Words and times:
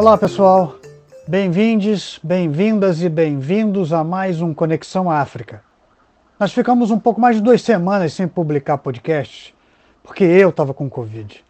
Olá 0.00 0.16
pessoal, 0.16 0.76
bem-vindos, 1.28 2.18
bem-vindas 2.22 3.02
e 3.02 3.08
bem-vindos 3.10 3.92
a 3.92 4.02
mais 4.02 4.40
um 4.40 4.54
Conexão 4.54 5.10
África. 5.10 5.62
Nós 6.38 6.54
ficamos 6.54 6.90
um 6.90 6.98
pouco 6.98 7.20
mais 7.20 7.36
de 7.36 7.42
duas 7.42 7.60
semanas 7.60 8.14
sem 8.14 8.26
publicar 8.26 8.78
podcast, 8.78 9.54
porque 10.02 10.24
eu 10.24 10.48
estava 10.48 10.72
com 10.72 10.88
Covid. 10.88 11.44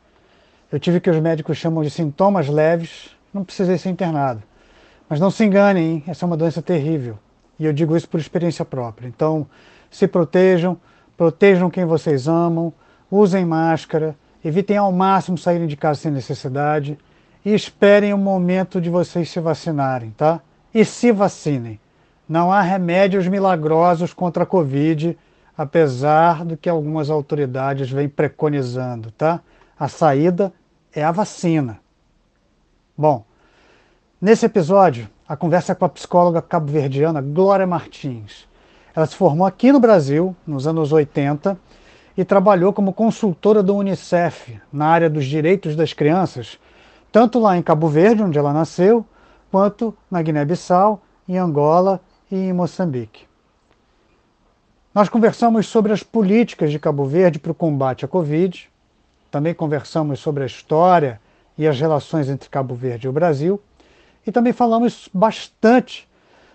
Eu 0.73 0.81
tive 0.81 0.97
o 0.97 1.01
que 1.01 1.09
os 1.09 1.21
médicos 1.21 1.59
chamam 1.59 1.85
de 1.85 1.91
sintomas 1.91 2.49
leves, 2.49 3.17
não 3.33 3.45
precisei 3.45 3.79
ser 3.79 3.91
internado. 3.91 4.43
Mas 5.09 5.21
não 5.21 5.31
se 5.31 5.45
enganem, 5.45 5.85
hein? 5.85 6.05
essa 6.09 6.25
é 6.25 6.27
uma 6.27 6.37
doença 6.37 6.61
terrível. 6.61 7.17
E 7.57 7.65
eu 7.65 7.73
digo 7.73 7.97
isso 7.97 8.09
por 8.09 8.19
experiência 8.19 8.65
própria. 8.65 9.07
Então, 9.07 9.47
se 9.89 10.09
protejam, 10.09 10.77
protejam 11.17 11.71
quem 11.71 11.85
vocês 11.85 12.27
amam, 12.27 12.73
usem 13.09 13.45
máscara, 13.45 14.17
evitem 14.45 14.77
ao 14.77 14.91
máximo 14.91 15.39
saírem 15.39 15.69
de 15.69 15.77
casa 15.77 16.01
sem 16.01 16.11
necessidade 16.11 16.99
e 17.45 17.55
esperem 17.55 18.13
o 18.13 18.19
momento 18.19 18.81
de 18.81 18.91
vocês 18.91 19.31
se 19.31 19.41
vacinarem, 19.41 20.11
tá? 20.11 20.41
E 20.73 20.85
se 20.85 21.11
vacinem. 21.11 21.81
Não 22.29 22.53
há 22.53 22.61
remédios 22.61 23.27
milagrosos 23.27 24.13
contra 24.13 24.45
a 24.45 24.47
Covid, 24.47 25.19
apesar 25.57 26.45
do 26.45 26.57
que 26.57 26.69
algumas 26.69 27.11
autoridades 27.11 27.91
vêm 27.91 28.09
preconizando, 28.09 29.11
tá? 29.11 29.41
A 29.79 29.89
saída 29.89 30.53
é 30.95 31.03
a 31.03 31.11
vacina. 31.11 31.81
Bom, 32.97 33.25
nesse 34.21 34.47
episódio, 34.47 35.09
a 35.27 35.37
conversa 35.37 35.73
é 35.73 35.75
com 35.75 35.85
a 35.85 35.89
psicóloga 35.89 36.43
cabo-verdiana 36.43 37.21
Glória 37.21 37.67
Martins. 37.67 38.49
Ela 38.95 39.07
se 39.07 39.17
formou 39.17 39.47
aqui 39.47 39.73
no 39.73 39.81
Brasil, 39.81 40.37
nos 40.47 40.67
anos 40.67 40.93
80, 40.93 41.59
e 42.17 42.25
trabalhou 42.25 42.73
como 42.73 42.93
consultora 42.93 43.63
do 43.63 43.75
Unicef 43.75 44.61
na 44.73 44.87
área 44.87 45.09
dos 45.09 45.25
direitos 45.25 45.75
das 45.75 45.93
crianças 45.93 46.59
tanto 47.13 47.39
lá 47.39 47.57
em 47.57 47.63
Cabo 47.63 47.89
Verde, 47.89 48.23
onde 48.23 48.39
ela 48.39 48.53
nasceu, 48.53 49.05
quanto 49.51 49.97
na 50.11 50.23
Guiné-Bissau, 50.23 51.03
em 51.29 51.39
Angola 51.39 52.01
e 52.31 52.37
em 52.37 52.53
Moçambique. 52.53 53.25
Nós 54.95 55.09
conversamos 55.09 55.67
sobre 55.67 55.93
as 55.93 56.03
políticas 56.03 56.71
de 56.71 56.79
Cabo 56.79 57.05
Verde 57.05 57.39
para 57.39 57.53
o 57.53 57.55
combate 57.55 58.05
à 58.05 58.09
Covid, 58.09 58.69
também 59.31 59.55
conversamos 59.55 60.19
sobre 60.19 60.43
a 60.43 60.47
história 60.47 61.21
e 61.57 61.67
as 61.67 61.79
relações 61.79 62.29
entre 62.29 62.49
Cabo 62.49 62.75
Verde 62.75 63.07
e 63.07 63.11
o 63.11 63.13
Brasil, 63.13 63.61
e 64.27 64.33
também 64.33 64.53
falamos 64.53 65.09
bastante 65.15 66.09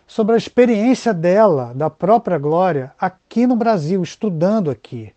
sobre 0.06 0.36
a 0.36 0.38
experiência 0.38 1.14
dela, 1.14 1.73
da 1.73 1.90
própria 1.90 2.38
Glória, 2.38 2.94
aqui 3.00 3.47
no 3.47 3.56
Brasil, 3.56 4.03
estudando 4.03 4.69
aqui. 4.69 5.15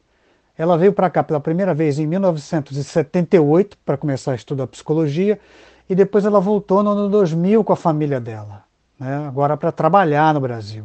Ela 0.59 0.77
veio 0.77 0.93
para 0.93 1.09
cá 1.09 1.23
pela 1.23 1.39
primeira 1.39 1.73
vez 1.73 2.01
em 2.01 2.07
1978 2.07 3.79
para 3.87 3.97
começar 3.97 4.33
a 4.33 4.35
estudar 4.35 4.67
psicologia 4.67 5.39
e 5.89 5.95
depois 5.95 6.25
ela 6.25 6.41
voltou 6.41 6.83
no 6.83 6.91
ano 6.91 7.09
2000 7.09 7.63
com 7.63 7.73
a 7.73 7.77
família 7.77 8.21
dela, 8.21 8.65
né? 8.99 9.25
agora 9.29 9.57
para 9.57 9.71
trabalhar 9.71 10.35
no 10.35 10.41
Brasil. 10.41 10.85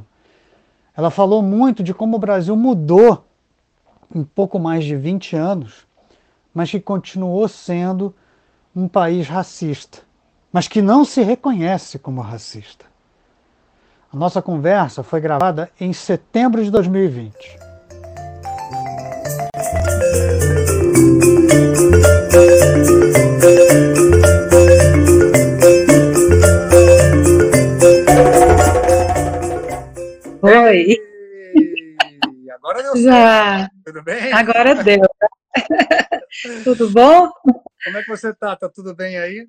Ela 0.95 1.09
falou 1.09 1.41
muito 1.41 1.81
de 1.81 1.91
como 1.91 2.17
o 2.17 2.19
Brasil 2.19 2.55
mudou 2.55 3.25
em 4.13 4.23
pouco 4.23 4.59
mais 4.59 4.85
de 4.85 4.95
20 4.95 5.35
anos, 5.35 5.87
mas 6.53 6.69
que 6.69 6.79
continuou 6.79 7.47
sendo 7.47 8.13
um 8.75 8.87
país 8.87 9.27
racista, 9.27 9.99
mas 10.51 10.67
que 10.67 10.83
não 10.83 11.03
se 11.03 11.23
reconhece 11.23 11.97
como 11.97 12.21
racista. 12.21 12.85
A 14.13 14.15
nossa 14.15 14.39
conversa 14.39 15.01
foi 15.01 15.19
gravada 15.19 15.71
em 15.79 15.91
setembro 15.91 16.63
de 16.63 16.69
2020. 16.69 17.72
Oi. 30.43 30.97
Agora 32.51 32.83
deu 32.83 33.03
Já. 33.03 33.69
Tudo 33.85 34.03
bem? 34.03 34.33
Agora 34.33 34.83
deu. 34.83 34.99
tudo 36.63 36.89
bom? 36.91 37.31
Como 37.83 37.97
é 37.97 38.03
que 38.03 38.09
você 38.09 38.33
tá? 38.33 38.55
Tá 38.55 38.69
tudo 38.69 38.95
bem 38.95 39.17
aí? 39.17 39.47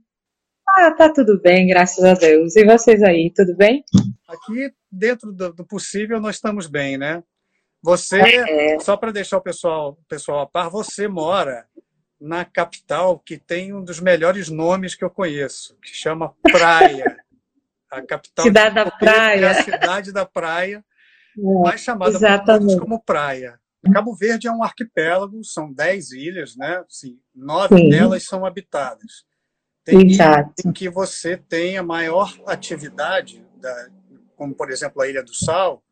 Ah, 0.69 0.91
tá 0.93 1.13
tudo 1.13 1.41
bem, 1.41 1.67
graças 1.67 2.03
a 2.05 2.15
Deus. 2.15 2.57
E 2.57 2.65
vocês 2.65 3.03
aí, 3.03 3.33
tudo 3.35 3.57
bem? 3.57 3.85
Aqui, 4.29 4.73
dentro 4.91 5.33
do 5.33 5.67
possível, 5.67 6.21
nós 6.21 6.37
estamos 6.37 6.67
bem, 6.67 6.97
né? 6.97 7.23
Você, 7.85 8.19
é. 8.19 8.81
só 8.81 8.97
para 8.97 9.13
deixar 9.13 9.37
o 9.37 9.43
pessoal, 9.43 9.99
pessoal 10.09 10.41
a 10.41 10.47
par, 10.47 10.71
você 10.71 11.07
mora 11.07 11.67
na 12.19 12.43
capital 12.43 13.19
que 13.19 13.37
tem 13.37 13.75
um 13.75 13.85
dos 13.85 14.01
melhores 14.01 14.49
nomes 14.49 14.95
que 14.95 15.05
eu 15.05 15.11
conheço, 15.11 15.77
que 15.83 15.95
chama 15.95 16.35
Praia. 16.41 17.23
A 17.91 18.01
capital 18.01 18.47
cidade 18.47 18.75
da 18.75 18.91
Praia. 18.91 19.45
É 19.45 19.49
a 19.51 19.63
cidade 19.63 20.13
da 20.13 20.25
Praia, 20.25 20.83
é, 21.39 21.63
mais 21.63 21.83
chamada 21.83 22.19
como 22.81 23.03
Praia. 23.03 23.61
Cabo 23.93 24.15
Verde 24.15 24.49
é 24.49 24.51
um 24.51 24.63
arquipélago, 24.63 25.45
são 25.45 25.71
dez 25.71 26.11
ilhas, 26.11 26.57
né? 26.57 26.83
Assim, 26.89 27.21
nove 27.35 27.77
Sim. 27.77 27.91
delas 27.91 28.25
são 28.25 28.47
habitadas. 28.47 29.27
Tem 29.85 30.11
Exato. 30.11 30.55
em 30.67 30.73
que 30.73 30.89
você 30.89 31.37
tem 31.37 31.77
a 31.77 31.83
maior 31.83 32.35
atividade, 32.47 33.47
da, 33.57 33.89
como 34.37 34.55
por 34.55 34.71
exemplo 34.71 35.03
a 35.03 35.07
Ilha 35.07 35.23
do 35.23 35.35
Sal, 35.35 35.85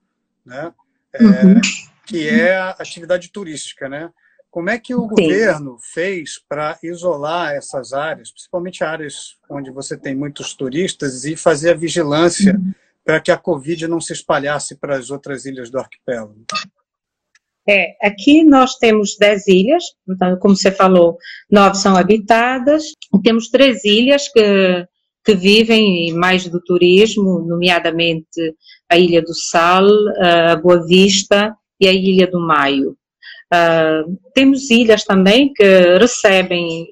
né? 0.43 0.73
É, 1.15 1.23
uhum. 1.23 1.61
que 2.07 2.29
é 2.29 2.57
a 2.57 2.71
atividade 2.71 3.31
turística, 3.31 3.89
né? 3.89 4.11
Como 4.51 4.69
é 4.69 4.79
que 4.79 4.95
o 4.95 5.03
Sim. 5.03 5.09
governo 5.09 5.79
fez 5.95 6.39
para 6.47 6.79
isolar 6.83 7.55
essas 7.55 7.93
áreas, 7.95 8.31
principalmente 8.31 8.85
áreas 8.85 9.37
onde 9.49 9.71
você 9.71 9.97
tem 9.97 10.15
muitos 10.15 10.55
turistas, 10.55 11.25
e 11.25 11.37
fazer 11.37 11.71
a 11.71 11.75
vigilância 11.75 12.55
uhum. 12.55 12.73
para 13.05 13.21
que 13.21 13.31
a 13.31 13.39
Covid 13.39 13.89
não 13.89 14.01
se 14.01 14.13
espalhasse 14.13 14.77
para 14.77 14.97
as 14.97 15.11
outras 15.11 15.47
ilhas 15.47 15.71
do 15.71 15.79
arquipélago? 15.79 16.45
É, 17.69 17.97
aqui 18.03 18.45
nós 18.45 18.75
temos 18.75 19.17
dez 19.19 19.47
ilhas, 19.47 19.85
então, 20.09 20.37
como 20.39 20.57
você 20.57 20.71
falou, 20.71 21.17
nove 21.51 21.77
são 21.77 21.97
habitadas, 21.97 22.85
temos 23.23 23.49
três 23.49 23.85
ilhas 23.85 24.29
que, 24.29 24.87
que 25.25 25.35
vivem 25.35 26.13
mais 26.15 26.49
do 26.49 26.61
turismo, 26.61 27.41
nomeadamente 27.41 28.55
a 28.89 28.99
Ilha 28.99 29.23
do 29.23 29.35
Sal, 29.35 29.87
a 30.21 30.57
Boa 30.57 30.85
Vista 30.87 31.57
e 31.81 31.87
a 31.87 31.93
Ilha 31.93 32.27
do 32.27 32.41
Maio. 32.41 32.97
Uh, 33.53 34.19
temos 34.35 34.71
ilhas 34.71 35.05
também 35.05 35.53
que 35.53 35.99
recebem 35.99 36.87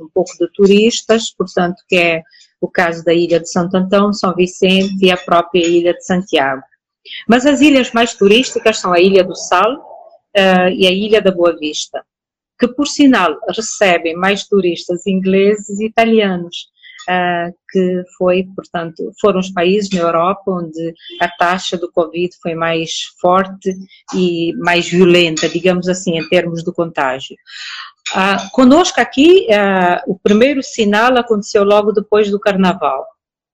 um 0.00 0.08
pouco 0.12 0.30
de 0.38 0.46
turistas, 0.52 1.30
portanto, 1.30 1.76
que 1.88 1.96
é 1.96 2.22
o 2.60 2.68
caso 2.68 3.04
da 3.04 3.12
Ilha 3.12 3.40
de 3.40 3.50
Santo 3.50 3.76
Antão, 3.76 4.12
São 4.12 4.34
Vicente 4.34 5.04
e 5.04 5.10
a 5.10 5.16
própria 5.16 5.66
Ilha 5.66 5.94
de 5.94 6.04
Santiago. 6.04 6.62
Mas 7.28 7.46
as 7.46 7.60
ilhas 7.60 7.92
mais 7.92 8.14
turísticas 8.14 8.78
são 8.78 8.92
a 8.92 9.00
Ilha 9.00 9.24
do 9.24 9.34
Sal 9.34 9.74
uh, 9.74 10.68
e 10.72 10.86
a 10.86 10.90
Ilha 10.90 11.20
da 11.20 11.32
Boa 11.32 11.56
Vista, 11.58 12.04
que, 12.58 12.68
por 12.68 12.86
sinal, 12.86 13.36
recebem 13.48 14.14
mais 14.14 14.46
turistas 14.46 15.06
ingleses 15.06 15.80
e 15.80 15.86
italianos 15.86 16.70
que 17.70 18.02
foi, 18.16 18.46
portanto, 18.54 19.12
foram 19.20 19.40
os 19.40 19.50
países 19.50 19.90
na 19.90 20.00
Europa 20.00 20.42
onde 20.46 20.94
a 21.20 21.28
taxa 21.28 21.76
do 21.76 21.90
Covid 21.90 22.30
foi 22.40 22.54
mais 22.54 22.90
forte 23.20 23.74
e 24.14 24.52
mais 24.56 24.88
violenta, 24.88 25.48
digamos 25.48 25.88
assim, 25.88 26.18
em 26.18 26.28
termos 26.28 26.62
do 26.62 26.72
contágio. 26.72 27.36
Uh, 28.12 28.50
conosco 28.50 29.00
aqui, 29.00 29.46
uh, 29.48 30.10
o 30.10 30.18
primeiro 30.18 30.62
sinal 30.62 31.16
aconteceu 31.16 31.64
logo 31.64 31.92
depois 31.92 32.30
do 32.30 32.38
Carnaval. 32.38 33.06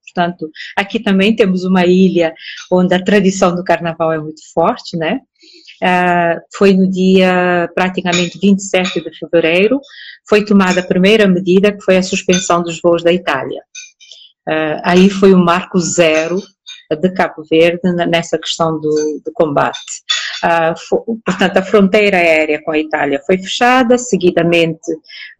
Portanto, 0.03 0.50
aqui 0.76 0.98
também 0.98 1.37
temos 1.37 1.64
uma 1.64 1.87
ilha 1.87 2.34
onde 2.73 2.94
a 2.94 3.02
tradição 3.02 3.55
do 3.55 3.62
Carnaval 3.62 4.12
é 4.12 4.19
muito 4.19 4.40
forte, 4.52 4.96
né? 4.96 5.20
Uh, 5.82 6.40
foi 6.56 6.75
no 6.75 6.90
dia 6.90 7.70
praticamente 7.72 8.38
27 8.38 9.00
de 9.00 9.16
fevereiro, 9.16 9.80
foi 10.28 10.44
tomada 10.44 10.80
a 10.80 10.86
primeira 10.86 11.28
medida, 11.28 11.72
que 11.72 11.82
foi 11.82 11.96
a 11.96 12.02
suspensão 12.02 12.62
dos 12.62 12.80
voos 12.80 13.02
da 13.02 13.12
Itália. 13.12 13.62
Uh, 14.48 14.80
aí 14.82 15.08
foi 15.08 15.32
o 15.32 15.38
marco 15.38 15.78
zero 15.78 16.42
de 16.90 17.10
Cabo 17.10 17.44
Verde 17.48 17.80
nessa 18.08 18.38
questão 18.38 18.80
do, 18.80 19.20
do 19.25 19.30
combate. 19.32 19.78
Foi, 20.88 21.00
portanto, 21.25 21.56
a 21.58 21.62
fronteira 21.62 22.16
aérea 22.16 22.62
com 22.62 22.70
a 22.70 22.78
Itália 22.78 23.20
foi 23.26 23.36
fechada, 23.36 23.98
seguidamente 23.98 24.80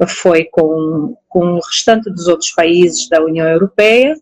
foi 0.06 0.44
com, 0.44 1.17
com 1.26 1.55
o 1.55 1.61
restante 1.61 2.11
dos 2.11 2.26
outros 2.29 2.50
países 2.50 3.08
da 3.08 3.23
União 3.23 3.49
Europeia, 3.49 4.14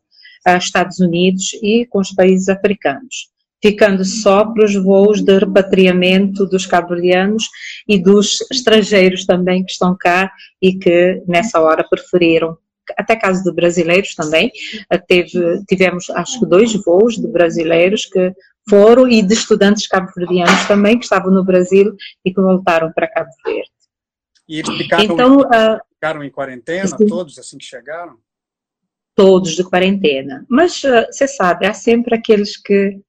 Estados 0.58 1.00
Unidos 1.00 1.54
e 1.62 1.84
com 1.86 1.98
os 1.98 2.12
países 2.12 2.48
africanos 2.48 3.28
ficando 3.62 4.04
só 4.04 4.44
para 4.44 4.64
os 4.64 4.74
voos 4.74 5.22
de 5.22 5.38
repatriamento 5.38 6.46
dos 6.46 6.66
cabo-verdianos 6.66 7.48
e 7.88 7.98
dos 7.98 8.38
estrangeiros 8.50 9.24
também 9.24 9.64
que 9.64 9.72
estão 9.72 9.96
cá 9.98 10.30
e 10.60 10.74
que 10.74 11.22
nessa 11.26 11.60
hora 11.60 11.86
preferiram 11.88 12.56
até 12.96 13.16
caso 13.16 13.42
de 13.42 13.52
brasileiros 13.52 14.14
também, 14.14 14.52
teve, 15.08 15.64
tivemos 15.68 16.08
acho 16.10 16.38
que 16.38 16.46
dois 16.46 16.72
voos 16.84 17.16
de 17.16 17.26
brasileiros 17.26 18.04
que 18.06 18.32
foram 18.68 19.08
e 19.08 19.22
de 19.22 19.34
estudantes 19.34 19.86
cabo-verdianos 19.88 20.66
também 20.66 20.98
que 20.98 21.04
estavam 21.04 21.32
no 21.32 21.44
Brasil 21.44 21.96
e 22.24 22.32
que 22.32 22.40
voltaram 22.40 22.92
para 22.92 23.08
Cabo 23.08 23.30
Verde. 23.44 23.70
E 24.48 24.60
eles 24.60 24.76
ficaram, 24.76 25.04
então, 25.04 25.40
uh, 25.40 25.80
ficaram 25.94 26.22
em 26.22 26.30
quarentena, 26.30 26.88
todos 27.08 27.38
assim 27.38 27.58
que 27.58 27.64
chegaram? 27.64 28.16
todos 29.16 29.52
de 29.56 29.64
quarentena. 29.64 30.44
Mas 30.48 30.84
uh, 30.84 31.06
você 31.10 31.26
sabe, 31.26 31.66
há 31.66 31.72
sempre 31.72 32.14
aqueles 32.14 32.56
que 32.56 33.00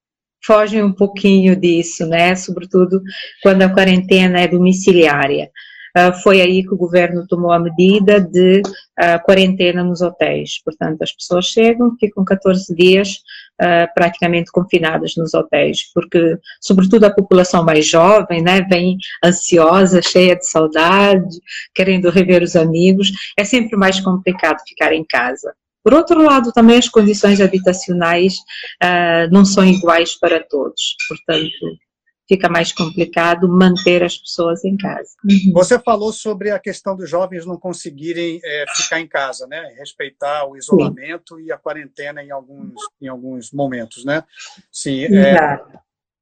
fogem 0.45 0.83
um 0.83 0.93
pouquinho 0.93 1.55
disso, 1.55 2.05
né? 2.05 2.35
Sobretudo 2.35 3.01
quando 3.41 3.61
a 3.61 3.69
quarentena 3.69 4.39
é 4.41 4.47
domiciliária. 4.47 5.49
Uh, 5.97 6.13
foi 6.21 6.41
aí 6.41 6.63
que 6.63 6.73
o 6.75 6.77
governo 6.77 7.25
tomou 7.25 7.51
a 7.51 7.57
medida 7.57 8.21
de 8.21 8.61
uh, 8.61 9.23
quarentena 9.23 9.83
nos 9.83 9.99
hotéis. 9.99 10.61
Portanto, 10.63 11.01
as 11.01 11.11
pessoas 11.11 11.45
chegam, 11.45 11.95
ficam 11.99 12.23
14 12.23 12.75
dias 12.75 13.15
uh, 13.59 13.91
praticamente 13.95 14.51
confinadas 14.51 15.15
nos 15.17 15.33
hotéis, 15.33 15.91
porque, 15.95 16.37
sobretudo, 16.61 17.05
a 17.05 17.13
população 17.13 17.63
mais 17.63 17.87
jovem, 17.87 18.43
né, 18.43 18.61
vem 18.69 18.97
ansiosa, 19.25 19.99
cheia 19.99 20.35
de 20.35 20.47
saudade, 20.47 21.35
querendo 21.73 22.11
rever 22.11 22.43
os 22.43 22.55
amigos. 22.55 23.11
É 23.35 23.43
sempre 23.43 23.75
mais 23.75 23.99
complicado 23.99 24.59
ficar 24.67 24.93
em 24.93 25.03
casa. 25.03 25.51
Por 25.87 25.93
outro 25.93 26.21
lado, 26.21 26.51
também 26.51 26.77
as 26.77 26.89
condições 26.89 27.39
habitacionais 27.39 28.33
uh, 28.83 29.31
não 29.31 29.45
são 29.45 29.65
iguais 29.65 30.19
para 30.19 30.43
todos, 30.43 30.97
portanto, 31.07 31.49
fica 32.27 32.49
mais 32.49 32.73
complicado 32.73 33.47
manter 33.47 34.03
as 34.03 34.17
pessoas 34.17 34.65
em 34.65 34.75
casa. 34.75 35.11
Uhum. 35.23 35.53
Você 35.53 35.79
falou 35.79 36.11
sobre 36.11 36.51
a 36.51 36.59
questão 36.59 36.93
dos 36.93 37.09
jovens 37.09 37.45
não 37.45 37.57
conseguirem 37.57 38.37
é, 38.43 38.65
ficar 38.75 38.99
em 38.99 39.07
casa, 39.07 39.47
né? 39.47 39.61
Respeitar 39.79 40.45
o 40.45 40.57
isolamento 40.57 41.37
Sim. 41.37 41.43
e 41.43 41.53
a 41.53 41.57
quarentena 41.57 42.21
em 42.21 42.31
alguns, 42.31 42.73
em 43.01 43.07
alguns 43.07 43.53
momentos, 43.53 44.03
né? 44.03 44.25
Sim. 44.69 45.05
É, 45.05 45.57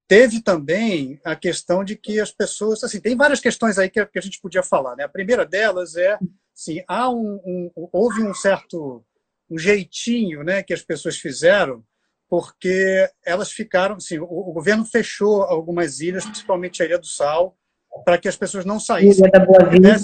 teve 0.08 0.44
também 0.44 1.20
a 1.26 1.36
questão 1.36 1.84
de 1.84 1.96
que 1.96 2.20
as 2.20 2.32
pessoas, 2.32 2.84
assim, 2.84 3.02
tem 3.02 3.18
várias 3.18 3.40
questões 3.40 3.80
aí 3.80 3.90
que, 3.90 4.06
que 4.06 4.20
a 4.20 4.22
gente 4.22 4.40
podia 4.40 4.62
falar, 4.62 4.96
né? 4.96 5.06
A 5.06 5.10
primeira 5.10 5.44
delas 5.44 5.96
é, 5.96 6.20
sim, 6.54 6.84
há 6.88 7.10
um, 7.10 7.42
um 7.44 7.90
houve 7.92 8.22
um 8.22 8.32
certo 8.32 9.04
um 9.50 9.58
jeitinho 9.58 10.44
né, 10.44 10.64
que 10.64 10.74
as 10.74 10.82
pessoas 10.82 11.18
fizeram, 11.18 11.84
porque 12.28 13.10
elas 13.26 13.52
ficaram. 13.52 13.96
Assim, 13.96 14.20
o, 14.20 14.26
o 14.26 14.54
governo 14.54 14.86
fechou 14.86 15.44
algumas 15.44 16.00
ilhas, 16.00 16.26
principalmente 16.26 16.82
a 16.82 16.86
Ilha 16.86 16.98
do 16.98 17.06
Sal, 17.06 17.58
para 18.04 18.18
que 18.18 18.28
as 18.28 18.36
pessoas 18.36 18.66
não 18.66 18.80
saíssem 18.80 19.26
e 19.26 19.30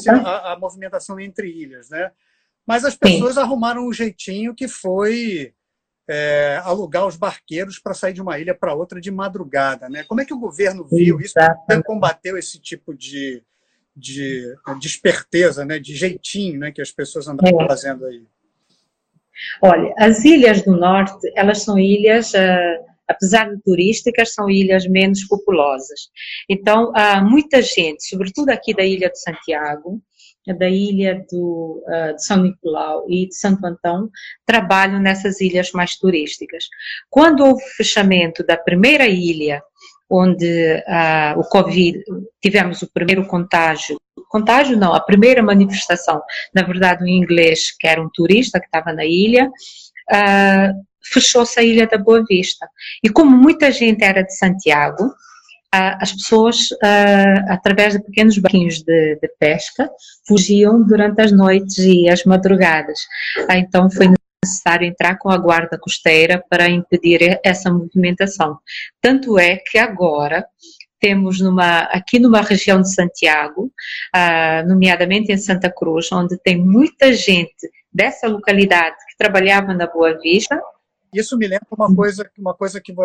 a, 0.10 0.54
a 0.54 0.60
movimentação 0.60 1.20
entre 1.20 1.50
ilhas. 1.50 1.90
Né? 1.90 2.12
Mas 2.66 2.86
as 2.86 2.96
pessoas 2.96 3.36
Sim. 3.36 3.42
arrumaram 3.42 3.88
um 3.88 3.94
jeitinho 3.94 4.56
que 4.56 4.68
foi 4.68 5.54
é, 6.08 6.62
alugar 6.64 7.08
os 7.08 7.16
barqueiros 7.16 7.80
para 7.80 7.94
sair 7.94 8.14
de 8.14 8.22
uma 8.22 8.40
ilha 8.40 8.56
para 8.56 8.74
outra 8.74 9.02
de 9.02 9.12
madrugada. 9.12 9.90
Né? 9.90 10.04
Como 10.04 10.22
é 10.22 10.26
que 10.26 10.34
o 10.34 10.40
governo 10.40 10.86
viu 10.86 11.20
isso? 11.20 11.34
Como 11.68 11.84
combateu 11.84 12.38
esse 12.38 12.60
tipo 12.60 12.94
de, 12.94 13.44
de, 13.96 14.56
de 14.80 14.88
esperteza, 14.88 15.66
né? 15.66 15.80
de 15.80 15.96
jeitinho 15.96 16.60
né? 16.60 16.72
que 16.72 16.82
as 16.82 16.92
pessoas 16.92 17.28
andavam 17.28 17.62
é. 17.62 17.68
fazendo 17.68 18.06
aí? 18.06 18.26
Olha, 19.62 19.94
as 19.98 20.24
ilhas 20.24 20.64
do 20.64 20.76
norte, 20.78 21.14
elas 21.36 21.64
são 21.64 21.78
ilhas, 21.78 22.34
uh, 22.34 22.86
apesar 23.08 23.50
de 23.50 23.62
turísticas, 23.62 24.34
são 24.34 24.50
ilhas 24.50 24.88
menos 24.88 25.26
populosas. 25.28 26.10
Então, 26.50 26.92
há 26.96 27.22
muita 27.24 27.62
gente, 27.62 28.08
sobretudo 28.08 28.50
aqui 28.50 28.74
da 28.74 28.84
ilha 28.84 29.10
de 29.10 29.20
Santiago, 29.20 30.02
da 30.58 30.68
ilha 30.68 31.24
do, 31.32 31.84
uh, 31.88 32.16
de 32.16 32.26
São 32.26 32.42
Nicolau 32.42 33.06
e 33.08 33.28
de 33.28 33.36
Santo 33.36 33.66
Antão, 33.66 34.10
trabalham 34.46 35.00
nessas 35.00 35.40
ilhas 35.40 35.72
mais 35.72 35.98
turísticas. 35.98 36.66
Quando 37.10 37.46
houve 37.46 37.64
o 37.64 37.76
fechamento 37.78 38.44
da 38.44 38.58
primeira 38.58 39.08
ilha, 39.08 39.62
onde 40.12 40.84
uh, 40.88 41.40
o 41.40 41.44
Covid, 41.44 42.04
tivemos 42.42 42.82
o 42.82 42.92
primeiro 42.92 43.26
contágio, 43.26 43.98
contágio 44.30 44.78
não, 44.78 44.94
a 44.94 45.00
primeira 45.00 45.42
manifestação, 45.42 46.22
na 46.54 46.64
verdade 46.64 47.04
um 47.04 47.08
inglês 47.08 47.72
que 47.80 47.88
era 47.88 48.02
um 48.02 48.10
turista 48.14 48.60
que 48.60 48.66
estava 48.66 48.92
na 48.94 49.06
ilha, 49.06 49.48
uh, 49.48 50.74
fechou-se 51.04 51.58
a 51.60 51.64
Ilha 51.64 51.88
da 51.88 51.98
Boa 51.98 52.24
Vista. 52.28 52.68
E 53.04 53.10
como 53.10 53.36
muita 53.36 53.72
gente 53.72 54.04
era 54.04 54.22
de 54.22 54.38
Santiago, 54.38 55.06
uh, 55.06 55.98
as 56.00 56.12
pessoas, 56.12 56.70
através 57.48 57.94
de 57.94 58.04
pequenos 58.04 58.38
barquinhos 58.38 58.84
de, 58.84 59.16
de, 59.16 59.28
pesca, 59.40 59.90
fugiam 60.28 60.84
durante 60.84 61.22
as 61.22 61.32
noites 61.32 61.78
e 61.78 62.10
as 62.10 62.24
madrugadas. 62.26 63.00
então 63.50 63.90
foi 63.90 64.08
necessário 64.44 64.88
entrar 64.88 65.18
com 65.18 65.30
a 65.30 65.38
guarda 65.38 65.78
costeira 65.78 66.44
para 66.50 66.68
impedir 66.68 67.40
essa 67.44 67.72
movimentação. 67.72 68.58
Tanto 69.00 69.38
é 69.38 69.58
que 69.58 69.78
agora 69.78 70.46
temos 71.00 71.40
numa, 71.40 71.82
aqui 71.84 72.20
numa 72.20 72.42
região 72.42 72.82
de 72.82 72.94
Santiago, 72.94 73.72
uh, 74.16 74.68
nomeadamente 74.68 75.32
em 75.32 75.38
Santa 75.38 75.72
Cruz, 75.72 76.12
onde 76.12 76.38
tem 76.38 76.58
muita 76.58 77.14
gente 77.14 77.70
dessa 77.92 78.28
localidade 78.28 78.96
que 79.10 79.18
trabalhava 79.18 79.74
na 79.74 79.88
Boa 79.88 80.18
Vista. 80.20 80.62
Isso 81.14 81.38
me 81.38 81.48
lembra 81.48 81.68
uma 81.72 81.94
coisa, 81.94 82.32
uma 82.38 82.54
coisa 82.54 82.80
que 82.80 82.92
uh, 82.92 82.96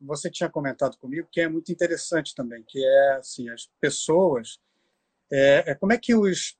você 0.00 0.30
tinha 0.30 0.48
comentado 0.48 0.96
comigo, 0.98 1.28
que 1.30 1.40
é 1.40 1.48
muito 1.48 1.70
interessante 1.70 2.34
também, 2.34 2.64
que 2.66 2.84
é 2.84 3.16
assim, 3.16 3.48
as 3.50 3.68
pessoas, 3.80 4.58
é, 5.30 5.72
é 5.72 5.74
como 5.74 5.92
é 5.92 5.98
que 5.98 6.14
os, 6.14 6.56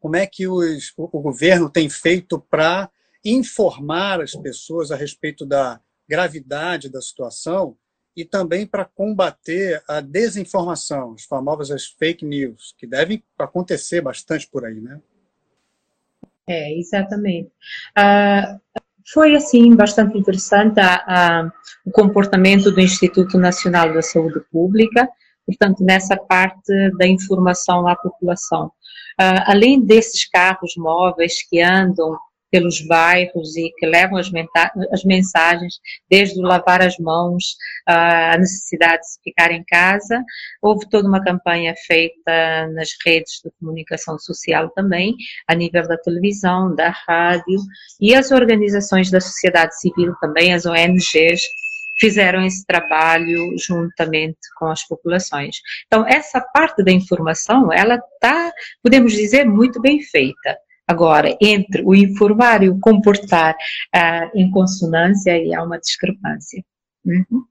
como 0.00 0.16
é 0.16 0.26
que 0.26 0.48
os, 0.48 0.92
o, 0.96 1.18
o 1.18 1.20
governo 1.20 1.70
tem 1.70 1.88
feito 1.88 2.40
para 2.50 2.90
informar 3.24 4.20
as 4.20 4.34
pessoas 4.34 4.90
a 4.90 4.96
respeito 4.96 5.46
da 5.46 5.80
gravidade 6.08 6.90
da 6.90 7.00
situação 7.00 7.76
e 8.16 8.24
também 8.24 8.66
para 8.66 8.84
combater 8.84 9.82
a 9.88 10.00
desinformação, 10.00 11.14
as 11.14 11.24
famosas 11.24 11.86
fake 11.98 12.24
news, 12.24 12.74
que 12.76 12.86
devem 12.86 13.22
acontecer 13.38 14.00
bastante 14.02 14.48
por 14.48 14.64
aí, 14.64 14.80
né? 14.80 15.00
É, 16.46 16.78
exatamente. 16.78 17.50
Uh, 17.98 18.60
foi, 19.12 19.34
assim, 19.34 19.74
bastante 19.74 20.18
interessante 20.18 20.78
a, 20.78 20.96
a, 21.06 21.52
o 21.84 21.90
comportamento 21.90 22.70
do 22.70 22.80
Instituto 22.80 23.38
Nacional 23.38 23.92
da 23.94 24.02
Saúde 24.02 24.40
Pública, 24.50 25.08
portanto, 25.46 25.82
nessa 25.82 26.16
parte 26.16 26.72
da 26.98 27.06
informação 27.06 27.86
à 27.86 27.96
população. 27.96 28.66
Uh, 29.20 29.42
além 29.46 29.80
desses 29.80 30.28
carros 30.28 30.74
móveis 30.76 31.42
que 31.48 31.60
andam 31.60 32.16
pelos 32.52 32.82
bairros 32.82 33.56
e 33.56 33.72
que 33.78 33.86
levam 33.86 34.18
as, 34.18 34.30
as 34.92 35.02
mensagens, 35.04 35.80
desde 36.08 36.38
o 36.38 36.42
lavar 36.42 36.82
as 36.82 36.98
mãos, 36.98 37.56
a 37.88 38.36
necessidade 38.36 39.00
de 39.00 39.08
se 39.08 39.20
ficar 39.24 39.50
em 39.50 39.64
casa. 39.64 40.22
Houve 40.60 40.86
toda 40.90 41.08
uma 41.08 41.24
campanha 41.24 41.74
feita 41.86 42.68
nas 42.74 42.90
redes 43.04 43.40
de 43.42 43.50
comunicação 43.58 44.18
social 44.18 44.68
também, 44.70 45.16
a 45.48 45.54
nível 45.54 45.88
da 45.88 45.96
televisão, 45.96 46.74
da 46.76 46.90
rádio, 46.90 47.58
e 47.98 48.14
as 48.14 48.30
organizações 48.30 49.10
da 49.10 49.20
sociedade 49.20 49.80
civil 49.80 50.14
também, 50.20 50.52
as 50.52 50.66
ONGs, 50.66 51.40
fizeram 51.98 52.44
esse 52.44 52.66
trabalho 52.66 53.56
juntamente 53.58 54.38
com 54.58 54.66
as 54.66 54.86
populações. 54.86 55.56
Então, 55.86 56.06
essa 56.06 56.40
parte 56.40 56.82
da 56.82 56.92
informação, 56.92 57.72
ela 57.72 57.94
está, 57.94 58.52
podemos 58.82 59.12
dizer, 59.12 59.44
muito 59.46 59.80
bem 59.80 60.00
feita. 60.02 60.58
Agora, 60.92 61.34
entre 61.40 61.82
o 61.86 61.94
informar 61.94 62.62
e 62.62 62.68
o 62.68 62.78
comportar 62.78 63.54
uh, 63.54 64.38
em 64.38 64.50
consonância, 64.50 65.32
aí 65.32 65.54
há 65.54 65.62
uma 65.62 65.78
discrepância. 65.78 66.62
Uhum. 67.02 67.44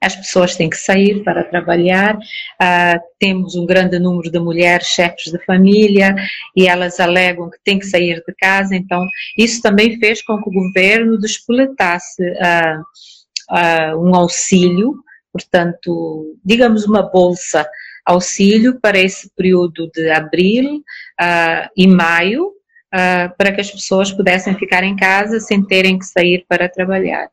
As 0.00 0.14
pessoas 0.14 0.54
têm 0.54 0.70
que 0.70 0.76
sair 0.76 1.24
para 1.24 1.42
trabalhar, 1.42 2.16
uh, 2.16 3.00
temos 3.18 3.56
um 3.56 3.66
grande 3.66 3.98
número 3.98 4.30
de 4.30 4.38
mulheres 4.38 4.86
chefes 4.86 5.32
de 5.32 5.44
família 5.44 6.14
e 6.56 6.68
elas 6.68 7.00
alegam 7.00 7.50
que 7.50 7.58
têm 7.64 7.80
que 7.80 7.86
sair 7.86 8.22
de 8.24 8.34
casa, 8.38 8.76
então 8.76 9.04
isso 9.36 9.60
também 9.60 9.98
fez 9.98 10.22
com 10.22 10.40
que 10.40 10.48
o 10.48 10.52
governo 10.52 11.18
despoletasse 11.18 12.22
uh, 12.22 13.98
um 13.98 14.14
auxílio, 14.14 14.94
portanto, 15.32 16.36
digamos 16.44 16.84
uma 16.84 17.02
bolsa 17.02 17.68
auxílio 18.04 18.80
para 18.80 18.98
esse 18.98 19.30
período 19.36 19.90
de 19.92 20.10
abril 20.10 20.78
uh, 21.20 21.68
e 21.76 21.86
maio, 21.86 22.48
uh, 22.48 23.36
para 23.36 23.52
que 23.52 23.60
as 23.60 23.70
pessoas 23.70 24.12
pudessem 24.12 24.54
ficar 24.56 24.82
em 24.84 24.96
casa 24.96 25.40
sem 25.40 25.64
terem 25.64 25.98
que 25.98 26.04
sair 26.04 26.44
para 26.48 26.68
trabalhar. 26.68 27.30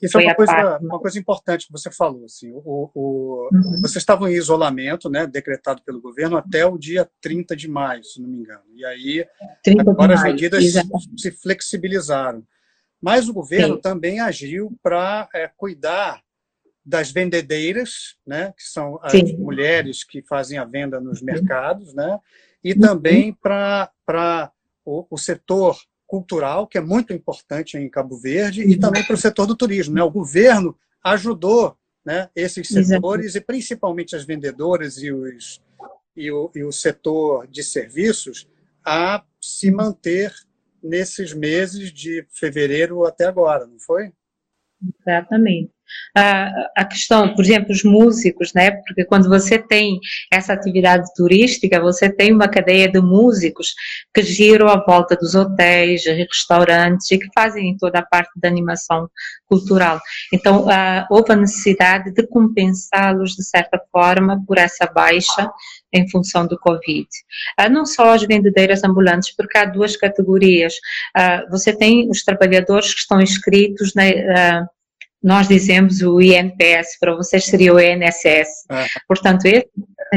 Isso 0.00 0.16
é 0.16 0.24
uma 0.26 0.34
coisa, 0.34 0.78
uma 0.80 1.00
coisa 1.00 1.18
importante 1.18 1.66
que 1.66 1.72
você 1.72 1.90
falou. 1.90 2.24
Assim, 2.24 2.52
o, 2.52 2.90
o 2.94 3.48
uhum. 3.52 3.80
Vocês 3.80 3.96
estavam 3.96 4.28
em 4.28 4.34
isolamento, 4.34 5.10
né, 5.10 5.26
decretado 5.26 5.82
pelo 5.82 6.00
governo, 6.00 6.36
até 6.36 6.64
o 6.64 6.78
dia 6.78 7.08
30 7.20 7.56
de 7.56 7.68
maio, 7.68 8.04
se 8.04 8.22
não 8.22 8.28
me 8.28 8.38
engano. 8.38 8.62
E 8.74 8.84
aí, 8.84 9.26
agora 9.80 10.14
as 10.14 10.22
medidas 10.22 10.62
exatamente. 10.62 11.20
se 11.20 11.32
flexibilizaram. 11.32 12.44
Mas 13.02 13.28
o 13.28 13.34
governo 13.34 13.74
Sim. 13.76 13.80
também 13.80 14.20
agiu 14.20 14.72
para 14.82 15.28
é, 15.34 15.50
cuidar 15.56 16.22
das 16.88 17.10
vendedeiras, 17.10 18.16
né, 18.26 18.54
que 18.56 18.62
são 18.62 18.98
as 19.02 19.12
Sim. 19.12 19.36
mulheres 19.36 20.02
que 20.02 20.22
fazem 20.22 20.56
a 20.56 20.64
venda 20.64 20.98
nos 20.98 21.20
mercados, 21.20 21.92
né, 21.92 22.18
e 22.64 22.72
uhum. 22.72 22.78
também 22.78 23.34
para 23.34 24.50
o, 24.86 25.06
o, 25.10 25.18
setor 25.18 25.76
cultural, 26.06 26.66
que 26.66 26.78
é 26.78 26.80
muito 26.80 27.12
importante 27.12 27.76
em 27.76 27.90
Cabo 27.90 28.16
Verde, 28.16 28.62
e 28.62 28.78
também 28.78 29.04
para 29.04 29.12
o 29.12 29.18
setor 29.18 29.44
do 29.46 29.54
turismo. 29.54 29.94
Né? 29.94 30.02
O 30.02 30.10
governo 30.10 30.74
ajudou 31.04 31.76
né, 32.02 32.30
esses 32.34 32.66
setores, 32.66 33.34
e 33.34 33.40
principalmente 33.42 34.16
as 34.16 34.24
vendedoras 34.24 34.96
e, 35.02 35.12
os, 35.12 35.62
e, 36.16 36.30
o, 36.32 36.50
e 36.54 36.64
o 36.64 36.72
setor 36.72 37.46
de 37.46 37.62
serviços, 37.62 38.48
a 38.82 39.22
se 39.38 39.70
manter 39.70 40.32
nesses 40.82 41.34
meses 41.34 41.92
de 41.92 42.26
fevereiro 42.30 43.04
até 43.04 43.26
agora, 43.26 43.66
não 43.66 43.78
foi? 43.78 44.10
Exatamente 45.06 45.70
a, 46.16 46.50
a 46.76 46.84
questão, 46.84 47.34
por 47.34 47.44
exemplo, 47.44 47.72
os 47.72 47.84
músicos, 47.84 48.52
né? 48.54 48.70
Porque 48.70 49.04
quando 49.04 49.28
você 49.28 49.58
tem 49.58 49.98
essa 50.32 50.52
atividade 50.52 51.08
turística, 51.14 51.80
você 51.80 52.10
tem 52.10 52.32
uma 52.32 52.48
cadeia 52.48 52.90
de 52.90 53.00
músicos 53.00 53.74
que 54.14 54.22
giram 54.22 54.68
à 54.68 54.82
volta 54.84 55.16
dos 55.16 55.34
hotéis, 55.34 56.04
restaurantes 56.04 57.10
e 57.10 57.18
que 57.18 57.28
fazem 57.34 57.76
toda 57.76 57.98
a 57.98 58.06
parte 58.06 58.30
da 58.36 58.48
animação 58.48 59.08
cultural. 59.46 60.00
Então, 60.32 60.66
uh, 60.66 61.06
houve 61.10 61.32
a 61.32 61.36
necessidade 61.36 62.12
de 62.12 62.26
compensá-los 62.26 63.32
de 63.32 63.44
certa 63.44 63.80
forma 63.90 64.42
por 64.46 64.58
essa 64.58 64.86
baixa 64.86 65.50
em 65.92 66.08
função 66.10 66.46
do 66.46 66.58
Covid. 66.58 67.08
Uh, 67.58 67.70
não 67.70 67.86
só 67.86 68.14
as 68.14 68.22
vendedeiras 68.22 68.84
ambulantes, 68.84 69.34
porque 69.34 69.56
há 69.56 69.64
duas 69.64 69.96
categorias. 69.96 70.74
Uh, 71.16 71.50
você 71.50 71.72
tem 71.72 72.08
os 72.10 72.22
trabalhadores 72.22 72.92
que 72.92 73.00
estão 73.00 73.20
inscritos 73.20 73.94
na 73.94 74.04
nós 75.22 75.48
dizemos 75.48 76.00
o 76.00 76.20
INPS, 76.20 76.98
para 77.00 77.14
vocês 77.14 77.44
seria 77.44 77.74
o 77.74 77.80
INSS. 77.80 78.64
Ah. 78.68 78.86
Portanto, 79.06 79.46
esse, 79.46 79.68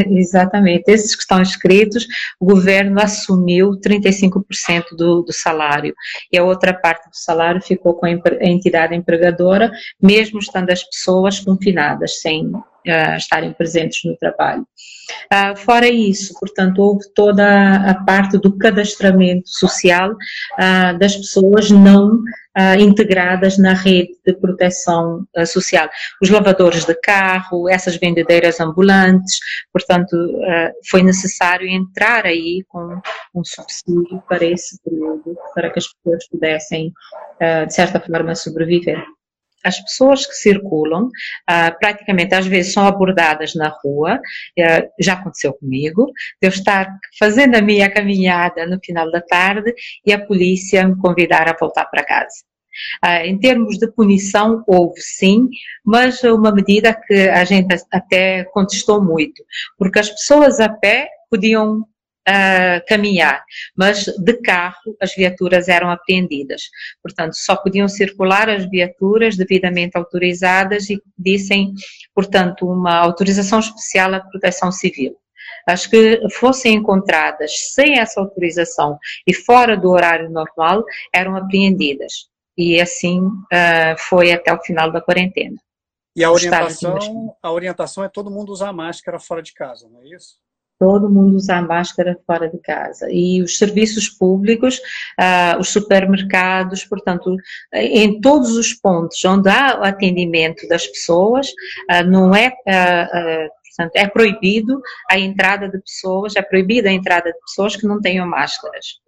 exatamente, 0.07 0.83
esses 0.87 1.15
que 1.15 1.21
estão 1.21 1.41
inscritos, 1.41 2.07
o 2.39 2.45
governo 2.45 3.01
assumiu 3.01 3.71
35% 3.79 4.95
do, 4.95 5.23
do 5.23 5.33
salário 5.33 5.93
e 6.31 6.37
a 6.37 6.43
outra 6.43 6.73
parte 6.73 7.09
do 7.09 7.15
salário 7.15 7.61
ficou 7.61 7.95
com 7.95 8.05
a 8.05 8.11
entidade 8.11 8.95
empregadora, 8.95 9.71
mesmo 10.01 10.39
estando 10.39 10.69
as 10.69 10.83
pessoas 10.83 11.39
confinadas, 11.39 12.21
sem 12.21 12.51
estarem 12.85 13.53
presentes 13.53 14.01
no 14.03 14.15
trabalho. 14.17 14.65
Uh, 15.31 15.55
fora 15.57 15.87
isso, 15.87 16.33
portanto, 16.39 16.79
houve 16.79 17.05
toda 17.13 17.75
a 17.75 18.03
parte 18.03 18.37
do 18.37 18.57
cadastramento 18.57 19.49
social 19.49 20.11
uh, 20.11 20.97
das 20.97 21.15
pessoas 21.15 21.69
não 21.71 22.15
uh, 22.15 22.79
integradas 22.79 23.57
na 23.57 23.73
rede 23.73 24.13
de 24.25 24.33
proteção 24.33 25.25
social. 25.45 25.89
Os 26.21 26.29
lavadores 26.29 26.85
de 26.85 26.95
carro, 26.95 27.69
essas 27.69 27.95
vendedeiras 27.95 28.59
ambulantes, 28.59 29.39
portanto, 29.71 30.15
foi 30.89 31.01
necessário 31.03 31.67
entrar 31.67 32.25
aí 32.25 32.63
com 32.67 32.99
um 33.33 33.43
subsídio 33.43 34.21
para 34.27 34.45
esse 34.45 34.79
período, 34.83 35.35
para 35.53 35.69
que 35.69 35.79
as 35.79 35.87
pessoas 35.87 36.27
pudessem, 36.29 36.91
de 37.67 37.73
certa 37.73 37.99
forma, 37.99 38.35
sobreviver 38.35 39.03
as 39.63 39.79
pessoas 39.81 40.25
que 40.25 40.33
circulam, 40.33 41.05
uh, 41.05 41.79
praticamente 41.79 42.33
às 42.35 42.45
vezes 42.45 42.73
são 42.73 42.85
abordadas 42.85 43.55
na 43.55 43.69
rua, 43.83 44.15
uh, 44.17 44.89
já 44.99 45.13
aconteceu 45.13 45.53
comigo, 45.53 46.05
de 46.41 46.47
eu 46.47 46.49
estar 46.49 46.87
fazendo 47.17 47.55
a 47.55 47.61
minha 47.61 47.89
caminhada 47.89 48.65
no 48.65 48.79
final 48.83 49.09
da 49.11 49.21
tarde 49.21 49.73
e 50.05 50.13
a 50.13 50.25
polícia 50.25 50.87
me 50.87 50.97
convidar 50.97 51.47
a 51.47 51.57
voltar 51.57 51.85
para 51.85 52.05
casa. 52.05 52.43
Uh, 53.03 53.25
em 53.25 53.37
termos 53.37 53.77
de 53.77 53.91
punição, 53.91 54.63
houve 54.65 55.01
sim, 55.01 55.49
mas 55.85 56.23
uma 56.23 56.51
medida 56.51 56.93
que 56.93 57.29
a 57.29 57.43
gente 57.43 57.75
até 57.91 58.45
contestou 58.45 59.03
muito, 59.03 59.43
porque 59.77 59.99
as 59.99 60.09
pessoas 60.09 60.59
a 60.59 60.69
pé 60.69 61.09
podiam 61.29 61.85
uh, 62.27 62.85
caminhar, 62.87 63.43
mas 63.75 64.05
de 64.05 64.33
carro 64.41 64.95
as 64.99 65.13
viaturas 65.15 65.67
eram 65.67 65.89
apreendidas. 65.89 66.63
Portanto, 67.01 67.33
só 67.35 67.55
podiam 67.55 67.87
circular 67.87 68.49
as 68.49 68.69
viaturas 68.69 69.35
devidamente 69.35 69.97
autorizadas 69.97 70.89
e 70.89 71.01
dissem, 71.17 71.73
portanto, 72.13 72.67
uma 72.67 72.97
autorização 72.97 73.59
especial 73.59 74.13
à 74.13 74.19
proteção 74.19 74.71
civil. 74.71 75.15
As 75.67 75.85
que 75.85 76.21
fossem 76.31 76.75
encontradas 76.75 77.51
sem 77.73 77.99
essa 77.99 78.19
autorização 78.19 78.97
e 79.27 79.33
fora 79.33 79.77
do 79.77 79.89
horário 79.89 80.29
normal 80.29 80.83
eram 81.13 81.35
apreendidas. 81.35 82.29
E 82.57 82.79
assim 82.79 83.21
uh, 83.21 83.97
foi 83.97 84.31
até 84.31 84.53
o 84.53 84.61
final 84.61 84.91
da 84.91 85.01
quarentena. 85.01 85.57
E 86.15 86.23
a 86.23 86.31
orientação, 86.31 87.35
a 87.41 87.51
orientação 87.51 88.03
é 88.03 88.09
todo 88.09 88.29
mundo 88.29 88.51
usar 88.51 88.73
máscara 88.73 89.17
fora 89.17 89.41
de 89.41 89.53
casa, 89.53 89.87
não 89.87 90.01
é 90.01 90.07
isso? 90.09 90.35
Todo 90.81 91.11
mundo 91.11 91.35
usar 91.35 91.61
máscara 91.61 92.17
fora 92.25 92.49
de 92.49 92.57
casa. 92.57 93.07
E 93.11 93.39
os 93.43 93.59
serviços 93.59 94.09
públicos, 94.09 94.79
uh, 94.79 95.59
os 95.59 95.69
supermercados, 95.69 96.83
portanto, 96.85 97.37
em 97.71 98.19
todos 98.19 98.57
os 98.57 98.73
pontos 98.73 99.23
onde 99.23 99.47
há 99.47 99.79
o 99.79 99.83
atendimento 99.83 100.67
das 100.67 100.87
pessoas, 100.87 101.49
uh, 101.49 102.03
não 102.09 102.33
é. 102.33 102.47
Uh, 102.47 103.47
portanto, 103.67 103.95
é 103.95 104.07
proibido 104.07 104.81
a 105.11 105.19
entrada 105.19 105.69
de 105.69 105.79
pessoas, 105.79 106.35
é 106.35 106.41
proibida 106.41 106.89
a 106.89 106.93
entrada 106.93 107.31
de 107.31 107.39
pessoas 107.41 107.75
que 107.75 107.85
não 107.85 108.01
tenham 108.01 108.25
máscaras. 108.25 108.99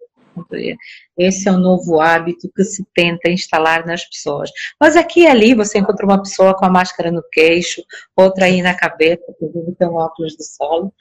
Esse 1.16 1.48
é 1.48 1.52
o 1.52 1.58
novo 1.58 2.00
hábito 2.00 2.50
que 2.54 2.64
se 2.64 2.84
tenta 2.94 3.30
instalar 3.30 3.86
nas 3.86 4.04
pessoas. 4.04 4.50
Mas 4.80 4.96
aqui 4.96 5.20
e 5.20 5.26
ali 5.26 5.54
você 5.54 5.78
encontra 5.78 6.04
uma 6.04 6.22
pessoa 6.22 6.54
com 6.56 6.64
a 6.64 6.70
máscara 6.70 7.10
no 7.10 7.22
queixo, 7.30 7.82
outra 8.16 8.46
aí 8.46 8.62
na 8.62 8.74
cabeça, 8.74 9.24
que 9.38 9.46
tem 9.78 9.88
um 9.88 9.94
óculos 9.94 10.36
de 10.36 10.44
sol. 10.44 10.92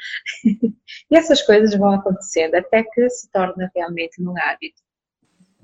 e 1.11 1.15
essas 1.15 1.41
coisas 1.41 1.75
vão 1.77 1.91
acontecendo 1.91 2.55
até 2.55 2.83
que 2.83 3.09
se 3.09 3.29
torna 3.31 3.71
realmente 3.75 4.21
um 4.21 4.33
hábito. 4.37 4.81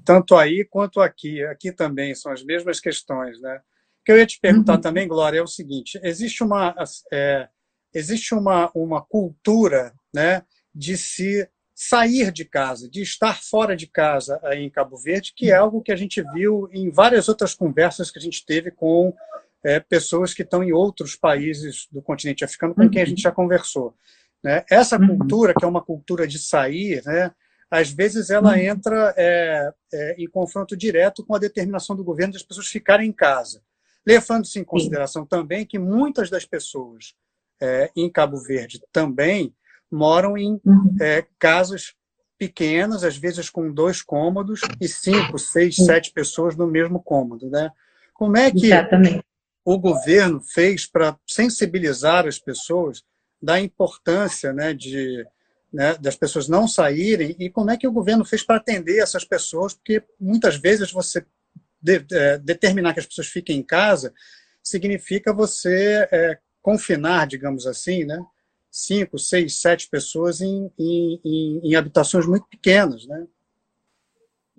Tanto 0.03 0.35
aí 0.35 0.65
quanto 0.65 1.01
aqui. 1.01 1.43
Aqui 1.43 1.71
também 1.71 2.15
são 2.15 2.31
as 2.31 2.43
mesmas 2.43 2.79
questões, 2.79 3.39
né? 3.41 3.57
O 4.01 4.03
que 4.05 4.11
eu 4.11 4.17
ia 4.17 4.25
te 4.25 4.39
perguntar 4.39 4.75
uhum. 4.75 4.81
também, 4.81 5.07
Glória, 5.07 5.39
é 5.39 5.43
o 5.43 5.47
seguinte: 5.47 5.99
existe 6.01 6.43
uma, 6.43 6.73
é, 7.11 7.47
existe 7.93 8.33
uma, 8.33 8.71
uma 8.73 9.03
cultura 9.03 9.93
né, 10.13 10.43
de 10.73 10.97
se 10.97 11.47
sair 11.81 12.29
de 12.29 12.43
casa, 12.43 12.89
de 12.89 13.01
estar 13.01 13.41
fora 13.41 13.73
de 13.73 13.87
casa 13.87 14.37
em 14.51 14.69
Cabo 14.69 14.97
Verde, 14.97 15.31
que 15.33 15.49
é 15.49 15.55
algo 15.55 15.81
que 15.81 15.93
a 15.93 15.95
gente 15.95 16.21
viu 16.33 16.67
em 16.73 16.91
várias 16.91 17.29
outras 17.29 17.55
conversas 17.55 18.11
que 18.11 18.19
a 18.19 18.21
gente 18.21 18.45
teve 18.45 18.69
com 18.69 19.15
é, 19.63 19.79
pessoas 19.79 20.33
que 20.33 20.41
estão 20.41 20.61
em 20.61 20.73
outros 20.73 21.15
países 21.15 21.87
do 21.89 22.01
continente 22.01 22.43
africano 22.43 22.75
com 22.75 22.89
quem 22.89 23.01
a 23.01 23.05
gente 23.05 23.21
já 23.21 23.31
conversou. 23.31 23.95
Né? 24.43 24.65
Essa 24.69 24.99
uhum. 24.99 25.19
cultura, 25.19 25.53
que 25.57 25.63
é 25.63 25.67
uma 25.69 25.81
cultura 25.81 26.27
de 26.27 26.37
sair, 26.37 27.01
né, 27.05 27.31
às 27.71 27.89
vezes 27.89 28.29
ela 28.29 28.51
uhum. 28.51 28.57
entra 28.57 29.13
é, 29.15 29.71
é, 29.93 30.15
em 30.21 30.27
confronto 30.27 30.75
direto 30.75 31.25
com 31.25 31.33
a 31.33 31.39
determinação 31.39 31.95
do 31.95 32.03
governo 32.03 32.33
das 32.33 32.43
pessoas 32.43 32.67
ficarem 32.67 33.07
em 33.07 33.13
casa. 33.13 33.61
Levando-se 34.05 34.59
em 34.59 34.65
consideração 34.65 35.25
também 35.25 35.65
que 35.65 35.79
muitas 35.79 36.29
das 36.29 36.43
pessoas 36.43 37.15
é, 37.61 37.89
em 37.95 38.11
Cabo 38.11 38.37
Verde 38.37 38.81
também 38.91 39.55
moram 39.91 40.37
em 40.37 40.59
uhum. 40.65 40.95
é, 41.01 41.25
casas 41.37 41.93
pequenas, 42.37 43.03
às 43.03 43.17
vezes 43.17 43.49
com 43.49 43.71
dois 43.71 44.01
cômodos 44.01 44.61
e 44.79 44.87
cinco, 44.87 45.37
seis, 45.37 45.75
sete 45.75 46.11
pessoas 46.13 46.55
no 46.55 46.67
mesmo 46.67 47.01
cômodo, 47.01 47.49
né? 47.49 47.69
Como 48.13 48.37
é 48.37 48.49
que 48.49 48.67
Exatamente. 48.67 49.23
o 49.65 49.77
governo 49.77 50.41
fez 50.41 50.85
para 50.85 51.17
sensibilizar 51.27 52.25
as 52.25 52.39
pessoas 52.39 53.03
da 53.41 53.59
importância, 53.59 54.53
né, 54.53 54.73
de 54.73 55.25
né, 55.71 55.95
das 55.99 56.15
pessoas 56.15 56.47
não 56.47 56.67
saírem 56.67 57.35
e 57.39 57.49
como 57.49 57.69
é 57.69 57.77
que 57.77 57.87
o 57.87 57.91
governo 57.91 58.25
fez 58.25 58.43
para 58.43 58.55
atender 58.55 58.99
essas 58.99 59.23
pessoas? 59.23 59.73
Porque 59.73 60.03
muitas 60.19 60.55
vezes 60.55 60.91
você 60.91 61.23
de, 61.81 62.05
é, 62.11 62.37
determinar 62.39 62.93
que 62.93 62.99
as 62.99 63.05
pessoas 63.05 63.27
fiquem 63.27 63.57
em 63.57 63.63
casa 63.63 64.13
significa 64.63 65.31
você 65.31 66.07
é, 66.11 66.37
confinar, 66.61 67.27
digamos 67.27 67.65
assim, 67.67 68.03
né? 68.03 68.19
Cinco, 68.71 69.17
seis, 69.17 69.59
sete 69.59 69.89
pessoas 69.89 70.41
em, 70.41 70.71
em, 70.77 71.21
em, 71.25 71.61
em 71.63 71.75
habitações 71.75 72.25
muito 72.25 72.47
pequenas, 72.47 73.05
né? 73.07 73.25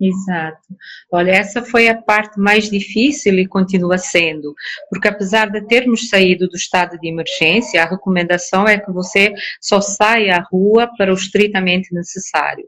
Exato. 0.01 0.75
Olha, 1.11 1.29
essa 1.29 1.61
foi 1.61 1.87
a 1.87 2.01
parte 2.01 2.39
mais 2.39 2.71
difícil 2.71 3.37
e 3.37 3.47
continua 3.47 3.99
sendo, 3.99 4.55
porque 4.89 5.07
apesar 5.07 5.51
de 5.51 5.61
termos 5.67 6.09
saído 6.09 6.47
do 6.47 6.55
estado 6.55 6.97
de 6.97 7.07
emergência, 7.07 7.83
a 7.83 7.87
recomendação 7.87 8.67
é 8.67 8.79
que 8.79 8.91
você 8.91 9.31
só 9.61 9.79
saia 9.79 10.37
à 10.37 10.47
rua 10.51 10.89
para 10.97 11.11
o 11.11 11.15
estritamente 11.15 11.93
necessário. 11.93 12.65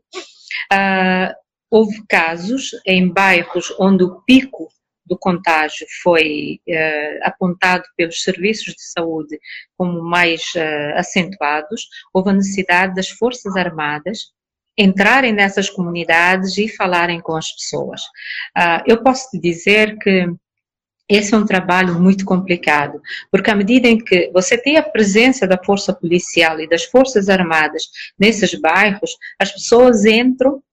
Uh, 0.71 1.33
houve 1.71 2.03
casos 2.07 2.69
em 2.85 3.11
bairros 3.11 3.73
onde 3.79 4.03
o 4.03 4.21
pico 4.21 4.67
do 5.05 5.17
contágio 5.17 5.85
foi 6.01 6.59
uh, 6.67 7.19
apontado 7.23 7.83
pelos 7.97 8.23
serviços 8.23 8.73
de 8.73 8.83
saúde 8.83 9.39
como 9.77 10.01
mais 10.01 10.41
uh, 10.55 10.97
acentuados, 10.97 11.87
houve 12.13 12.29
a 12.29 12.33
necessidade 12.33 12.95
das 12.95 13.09
Forças 13.09 13.55
Armadas 13.55 14.31
entrarem 14.77 15.33
nessas 15.33 15.69
comunidades 15.69 16.57
e 16.57 16.67
falarem 16.67 17.21
com 17.21 17.35
as 17.35 17.51
pessoas. 17.51 18.01
Uh, 18.57 18.83
eu 18.87 19.03
posso 19.03 19.29
te 19.29 19.39
dizer 19.39 19.97
que 19.99 20.27
esse 21.09 21.33
é 21.33 21.37
um 21.37 21.45
trabalho 21.45 21.99
muito 21.99 22.25
complicado, 22.25 23.01
porque 23.29 23.51
à 23.51 23.55
medida 23.55 23.87
em 23.87 23.97
que 23.97 24.31
você 24.33 24.57
tem 24.57 24.77
a 24.77 24.83
presença 24.83 25.45
da 25.45 25.61
força 25.61 25.93
policial 25.93 26.59
e 26.59 26.67
das 26.67 26.85
forças 26.85 27.29
armadas 27.29 27.83
nesses 28.17 28.55
bairros, 28.55 29.11
as 29.37 29.51
pessoas 29.51 30.05
entram, 30.05 30.63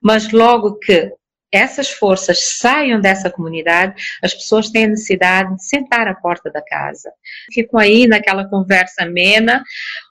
mas 0.00 0.30
logo 0.30 0.78
que 0.78 1.12
essas 1.52 1.90
forças 1.90 2.58
saiam 2.58 3.00
dessa 3.00 3.30
comunidade, 3.30 3.94
as 4.22 4.34
pessoas 4.34 4.70
têm 4.70 4.84
a 4.84 4.88
necessidade 4.88 5.54
de 5.56 5.64
sentar 5.64 6.06
à 6.06 6.14
porta 6.14 6.50
da 6.50 6.62
casa. 6.62 7.10
Ficam 7.52 7.80
aí 7.80 8.06
naquela 8.06 8.48
conversa 8.48 9.02
amena, 9.02 9.62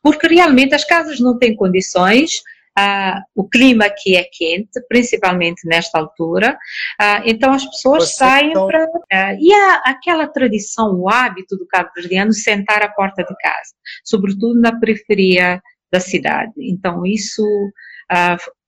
porque 0.03 0.27
realmente 0.27 0.75
as 0.75 0.83
casas 0.83 1.19
não 1.19 1.37
têm 1.37 1.55
condições, 1.55 2.31
uh, 2.77 3.21
o 3.35 3.47
clima 3.47 3.85
aqui 3.85 4.15
é 4.15 4.23
quente, 4.23 4.81
principalmente 4.87 5.67
nesta 5.67 5.97
altura, 5.99 6.57
uh, 7.01 7.21
então 7.25 7.51
as 7.53 7.65
pessoas 7.65 8.09
Você 8.09 8.17
saem 8.17 8.49
então... 8.51 8.67
para. 8.67 8.85
Uh, 8.85 9.37
e 9.39 9.53
há 9.53 9.81
aquela 9.85 10.27
tradição, 10.27 10.93
o 10.95 11.09
hábito 11.09 11.57
do 11.57 11.67
cabo-verdiano 11.67 12.33
sentar 12.33 12.81
à 12.81 12.89
porta 12.89 13.23
de 13.23 13.35
casa, 13.37 13.73
sobretudo 14.03 14.59
na 14.59 14.77
periferia 14.79 15.61
da 15.91 15.99
cidade. 15.99 16.53
Então, 16.57 17.05
isso. 17.05 17.43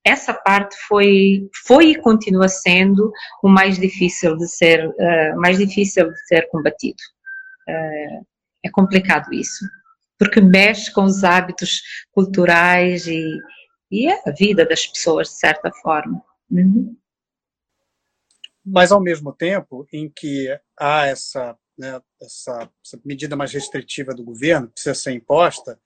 Essa 0.03 0.33
parte 0.33 0.75
foi, 0.87 1.49
foi 1.65 1.91
e 1.91 2.01
continua 2.01 2.47
sendo 2.47 3.11
o 3.43 3.49
mais 3.49 3.77
difícil 3.77 4.35
de 4.37 4.47
ser, 4.47 4.89
mais 5.35 5.57
difícil 5.57 6.09
de 6.11 6.27
ser 6.27 6.47
combatido. 6.49 6.97
é 7.67 8.69
complicado 8.71 9.33
isso 9.33 9.65
porque 10.21 10.39
mexe 10.39 10.93
com 10.93 11.05
os 11.05 11.23
hábitos 11.23 11.81
culturais 12.11 13.07
e, 13.07 13.25
e 13.89 14.07
é 14.07 14.21
a 14.23 14.31
vida 14.31 14.63
das 14.63 14.85
pessoas, 14.85 15.29
de 15.29 15.39
certa 15.39 15.71
forma. 15.81 16.23
Uhum. 16.51 16.95
Mas, 18.63 18.91
ao 18.91 19.01
mesmo 19.01 19.33
tempo 19.33 19.87
em 19.91 20.07
que 20.07 20.47
há 20.79 21.07
essa, 21.07 21.57
né, 21.75 21.99
essa, 22.21 22.69
essa, 22.85 23.01
medida 23.03 23.35
mais 23.35 23.51
restritiva 23.51 24.13
do 24.13 24.23
governo, 24.23 24.67
que 24.67 24.73
precisa 24.73 24.93
ser 24.93 25.13
imposta, 25.13 25.79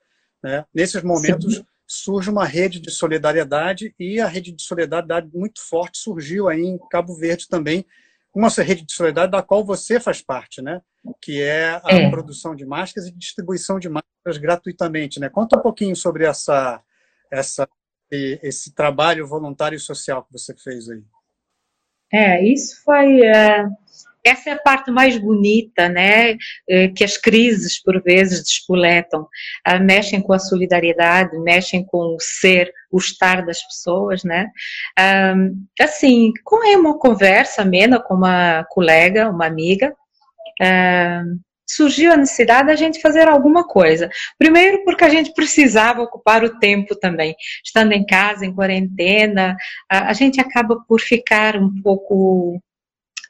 né, 0.44 0.66
nesses 0.74 1.02
momentos 1.02 1.56
Sim. 1.56 1.66
Surge 1.88 2.30
uma 2.30 2.46
rede 2.46 2.80
de 2.80 2.92
solidariedade 2.92 3.94
e 4.00 4.20
a 4.20 4.28
rede 4.28 4.52
de 4.52 4.64
solidariedade 4.64 5.30
muito 5.34 5.62
forte 5.62 5.98
surgiu 5.98 6.48
aí 6.48 6.62
em 6.62 6.80
Cabo 6.90 7.16
Verde 7.16 7.48
também, 7.48 7.86
uma 8.34 8.50
rede 8.50 8.86
de 8.86 8.94
solidariedade 8.94 9.32
da 9.32 9.48
qual 9.48 9.64
você 9.64 10.00
faz 10.00 10.22
parte, 10.22 10.62
né? 10.62 10.82
que 11.22 11.42
é 11.42 11.82
a 11.84 11.94
é. 11.94 12.10
produção 12.10 12.56
de 12.56 12.66
máscaras 12.66 13.08
e 13.08 13.12
distribuição 13.12 13.80
de 13.80 13.90
máscaras 13.90 14.38
gratuitamente. 14.38 15.20
Né? 15.20 15.30
Conta 15.30 15.58
um 15.58 15.62
pouquinho 15.62 15.96
sobre 15.96 16.26
essa, 16.26 16.82
essa, 17.32 17.68
esse 18.12 18.74
trabalho 18.74 19.28
voluntário 19.28 19.76
e 19.76 19.80
social 19.80 20.24
que 20.24 20.32
você 20.32 20.56
fez 20.56 20.90
aí. 20.90 21.04
É, 22.12 22.44
isso 22.44 22.82
foi. 22.84 23.22
É, 23.22 23.66
essa 24.26 24.50
é 24.50 24.54
a 24.54 24.60
parte 24.60 24.92
mais 24.92 25.18
bonita, 25.18 25.88
né? 25.90 26.36
É, 26.68 26.88
que 26.90 27.04
as 27.04 27.18
crises, 27.18 27.82
por 27.82 28.02
vezes, 28.02 28.44
despoletam. 28.44 29.28
Ah, 29.64 29.80
mexem 29.80 30.22
com 30.22 30.34
a 30.34 30.40
solidariedade, 30.40 31.38
mexem 31.40 31.86
com 31.86 32.16
o 32.16 32.20
ser, 32.20 32.72
o 32.92 32.98
estar 32.98 33.46
das 33.46 33.62
pessoas, 33.64 34.24
né? 34.24 34.50
assim, 35.80 36.32
com 36.44 36.58
uma 36.78 36.98
conversa 36.98 37.62
amena 37.62 38.00
com 38.00 38.14
uma 38.14 38.64
colega, 38.70 39.30
uma 39.30 39.46
amiga, 39.46 39.94
surgiu 41.68 42.12
a 42.14 42.18
necessidade 42.18 42.68
da 42.68 42.76
gente 42.76 43.02
fazer 43.02 43.28
alguma 43.28 43.68
coisa. 43.68 44.10
Primeiro, 44.38 44.84
porque 44.84 45.04
a 45.04 45.10
gente 45.10 45.34
precisava 45.34 46.02
ocupar 46.02 46.44
o 46.44 46.60
tempo 46.60 46.96
também. 46.96 47.36
Estando 47.64 47.92
em 47.92 48.06
casa, 48.06 48.46
em 48.46 48.54
quarentena, 48.54 49.56
a 49.90 50.14
gente 50.14 50.40
acaba 50.40 50.80
por 50.88 51.02
ficar 51.02 51.58
um 51.58 51.82
pouco 51.82 52.62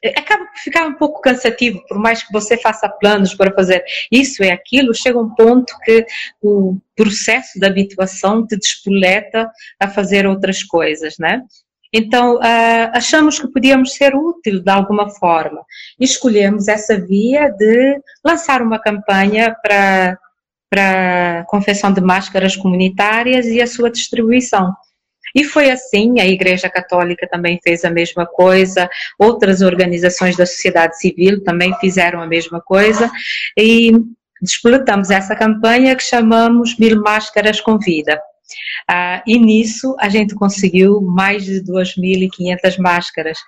acaba 0.04 0.46
por 0.46 0.58
ficar 0.58 0.86
um 0.86 0.94
pouco 0.94 1.20
cansativo, 1.20 1.82
por 1.88 1.98
mais 1.98 2.22
que 2.22 2.32
você 2.32 2.56
faça 2.56 2.88
planos 2.88 3.34
para 3.34 3.54
fazer 3.54 3.84
isso 4.10 4.42
e 4.42 4.50
aquilo, 4.50 4.94
chega 4.94 5.18
um 5.18 5.34
ponto 5.34 5.72
que 5.84 6.06
o 6.42 6.78
processo 6.94 7.58
de 7.58 7.66
habituação 7.66 8.46
te 8.46 8.56
despoleta 8.56 9.50
a 9.80 9.88
fazer 9.88 10.26
outras 10.26 10.62
coisas, 10.62 11.16
né? 11.18 11.42
Então, 11.92 12.36
uh, 12.36 12.90
achamos 12.92 13.38
que 13.38 13.48
podíamos 13.48 13.94
ser 13.94 14.14
útil 14.14 14.60
de 14.60 14.70
alguma 14.70 15.08
forma. 15.08 15.62
Escolhemos 15.98 16.68
essa 16.68 16.98
via 17.00 17.48
de 17.48 18.00
lançar 18.24 18.60
uma 18.60 18.78
campanha 18.78 19.56
para, 19.62 20.18
para 20.68 21.40
a 21.40 21.44
confecção 21.44 21.92
de 21.92 22.00
máscaras 22.00 22.56
comunitárias 22.56 23.46
e 23.46 23.62
a 23.62 23.66
sua 23.66 23.90
distribuição. 23.90 24.74
E 25.34 25.44
foi 25.44 25.70
assim, 25.70 26.20
a 26.20 26.26
Igreja 26.26 26.68
Católica 26.68 27.28
também 27.28 27.60
fez 27.62 27.84
a 27.84 27.90
mesma 27.90 28.26
coisa, 28.26 28.88
outras 29.18 29.60
organizações 29.60 30.36
da 30.36 30.46
sociedade 30.46 30.98
civil 30.98 31.42
também 31.42 31.74
fizeram 31.78 32.20
a 32.20 32.26
mesma 32.26 32.60
coisa, 32.60 33.10
e 33.56 33.92
despletamos 34.40 35.10
essa 35.10 35.34
campanha 35.34 35.96
que 35.96 36.02
chamamos 36.02 36.78
Mil 36.78 37.00
Máscaras 37.02 37.60
com 37.60 37.78
Vida. 37.78 38.20
Ah, 38.88 39.22
e 39.26 39.38
nisso 39.38 39.96
a 39.98 40.08
gente 40.08 40.34
conseguiu 40.34 41.00
mais 41.00 41.44
de 41.44 41.62
2.500 41.62 42.78
máscaras 42.78 43.38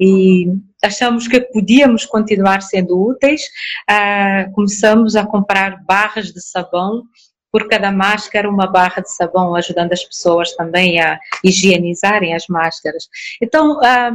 e 0.00 0.46
achamos 0.82 1.26
que 1.26 1.40
podíamos 1.40 2.04
continuar 2.04 2.62
sendo 2.62 3.00
úteis. 3.00 3.42
Ah, 3.88 4.46
começamos 4.52 5.16
a 5.16 5.26
comprar 5.26 5.84
barras 5.84 6.32
de 6.32 6.40
sabão 6.40 7.04
por 7.50 7.68
cada 7.68 7.90
máscara 7.90 8.48
uma 8.48 8.66
barra 8.66 9.02
de 9.02 9.12
sabão, 9.12 9.54
ajudando 9.54 9.92
as 9.92 10.04
pessoas 10.04 10.54
também 10.54 11.00
a 11.00 11.18
higienizarem 11.44 12.34
as 12.34 12.46
máscaras. 12.48 13.08
Então, 13.40 13.80
ah, 13.82 14.12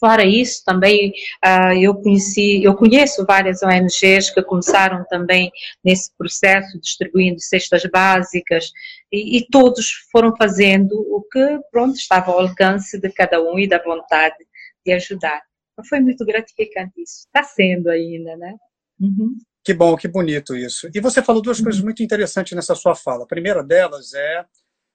Fora 0.00 0.24
isso, 0.24 0.64
também 0.64 1.12
uh, 1.44 1.72
eu 1.80 1.94
conheci, 1.94 2.62
eu 2.62 2.74
conheço 2.74 3.24
várias 3.24 3.62
ONGs 3.62 4.30
que 4.30 4.42
começaram 4.42 5.04
também 5.08 5.50
nesse 5.84 6.10
processo, 6.18 6.78
distribuindo 6.80 7.40
cestas 7.40 7.84
básicas, 7.84 8.72
e, 9.12 9.38
e, 9.38 9.46
todos 9.46 9.90
foram 10.10 10.34
fazendo 10.36 10.92
o 10.92 11.22
que, 11.22 11.60
pronto, 11.70 11.94
estava 11.94 12.32
ao 12.32 12.40
alcance 12.40 12.98
de 12.98 13.08
cada 13.10 13.40
um 13.40 13.58
e 13.60 13.68
da 13.68 13.80
vontade 13.80 14.36
de 14.84 14.92
ajudar. 14.92 15.40
Foi 15.88 16.00
muito 16.00 16.24
gratificante 16.24 17.00
isso. 17.00 17.26
Está 17.26 17.44
sendo 17.44 17.88
ainda, 17.88 18.36
né? 18.36 18.56
Uhum. 19.00 19.36
Que 19.66 19.74
bom, 19.74 19.96
que 19.96 20.06
bonito 20.06 20.54
isso. 20.54 20.88
E 20.94 21.00
você 21.00 21.20
falou 21.20 21.42
duas 21.42 21.58
uhum. 21.58 21.64
coisas 21.64 21.82
muito 21.82 22.00
interessantes 22.00 22.52
nessa 22.52 22.76
sua 22.76 22.94
fala. 22.94 23.24
A 23.24 23.26
primeira 23.26 23.64
delas 23.64 24.14
é 24.14 24.44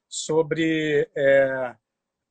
sobre 0.08 1.06
é, 1.14 1.74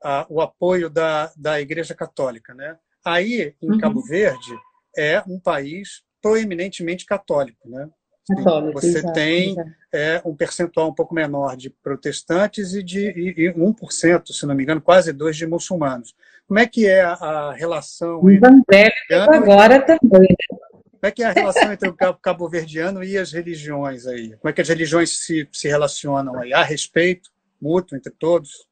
a, 0.04 0.26
o 0.28 0.42
apoio 0.42 0.90
da, 0.90 1.32
da 1.38 1.62
Igreja 1.62 1.94
Católica. 1.94 2.56
Né? 2.56 2.76
Aí, 3.06 3.54
em 3.62 3.74
uhum. 3.74 3.78
Cabo 3.78 4.02
Verde, 4.02 4.56
é 4.98 5.22
um 5.28 5.40
país 5.40 6.02
proeminentemente 6.20 7.06
católico. 7.06 7.70
Né? 7.70 7.88
Católico, 8.28 8.82
Você 8.82 8.98
exato, 8.98 9.14
tem 9.14 9.52
exato. 9.52 9.70
É, 9.94 10.22
um 10.26 10.36
percentual 10.36 10.90
um 10.90 10.96
pouco 10.96 11.14
menor 11.14 11.56
de 11.56 11.70
protestantes 11.70 12.74
e 12.74 12.82
de 12.82 13.08
e, 13.08 13.50
e 13.50 13.54
1%, 13.54 14.32
se 14.32 14.48
não 14.48 14.56
me 14.56 14.64
engano, 14.64 14.82
quase 14.82 15.14
2% 15.14 15.32
de 15.32 15.46
muçulmanos. 15.46 16.16
Como 16.48 16.60
é 16.60 16.66
que 16.66 16.88
é 16.88 17.02
a, 17.02 17.54
relação 17.54 18.20
entre... 18.32 18.92
agora 19.36 19.80
também. 19.86 20.28
Né? 20.28 20.71
Como 21.02 21.10
é 21.10 21.12
que 21.12 21.24
é 21.24 21.26
a 21.26 21.32
relação 21.32 21.74
entre 21.74 21.90
o 21.90 22.14
cabo-verdiano 22.14 23.04
e 23.04 23.18
as 23.18 23.32
religiões 23.32 24.06
aí? 24.06 24.38
Como 24.38 24.52
é 24.52 24.54
que 24.54 24.62
as 24.62 24.70
religiões 24.70 25.10
se, 25.26 25.50
se 25.52 25.68
relacionam 25.68 26.38
aí? 26.38 26.54
Há 26.54 26.62
respeito 26.62 27.32
mútuo 27.60 27.98
entre 27.98 28.14
todos? 28.20 28.68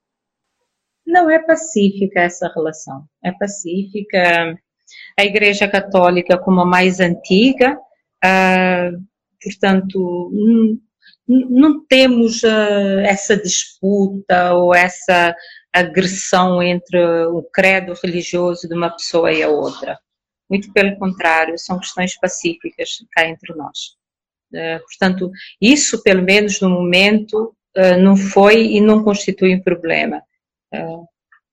Não 1.04 1.28
é 1.28 1.40
pacífica 1.40 2.22
essa 2.22 2.48
relação. 2.54 3.04
É 3.24 3.32
pacífica. 3.32 4.56
A 5.20 5.26
Igreja 5.26 5.68
Católica, 5.68 6.38
como 6.38 6.62
a 6.62 6.66
mais 6.66 7.00
antiga, 7.00 7.76
ah, 8.24 8.92
portanto, 9.44 10.32
não 11.28 11.84
temos 11.88 12.44
ah, 12.44 13.02
essa 13.08 13.36
disputa 13.36 14.54
ou 14.54 14.76
essa 14.76 15.36
agressão 15.74 16.62
entre 16.62 17.00
o 17.26 17.42
credo 17.42 17.94
religioso 18.04 18.68
de 18.68 18.76
uma 18.76 18.92
pessoa 18.92 19.32
e 19.34 19.42
a 19.42 19.50
outra. 19.50 19.98
Muito 20.50 20.72
pelo 20.74 20.98
contrário, 20.98 21.58
são 21.58 21.80
questões 21.80 22.18
pacíficas 22.18 22.90
cá 23.12 23.28
entre 23.28 23.54
nós. 23.56 23.98
Ah, 24.56 24.80
portanto, 24.80 25.32
isso, 25.62 26.02
pelo 26.04 26.24
menos 26.24 26.60
no 26.60 26.70
momento, 26.70 27.56
não 28.02 28.18
foi 28.18 28.66
e 28.66 28.82
não 28.82 29.04
constitui 29.04 29.56
um 29.56 29.62
problema. 29.62 30.22
Uh, 30.74 31.06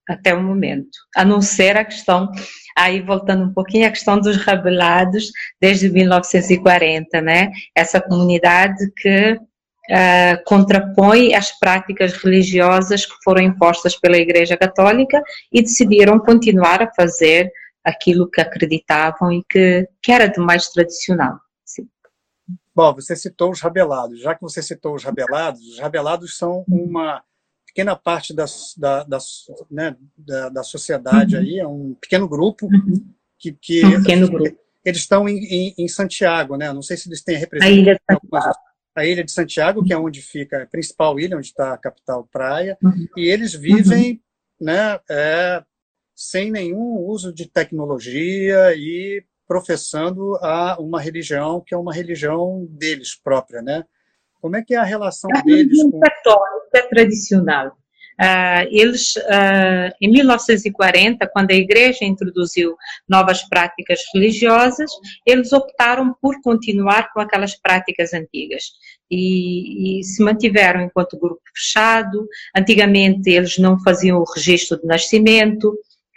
até 0.09 0.33
o 0.35 0.43
momento, 0.43 0.97
a 1.17 1.25
não 1.25 1.43
ser 1.43 1.77
a 1.77 1.85
questão, 1.85 2.31
aí 2.77 3.03
voltando 3.03 3.45
um 3.45 3.53
pouquinho, 3.53 3.87
a 3.87 3.91
questão 3.91 4.21
dos 4.21 4.37
rebelados 4.37 5.33
desde 5.61 5.91
1940, 5.91 7.21
né? 7.21 7.51
Essa 7.75 8.01
comunidade 8.01 8.91
que 8.97 9.37
contrapõe 10.45 11.35
as 11.35 11.57
práticas 11.59 12.13
religiosas 12.13 13.07
que 13.07 13.15
foram 13.23 13.41
impostas 13.41 13.97
pela 13.97 14.17
Igreja 14.17 14.57
Católica 14.57 15.23
e 15.53 15.63
decidiram 15.63 16.19
continuar 16.19 16.83
a 16.83 16.93
fazer 16.93 17.51
aquilo 17.87 18.29
que 18.29 18.41
acreditavam 18.41 19.31
e 19.31 19.45
que, 19.49 19.89
que 20.03 20.11
era 20.11 20.27
de 20.27 20.41
mais 20.41 20.69
tradicional. 20.71 21.39
Sim. 21.65 21.89
Bom, 22.75 22.93
você 22.93 23.15
citou 23.15 23.53
os 23.53 23.61
rebelados. 23.61 24.21
Já 24.21 24.35
que 24.35 24.43
você 24.43 24.61
citou 24.61 24.97
os 24.97 25.05
rebelados, 25.05 25.61
os 25.61 25.79
rebelados 25.79 26.37
são 26.37 26.65
uma 26.69 27.23
pequena 27.65 27.95
parte 27.95 28.35
da, 28.35 28.45
da, 28.77 29.05
da, 29.05 29.19
né, 29.71 29.97
da, 30.19 30.49
da 30.49 30.63
sociedade 30.65 31.37
uhum. 31.37 31.43
aí, 31.43 31.59
é 31.61 31.67
um 31.67 31.95
pequeno 32.01 32.29
grupo 32.29 32.67
uhum. 32.67 33.07
que, 33.39 33.53
que 33.53 33.87
um 33.87 34.03
pequeno 34.03 34.29
grupo. 34.29 34.59
eles 34.85 35.01
estão 35.01 35.29
em, 35.29 35.39
em, 35.45 35.75
em, 35.79 35.89
Santiago, 35.89 36.57
né? 36.57 36.73
Não 36.73 36.83
sei 36.83 36.97
se 36.97 37.09
eles 37.09 37.23
têm 37.23 37.37
representação. 37.37 37.77
A 37.77 37.81
ilha 37.81 37.95
de 37.95 38.01
Santiago. 38.11 38.59
A 38.97 39.05
ilha 39.05 39.25
de 39.25 39.33
Santiago, 39.33 39.85
que 39.85 39.93
é 39.93 39.99
onde 39.99 40.23
fica 40.23 40.63
a 40.63 40.67
principal 40.67 41.21
ilha, 41.21 41.37
onde 41.37 41.49
está 41.49 41.75
a 41.75 41.79
capital 41.79 42.27
praia, 42.33 42.77
uhum. 42.83 43.07
e 43.17 43.29
eles 43.29 43.55
vivem, 43.55 44.13
uhum. 44.61 44.67
né, 44.67 44.99
é, 45.09 45.63
sem 46.17 46.51
nenhum 46.51 46.97
uso 46.97 47.31
de 47.31 47.47
tecnologia 47.47 48.75
e 48.75 49.23
professando 49.47 50.35
a 50.37 50.79
uma 50.81 50.99
religião 50.99 51.63
que 51.65 51.75
é 51.75 51.79
uma 51.79 51.93
religião 51.93 52.67
deles 52.71 53.15
própria, 53.15 53.61
né? 53.61 53.85
Como 54.41 54.57
é 54.57 54.63
que 54.63 54.75
é 54.75 54.79
a 54.79 54.83
relação 54.83 55.31
a 55.37 55.43
deles 55.43 55.83
com... 55.83 56.01
católica 56.01 56.89
tradicional. 56.89 57.77
Uh, 58.19 58.65
eles, 58.71 59.15
uh, 59.17 59.93
em 60.01 60.11
1940, 60.11 61.29
quando 61.35 61.51
a 61.51 61.55
Igreja 61.55 62.03
introduziu 62.03 62.75
novas 63.07 63.47
práticas 63.47 64.01
religiosas, 64.15 64.91
eles 65.27 65.53
optaram 65.53 66.17
por 66.23 66.41
continuar 66.41 67.13
com 67.13 67.21
aquelas 67.21 67.55
práticas 67.55 68.15
antigas 68.15 68.65
e, 69.11 70.01
e 70.01 70.05
se 70.05 70.23
mantiveram 70.23 70.81
enquanto 70.81 71.19
grupo 71.19 71.43
fechado. 71.55 72.27
Antigamente, 72.57 73.29
eles 73.29 73.59
não 73.59 73.79
faziam 73.81 74.19
o 74.19 74.25
registro 74.35 74.81
de 74.81 74.87
nascimento, 74.87 75.77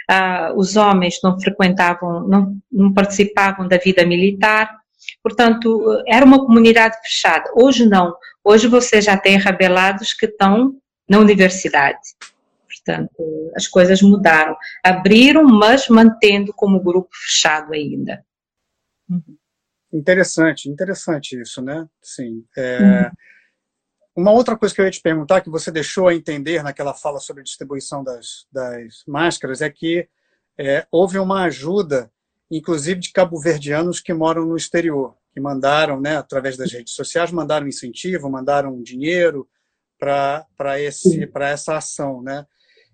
uh, 0.09 0.57
os 0.57 0.75
homens 0.75 1.19
não 1.23 1.39
frequentavam, 1.39 2.27
não, 2.27 2.57
não 2.71 2.93
participavam 2.93 3.67
da 3.67 3.77
vida 3.77 4.05
militar. 4.05 4.75
Portanto, 5.23 6.03
era 6.07 6.25
uma 6.25 6.45
comunidade 6.45 6.97
fechada. 7.01 7.49
Hoje 7.55 7.87
não. 7.87 8.15
Hoje 8.43 8.67
você 8.67 9.01
já 9.01 9.17
tem 9.17 9.37
rebelados 9.37 10.13
que 10.13 10.25
estão 10.25 10.75
na 11.07 11.19
universidade. 11.19 11.99
Portanto, 12.67 13.51
as 13.55 13.67
coisas 13.67 14.01
mudaram. 14.01 14.55
Abriram, 14.83 15.43
mas 15.43 15.87
mantendo 15.87 16.53
como 16.53 16.81
grupo 16.81 17.09
fechado 17.11 17.73
ainda. 17.73 18.23
Uhum. 19.09 19.37
Interessante, 19.91 20.69
interessante 20.69 21.39
isso, 21.39 21.61
né? 21.61 21.87
Sim. 22.01 22.43
É... 22.57 22.79
Uhum. 22.79 23.11
Uma 24.19 24.31
outra 24.31 24.57
coisa 24.57 24.75
que 24.75 24.81
eu 24.81 24.85
ia 24.85 24.91
te 24.91 25.01
perguntar, 25.01 25.39
que 25.39 25.49
você 25.49 25.71
deixou 25.71 26.09
a 26.09 26.13
entender 26.13 26.61
naquela 26.61 26.93
fala 26.93 27.21
sobre 27.21 27.39
a 27.39 27.43
distribuição 27.43 28.03
das, 28.03 28.45
das 28.51 29.01
máscaras, 29.07 29.61
é 29.61 29.69
que 29.69 30.09
é, 30.57 30.85
houve 30.91 31.17
uma 31.17 31.43
ajuda, 31.43 32.11
inclusive 32.51 32.99
de 32.99 33.13
cabo-verdianos 33.13 34.01
que 34.01 34.13
moram 34.13 34.45
no 34.45 34.57
exterior, 34.57 35.15
que 35.31 35.39
mandaram, 35.39 36.01
né, 36.01 36.17
através 36.17 36.57
das 36.57 36.69
redes 36.69 36.93
sociais, 36.93 37.31
mandaram 37.31 37.65
incentivo, 37.65 38.29
mandaram 38.29 38.83
dinheiro, 38.83 39.47
para 39.97 40.45
essa 41.49 41.77
ação, 41.77 42.21
né? 42.21 42.45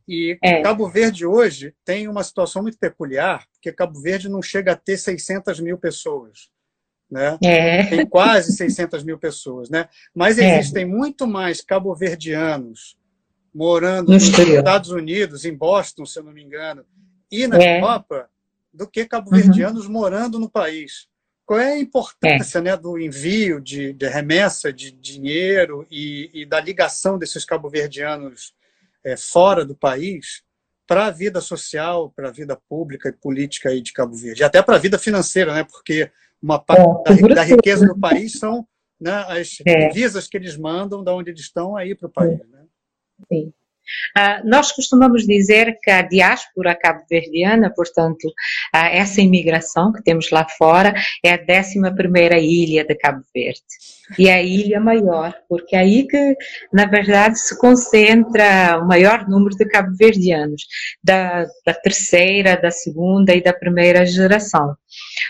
E 0.07 0.37
é. 0.43 0.61
Cabo 0.61 0.87
Verde 0.87 1.25
hoje 1.25 1.73
tem 1.83 2.07
uma 2.07 2.23
situação 2.23 2.61
muito 2.61 2.77
peculiar, 2.77 3.47
porque 3.53 3.73
Cabo 3.73 3.99
Verde 3.99 4.29
não 4.29 4.43
chega 4.43 4.73
a 4.73 4.75
ter 4.75 4.97
600 4.97 5.59
mil 5.59 5.79
pessoas, 5.79 6.51
né? 7.09 7.37
É. 7.43 7.83
Tem 7.85 8.05
quase 8.05 8.53
600 8.53 9.03
mil 9.03 9.17
pessoas, 9.17 9.69
né? 9.69 9.87
Mas 10.13 10.37
é. 10.37 10.59
existem 10.59 10.83
é. 10.83 10.87
muito 10.87 11.27
mais 11.27 11.61
cabo-verdianos 11.61 12.97
morando 13.53 14.07
no 14.07 14.13
nos. 14.15 14.27
Estados 14.27 14.89
Unidos, 14.89 15.45
em 15.45 15.55
Boston, 15.55 16.05
se 16.05 16.19
eu 16.19 16.23
não 16.23 16.33
me 16.33 16.43
engano, 16.43 16.85
e 17.31 17.47
na 17.47 17.57
é. 17.57 17.77
Europa, 17.77 18.29
do 18.73 18.85
que 18.85 19.05
cabo-verdianos 19.05 19.85
uhum. 19.85 19.93
morando 19.93 20.37
no 20.37 20.49
país. 20.49 21.07
Qual 21.45 21.59
é 21.59 21.73
a 21.73 21.79
importância 21.79 22.57
é. 22.57 22.61
né, 22.61 22.77
do 22.77 22.99
envio 22.99 23.61
de, 23.61 23.93
de, 23.93 24.07
remessa 24.07 24.73
de 24.73 24.91
dinheiro 24.91 25.85
e, 25.89 26.29
e 26.33 26.45
da 26.45 26.59
ligação 26.59 27.17
desses 27.17 27.45
cabo-verdianos 27.45 28.53
é, 29.03 29.15
fora 29.15 29.63
do 29.63 29.75
país 29.75 30.43
para 30.87 31.05
a 31.05 31.11
vida 31.11 31.39
social, 31.39 32.11
para 32.15 32.29
a 32.29 32.31
vida 32.31 32.59
pública 32.67 33.09
e 33.09 33.13
política 33.13 33.69
aí 33.69 33.81
de 33.81 33.93
Cabo 33.93 34.15
Verde, 34.15 34.41
e 34.41 34.43
até 34.43 34.61
para 34.61 34.75
a 34.75 34.79
vida 34.79 34.99
financeira, 34.99 35.53
né? 35.53 35.63
Porque 35.63 36.11
uma 36.45 36.59
parte 36.59 37.11
é, 37.11 37.27
da, 37.27 37.35
da, 37.35 37.43
riqueza 37.43 37.87
do 37.87 37.99
país 37.99 38.33
são 38.33 38.65
né, 39.01 39.25
as 39.27 39.57
é. 39.65 39.87
divisas 39.87 40.27
que 40.27 40.37
eles 40.37 40.55
mandam 40.55 41.03
da 41.03 41.13
onde 41.13 41.31
eles 41.31 41.41
estão 41.41 41.75
aí 41.75 41.95
para 41.95 42.07
o 42.07 42.11
país. 42.11 42.39
Né? 42.47 42.63
Sim. 43.27 43.53
Uh, 44.17 44.47
nós 44.47 44.71
costumamos 44.71 45.27
dizer 45.27 45.77
que 45.81 45.91
a 45.91 46.01
diáspora 46.01 46.75
cabo-verdiana, 46.75 47.71
portanto, 47.71 48.25
uh, 48.25 48.89
essa 48.91 49.21
imigração 49.21 49.93
que 49.93 50.03
temos 50.03 50.31
lá 50.31 50.47
fora, 50.57 50.93
é 51.23 51.33
a 51.33 51.39
11 51.39 51.79
ilha 52.41 52.83
de 52.83 52.95
Cabo 52.95 53.23
Verde. 53.33 53.61
E 54.17 54.27
é 54.27 54.33
a 54.33 54.41
ilha 54.41 54.79
maior, 54.79 55.35
porque 55.47 55.75
é 55.75 55.79
aí 55.79 56.07
que, 56.07 56.35
na 56.73 56.85
verdade, 56.85 57.39
se 57.39 57.57
concentra 57.59 58.79
o 58.81 58.87
maior 58.87 59.27
número 59.27 59.55
de 59.55 59.65
cabo-verdianos, 59.65 60.63
da, 61.03 61.45
da 61.65 61.73
terceira, 61.73 62.55
da 62.55 62.71
segunda 62.71 63.35
e 63.35 63.41
da 63.41 63.53
primeira 63.53 64.05
geração. 64.05 64.75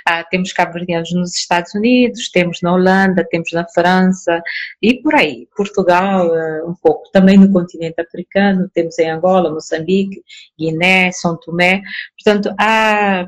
Ah, 0.07 0.23
temos 0.23 0.53
cabo-verdianos 0.53 1.11
nos 1.13 1.35
Estados 1.35 1.73
Unidos, 1.73 2.29
temos 2.29 2.61
na 2.61 2.73
Holanda, 2.73 3.27
temos 3.29 3.51
na 3.51 3.67
França 3.67 4.41
e 4.81 5.01
por 5.01 5.15
aí. 5.15 5.47
Portugal, 5.55 6.27
uh, 6.27 6.69
um 6.69 6.75
pouco. 6.75 7.09
Também 7.11 7.37
no 7.37 7.51
continente 7.51 7.99
africano, 8.01 8.69
temos 8.73 8.97
em 8.99 9.09
Angola, 9.09 9.51
Moçambique, 9.51 10.21
Guiné, 10.59 11.11
São 11.11 11.37
Tomé. 11.37 11.81
Portanto, 12.17 12.53
há, 12.59 13.27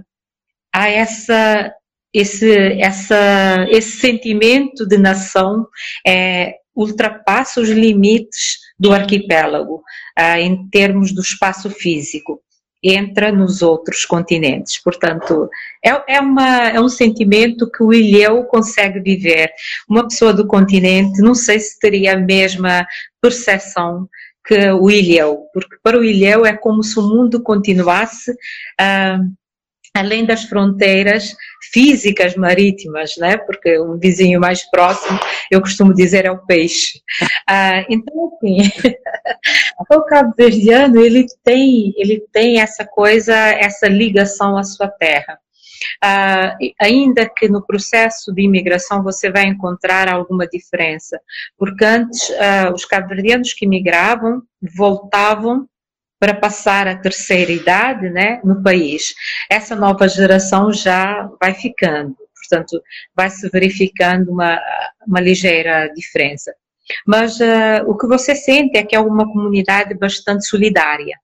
há 0.73 0.89
essa, 0.89 1.73
esse, 2.13 2.79
essa, 2.79 3.65
esse 3.69 3.99
sentimento 3.99 4.85
de 4.87 4.97
nação 4.97 5.67
é, 6.05 6.55
ultrapassa 6.75 7.59
os 7.59 7.69
limites 7.69 8.59
do 8.79 8.93
arquipélago, 8.93 9.81
ah, 10.15 10.39
em 10.39 10.69
termos 10.69 11.11
do 11.11 11.21
espaço 11.21 11.69
físico 11.69 12.41
entra 12.83 13.31
nos 13.31 13.61
outros 13.61 14.05
continentes. 14.05 14.81
Portanto, 14.81 15.49
é, 15.83 16.15
é, 16.15 16.19
uma, 16.19 16.69
é 16.69 16.79
um 16.79 16.89
sentimento 16.89 17.69
que 17.69 17.83
o 17.83 17.93
ilhéu 17.93 18.43
consegue 18.45 18.99
viver. 18.99 19.51
Uma 19.89 20.07
pessoa 20.07 20.33
do 20.33 20.47
continente, 20.47 21.21
não 21.21 21.35
sei 21.35 21.59
se 21.59 21.79
teria 21.79 22.13
a 22.13 22.19
mesma 22.19 22.85
percepção 23.21 24.07
que 24.45 24.71
o 24.71 24.89
ilhéu, 24.89 25.45
porque 25.53 25.75
para 25.83 25.99
o 25.99 26.03
ilhéu 26.03 26.45
é 26.45 26.55
como 26.55 26.81
se 26.81 26.97
o 26.97 27.01
mundo 27.01 27.43
continuasse 27.43 28.31
uh, 28.31 29.33
além 29.97 30.25
das 30.25 30.43
fronteiras 30.43 31.35
físicas 31.71 32.35
marítimas, 32.35 33.17
né? 33.17 33.37
Porque 33.37 33.79
um 33.79 33.97
vizinho 33.97 34.39
mais 34.39 34.63
próximo, 34.69 35.19
eu 35.51 35.61
costumo 35.61 35.93
dizer, 35.93 36.25
é 36.25 36.31
o 36.31 36.45
peixe. 36.45 37.01
Ah, 37.49 37.85
então, 37.89 38.33
assim, 38.35 38.57
o 39.89 40.01
cabo-verdiano, 40.01 40.99
ele 40.99 41.25
tem, 41.45 41.93
ele 41.95 42.21
tem 42.33 42.59
essa 42.59 42.85
coisa, 42.85 43.33
essa 43.33 43.87
ligação 43.87 44.57
à 44.57 44.63
sua 44.63 44.89
terra. 44.89 45.39
Ah, 46.03 46.57
ainda 46.79 47.27
que 47.27 47.47
no 47.47 47.65
processo 47.65 48.33
de 48.33 48.41
imigração 48.41 49.01
você 49.01 49.31
vai 49.31 49.45
encontrar 49.45 50.09
alguma 50.09 50.45
diferença, 50.45 51.19
porque 51.57 51.85
antes 51.85 52.29
ah, 52.31 52.71
os 52.73 52.83
cabo-verdianos 52.83 53.53
que 53.53 53.65
migravam 53.65 54.41
voltavam 54.75 55.67
para 56.19 56.33
passar 56.33 56.87
a 56.87 56.97
terceira 56.97 57.51
idade 57.51 58.09
né, 58.09 58.41
no 58.43 58.61
país. 58.61 59.13
Essa 59.49 59.75
nova 59.75 60.07
geração 60.07 60.71
já 60.73 61.29
vai 61.39 61.53
ficando, 61.53 62.15
portanto, 62.35 62.81
vai 63.15 63.29
se 63.29 63.49
verificando 63.49 64.31
uma, 64.31 64.59
uma 65.05 65.19
ligeira 65.19 65.91
diferença. 65.93 66.53
Mas 67.05 67.39
uh, 67.39 67.83
o 67.85 67.97
que 67.97 68.07
você 68.07 68.33
sente 68.35 68.77
é 68.77 68.83
que 68.83 68.95
é 68.95 68.99
uma 68.99 69.25
comunidade 69.25 69.93
bastante 69.93 70.47
solidária. 70.47 71.17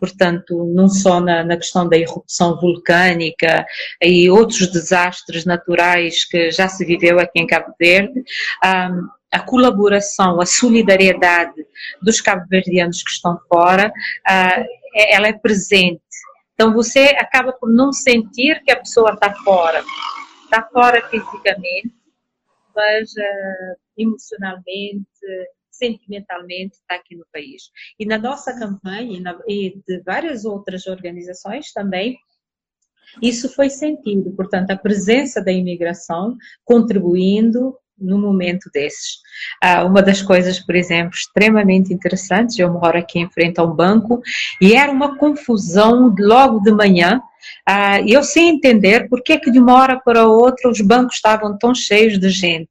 Portanto, 0.00 0.64
não 0.74 0.88
só 0.88 1.20
na, 1.20 1.44
na 1.44 1.58
questão 1.58 1.86
da 1.86 1.98
erupção 1.98 2.58
vulcânica 2.58 3.66
e 4.02 4.30
outros 4.30 4.66
desastres 4.68 5.44
naturais 5.44 6.24
que 6.24 6.50
já 6.50 6.68
se 6.68 6.86
viveu 6.86 7.20
aqui 7.20 7.38
em 7.38 7.46
Cabo 7.46 7.74
Verde, 7.78 8.24
um, 8.64 9.08
a 9.32 9.40
colaboração, 9.40 10.40
a 10.40 10.46
solidariedade 10.46 11.64
dos 12.02 12.20
cabo-verdianos 12.20 13.02
que 13.02 13.10
estão 13.10 13.38
fora, 13.48 13.88
uh, 13.88 14.64
ela 14.94 15.28
é 15.28 15.32
presente. 15.32 16.02
Então 16.54 16.72
você 16.74 17.16
acaba 17.18 17.52
por 17.52 17.70
não 17.72 17.92
sentir 17.92 18.62
que 18.64 18.72
a 18.72 18.76
pessoa 18.76 19.12
está 19.12 19.32
fora. 19.44 19.82
Está 20.44 20.68
fora 20.72 21.00
fisicamente, 21.08 21.94
mas 22.74 23.10
uh, 23.12 23.76
emocionalmente, 23.96 25.06
sentimentalmente 25.70 26.74
está 26.74 26.96
aqui 26.96 27.16
no 27.16 27.24
país. 27.32 27.70
E 27.98 28.04
na 28.04 28.18
nossa 28.18 28.58
campanha 28.58 29.16
e, 29.16 29.20
na, 29.20 29.38
e 29.46 29.80
de 29.86 30.02
várias 30.02 30.44
outras 30.44 30.86
organizações 30.86 31.72
também, 31.72 32.18
isso 33.22 33.52
foi 33.54 33.70
sentido. 33.70 34.30
Portanto, 34.32 34.70
a 34.70 34.76
presença 34.76 35.42
da 35.42 35.50
imigração 35.50 36.36
contribuindo 36.64 37.76
no 38.00 38.18
momento 38.18 38.70
desses. 38.72 39.18
Ah, 39.62 39.84
uma 39.84 40.02
das 40.02 40.22
coisas, 40.22 40.58
por 40.58 40.74
exemplo, 40.74 41.14
extremamente 41.14 41.92
interessantes, 41.92 42.58
eu 42.58 42.72
moro 42.72 42.98
aqui 42.98 43.18
em 43.18 43.30
frente 43.30 43.60
a 43.60 43.64
um 43.64 43.74
banco 43.74 44.22
e 44.60 44.74
era 44.74 44.90
uma 44.90 45.16
confusão 45.16 46.14
logo 46.18 46.60
de 46.60 46.72
manhã. 46.72 47.20
Ah, 47.66 48.00
eu 48.00 48.22
sem 48.22 48.48
entender 48.48 49.08
por 49.08 49.22
que, 49.22 49.38
que 49.38 49.50
de 49.50 49.58
uma 49.58 49.74
hora 49.74 50.00
para 50.00 50.26
outra 50.26 50.70
os 50.70 50.80
bancos 50.80 51.16
estavam 51.16 51.56
tão 51.58 51.74
cheios 51.74 52.18
de 52.18 52.28
gente. 52.30 52.70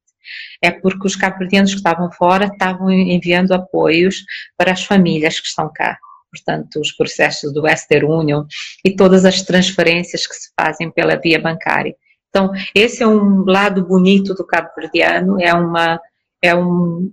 É 0.62 0.70
porque 0.70 1.06
os 1.06 1.16
cabo 1.16 1.38
que 1.38 1.56
estavam 1.56 2.10
fora 2.12 2.46
estavam 2.46 2.90
enviando 2.90 3.52
apoios 3.52 4.24
para 4.56 4.72
as 4.72 4.84
famílias 4.84 5.40
que 5.40 5.46
estão 5.46 5.70
cá 5.74 5.98
portanto, 6.30 6.80
os 6.80 6.92
processos 6.92 7.52
do 7.52 7.62
Western 7.62 8.06
Union 8.06 8.44
e 8.84 8.94
todas 8.94 9.24
as 9.24 9.42
transferências 9.42 10.26
que 10.26 10.34
se 10.34 10.50
fazem 10.58 10.90
pela 10.90 11.16
via 11.16 11.40
bancária. 11.40 11.94
Então, 12.30 12.52
esse 12.74 13.02
é 13.02 13.06
um 13.06 13.44
lado 13.44 13.84
bonito 13.84 14.34
do 14.34 14.46
cabo-verdiano, 14.46 15.40
é 15.40 15.52
uma 15.52 16.00
é 16.40 16.54
um 16.54 17.12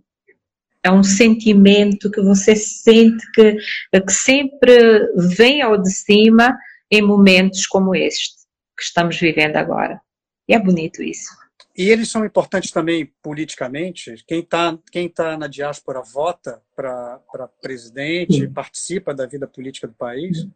é 0.83 0.91
um 0.91 1.03
sentimento 1.03 2.09
que 2.09 2.21
você 2.21 2.55
sente 2.55 3.29
que, 3.33 3.57
que 3.99 4.11
sempre 4.11 5.05
vem 5.35 5.61
ao 5.61 5.77
de 5.77 5.91
cima 5.91 6.57
em 6.89 7.01
momentos 7.01 7.65
como 7.65 7.93
este 7.93 8.35
que 8.77 8.83
estamos 8.83 9.19
vivendo 9.19 9.57
agora. 9.57 9.99
E 10.47 10.53
é 10.53 10.59
bonito 10.59 11.03
isso. 11.03 11.29
e 11.75 11.89
eles 11.89 12.09
são 12.09 12.23
importantes 12.23 12.71
também 12.71 13.11
politicamente. 13.21 14.23
Quem 14.25 14.39
está 14.39 14.77
quem 14.91 15.09
tá 15.09 15.35
na 15.37 15.47
diáspora 15.47 16.01
vota 16.01 16.61
para 16.75 17.19
presidente, 17.61 18.41
Sim. 18.41 18.53
participa 18.53 19.13
da 19.13 19.25
vida 19.25 19.47
política 19.47 19.87
do 19.87 19.93
país? 19.93 20.47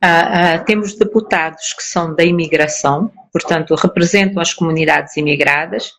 Ah, 0.00 0.54
ah, 0.54 0.58
temos 0.60 0.94
deputados 0.94 1.74
que 1.74 1.82
são 1.82 2.14
da 2.14 2.24
imigração, 2.24 3.10
portanto, 3.32 3.74
representam 3.74 4.40
as 4.40 4.54
comunidades 4.54 5.16
imigradas. 5.16 5.92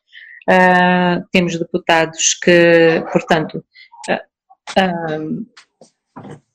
Ah, 0.50 1.22
temos 1.32 1.58
deputados 1.58 2.34
que, 2.42 3.04
portanto, 3.12 3.64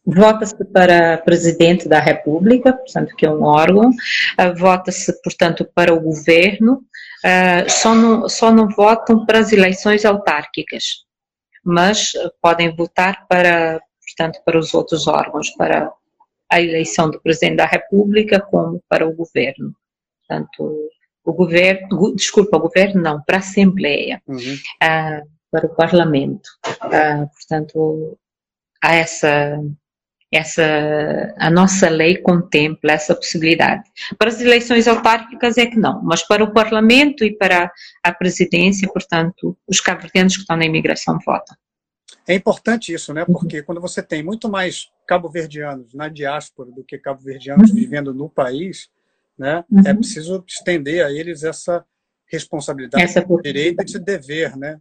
Vota-se 0.07 0.63
para 0.67 1.17
presidente 1.19 1.89
da 1.89 1.99
República, 1.99 2.75
portanto, 2.75 3.17
que 3.17 3.25
é 3.25 3.31
um 3.31 3.43
órgão, 3.43 3.89
uh, 3.89 4.55
vota-se, 4.55 5.11
portanto, 5.23 5.67
para 5.75 5.95
o 5.95 6.01
governo, 6.01 6.85
uh, 7.25 7.71
só, 7.71 7.95
não, 7.95 8.29
só 8.29 8.53
não 8.53 8.69
votam 8.69 9.25
para 9.25 9.39
as 9.39 9.51
eleições 9.51 10.05
autárquicas, 10.05 11.05
mas 11.65 12.13
podem 12.43 12.77
votar 12.77 13.27
para, 13.27 13.81
portanto, 14.07 14.43
para 14.45 14.59
os 14.59 14.75
outros 14.75 15.07
órgãos, 15.07 15.49
para 15.57 15.91
a 16.51 16.61
eleição 16.61 17.11
do 17.11 17.21
presidente 17.21 17.57
da 17.57 17.67
República, 17.67 18.41
como 18.41 18.83
para 18.89 19.07
o 19.07 19.15
governo. 19.15 19.75
Portanto, 20.21 20.91
o 21.25 21.33
governo, 21.33 22.15
desculpa, 22.15 22.57
o 22.57 22.61
governo 22.61 23.03
não, 23.03 23.23
para 23.23 23.37
a 23.37 23.41
Assembleia, 23.41 24.23
uhum. 24.27 24.39
uh, 24.39 25.29
para 25.51 25.67
o 25.67 25.75
Parlamento. 25.75 26.49
portanto, 27.37 28.19
há 28.83 28.95
essa 28.95 29.59
essa 30.33 31.33
a 31.39 31.49
nossa 31.49 31.89
lei 31.89 32.17
contempla 32.17 32.93
essa 32.93 33.15
possibilidade. 33.15 33.85
Para 34.19 34.29
as 34.29 34.41
eleições 34.41 34.89
autárquicas 34.89 35.57
é 35.57 35.67
que 35.67 35.79
não, 35.79 36.03
mas 36.03 36.27
para 36.27 36.43
o 36.43 36.53
Parlamento 36.53 37.25
e 37.25 37.37
para 37.37 37.71
a 38.03 38.13
presidência, 38.13 38.89
portanto, 38.93 39.57
os 39.69 39.81
cabo-verdianos 39.81 40.35
que 40.35 40.41
estão 40.41 40.57
na 40.57 40.65
imigração 40.65 41.19
votam. 41.25 41.57
É 42.27 42.35
importante 42.35 42.93
isso, 42.93 43.13
né? 43.13 43.25
Porque 43.25 43.63
quando 43.63 43.81
você 43.81 44.03
tem 44.03 44.23
muito 44.23 44.49
mais 44.49 44.91
cabo-verdianos 45.07 45.93
na 45.93 46.09
diáspora 46.09 46.71
do 46.71 46.83
que 46.83 46.99
cabo-verdianos 46.99 47.71
uhum. 47.71 47.77
vivendo 47.77 48.15
no 48.15 48.29
país, 48.29 48.89
né? 49.39 49.65
É 49.71 49.75
uhum. 49.75 49.83
É 49.87 49.95
preciso 49.95 50.45
estender 50.47 51.05
a 51.05 51.13
eles 51.13 51.43
essa 51.43 51.85
responsabilidade, 52.27 53.05
essa 53.05 53.25
direito 53.43 53.83
e 53.83 53.85
de 53.85 53.99
dever, 53.99 54.57
né? 54.57 54.81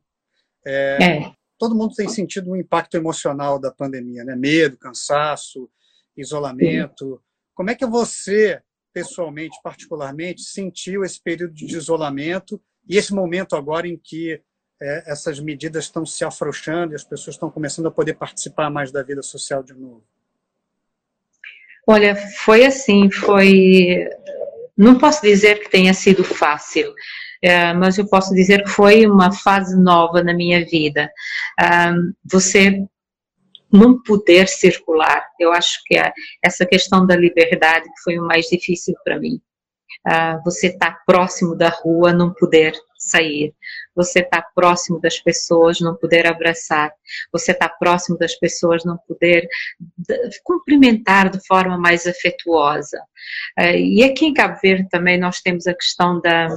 É, 0.66 0.98
é 1.04 1.34
todo 1.58 1.76
mundo 1.76 1.96
tem 1.96 2.10
sentido 2.10 2.52
um 2.52 2.56
impacto 2.56 2.96
emocional 2.96 3.60
da 3.60 3.72
pandemia, 3.72 4.24
né? 4.24 4.36
Medo, 4.36 4.78
cansaço, 4.78 5.70
isolamento. 6.16 7.22
Como 7.54 7.70
é 7.70 7.76
que 7.76 7.86
você, 7.86 8.62
pessoalmente, 8.94 9.58
particularmente, 9.64 10.42
sentiu 10.42 11.04
esse 11.04 11.22
período 11.22 11.54
de 11.54 11.76
isolamento 11.76 12.62
e 12.88 12.98
esse 12.98 13.14
momento 13.14 13.56
agora 13.56 13.88
em 13.88 13.98
que 13.98 14.42
é, 14.84 15.04
essas 15.08 15.40
medidas 15.40 15.86
estão 15.86 16.06
se 16.06 16.26
afrouxando 16.26 16.94
e 16.94 16.96
as 16.96 17.04
pessoas 17.04 17.36
estão 17.36 17.50
começando 17.50 17.88
a 17.88 17.92
poder 17.92 18.16
participar 18.16 18.70
mais 18.70 18.92
da 18.92 19.02
vida 19.02 19.22
social 19.22 19.64
de 19.64 19.74
novo? 19.74 20.04
Olha, 21.88 22.16
foi 22.16 22.66
assim, 22.66 23.10
foi. 23.10 24.10
Não 24.78 24.98
posso 24.98 25.22
dizer 25.22 25.60
que 25.60 25.70
tenha 25.70 25.94
sido 25.94 26.24
fácil, 26.24 26.94
é, 27.42 27.74
mas 27.74 27.98
eu 27.98 28.08
posso 28.08 28.34
dizer 28.34 28.64
que 28.64 28.70
foi 28.70 29.06
uma 29.06 29.32
fase 29.32 29.76
nova 29.80 30.24
na 30.24 30.34
minha 30.34 30.66
vida. 30.66 31.10
você 32.24 32.86
não 33.72 34.02
poder 34.04 34.48
circular, 34.48 35.26
eu 35.40 35.52
acho 35.52 35.82
que 35.86 35.98
é 35.98 36.14
essa 36.44 36.64
questão 36.64 37.08
da 37.08 37.16
liberdade 37.16 37.90
foi 38.04 38.20
o 38.20 38.24
mais 38.24 38.46
difícil 38.46 38.94
para 39.04 39.20
mim. 39.20 39.42
Uh, 40.08 40.44
você 40.44 40.68
está 40.68 40.92
próximo 41.06 41.56
da 41.56 41.70
rua, 41.70 42.14
não 42.14 42.34
poder 42.34 42.74
sair. 43.00 43.54
Você 43.96 44.20
está 44.20 44.42
próximo 44.56 45.00
das 45.00 45.20
pessoas, 45.20 45.80
não 45.80 45.96
poder 45.96 46.26
abraçar. 46.28 46.92
Você 47.32 47.52
está 47.52 47.70
próximo 47.70 48.18
das 48.18 48.36
pessoas, 48.36 48.84
não 48.84 48.98
poder 49.08 49.48
cumprimentar 50.44 51.30
de 51.30 51.46
forma 51.46 51.78
mais 51.78 52.08
afetuosa. 52.08 53.00
Uh, 53.60 53.78
e 53.78 54.04
aqui 54.04 54.26
em 54.26 54.34
Cabo 54.34 54.60
Verde 54.62 54.88
também 54.90 55.20
nós 55.20 55.42
temos 55.42 55.68
a 55.68 55.74
questão 55.74 56.20
da 56.20 56.48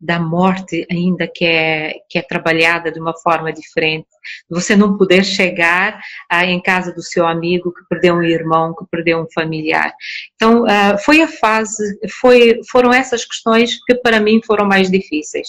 da 0.00 0.18
morte 0.18 0.86
ainda 0.90 1.26
que 1.26 1.44
é, 1.44 1.94
que 2.10 2.18
é 2.18 2.22
trabalhada 2.22 2.92
de 2.92 3.00
uma 3.00 3.14
forma 3.16 3.52
diferente, 3.52 4.06
você 4.48 4.76
não 4.76 4.98
poder 4.98 5.24
chegar 5.24 6.00
ah, 6.30 6.44
em 6.44 6.60
casa 6.60 6.92
do 6.92 7.02
seu 7.02 7.26
amigo 7.26 7.72
que 7.72 7.82
perdeu 7.88 8.14
um 8.14 8.22
irmão, 8.22 8.74
que 8.74 8.84
perdeu 8.90 9.20
um 9.20 9.26
familiar. 9.32 9.94
Então, 10.34 10.64
ah, 10.66 10.98
foi 10.98 11.22
a 11.22 11.28
fase, 11.28 11.98
foi, 12.20 12.60
foram 12.70 12.92
essas 12.92 13.24
questões 13.24 13.82
que 13.84 13.94
para 13.94 14.20
mim 14.20 14.40
foram 14.44 14.66
mais 14.66 14.90
difíceis. 14.90 15.48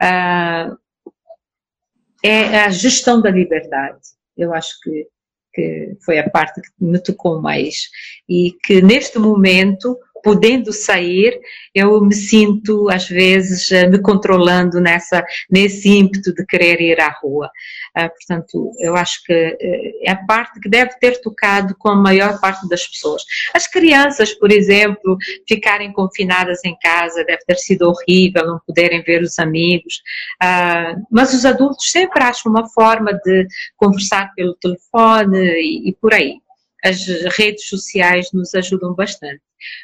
Ah, 0.00 0.76
é 2.22 2.60
a 2.60 2.70
gestão 2.70 3.20
da 3.20 3.30
liberdade. 3.30 4.00
Eu 4.36 4.52
acho 4.52 4.80
que, 4.82 5.06
que 5.52 5.96
foi 6.04 6.18
a 6.18 6.28
parte 6.28 6.60
que 6.60 6.68
me 6.80 6.98
tocou 7.00 7.40
mais. 7.40 7.88
E 8.28 8.56
que 8.64 8.82
neste 8.82 9.18
momento 9.18 9.98
podendo 10.22 10.72
sair, 10.72 11.38
eu 11.74 12.00
me 12.00 12.14
sinto 12.14 12.88
às 12.90 13.08
vezes 13.08 13.70
eh, 13.70 13.86
me 13.86 14.00
controlando 14.00 14.80
nessa 14.80 15.24
nesse 15.50 15.88
ímpeto 15.88 16.34
de 16.34 16.44
querer 16.46 16.80
ir 16.80 17.00
à 17.00 17.08
rua. 17.08 17.50
Uh, 17.96 18.08
portanto, 18.10 18.70
eu 18.80 18.94
acho 18.96 19.22
que 19.24 19.32
uh, 19.32 19.98
é 20.02 20.10
a 20.10 20.16
parte 20.26 20.60
que 20.60 20.68
deve 20.68 20.90
ter 20.98 21.20
tocado 21.20 21.74
com 21.78 21.88
a 21.88 21.96
maior 21.96 22.40
parte 22.40 22.68
das 22.68 22.86
pessoas. 22.86 23.22
As 23.54 23.66
crianças, 23.66 24.32
por 24.34 24.52
exemplo, 24.52 25.16
ficarem 25.48 25.92
confinadas 25.92 26.64
em 26.64 26.76
casa 26.78 27.24
deve 27.24 27.44
ter 27.46 27.56
sido 27.56 27.88
horrível, 27.88 28.46
não 28.46 28.60
poderem 28.66 29.02
ver 29.02 29.22
os 29.22 29.38
amigos. 29.38 30.02
Uh, 30.42 31.00
mas 31.10 31.32
os 31.34 31.44
adultos 31.44 31.90
sempre 31.90 32.22
acham 32.22 32.52
uma 32.52 32.68
forma 32.68 33.12
de 33.12 33.46
conversar 33.76 34.32
pelo 34.34 34.54
telefone 34.54 35.88
e 35.88 35.96
por 36.00 36.14
aí 36.14 36.38
as 36.84 37.06
redes 37.36 37.68
sociais 37.68 38.30
nos 38.32 38.54
ajudam 38.54 38.94
bastante. 38.94 39.42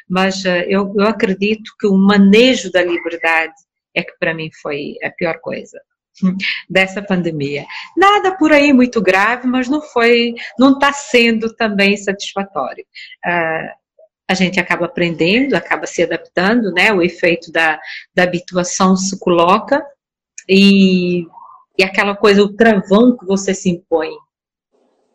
Mas 0.09 0.43
uh, 0.45 0.63
eu, 0.67 0.93
eu 0.97 1.05
acredito 1.05 1.71
que 1.79 1.87
o 1.87 1.97
manejo 1.97 2.71
da 2.71 2.81
liberdade 2.81 3.53
é 3.93 4.03
que 4.03 4.17
para 4.19 4.33
mim 4.33 4.49
foi 4.61 4.95
a 5.03 5.09
pior 5.09 5.39
coisa 5.39 5.79
dessa 6.69 7.01
pandemia. 7.01 7.65
Nada 7.97 8.37
por 8.37 8.51
aí 8.51 8.71
muito 8.71 9.01
grave, 9.01 9.47
mas 9.47 9.67
não 9.67 9.81
foi, 9.81 10.33
não 10.57 10.73
está 10.73 10.93
sendo 10.93 11.53
também 11.55 11.97
satisfatório. 11.97 12.85
Uh, 13.25 13.85
a 14.27 14.33
gente 14.33 14.59
acaba 14.59 14.85
aprendendo, 14.85 15.53
acaba 15.53 15.85
se 15.85 16.01
adaptando, 16.01 16.71
né? 16.71 16.91
O 16.91 17.01
efeito 17.01 17.51
da, 17.51 17.79
da 18.13 18.23
habituação 18.23 18.95
se 18.95 19.19
coloca 19.19 19.85
e, 20.49 21.27
e 21.77 21.83
aquela 21.83 22.15
coisa, 22.15 22.41
o 22.41 22.53
travão 22.53 23.15
que 23.15 23.25
você 23.25 23.53
se 23.53 23.69
impõe 23.69 24.11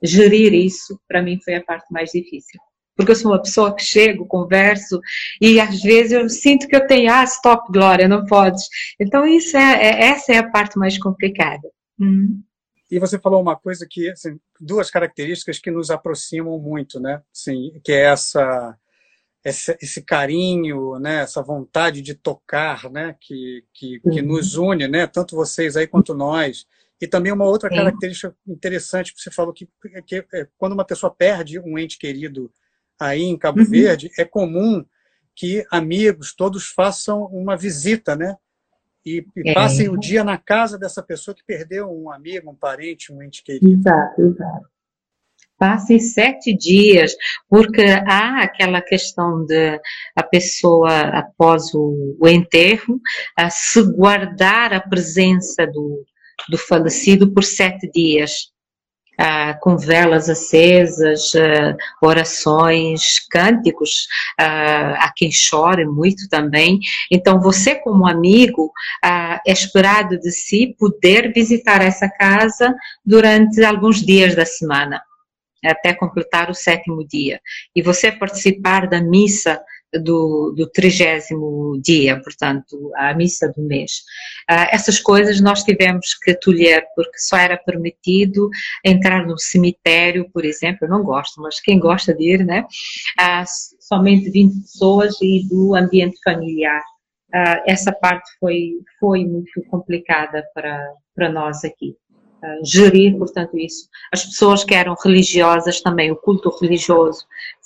gerir 0.02 0.52
isso, 0.54 0.98
para 1.08 1.22
mim, 1.22 1.40
foi 1.42 1.54
a 1.54 1.62
parte 1.62 1.92
mais 1.92 2.10
difícil. 2.10 2.60
Porque 2.96 3.12
eu 3.12 3.16
sou 3.16 3.30
uma 3.30 3.40
pessoa 3.40 3.74
que 3.74 3.82
chego, 3.82 4.26
converso, 4.26 5.00
e 5.40 5.58
às 5.58 5.80
vezes 5.80 6.12
eu 6.12 6.28
sinto 6.28 6.68
que 6.68 6.76
eu 6.76 6.86
tenho, 6.86 7.10
ah, 7.10 7.24
stop, 7.24 7.72
Glória, 7.72 8.06
não 8.06 8.26
podes. 8.26 8.68
Então, 9.00 9.26
isso 9.26 9.56
é, 9.56 9.82
é 9.82 10.04
essa 10.08 10.32
é 10.32 10.38
a 10.38 10.50
parte 10.50 10.78
mais 10.78 10.98
complicada. 10.98 11.66
Hum. 11.98 12.42
E 12.90 12.98
você 12.98 13.18
falou 13.18 13.40
uma 13.40 13.56
coisa 13.56 13.86
que, 13.88 14.10
assim, 14.10 14.38
duas 14.60 14.90
características 14.90 15.58
que 15.58 15.70
nos 15.70 15.90
aproximam 15.90 16.58
muito, 16.58 16.98
né? 16.98 17.22
Sim, 17.32 17.80
que 17.84 17.92
é 17.92 18.06
essa, 18.06 18.76
esse, 19.44 19.76
esse, 19.80 20.02
carinho, 20.02 20.98
né? 20.98 21.22
Essa 21.22 21.40
vontade 21.40 22.02
de 22.02 22.14
tocar, 22.14 22.90
né? 22.90 23.14
Que, 23.20 23.64
que, 23.72 24.00
que 24.00 24.20
uhum. 24.20 24.26
nos 24.26 24.56
une, 24.56 24.88
né? 24.88 25.06
Tanto 25.06 25.36
vocês 25.36 25.76
aí 25.76 25.86
quanto 25.86 26.14
nós. 26.14 26.66
E 27.00 27.06
também 27.06 27.32
uma 27.32 27.46
outra 27.46 27.68
Sim. 27.70 27.76
característica 27.76 28.36
interessante 28.46 29.14
que 29.14 29.20
você 29.20 29.30
falou 29.30 29.54
que, 29.54 29.68
que 30.06 30.24
é, 30.34 30.46
quando 30.58 30.74
uma 30.74 30.84
pessoa 30.84 31.14
perde 31.14 31.58
um 31.58 31.78
ente 31.78 31.98
querido 31.98 32.52
aí 32.98 33.22
em 33.22 33.38
Cabo 33.38 33.60
uhum. 33.60 33.64
Verde, 33.66 34.10
é 34.18 34.24
comum 34.24 34.84
que 35.34 35.64
amigos 35.70 36.34
todos 36.34 36.68
façam 36.68 37.24
uma 37.26 37.56
visita, 37.56 38.14
né? 38.14 38.36
E, 39.06 39.24
e 39.34 39.50
é. 39.50 39.54
passem 39.54 39.88
o 39.88 39.96
dia 39.96 40.22
na 40.22 40.36
casa 40.36 40.78
dessa 40.78 41.02
pessoa 41.02 41.34
que 41.34 41.42
perdeu 41.46 41.90
um 41.90 42.10
amigo, 42.10 42.50
um 42.50 42.54
parente, 42.54 43.10
um 43.10 43.22
ente 43.22 43.42
querido. 43.42 43.80
Exato, 43.80 44.20
exato. 44.20 44.68
Passem 45.56 45.98
sete 45.98 46.56
dias, 46.56 47.14
porque 47.48 47.82
há 47.82 48.42
aquela 48.42 48.80
questão 48.80 49.44
de 49.44 49.80
a 50.16 50.22
pessoa, 50.22 51.02
após 51.10 51.74
o, 51.74 52.16
o 52.18 52.28
enterro, 52.28 53.00
a 53.36 53.50
se 53.50 53.82
guardar 53.92 54.72
a 54.72 54.80
presença 54.80 55.66
do, 55.66 56.04
do 56.48 56.59
falecido 56.59 57.33
por 57.33 57.44
sete 57.44 57.90
dias, 57.90 58.50
ah, 59.20 59.55
com 59.61 59.76
velas 59.76 60.31
acesas, 60.31 61.33
ah, 61.35 61.76
orações, 62.03 63.18
cânticos, 63.31 64.07
ah, 64.38 64.94
há 65.05 65.12
quem 65.14 65.31
chore 65.31 65.85
muito 65.85 66.26
também. 66.31 66.81
Então, 67.11 67.38
você, 67.38 67.74
como 67.74 68.09
amigo, 68.09 68.72
ah, 69.05 69.40
é 69.46 69.53
esperado 69.53 70.18
de 70.18 70.31
si 70.31 70.74
poder 70.79 71.33
visitar 71.35 71.83
essa 71.83 72.09
casa 72.09 72.74
durante 73.05 73.62
alguns 73.62 74.03
dias 74.03 74.35
da 74.35 74.46
semana, 74.46 75.03
até 75.62 75.92
completar 75.92 76.50
o 76.50 76.55
sétimo 76.55 77.07
dia. 77.07 77.40
E 77.76 77.83
você 77.83 78.11
participar 78.11 78.88
da 78.88 79.03
missa 79.03 79.61
do, 79.92 80.53
do 80.57 80.68
trigésimo 80.68 81.81
dia, 81.83 82.20
portanto, 82.22 82.92
a 82.96 83.14
missa 83.14 83.53
do 83.55 83.62
mês. 83.62 84.03
Uh, 84.50 84.68
essas 84.70 85.00
coisas 85.00 85.40
nós 85.40 85.62
tivemos 85.62 86.14
que 86.14 86.35
tolher, 86.35 86.87
porque 86.94 87.18
só 87.18 87.37
era 87.37 87.57
permitido 87.57 88.48
entrar 88.85 89.26
no 89.26 89.38
cemitério, 89.38 90.31
por 90.33 90.44
exemplo, 90.44 90.81
eu 90.83 90.88
não 90.88 91.03
gosto, 91.03 91.40
mas 91.40 91.61
quem 91.61 91.79
gosta 91.79 92.14
de 92.14 92.35
ir, 92.35 92.44
né? 92.44 92.64
Uh, 93.20 93.44
somente 93.81 94.31
20 94.31 94.61
pessoas 94.61 95.20
e 95.20 95.46
do 95.48 95.74
ambiente 95.74 96.18
familiar. 96.22 96.83
Uh, 97.35 97.62
essa 97.66 97.92
parte 97.92 98.29
foi, 98.38 98.72
foi 98.98 99.24
muito 99.24 99.62
complicada 99.68 100.44
para, 100.55 100.92
para 101.14 101.29
nós 101.29 101.64
aqui. 101.64 101.96
Uh, 102.42 102.64
gerir, 102.64 103.18
portanto, 103.18 103.59
isso. 103.59 103.88
As 104.12 104.24
pessoas 104.24 104.64
que 104.64 104.74
eram 104.74 104.94
religiosas 105.05 105.81
também, 105.81 106.11
o 106.11 106.16
culto 106.16 106.50
religioso 106.61 107.24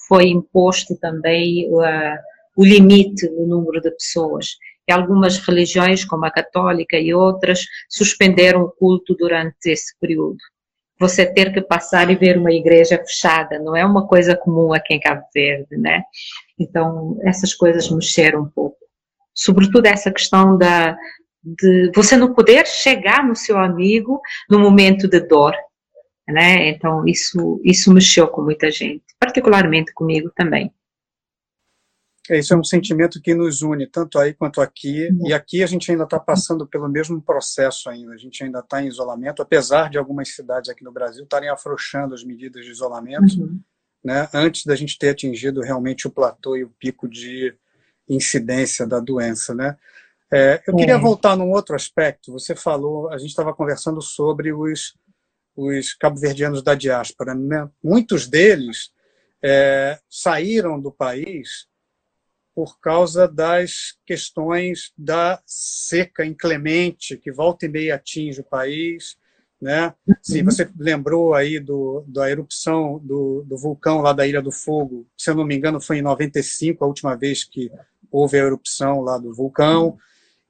foi 0.09 0.29
imposto 0.29 0.97
também 0.99 1.69
uh, 1.71 2.19
o 2.57 2.65
limite 2.65 3.29
no 3.31 3.47
número 3.47 3.81
de 3.81 3.91
pessoas. 3.91 4.57
E 4.87 4.93
algumas 4.93 5.39
religiões, 5.39 6.05
como 6.05 6.27
a 6.27 6.31
católica 6.31 6.99
e 6.99 7.15
outras, 7.15 7.65
suspenderam 7.89 8.63
o 8.63 8.71
culto 8.71 9.15
durante 9.15 9.67
esse 9.67 9.99
período. 9.99 10.39
Você 11.01 11.27
ter 11.27 11.53
que 11.53 11.61
passar 11.61 12.11
e 12.11 12.15
ver 12.15 12.39
uma 12.39 12.53
igreja 12.53 12.99
fechada 12.99 13.59
não 13.59 13.75
é 13.75 13.85
uma 13.85 14.07
coisa 14.07 14.37
comum 14.37 14.73
aqui 14.73 14.95
em 14.95 15.01
Cabo 15.01 15.23
Verde, 15.35 15.77
né? 15.77 16.03
Então, 16.59 17.19
essas 17.25 17.53
coisas 17.53 17.91
mexeram 17.91 18.43
um 18.43 18.49
pouco. 18.49 18.77
Sobretudo 19.35 19.87
essa 19.87 20.13
questão 20.13 20.57
da, 20.57 20.97
de 21.45 21.91
você 21.95 22.17
não 22.17 22.33
poder 22.33 22.67
chegar 22.67 23.27
no 23.27 23.37
seu 23.37 23.59
amigo 23.59 24.21
no 24.49 24.59
momento 24.59 25.07
de 25.07 25.21
dor, 25.21 25.55
né? 26.27 26.69
Então 26.69 27.07
isso 27.07 27.61
isso 27.63 27.93
mexeu 27.93 28.27
com 28.29 28.43
muita 28.43 28.71
gente, 28.71 29.05
particularmente 29.25 29.93
comigo 29.95 30.31
também. 30.37 30.71
É, 32.29 32.39
isso 32.39 32.55
é 32.55 32.57
um 32.57 32.65
sentimento 32.65 33.21
que 33.21 33.35
nos 33.35 33.63
une, 33.63 33.87
tanto 33.87 34.19
aí 34.19 34.33
quanto 34.33 34.61
aqui. 34.61 35.09
Uhum. 35.09 35.29
E 35.29 35.33
aqui 35.33 35.63
a 35.63 35.67
gente 35.67 35.91
ainda 35.91 36.05
está 36.05 36.19
passando 36.19 36.67
pelo 36.67 36.89
mesmo 36.89 37.21
processo 37.21 37.89
ainda. 37.89 38.13
A 38.13 38.17
gente 38.17 38.43
ainda 38.43 38.61
está 38.61 38.83
em 38.83 38.87
isolamento, 38.87 39.43
apesar 39.43 39.91
de 39.91 39.99
algumas 39.99 40.35
cidades 40.35 40.71
aqui 40.71 40.85
no 40.85 40.93
Brasil 40.93 41.25
estarem 41.25 41.49
afrouxando 41.49 42.15
as 42.15 42.25
medidas 42.25 42.65
de 42.65 42.71
isolamento, 42.71 43.41
uhum. 43.41 43.61
né, 44.03 44.29
antes 44.33 44.65
da 44.65 44.75
gente 44.75 44.99
ter 44.99 45.11
atingido 45.11 45.61
realmente 45.61 46.07
o 46.07 46.11
platô 46.11 46.57
e 46.57 46.65
o 46.65 46.71
pico 46.79 47.09
de 47.09 47.55
incidência 48.09 48.87
da 48.87 49.01
doença. 49.01 49.55
Né? 49.55 49.77
É, 50.33 50.63
eu 50.67 50.77
queria 50.77 50.95
é. 50.95 50.99
voltar 50.99 51.37
num 51.37 51.51
outro 51.51 51.75
aspecto. 51.75 52.33
Você 52.33 52.55
falou, 52.55 53.11
a 53.11 53.19
gente 53.19 53.31
estava 53.31 53.53
conversando 53.55 54.01
sobre 54.01 54.53
os 54.53 54.95
os 55.57 55.95
cabo-verdianos 55.95 56.63
da 56.63 56.75
diáspora. 56.75 57.35
Né? 57.35 57.69
Muitos 57.83 58.27
deles 58.27 58.91
é, 59.47 59.99
saíram 60.09 60.81
do 60.81 60.91
país 60.91 61.69
por 62.55 62.81
causa 62.81 63.29
das 63.29 63.99
questões 64.07 64.91
da 64.97 65.43
seca 65.45 66.25
inclemente 66.25 67.19
que 67.19 67.31
volta 67.31 67.67
e 67.67 67.69
meia 67.69 67.97
atinge 67.97 68.41
o 68.41 68.45
país. 68.45 69.19
Né? 69.61 69.93
Se 70.23 70.39
uhum. 70.39 70.47
você 70.47 70.71
lembrou 70.79 71.35
aí 71.35 71.61
do, 71.61 72.05
da 72.09 72.31
erupção 72.31 72.99
do, 73.03 73.45
do 73.47 73.59
vulcão 73.59 74.01
lá 74.01 74.15
da 74.15 74.27
Ilha 74.27 74.41
do 74.41 74.53
Fogo, 74.53 75.07
se 75.17 75.29
eu 75.29 75.35
não 75.35 75.45
me 75.45 75.55
engano 75.55 75.81
foi 75.81 75.99
em 75.99 76.03
95 76.03 76.83
a 76.83 76.89
última 76.89 77.15
vez 77.15 77.45
que 77.45 77.71
houve 78.11 78.39
a 78.39 78.45
erupção 78.45 79.01
lá 79.01 79.19
do 79.19 79.35
vulcão, 79.35 79.99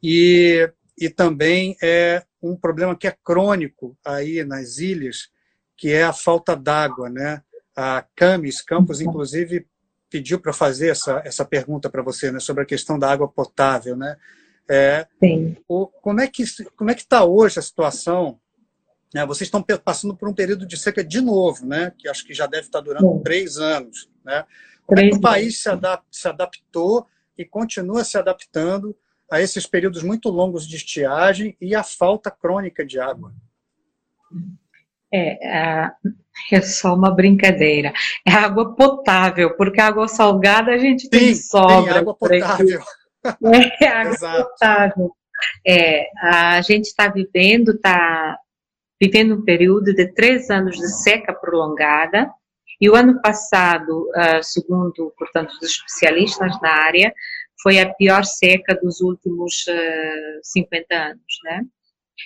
e, 0.02 0.70
e 0.98 1.08
também 1.08 1.76
é 1.82 2.22
um 2.42 2.54
problema 2.54 2.94
que 2.94 3.08
é 3.08 3.16
crônico 3.24 3.96
aí 4.04 4.44
nas 4.44 4.78
ilhas, 4.78 5.30
que 5.76 5.90
é 5.90 6.04
a 6.04 6.12
falta 6.12 6.54
d'água, 6.54 7.08
né? 7.08 7.42
A 7.76 8.04
Camis 8.14 8.62
Campos, 8.62 9.00
inclusive, 9.00 9.66
pediu 10.10 10.38
para 10.38 10.52
fazer 10.52 10.88
essa, 10.88 11.22
essa 11.24 11.44
pergunta 11.44 11.90
para 11.90 12.02
você, 12.02 12.30
né, 12.30 12.38
sobre 12.38 12.62
a 12.62 12.66
questão 12.66 12.98
da 12.98 13.10
água 13.10 13.26
potável, 13.26 13.96
né? 13.96 14.16
É, 14.68 15.06
Sim. 15.18 15.56
O, 15.68 15.86
como 15.86 16.20
é 16.20 16.26
que 16.26 16.44
como 16.76 16.90
é 16.90 16.94
que 16.94 17.02
está 17.02 17.24
hoje 17.24 17.58
a 17.58 17.62
situação? 17.62 18.38
Né? 19.12 19.26
Vocês 19.26 19.48
estão 19.48 19.62
passando 19.62 20.16
por 20.16 20.28
um 20.28 20.32
período 20.32 20.66
de 20.66 20.76
seca 20.76 21.04
de 21.04 21.20
novo, 21.20 21.66
né? 21.66 21.92
Que 21.98 22.08
acho 22.08 22.24
que 22.24 22.32
já 22.32 22.46
deve 22.46 22.66
estar 22.66 22.80
durando 22.80 23.18
Sim. 23.18 23.22
três 23.22 23.58
anos, 23.58 24.08
né? 24.24 24.44
Como 24.86 25.00
é 25.00 25.08
que 25.08 25.16
o 25.16 25.20
país 25.20 25.62
se, 25.62 25.68
adap 25.68 26.04
se 26.10 26.28
adaptou 26.28 27.06
e 27.36 27.44
continua 27.44 28.04
se 28.04 28.16
adaptando 28.16 28.96
a 29.30 29.40
esses 29.40 29.66
períodos 29.66 30.02
muito 30.02 30.28
longos 30.28 30.66
de 30.66 30.76
estiagem 30.76 31.56
e 31.60 31.74
a 31.74 31.82
falta 31.82 32.30
crônica 32.30 32.84
de 32.84 33.00
água. 33.00 33.34
É, 35.14 35.90
é 36.52 36.60
só 36.60 36.94
uma 36.94 37.10
brincadeira. 37.10 37.92
É 38.26 38.32
água 38.32 38.74
potável, 38.74 39.56
porque 39.56 39.80
água 39.80 40.08
salgada 40.08 40.72
a 40.72 40.78
gente 40.78 41.02
Sim, 41.02 41.08
tem 41.10 41.34
sobra. 41.34 41.84
Tem 41.84 41.98
água 41.98 42.14
potável. 42.14 42.80
É 43.80 43.86
água 43.86 44.12
Exato. 44.12 44.50
potável. 44.50 45.10
É, 45.66 46.10
a 46.20 46.60
gente 46.60 46.84
está 46.84 47.08
vivendo, 47.08 47.70
está 47.70 48.38
vivendo 49.00 49.34
um 49.34 49.42
período 49.42 49.94
de 49.94 50.12
três 50.12 50.50
anos 50.50 50.76
de 50.76 50.88
seca 50.88 51.32
prolongada, 51.32 52.30
e 52.78 52.90
o 52.90 52.94
ano 52.94 53.20
passado, 53.22 54.10
ah, 54.14 54.42
segundo, 54.42 55.10
portanto, 55.16 55.52
os 55.52 55.62
especialistas 55.62 56.60
na 56.60 56.70
área, 56.70 57.14
foi 57.62 57.78
a 57.78 57.94
pior 57.94 58.24
seca 58.24 58.74
dos 58.74 59.00
últimos 59.00 59.64
uh, 59.68 60.40
50 60.42 60.94
anos, 60.94 61.40
né? 61.44 61.62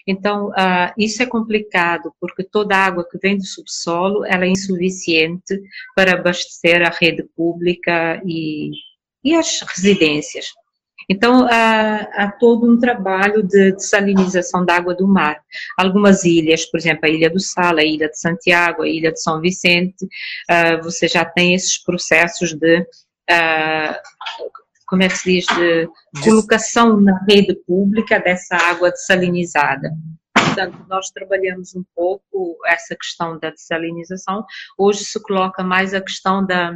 Então, 0.06 0.48
uh, 0.48 0.92
isso 0.96 1.22
é 1.22 1.26
complicado, 1.26 2.12
porque 2.20 2.42
toda 2.42 2.76
a 2.76 2.84
água 2.84 3.06
que 3.08 3.18
vem 3.18 3.36
do 3.36 3.44
subsolo, 3.44 4.24
ela 4.24 4.44
é 4.44 4.48
insuficiente 4.48 5.60
para 5.94 6.12
abastecer 6.12 6.82
a 6.82 6.90
rede 6.90 7.22
pública 7.36 8.20
e, 8.24 8.70
e 9.24 9.34
as 9.34 9.60
residências. 9.60 10.46
Então, 11.10 11.46
há, 11.48 12.00
há, 12.16 12.32
todo 12.32 12.70
um 12.70 12.78
trabalho 12.78 13.42
de 13.42 13.72
desalinização 13.72 14.62
da 14.62 14.76
água 14.76 14.94
do 14.94 15.08
mar. 15.08 15.40
Algumas 15.78 16.24
ilhas, 16.24 16.66
por 16.66 16.78
exemplo, 16.78 17.06
a 17.06 17.08
Ilha 17.08 17.30
do 17.30 17.40
Sal, 17.40 17.78
a 17.78 17.82
Ilha 17.82 18.10
de 18.10 18.20
Santiago, 18.20 18.82
a 18.82 18.88
Ilha 18.88 19.10
de 19.10 19.22
São 19.22 19.40
Vicente, 19.40 20.04
uh, 20.04 20.82
você 20.82 21.08
já 21.08 21.24
tem 21.24 21.54
esses 21.54 21.82
processos 21.82 22.52
de 22.52 22.80
uh, 22.80 23.94
como 24.88 25.02
é 25.02 25.08
que 25.08 25.18
se 25.18 25.32
diz, 25.32 25.46
de 25.46 25.88
colocação 26.24 26.98
na 27.00 27.22
rede 27.28 27.54
pública 27.66 28.18
dessa 28.18 28.56
água 28.56 28.90
dessalinizada. 28.90 29.90
Portanto, 30.34 30.84
nós 30.88 31.10
trabalhamos 31.10 31.76
um 31.76 31.84
pouco 31.94 32.58
essa 32.66 32.96
questão 32.96 33.38
da 33.38 33.50
dessalinização. 33.50 34.44
Hoje 34.78 35.04
se 35.04 35.22
coloca 35.22 35.62
mais 35.62 35.92
a 35.92 36.00
questão 36.00 36.44
da, 36.44 36.72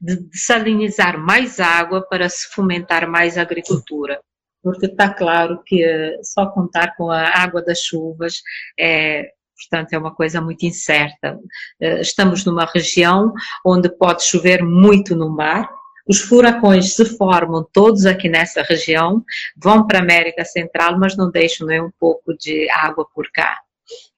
de 0.00 0.16
dessalinizar 0.28 1.18
mais 1.18 1.58
água 1.58 2.06
para 2.08 2.28
se 2.28 2.48
fomentar 2.54 3.10
mais 3.10 3.36
a 3.36 3.42
agricultura. 3.42 4.20
Porque 4.62 4.86
está 4.86 5.12
claro 5.12 5.60
que 5.66 5.84
só 6.22 6.46
contar 6.46 6.94
com 6.96 7.10
a 7.10 7.28
água 7.28 7.62
das 7.62 7.80
chuvas 7.80 8.42
é, 8.78 9.30
portanto 9.58 9.92
é 9.92 9.98
uma 9.98 10.14
coisa 10.14 10.40
muito 10.40 10.64
incerta. 10.64 11.38
Eh, 11.80 12.00
estamos 12.00 12.44
numa 12.44 12.64
região 12.64 13.32
onde 13.64 13.88
pode 13.88 14.24
chover 14.24 14.62
muito 14.62 15.16
no 15.16 15.28
mar, 15.28 15.68
os 16.08 16.20
furacões 16.20 16.94
se 16.94 17.04
formam 17.04 17.68
todos 17.70 18.06
aqui 18.06 18.28
nessa 18.28 18.62
região, 18.62 19.22
vão 19.56 19.86
para 19.86 19.98
a 19.98 20.02
América 20.02 20.44
Central, 20.44 20.98
mas 20.98 21.16
não 21.16 21.30
deixam 21.30 21.66
nem 21.66 21.82
um 21.82 21.90
pouco 22.00 22.34
de 22.36 22.68
água 22.70 23.06
por 23.14 23.30
cá. 23.30 23.60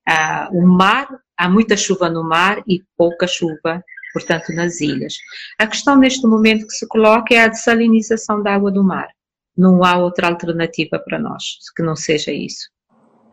Ah, 0.06 0.48
o 0.52 0.64
mar, 0.64 1.08
há 1.36 1.48
muita 1.48 1.76
chuva 1.76 2.08
no 2.08 2.22
mar 2.22 2.62
e 2.66 2.82
pouca 2.96 3.26
chuva, 3.26 3.82
portanto, 4.12 4.52
nas 4.54 4.80
ilhas. 4.80 5.14
A 5.58 5.66
questão 5.66 5.96
neste 5.96 6.26
momento 6.26 6.66
que 6.66 6.74
se 6.74 6.86
coloca 6.86 7.34
é 7.34 7.40
a 7.40 7.48
dessalinização 7.48 8.40
da 8.40 8.54
água 8.54 8.70
do 8.70 8.84
mar. 8.84 9.08
Não 9.56 9.84
há 9.84 9.98
outra 9.98 10.28
alternativa 10.28 10.98
para 10.98 11.18
nós 11.18 11.42
que 11.76 11.82
não 11.82 11.96
seja 11.96 12.30
isso. 12.30 12.70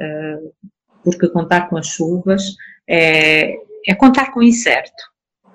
Ah, 0.02 0.40
porque 1.04 1.30
contar 1.30 1.70
com 1.70 1.78
as 1.78 1.88
chuvas 1.88 2.44
é, 2.90 3.54
é 3.88 3.96
contar 3.96 4.34
com 4.34 4.40
o 4.40 4.44
incerto. 4.44 5.04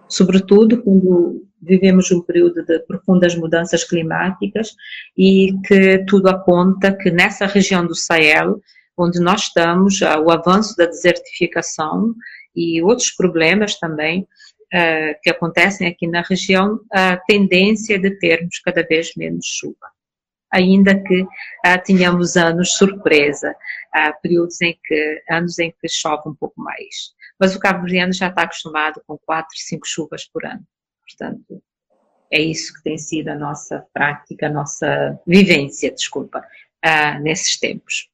Sobretudo 0.09 0.83
quando 0.83 1.45
vivemos 1.63 2.11
um 2.11 2.21
período 2.21 2.65
de 2.65 2.81
profundas 2.81 3.35
mudanças 3.37 3.85
climáticas 3.85 4.75
e 5.17 5.53
que 5.67 6.05
tudo 6.07 6.29
aponta 6.29 6.93
que 6.93 7.11
nessa 7.11 7.47
região 7.47 7.87
do 7.87 7.95
Sahel, 7.95 8.61
onde 8.97 9.21
nós 9.21 9.43
estamos, 9.43 10.01
o 10.03 10.31
avanço 10.31 10.77
da 10.77 10.87
desertificação 10.87 12.15
e 12.55 12.83
outros 12.83 13.11
problemas 13.11 13.79
também 13.79 14.23
uh, 14.23 15.15
que 15.23 15.31
acontecem 15.31 15.87
aqui 15.87 16.07
na 16.07 16.23
região, 16.23 16.81
a 16.93 17.17
tendência 17.17 17.99
de 17.99 18.11
termos 18.19 18.59
cada 18.59 18.83
vez 18.83 19.15
menos 19.17 19.47
chuva. 19.47 19.91
Ainda 20.53 21.01
que 21.03 21.23
uh, 21.23 21.29
tenhamos 21.85 22.37
anos 22.37 22.75
surpresa, 22.75 23.55
períodos 24.23 24.61
em 24.61 24.79
que, 24.85 25.23
anos 25.31 25.59
em 25.59 25.71
que 25.81 25.89
chove 25.89 26.29
um 26.29 26.35
pouco 26.35 26.61
mais. 26.61 27.15
Mas 27.39 27.55
o 27.55 27.59
cabo-verdiano 27.59 28.13
já 28.13 28.29
está 28.29 28.43
acostumado 28.43 29.03
com 29.07 29.19
quatro, 29.19 29.55
cinco 29.57 29.87
chuvas 29.87 30.25
por 30.27 30.45
ano. 30.45 30.65
Portanto, 31.07 31.63
é 32.31 32.41
isso 32.41 32.73
que 32.75 32.83
tem 32.83 32.97
sido 32.97 33.29
a 33.29 33.35
nossa 33.35 33.87
prática, 33.93 34.47
a 34.47 34.51
nossa 34.51 35.21
vivência, 35.27 35.93
desculpa, 35.93 36.47
uh, 36.85 37.23
nesses 37.23 37.59
tempos. 37.59 38.09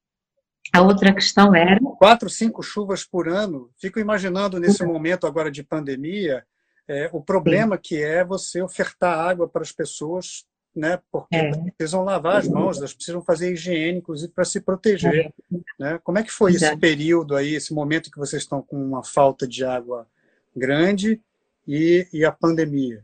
A 0.73 0.81
outra 0.81 1.13
questão 1.13 1.55
era. 1.55 1.79
Quatro, 1.97 2.29
cinco 2.29 2.61
chuvas 2.61 3.03
por 3.03 3.27
ano. 3.27 3.71
Fico 3.79 3.99
imaginando 3.99 4.59
nesse 4.59 4.85
momento 4.85 5.25
agora 5.25 5.49
de 5.49 5.63
pandemia 5.63 6.45
é, 6.87 7.09
o 7.11 7.21
problema 7.21 7.75
Sim. 7.75 7.81
que 7.83 8.03
é 8.03 8.23
você 8.23 8.61
ofertar 8.61 9.17
água 9.17 9.47
para 9.47 9.61
as 9.61 9.71
pessoas 9.71 10.45
né? 10.75 10.99
Porque 11.11 11.35
é. 11.35 11.51
precisam 11.77 12.03
lavar 12.03 12.37
as 12.37 12.47
mãos, 12.47 12.77
elas 12.77 12.93
precisam 12.93 13.21
fazer 13.21 13.51
higiene, 13.51 13.99
inclusive 13.99 14.31
para 14.31 14.45
se 14.45 14.61
proteger. 14.61 15.33
É. 15.51 15.57
Né? 15.79 15.99
Como 16.03 16.17
é 16.17 16.23
que 16.23 16.31
foi 16.31 16.51
Exato. 16.51 16.73
esse 16.73 16.79
período 16.79 17.35
aí, 17.35 17.55
esse 17.55 17.73
momento 17.73 18.11
que 18.11 18.17
vocês 18.17 18.43
estão 18.43 18.61
com 18.61 18.77
uma 18.77 19.03
falta 19.03 19.47
de 19.47 19.65
água 19.65 20.07
grande 20.55 21.21
e, 21.69 22.07
e 22.11 22.25
a 22.25 22.31
pandemia? 22.31 23.03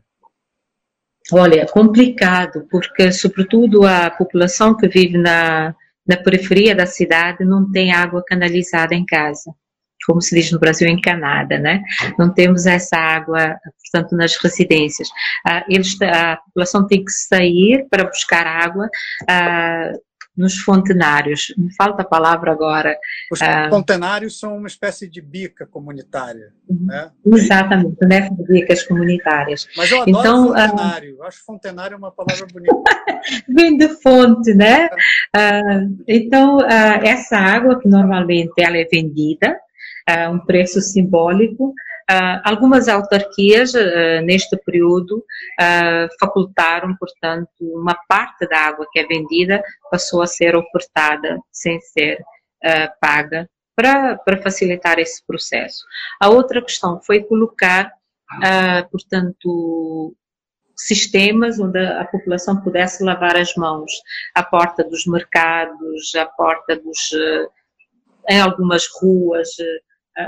Olha, 1.32 1.66
complicado, 1.66 2.66
porque 2.70 3.12
sobretudo 3.12 3.86
a 3.86 4.10
população 4.10 4.76
que 4.76 4.88
vive 4.88 5.16
na, 5.16 5.74
na 6.06 6.16
periferia 6.16 6.74
da 6.74 6.86
cidade 6.86 7.44
não 7.44 7.70
tem 7.70 7.92
água 7.92 8.22
canalizada 8.24 8.94
em 8.94 9.04
casa 9.06 9.52
como 10.06 10.22
se 10.22 10.34
diz 10.34 10.52
no 10.52 10.60
Brasil, 10.60 10.88
encanada, 10.88 11.58
né? 11.58 11.82
Não 12.16 12.32
temos 12.32 12.64
essa 12.64 12.96
água, 12.96 13.58
portanto, 13.82 14.16
nas 14.16 14.36
residências. 14.36 15.08
Ah, 15.44 15.64
eles, 15.68 16.00
a 16.00 16.36
população 16.36 16.86
tem 16.86 17.04
que 17.04 17.10
sair 17.10 17.86
para 17.90 18.04
buscar 18.04 18.46
água 18.46 18.88
ah, 19.28 19.92
nos 20.36 20.58
fontenários. 20.58 21.54
Me 21.56 21.72
falta 21.74 22.02
a 22.02 22.04
palavra 22.04 22.52
agora. 22.52 22.96
Os 23.30 23.40
ah, 23.40 23.68
fontenários 23.70 24.38
são 24.38 24.56
uma 24.56 24.66
espécie 24.66 25.08
de 25.08 25.20
bica 25.20 25.66
comunitária, 25.66 26.52
uhum. 26.68 26.86
né? 26.86 27.10
Exatamente, 27.24 28.04
né? 28.06 28.28
Bicas 28.48 28.82
comunitárias. 28.82 29.66
Mas 29.76 29.90
eu 29.90 30.02
adoro 30.02 30.18
então, 30.20 30.46
fontenário. 30.48 31.22
acho 31.22 31.44
fontenário 31.44 31.96
uma 31.96 32.10
palavra 32.10 32.46
bonita. 32.52 32.74
Vem 33.48 33.76
de 33.76 33.88
fonte, 33.88 34.54
né? 34.54 34.88
então, 36.06 36.60
essa 36.66 37.36
água 37.36 37.78
que 37.80 37.88
normalmente 37.88 38.52
ela 38.58 38.76
é 38.76 38.84
vendida, 38.84 39.58
uh, 40.08 40.30
um 40.30 40.38
preço 40.38 40.80
simbólico. 40.80 41.74
Uh, 42.08 42.38
algumas 42.44 42.86
autarquias, 42.86 43.74
uh, 43.74 44.20
neste 44.22 44.56
período, 44.58 45.24
facultaram, 46.20 46.94
portanto, 46.96 47.50
uma 47.60 47.96
parte 48.08 48.46
da 48.46 48.60
água 48.60 48.86
que 48.92 49.00
é 49.00 49.06
vendida 49.06 49.60
passou 49.90 50.22
a 50.22 50.26
ser 50.26 50.54
ofertada 50.54 51.38
sem 51.50 51.80
ser 51.80 52.18
paga 53.00 53.48
para, 53.76 54.16
para 54.16 54.42
facilitar 54.42 54.98
esse 54.98 55.24
processo. 55.26 55.84
A 56.20 56.28
outra 56.28 56.62
questão 56.62 57.00
foi 57.00 57.22
colocar, 57.22 57.92
portanto, 58.90 60.14
sistemas 60.76 61.60
onde 61.60 61.78
a 61.78 62.04
população 62.04 62.60
pudesse 62.60 63.04
lavar 63.04 63.36
as 63.36 63.54
mãos 63.54 63.92
à 64.34 64.42
porta 64.42 64.82
dos 64.82 65.06
mercados, 65.06 66.14
à 66.14 66.26
porta 66.26 66.76
dos 66.76 67.12
em 68.28 68.40
algumas 68.40 68.86
ruas, 69.00 69.48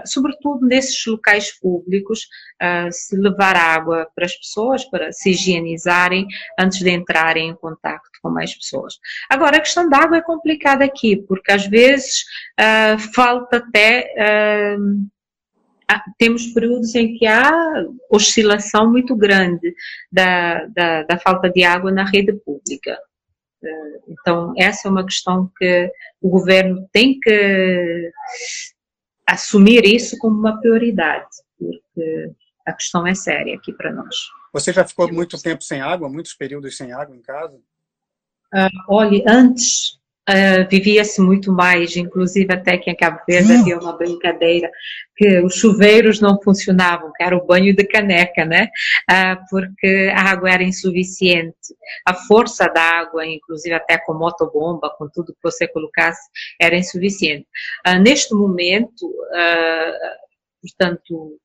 sobretudo 0.05 0.67
nesses 0.67 1.05
locais 1.07 1.59
públicos, 1.59 2.29
uh, 2.63 2.93
se 2.93 3.17
levar 3.17 3.57
água 3.57 4.09
para 4.15 4.27
as 4.27 4.37
pessoas, 4.37 4.85
para 4.85 5.13
se 5.13 5.31
higienizarem 5.31 6.27
antes 6.59 6.79
de 6.79 6.91
entrarem 6.91 7.51
em 7.51 7.55
contato 7.55 8.09
com 8.23 8.31
mais 8.31 8.55
pessoas. 8.55 8.95
Agora, 9.31 9.57
a 9.57 9.61
questão 9.61 9.89
da 9.89 9.99
água 9.99 10.19
é 10.19 10.23
complicada 10.23 10.85
aqui, 10.85 11.17
porque 11.17 11.53
às 11.53 11.67
vezes 11.67 12.25
uh, 12.61 12.99
falta 13.15 13.59
até. 13.59 14.15
temos 16.19 16.47
períodos 16.49 16.95
em 16.95 17.17
que 17.17 17.27
há 17.27 17.51
oscilação 18.11 18.91
muito 18.91 19.17
grande 19.17 19.75
da, 20.13 20.67
da, 20.67 21.03
da 21.05 21.19
falta 21.19 21.49
de 21.49 21.65
água 21.65 21.91
na 21.91 22.05
rede 22.05 22.33
pública. 22.45 22.99
Então, 24.07 24.53
essa 24.57 24.87
é 24.87 24.91
uma 24.91 25.05
questão 25.05 25.51
que 25.59 25.91
o 26.21 26.29
governo 26.29 26.87
tem 26.93 27.19
que 27.19 28.13
assumir 29.29 29.85
isso 29.85 30.17
como 30.19 30.39
uma 30.39 30.59
prioridade, 30.59 31.29
porque 31.59 32.33
a 32.67 32.73
questão 32.73 33.07
é 33.07 33.15
séria 33.15 33.55
aqui 33.55 33.73
para 33.73 33.93
nós. 33.93 34.17
Você 34.53 34.73
já 34.73 34.85
ficou 34.85 35.13
muito 35.13 35.41
tempo 35.41 35.63
sem 35.63 35.81
água, 35.81 36.09
muitos 36.09 36.33
períodos 36.33 36.77
sem 36.77 36.93
água 36.93 37.15
em 37.15 37.21
casa? 37.21 37.57
Uh, 38.55 38.69
olhe, 38.89 39.23
antes 39.29 39.98
uh, 40.29 40.69
vivia-se 40.71 41.21
muito 41.21 41.53
mais, 41.53 41.97
inclusive 41.97 42.53
até 42.53 42.77
que 42.77 42.91
em 42.91 42.97
Cabo 42.97 43.21
Verde 43.27 43.53
havia 43.53 43.79
uma 43.79 43.97
brincadeira 43.97 44.71
que 45.17 45.41
os 45.41 45.55
chuveiros 45.55 46.21
não 46.21 46.41
funcionavam, 46.41 47.13
que 47.17 47.23
era 47.23 47.37
o 47.37 47.45
banho 47.45 47.75
de 47.75 47.85
caneca, 47.85 48.45
né? 48.45 48.69
Uh, 49.11 49.43
porque 49.51 50.13
a 50.15 50.31
água 50.31 50.51
era 50.51 50.63
insuficiente. 50.63 51.75
A 52.07 52.15
força 52.15 52.69
da 52.69 52.83
água, 52.83 53.27
inclusive 53.27 53.75
até 53.75 53.99
com 53.99 54.15
motobomba, 54.15 54.95
com 54.97 55.09
tudo 55.09 55.33
que 55.33 55.43
você 55.43 55.67
colocasse, 55.67 56.29
era 56.61 56.77
insuficiente. 56.77 57.47
Uh, 57.87 57.99
neste 57.99 58.35
momento, 58.35 59.13
portanto, 60.63 61.39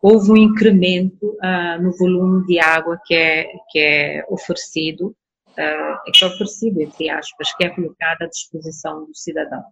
houve 0.00 0.32
um 0.32 0.36
incremento 0.36 1.36
no 1.80 1.92
volume 1.96 2.46
de 2.46 2.58
água 2.58 2.98
que 3.04 3.14
é, 3.14 3.48
que 3.70 3.78
é 3.78 4.24
oferecido 4.28 5.14
uh, 5.58 6.12
que 6.12 6.24
é 6.24 6.26
oferecido, 6.26 6.80
entre 6.80 7.10
aspas, 7.10 7.54
que 7.54 7.64
é 7.64 7.70
colocado 7.70 8.22
à 8.22 8.26
disposição 8.26 9.06
do 9.06 9.14
cidadão. 9.14 9.64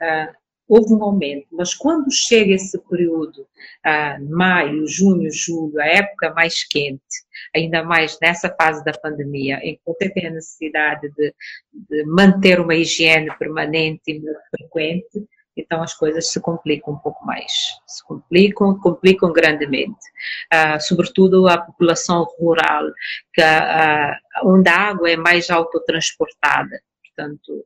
Uh, 0.00 0.32
houve 0.68 0.94
um 0.94 1.02
aumento, 1.02 1.46
mas 1.52 1.74
quando 1.74 2.10
chega 2.10 2.54
esse 2.54 2.78
período, 2.88 3.42
uh, 3.42 4.34
maio, 4.34 4.86
junho, 4.86 5.30
julho, 5.30 5.80
a 5.80 5.86
época 5.86 6.32
mais 6.34 6.64
quente, 6.64 7.02
ainda 7.54 7.82
mais 7.82 8.18
nessa 8.22 8.54
fase 8.54 8.84
da 8.84 8.92
pandemia, 8.92 9.58
em 9.62 9.78
você 9.84 10.08
tem 10.10 10.26
a 10.26 10.30
necessidade 10.30 11.10
de, 11.10 11.34
de 11.72 12.04
manter 12.04 12.60
uma 12.60 12.74
higiene 12.74 13.30
permanente 13.38 14.02
e 14.06 14.22
frequente, 14.56 15.26
então 15.56 15.82
as 15.82 15.94
coisas 15.94 16.30
se 16.30 16.40
complicam 16.40 16.94
um 16.94 16.98
pouco 16.98 17.24
mais, 17.24 17.52
se 17.86 18.04
complicam, 18.04 18.78
complicam 18.78 19.32
grandemente, 19.32 20.06
uh, 20.52 20.80
sobretudo 20.80 21.46
a 21.48 21.58
população 21.58 22.24
rural, 22.38 22.84
que, 23.34 23.42
uh, 23.42 24.48
onde 24.48 24.68
a 24.68 24.76
água 24.76 25.10
é 25.10 25.16
mais 25.16 25.50
autotransportada, 25.50 26.80
portanto, 27.04 27.64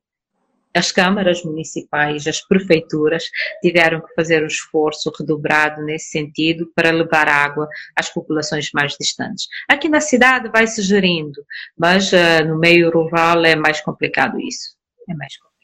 as 0.77 0.93
câmaras 0.93 1.43
municipais, 1.43 2.27
as 2.27 2.43
prefeituras 2.43 3.31
tiveram 3.63 4.01
que 4.03 4.13
fazer 4.15 4.43
um 4.43 4.47
esforço 4.47 5.11
redobrado 5.19 5.83
nesse 5.83 6.11
sentido 6.11 6.71
para 6.75 6.91
levar 6.91 7.29
água 7.29 7.67
às 7.95 8.11
populações 8.11 8.71
mais 8.75 8.95
distantes. 9.01 9.49
Aqui 9.69 9.89
na 9.89 10.01
cidade 10.01 10.51
vai 10.51 10.67
se 10.67 10.83
gerindo, 10.83 11.43
mas 11.79 12.13
uh, 12.13 12.45
no 12.47 12.59
meio 12.59 12.91
rural 12.91 13.43
é 13.45 13.57
mais 13.57 13.81
complicado 13.81 14.39
isso, 14.39 14.77
é 15.09 15.15
mais 15.15 15.35
complicado. 15.39 15.56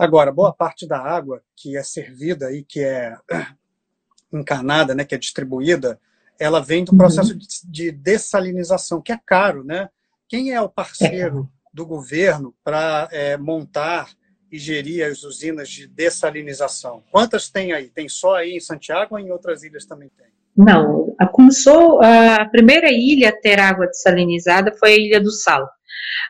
Agora, 0.00 0.32
boa 0.32 0.50
parte 0.50 0.86
da 0.86 0.98
água 0.98 1.42
que 1.54 1.76
é 1.76 1.82
servida 1.82 2.50
e 2.50 2.64
que 2.64 2.80
é 2.80 3.18
encanada, 4.32 4.94
né, 4.94 5.04
que 5.04 5.14
é 5.14 5.18
distribuída, 5.18 6.00
ela 6.38 6.58
vem 6.58 6.84
do 6.84 6.92
uhum. 6.92 6.96
processo 6.96 7.34
uhum. 7.34 7.38
de 7.66 7.92
dessalinização, 7.92 9.02
que 9.02 9.12
é 9.12 9.20
caro, 9.26 9.62
né? 9.62 9.90
Quem 10.26 10.52
é 10.52 10.60
o 10.62 10.70
parceiro 10.70 11.50
é. 11.52 11.58
do 11.70 11.84
governo 11.84 12.56
para 12.64 13.10
é, 13.12 13.36
montar 13.36 14.08
e 14.50 14.58
gerir 14.58 15.04
as 15.04 15.22
usinas 15.22 15.68
de 15.68 15.86
dessalinização? 15.86 17.04
Quantas 17.10 17.50
tem 17.50 17.74
aí? 17.74 17.90
Tem 17.90 18.08
só 18.08 18.36
aí 18.36 18.52
em 18.52 18.60
Santiago 18.60 19.16
ou 19.16 19.20
em 19.20 19.30
outras 19.30 19.64
ilhas 19.64 19.84
também 19.84 20.08
tem? 20.16 20.32
Não, 20.56 21.14
começou 21.32 22.02
a 22.02 22.44
primeira 22.46 22.90
ilha 22.90 23.30
a 23.30 23.40
ter 23.40 23.58
água 23.58 23.86
desalinizada 23.86 24.72
foi 24.78 24.92
a 24.92 24.96
Ilha 24.96 25.20
do 25.20 25.30
Sal. 25.30 25.68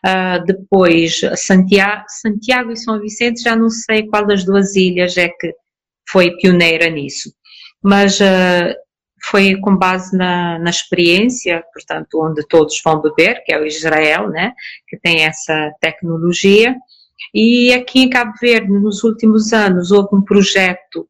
Uh, 0.07 0.45
depois, 0.47 1.21
Santiago, 1.37 2.05
Santiago 2.09 2.73
e 2.73 2.77
São 2.77 3.01
Vicente, 3.01 3.43
já 3.43 3.55
não 3.55 3.68
sei 3.68 4.07
qual 4.07 4.27
das 4.27 4.45
duas 4.45 4.75
ilhas 4.75 5.16
é 5.16 5.29
que 5.29 5.55
foi 6.09 6.37
pioneira 6.37 6.89
nisso, 6.89 7.31
mas 7.83 8.18
uh, 8.21 8.75
foi 9.25 9.57
com 9.57 9.77
base 9.77 10.16
na, 10.16 10.59
na, 10.59 10.71
experiência, 10.71 11.62
portanto, 11.73 12.21
onde 12.23 12.47
todos 12.49 12.81
vão 12.83 13.03
beber, 13.03 13.43
que 13.45 13.53
é 13.53 13.61
o 13.61 13.66
Israel, 13.66 14.29
né, 14.31 14.53
que 14.89 14.99
tem 14.99 15.25
essa 15.25 15.71
tecnologia. 15.81 16.75
E 17.35 17.73
aqui 17.75 18.01
em 18.01 18.11
Cabo 18.11 18.33
Verde, 18.41 18.73
nos 18.73 19.05
últimos 19.05 19.53
anos, 19.53 19.91
houve 19.91 20.16
um 20.16 20.23
projeto 20.23 21.07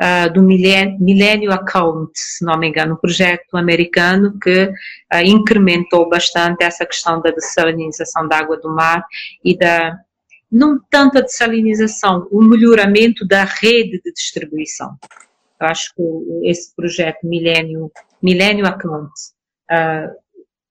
uh, 0.00 0.32
do 0.32 0.42
Millennium 0.42 1.52
Account, 1.52 2.10
se 2.14 2.44
não 2.44 2.58
me 2.58 2.68
engano, 2.68 2.94
um 2.94 2.98
projeto 2.98 3.56
americano 3.56 4.38
que 4.38 4.66
uh, 4.66 5.18
incrementou 5.24 6.08
bastante 6.08 6.64
essa 6.64 6.84
questão 6.84 7.20
da 7.20 7.30
dessalinização 7.30 8.28
da 8.28 8.38
água 8.38 8.56
do 8.56 8.68
mar 8.68 9.04
e 9.44 9.56
da, 9.56 9.98
não 10.50 10.78
tanto 10.90 11.18
a 11.18 11.22
dessalinização, 11.22 12.28
o 12.30 12.42
melhoramento 12.42 13.26
da 13.26 13.44
rede 13.44 14.00
de 14.04 14.12
distribuição. 14.12 14.96
Eu 15.60 15.66
acho 15.66 15.94
que 15.94 16.02
esse 16.48 16.74
projeto 16.74 17.18
Millennium, 17.24 17.90
Millennium 18.22 18.66
Account 18.66 19.12
uh, 19.70 20.14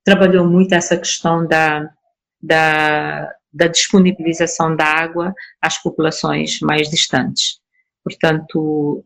trabalhou 0.03 0.45
muito 0.45 0.73
essa 0.73 0.97
questão 0.97 1.47
da, 1.47 1.89
da, 2.41 3.33
da 3.51 3.67
disponibilização 3.67 4.75
da 4.75 4.85
água 4.85 5.33
às 5.61 5.81
populações 5.81 6.59
mais 6.59 6.89
distantes. 6.89 7.59
Portanto, 8.03 9.05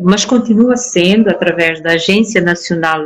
mas 0.00 0.24
continua 0.24 0.76
sendo 0.76 1.28
através 1.28 1.82
da 1.82 1.92
Agência 1.92 2.40
Nacional, 2.40 3.04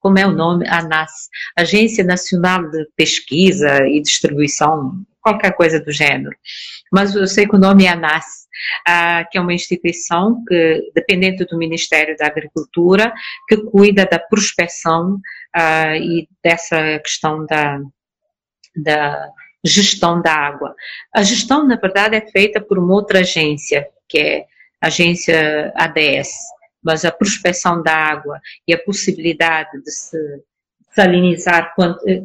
como 0.00 0.18
é 0.18 0.26
o 0.26 0.32
nome? 0.32 0.68
ANAS, 0.68 1.28
Agência 1.56 2.04
Nacional 2.04 2.70
de 2.70 2.86
Pesquisa 2.96 3.86
e 3.86 4.00
Distribuição, 4.00 4.92
qualquer 5.20 5.52
coisa 5.52 5.80
do 5.80 5.90
gênero. 5.90 6.36
Mas 6.92 7.14
eu 7.14 7.26
sei 7.26 7.46
que 7.46 7.56
o 7.56 7.58
nome 7.58 7.84
é 7.84 7.88
ANAS, 7.88 8.24
uh, 8.88 9.28
que 9.30 9.38
é 9.38 9.40
uma 9.40 9.54
instituição 9.54 10.44
que, 10.46 10.90
dependente 10.94 11.44
do 11.44 11.58
Ministério 11.58 12.16
da 12.16 12.26
Agricultura, 12.26 13.12
que 13.48 13.56
cuida 13.56 14.06
da 14.06 14.18
prospecção 14.18 15.14
uh, 15.56 15.94
e 15.96 16.28
dessa 16.44 16.98
questão 17.00 17.44
da, 17.46 17.80
da 18.76 19.30
gestão 19.64 20.22
da 20.22 20.32
água. 20.32 20.74
A 21.14 21.22
gestão, 21.22 21.66
na 21.66 21.76
verdade, 21.76 22.16
é 22.16 22.30
feita 22.30 22.60
por 22.60 22.78
uma 22.78 22.94
outra 22.94 23.20
agência, 23.20 23.88
que 24.08 24.18
é 24.18 24.44
agência 24.80 25.72
ADS, 25.74 26.30
mas 26.82 27.04
a 27.04 27.12
prospecção 27.12 27.82
da 27.82 27.94
água 27.94 28.40
e 28.66 28.74
a 28.74 28.82
possibilidade 28.82 29.82
de 29.82 29.90
se 29.90 30.18
salinizar 30.94 31.74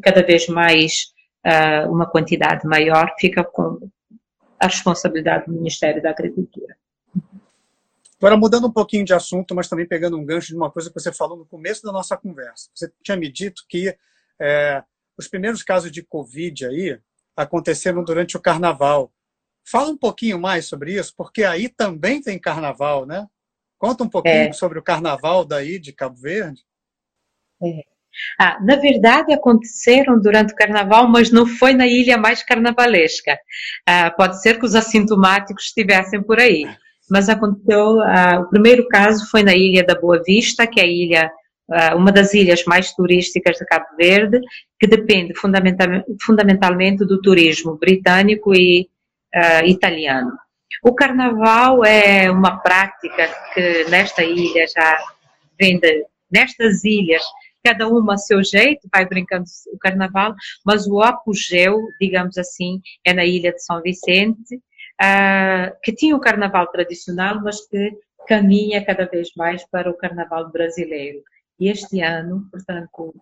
cada 0.02 0.24
vez 0.24 0.48
mais 0.48 1.12
uh, 1.46 1.92
uma 1.92 2.10
quantidade 2.10 2.66
maior 2.66 3.14
fica 3.20 3.44
com 3.44 3.80
a 4.60 4.68
responsabilidade 4.68 5.46
do 5.48 5.54
Ministério 5.54 6.02
da 6.02 6.12
Agricultura. 6.12 6.78
Agora, 8.18 8.38
mudando 8.38 8.68
um 8.68 8.72
pouquinho 8.72 9.04
de 9.04 9.14
assunto, 9.16 9.56
mas 9.56 9.68
também 9.68 9.88
pegando 9.88 10.16
um 10.16 10.24
gancho 10.24 10.50
de 10.50 10.56
uma 10.56 10.70
coisa 10.70 10.90
que 10.90 11.00
você 11.00 11.12
falou 11.12 11.36
no 11.36 11.46
começo 11.46 11.82
da 11.82 11.92
nossa 11.92 12.16
conversa. 12.16 12.70
Você 12.74 12.92
tinha 13.04 13.18
me 13.18 13.32
dito 13.32 13.64
que 13.68 13.98
é, 14.40 14.84
os 15.18 15.28
primeiros 15.28 15.64
casos 15.64 15.92
de 15.92 16.04
Covid 16.04 16.68
aí 16.68 17.00
aconteceram 17.36 18.04
durante 18.04 18.38
o 18.38 18.40
carnaval. 18.40 19.12
Fala 19.72 19.90
um 19.90 19.98
pouquinho 19.98 20.38
mais 20.38 20.66
sobre 20.66 20.96
isso, 20.96 21.14
porque 21.16 21.46
aí 21.46 21.70
também 21.70 22.22
tem 22.22 22.38
carnaval, 22.38 23.06
né? 23.06 23.26
Conta 23.80 24.04
um 24.04 24.10
pouquinho 24.10 24.50
é. 24.50 24.54
sobre 24.54 24.78
o 24.78 24.84
carnaval 24.84 25.46
daí 25.46 25.80
de 25.80 25.94
Cabo 25.94 26.16
Verde. 26.16 26.62
É. 27.64 27.82
Ah, 28.38 28.60
na 28.62 28.76
verdade, 28.76 29.32
aconteceram 29.32 30.20
durante 30.20 30.52
o 30.52 30.56
carnaval, 30.56 31.08
mas 31.08 31.32
não 31.32 31.46
foi 31.48 31.74
na 31.74 31.88
ilha 31.88 32.18
mais 32.18 32.44
carnavalesca. 32.44 33.40
Ah, 33.88 34.12
pode 34.12 34.42
ser 34.42 34.60
que 34.60 34.66
os 34.66 34.76
assintomáticos 34.76 35.66
estivessem 35.66 36.22
por 36.22 36.38
aí. 36.38 36.68
Mas 37.10 37.30
aconteceu, 37.30 38.02
ah, 38.02 38.42
o 38.42 38.50
primeiro 38.50 38.88
caso 38.90 39.30
foi 39.30 39.42
na 39.42 39.56
ilha 39.56 39.86
da 39.86 39.96
Boa 39.96 40.22
Vista, 40.22 40.68
que 40.68 40.82
é 40.82 40.84
a 40.84 40.88
ilha, 40.88 41.32
ah, 41.72 41.96
uma 41.96 42.12
das 42.12 42.34
ilhas 42.34 42.66
mais 42.66 42.94
turísticas 42.94 43.56
de 43.58 43.66
Cabo 43.66 43.86
Verde, 43.98 44.42
que 44.78 44.86
depende 44.86 45.34
fundamentalmente, 45.34 46.06
fundamentalmente 46.22 47.06
do 47.06 47.22
turismo 47.22 47.78
britânico 47.78 48.54
e 48.54 48.90
ah, 49.34 49.66
italiano. 49.66 50.32
O 50.84 50.94
carnaval 50.94 51.86
é 51.86 52.30
uma 52.32 52.58
prática 52.62 53.28
que 53.54 53.86
nesta 53.86 54.24
ilha 54.24 54.66
já 54.68 54.98
vem 55.60 55.80
de, 55.80 56.06
nestas 56.32 56.84
ilhas 56.84 57.24
cada 57.64 57.88
uma 57.88 58.16
a 58.16 58.18
seu 58.18 58.44
jeito, 58.44 58.90
vai 58.92 59.06
brincando 59.06 59.46
o 59.72 59.78
carnaval, 59.78 60.34
mas 60.66 60.88
o 60.88 61.00
apogeu, 61.02 61.80
digamos 62.00 62.38
assim, 62.38 62.82
é 63.06 63.14
na 63.14 63.24
ilha 63.24 63.54
de 63.54 63.64
São 63.64 63.82
Vicente, 63.82 64.56
uh, 64.56 65.72
que 65.84 65.94
tinha 65.94 66.16
o 66.16 66.20
carnaval 66.20 66.68
tradicional, 66.68 67.40
mas 67.42 67.68
que 67.68 67.92
caminha 68.28 68.84
cada 68.84 69.06
vez 69.06 69.30
mais 69.36 69.64
para 69.70 69.90
o 69.90 69.98
carnaval 69.98 70.52
brasileiro. 70.52 71.22
E 71.60 71.70
este 71.70 72.02
ano, 72.02 72.48
portanto, 72.52 73.14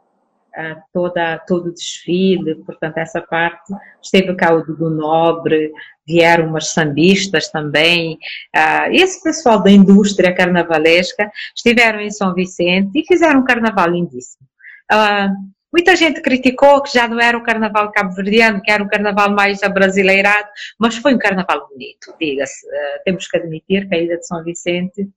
toda, 0.94 1.40
todo 1.48 1.68
o 1.68 1.74
desfile, 1.74 2.56
portanto, 2.66 2.98
essa 2.98 3.22
parte, 3.22 3.74
esteve 4.02 4.36
cá 4.36 4.54
o 4.54 4.64
do 4.64 4.90
Nobre, 4.90 5.72
vieram 6.08 6.48
umas 6.48 6.72
sambistas 6.72 7.50
também, 7.50 8.18
uh, 8.56 8.92
esse 8.92 9.22
pessoal 9.24 9.62
da 9.62 9.70
indústria 9.70 10.34
carnavalesca 10.34 11.32
estiveram 11.56 12.00
em 12.02 12.10
São 12.10 12.34
Vicente 12.34 13.00
e 13.00 13.06
fizeram 13.06 13.42
um 13.42 13.46
carnaval 13.46 13.90
lindíssimo. 13.90 14.48
Uh, 14.92 15.30
muita 15.72 15.96
gente 15.96 16.22
criticou 16.22 16.82
que 16.82 16.92
já 16.92 17.08
não 17.08 17.20
era 17.20 17.38
o 17.38 17.44
carnaval 17.44 17.92
cabo-verdiano, 17.92 18.62
que 18.62 18.72
era 18.72 18.84
um 18.84 18.88
carnaval 18.88 19.32
mais 19.32 19.62
abrasileirado, 19.62 20.50
mas 20.80 20.98
foi 20.98 21.14
um 21.14 21.20
carnaval 21.20 21.68
bonito, 21.70 22.14
diga-se. 22.20 22.66
Uh, 22.66 23.04
temos 23.06 23.28
que 23.28 23.38
admitir 23.38 23.88
que 23.88 23.96
a 23.96 24.00
Ilha 24.00 24.18
de 24.18 24.26
São 24.26 24.44
Vicente, 24.44 25.08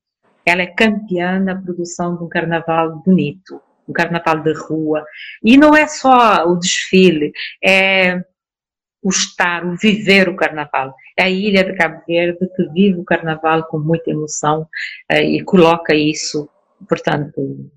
ela 0.45 0.63
é 0.63 0.67
campeã 0.67 1.39
na 1.39 1.57
produção 1.57 2.17
de 2.17 2.25
um 2.25 2.29
carnaval 2.29 3.03
bonito, 3.05 3.61
um 3.89 3.93
carnaval 3.93 4.41
de 4.41 4.53
rua. 4.53 5.05
E 5.43 5.57
não 5.57 5.75
é 5.77 5.87
só 5.87 6.47
o 6.47 6.57
desfile, 6.57 7.33
é 7.63 8.23
o 9.03 9.09
estar, 9.09 9.67
o 9.67 9.77
viver 9.77 10.29
o 10.29 10.37
carnaval. 10.37 10.95
É 11.19 11.25
a 11.25 11.31
ilha 11.31 11.65
de 11.65 11.75
Cabo 11.75 12.03
Verde 12.07 12.49
que 12.55 12.69
vive 12.73 13.01
o 13.01 13.05
carnaval 13.05 13.65
com 13.65 13.79
muita 13.79 14.11
emoção 14.11 14.69
eh, 15.09 15.25
e 15.25 15.43
coloca 15.43 15.95
isso, 15.95 16.49
portanto, 16.89 17.71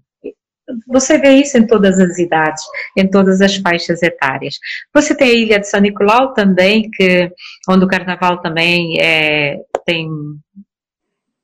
você 0.88 1.18
vê 1.18 1.30
isso 1.36 1.58
em 1.58 1.68
todas 1.68 2.00
as 2.00 2.18
idades, 2.18 2.64
em 2.98 3.08
todas 3.08 3.42
as 3.42 3.56
faixas 3.58 4.02
etárias. 4.02 4.58
Você 4.94 5.16
tem 5.16 5.30
a 5.30 5.34
Ilha 5.34 5.60
de 5.60 5.68
São 5.68 5.80
Nicolau 5.80 6.34
também, 6.34 6.90
que, 6.92 7.32
onde 7.70 7.86
o 7.86 7.88
carnaval 7.88 8.42
também 8.42 9.00
é, 9.00 9.60
tem, 9.86 10.10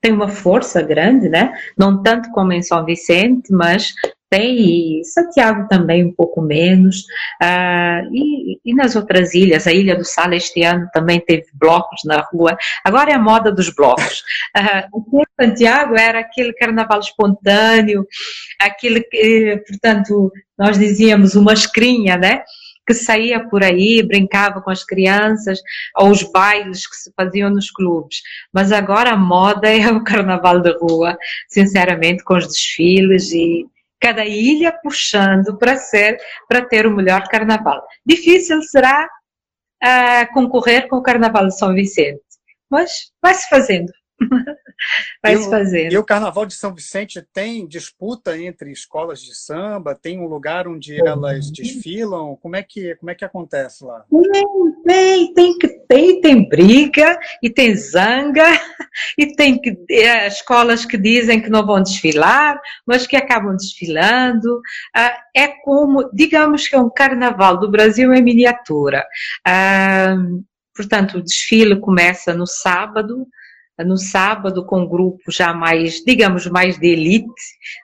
tem 0.02 0.12
uma 0.12 0.28
força 0.28 0.82
grande, 0.82 1.30
né? 1.30 1.54
Não 1.78 2.02
tanto 2.02 2.32
como 2.32 2.52
em 2.52 2.64
São 2.64 2.84
Vicente, 2.84 3.52
mas 3.52 3.94
tem, 4.32 5.02
e 5.02 5.04
Santiago 5.04 5.68
também 5.68 6.06
um 6.06 6.14
pouco 6.14 6.42
menos, 6.42 7.02
uh, 7.44 8.08
e, 8.14 8.60
e, 8.64 8.74
nas 8.74 8.96
outras 8.96 9.34
ilhas, 9.34 9.68
a 9.68 9.74
Ilha 9.74 9.94
do 9.94 10.06
Sal 10.06 10.32
este 10.32 10.64
ano 10.64 10.88
também 10.94 11.20
teve 11.20 11.48
blocos 11.54 12.00
na 12.06 12.22
rua, 12.32 12.58
agora 12.86 13.12
é 13.12 13.16
a 13.16 13.20
moda 13.20 13.52
dos 13.52 13.70
blocos. 13.70 14.24
Uh, 14.58 15.24
Santiago 15.40 15.96
era 15.96 16.20
aquele 16.20 16.54
carnaval 16.54 17.00
espontâneo, 17.00 18.06
aquele 18.60 19.02
que, 19.02 19.64
portanto, 19.68 20.32
nós 20.58 20.78
dizíamos 20.78 21.36
uma 21.36 21.54
escrinha, 21.54 22.18
né? 22.18 22.44
que 22.86 22.94
saía 22.94 23.48
por 23.48 23.64
aí, 23.64 24.04
brincava 24.04 24.62
com 24.62 24.70
as 24.70 24.84
crianças, 24.84 25.60
ou 25.98 26.10
os 26.10 26.24
bailes 26.24 26.88
que 26.88 26.96
se 26.96 27.12
faziam 27.16 27.50
nos 27.50 27.72
clubes. 27.72 28.18
Mas 28.52 28.72
agora 28.72 29.12
a 29.12 29.18
moda 29.18 29.70
é 29.70 29.90
o 29.92 30.04
carnaval 30.04 30.60
de 30.60 30.72
rua, 30.78 31.18
sinceramente, 31.48 32.24
com 32.24 32.36
os 32.36 32.48
desfiles 32.48 33.32
e, 33.32 33.66
cada 34.02 34.26
ilha 34.26 34.74
puxando 34.82 35.58
para 35.58 35.78
ser, 35.78 36.18
para 36.50 36.66
ter 36.66 36.88
o 36.88 36.96
melhor 36.96 37.24
carnaval. 37.28 37.82
Difícil 38.06 38.62
será 38.64 39.08
uh, 39.84 40.34
concorrer 40.34 40.88
com 40.88 40.98
o 40.98 41.04
Carnaval 41.04 41.48
de 41.48 41.58
São 41.58 41.74
Vicente, 41.74 42.22
mas 42.70 43.12
vai 43.22 43.36
se 43.36 43.48
fazendo. 43.48 43.92
Vai 45.22 45.38
se 45.38 45.50
fazer. 45.50 45.92
E 45.92 45.98
o 45.98 46.04
Carnaval 46.04 46.46
de 46.46 46.54
São 46.54 46.74
Vicente 46.74 47.26
tem 47.34 47.68
disputa 47.68 48.38
entre 48.38 48.72
escolas 48.72 49.22
de 49.22 49.36
samba? 49.36 49.96
Tem 49.96 50.20
um 50.20 50.28
lugar 50.28 50.68
onde 50.68 51.00
elas 51.00 51.52
desfilam? 51.52 52.38
Como 52.42 52.56
é 52.56 52.64
que, 52.64 52.96
como 52.96 53.12
é 53.12 53.16
que 53.16 53.26
acontece 53.26 53.84
lá? 53.84 54.04
Tem, 54.86 55.34
tem, 55.34 55.58
que 55.58 55.68
tem, 55.88 56.22
tem 56.22 56.50
briga 56.50 57.18
e 57.42 57.50
tem 57.50 57.76
zanga 57.76 58.44
e 59.18 59.36
tem 59.36 59.60
que, 59.60 59.78
é, 59.90 60.28
escolas 60.28 60.86
que 60.86 60.98
dizem 60.98 61.42
que 61.42 61.50
não 61.50 61.66
vão 61.66 61.82
desfilar, 61.82 62.60
mas 62.86 63.06
que 63.06 63.16
acabam 63.16 63.56
desfilando. 63.56 64.62
Ah, 64.96 65.18
é 65.36 65.48
como, 65.64 66.10
digamos 66.14 66.68
que 66.68 66.76
é 66.76 66.80
um 66.80 66.90
carnaval 66.90 67.60
do 67.60 67.70
Brasil 67.70 68.14
em 68.14 68.24
miniatura. 68.24 69.06
Ah, 69.46 70.16
portanto, 70.76 71.18
o 71.18 71.24
desfile 71.24 71.80
começa 71.80 72.34
no 72.34 72.48
sábado, 72.48 73.28
no 73.80 73.98
sábado 73.98 74.66
com 74.66 74.82
um 74.82 74.88
grupo 74.88 75.32
já 75.32 75.54
mais, 75.54 76.04
digamos, 76.06 76.46
mais 76.48 76.78
de 76.78 76.88
elite, 76.88 77.28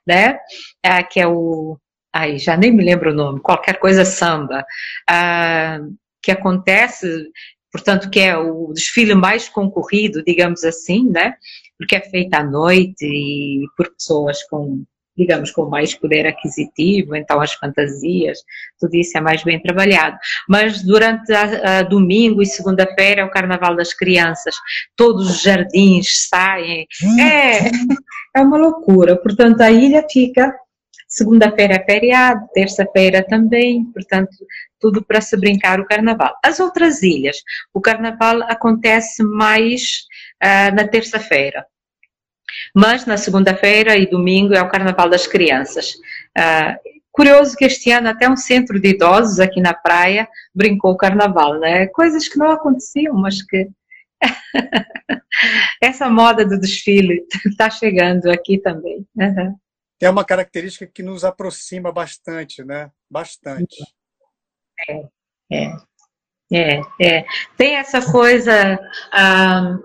né? 0.06 0.40
Ah, 0.84 1.04
que 1.04 1.20
é 1.20 1.28
o, 1.28 1.78
ai, 2.14 2.38
já 2.38 2.58
nem 2.58 2.72
me 2.72 2.84
lembro 2.84 3.12
o 3.12 3.16
nome, 3.16 3.40
qualquer 3.40 3.80
coisa 3.80 4.06
samba, 4.06 4.66
ah, 5.10 5.80
que 6.22 6.32
acontece, 6.32 7.32
portanto, 7.72 8.10
que 8.10 8.20
é 8.20 8.38
o 8.38 8.72
desfile 8.74 9.16
mais 9.16 9.48
concorrido, 9.50 10.24
digamos 10.24 10.64
assim, 10.64 11.10
né? 11.10 11.36
Porque 11.78 11.96
é 11.96 12.02
feito 12.02 12.34
à 12.34 12.44
noite 12.44 13.06
e 13.06 13.66
por 13.78 13.90
pessoas 13.94 14.44
com 14.44 14.84
digamos, 15.18 15.52
com 15.52 15.66
mais 15.66 15.96
poder 15.96 16.28
aquisitivo, 16.28 17.16
então 17.16 17.42
as 17.42 17.54
fantasias, 17.54 18.40
tudo 18.80 18.96
isso 18.96 19.18
é 19.18 19.22
mais 19.22 19.44
bem 19.44 19.60
trabalhado. 19.60 20.18
Mas 20.48 20.84
durante 20.84 21.34
a, 21.34 21.80
a 21.80 21.82
domingo 21.84 22.42
e 22.42 22.46
segunda-feira 22.46 23.22
é 23.22 23.26
o 23.26 23.32
Carnaval 23.32 23.76
das 23.76 23.94
Crianças, 23.94 24.56
todos 24.96 25.30
os 25.30 25.42
jardins 25.42 26.28
saem, 26.30 26.86
é, 27.20 27.70
é 28.36 28.42
uma 28.42 28.58
loucura. 28.58 29.18
Portanto, 29.18 29.62
a 29.62 29.72
ilha 29.72 30.06
fica, 30.10 30.54
segunda-feira 31.08 31.76
é 31.76 31.84
feriado, 31.84 32.48
terça-feira 32.54 33.26
também, 33.28 33.86
portanto, 33.86 34.36
tudo 34.80 35.04
para 35.04 35.22
se 35.22 35.36
brincar 35.36 35.80
o 35.80 35.86
Carnaval. 35.86 36.36
As 36.46 36.60
outras 36.60 37.02
ilhas, 37.02 37.38
o 37.74 37.82
Carnaval 37.82 38.44
acontece 38.44 39.24
mais 39.24 39.82
uh, 40.44 40.76
na 40.76 40.88
terça-feira 40.88 41.66
mas 42.74 43.06
na 43.06 43.18
segunda-feira 43.18 43.96
e 43.96 44.10
domingo 44.10 44.54
é 44.54 44.62
o 44.62 44.70
Carnaval 44.70 45.10
das 45.10 45.28
Crianças. 45.28 45.96
Uh, 46.38 46.98
curioso 47.12 47.56
que 47.56 47.66
este 47.66 47.92
ano 47.92 48.10
até 48.10 48.30
um 48.30 48.38
centro 48.38 48.80
de 48.80 48.90
idosos 48.90 49.40
aqui 49.40 49.60
na 49.60 49.74
praia 49.74 50.28
brincou 50.54 50.92
o 50.92 50.98
Carnaval, 50.98 51.60
né? 51.60 51.88
Coisas 51.88 52.28
que 52.28 52.38
não 52.38 52.52
aconteciam, 52.52 53.16
mas 53.16 53.42
que 53.42 53.70
essa 55.82 56.10
moda 56.10 56.46
do 56.46 56.60
desfile 56.60 57.26
está 57.46 57.70
chegando 57.70 58.30
aqui 58.30 58.60
também. 58.60 59.06
Uhum. 59.16 59.56
É 60.00 60.10
uma 60.10 60.24
característica 60.24 60.86
que 60.86 61.02
nos 61.02 61.26
aproxima 61.26 61.92
bastante, 61.92 62.64
né? 62.64 62.92
Bastante. 63.10 63.78
É, 64.88 65.02
é, 65.52 65.74
é. 66.54 66.82
é. 67.02 67.26
Tem 67.58 67.76
essa 67.78 68.12
coisa. 68.12 68.80
Ah, 69.12 69.78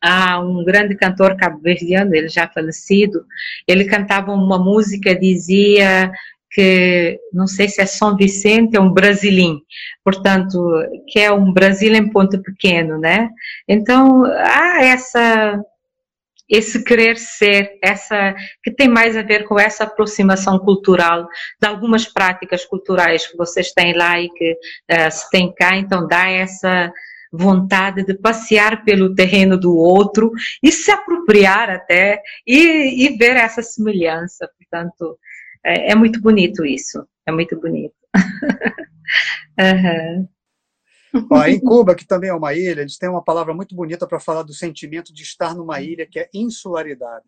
há 0.00 0.40
um 0.40 0.64
grande 0.64 0.94
cantor 0.96 1.36
cabo-verdiano, 1.36 2.14
ele 2.14 2.28
já 2.28 2.48
falecido, 2.48 3.24
ele 3.66 3.84
cantava 3.84 4.32
uma 4.32 4.58
música, 4.58 5.14
dizia 5.14 6.10
que 6.50 7.20
não 7.32 7.46
sei 7.46 7.68
se 7.68 7.80
é 7.80 7.86
São 7.86 8.16
Vicente, 8.16 8.76
é 8.76 8.80
um 8.80 8.92
brasilim, 8.92 9.60
portanto, 10.02 10.58
que 11.06 11.20
é 11.20 11.30
um 11.30 11.52
Brasil 11.52 11.94
em 11.94 12.10
ponto 12.10 12.40
pequeno, 12.42 12.98
né? 12.98 13.28
Então, 13.68 14.24
há 14.24 14.82
essa 14.82 15.62
esse 16.48 16.82
querer 16.82 17.18
ser, 17.18 17.78
essa 17.82 18.34
que 18.64 18.70
tem 18.70 18.88
mais 18.88 19.16
a 19.16 19.22
ver 19.22 19.44
com 19.44 19.60
essa 19.60 19.84
aproximação 19.84 20.58
cultural 20.58 21.28
de 21.60 21.68
algumas 21.68 22.06
práticas 22.06 22.64
culturais 22.64 23.26
que 23.26 23.36
vocês 23.36 23.70
têm 23.72 23.94
lá 23.94 24.18
e 24.18 24.30
que 24.30 24.52
uh, 24.52 25.10
se 25.10 25.28
tem 25.30 25.52
cá, 25.52 25.76
então 25.76 26.08
dá 26.08 26.26
essa 26.26 26.90
vontade 27.32 28.04
de 28.04 28.14
passear 28.14 28.84
pelo 28.84 29.14
terreno 29.14 29.58
do 29.58 29.76
outro 29.76 30.32
e 30.62 30.72
se 30.72 30.90
apropriar 30.90 31.70
até 31.70 32.22
e, 32.46 33.06
e 33.06 33.16
ver 33.16 33.36
essa 33.36 33.62
semelhança. 33.62 34.48
Portanto, 34.58 35.18
é, 35.64 35.92
é, 35.92 35.94
muito 35.94 36.20
bonito 36.20 36.64
isso. 36.64 37.06
É 37.26 37.32
muito 37.32 37.58
bonito. 37.60 37.94
uhum. 39.58 40.28
Ó, 41.30 41.44
em 41.44 41.58
Cuba, 41.58 41.94
que 41.94 42.06
também 42.06 42.30
é 42.30 42.34
uma 42.34 42.54
ilha, 42.54 42.82
eles 42.82 42.98
têm 42.98 43.08
uma 43.08 43.24
palavra 43.24 43.54
muito 43.54 43.74
bonita 43.74 44.06
para 44.06 44.20
falar 44.20 44.42
do 44.42 44.52
sentimento 44.52 45.12
de 45.12 45.22
estar 45.22 45.54
numa 45.54 45.80
ilha, 45.80 46.06
que 46.06 46.18
é 46.20 46.28
insularidade. 46.34 47.24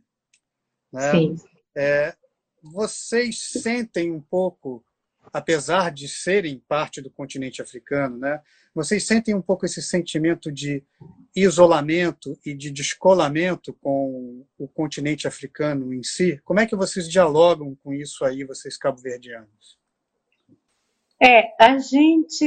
Né? 0.92 1.11
Sim. 1.11 1.36
É, 1.76 2.14
vocês 2.62 3.38
sentem 3.38 4.12
um 4.12 4.20
pouco, 4.20 4.84
apesar 5.32 5.90
de 5.90 6.09
serem 6.09 6.62
parte 6.68 7.01
do 7.01 7.11
continente 7.11 7.62
africano, 7.62 8.18
né? 8.18 8.40
Vocês 8.75 9.07
sentem 9.07 9.35
um 9.35 9.43
pouco 9.43 9.66
esse 9.66 9.83
sentimento 9.83 10.51
de 10.51 10.83
isolamento 11.35 12.39
e 12.45 12.55
de 12.55 12.71
descolamento 12.71 13.73
com 13.81 14.45
o 14.59 14.68
continente 14.68 15.27
africano 15.27 15.93
em 15.93 16.03
si? 16.03 16.41
Como 16.45 16.61
é 16.61 16.66
que 16.66 16.77
vocês 16.77 17.09
dialogam 17.09 17.77
com 17.83 17.93
isso 17.93 18.25
aí, 18.25 18.45
vocês 18.45 18.77
cabo-verdianos? 18.77 19.79
É, 21.23 21.53
a 21.62 21.79
gente 21.79 22.45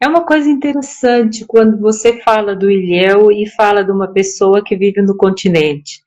é 0.00 0.06
uma 0.06 0.24
coisa 0.24 0.48
interessante 0.48 1.44
quando 1.44 1.78
você 1.78 2.20
fala 2.22 2.54
do 2.54 2.70
Ilhéu 2.70 3.30
e 3.30 3.48
fala 3.50 3.82
de 3.82 3.90
uma 3.90 4.12
pessoa 4.12 4.62
que 4.64 4.76
vive 4.76 5.02
no 5.02 5.16
continente. 5.16 6.02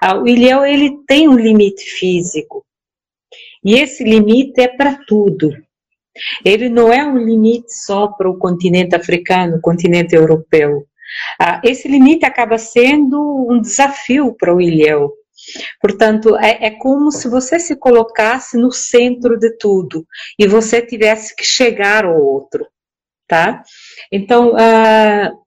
Ah, 0.00 0.18
o 0.18 0.26
Ilhéu 0.26 0.64
ele 0.64 0.98
tem 1.06 1.28
um 1.28 1.38
limite 1.38 1.84
físico 1.84 2.64
e 3.64 3.74
esse 3.76 4.04
limite 4.04 4.60
é 4.60 4.68
para 4.68 4.98
tudo. 5.06 5.50
Ele 6.44 6.68
não 6.68 6.92
é 6.92 7.04
um 7.04 7.18
limite 7.18 7.72
só 7.72 8.08
para 8.08 8.28
o 8.28 8.38
continente 8.38 8.94
africano, 8.94 9.56
o 9.56 9.60
continente 9.60 10.14
europeu. 10.14 10.86
Ah, 11.40 11.60
esse 11.64 11.88
limite 11.88 12.24
acaba 12.24 12.58
sendo 12.58 13.46
um 13.48 13.60
desafio 13.60 14.34
para 14.34 14.54
o 14.54 14.60
Ilhéu. 14.60 15.12
Portanto, 15.80 16.36
é, 16.36 16.66
é, 16.66 16.70
como 16.70 17.10
se 17.10 17.28
você 17.28 17.58
se 17.58 17.76
colocasse 17.76 18.56
no 18.56 18.72
centro 18.72 19.38
de 19.38 19.56
tudo 19.58 20.06
e 20.38 20.46
você 20.46 20.80
tivesse 20.80 21.34
que 21.34 21.44
chegar 21.44 22.04
ao 22.04 22.18
outro, 22.18 22.66
tá? 23.26 23.62
Então, 24.10 24.54
uh, 24.54 25.43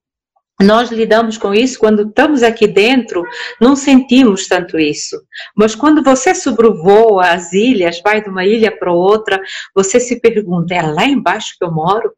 nós 0.60 0.90
lidamos 0.90 1.38
com 1.38 1.54
isso 1.54 1.78
quando 1.78 2.02
estamos 2.02 2.42
aqui 2.42 2.66
dentro, 2.66 3.22
não 3.60 3.76
sentimos 3.76 4.48
tanto 4.48 4.78
isso. 4.78 5.16
Mas 5.56 5.74
quando 5.74 6.02
você 6.02 6.34
sobrevoa 6.34 7.28
as 7.28 7.52
ilhas, 7.52 8.00
vai 8.02 8.20
de 8.20 8.28
uma 8.28 8.44
ilha 8.44 8.76
para 8.76 8.92
outra, 8.92 9.40
você 9.74 10.00
se 10.00 10.20
pergunta: 10.20 10.74
é 10.74 10.82
lá 10.82 11.06
embaixo 11.06 11.54
que 11.56 11.64
eu 11.64 11.72
moro? 11.72 12.12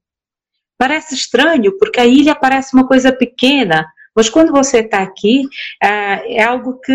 Parece 0.79 1.15
estranho, 1.15 1.77
porque 1.79 2.01
a 2.01 2.07
ilha 2.07 2.35
parece 2.35 2.75
uma 2.75 2.87
coisa 2.87 3.13
pequena, 3.13 3.87
mas 4.21 4.29
quando 4.29 4.53
você 4.53 4.81
está 4.81 4.99
aqui, 4.99 5.45
ah, 5.83 6.21
é 6.27 6.43
algo 6.43 6.79
que 6.79 6.93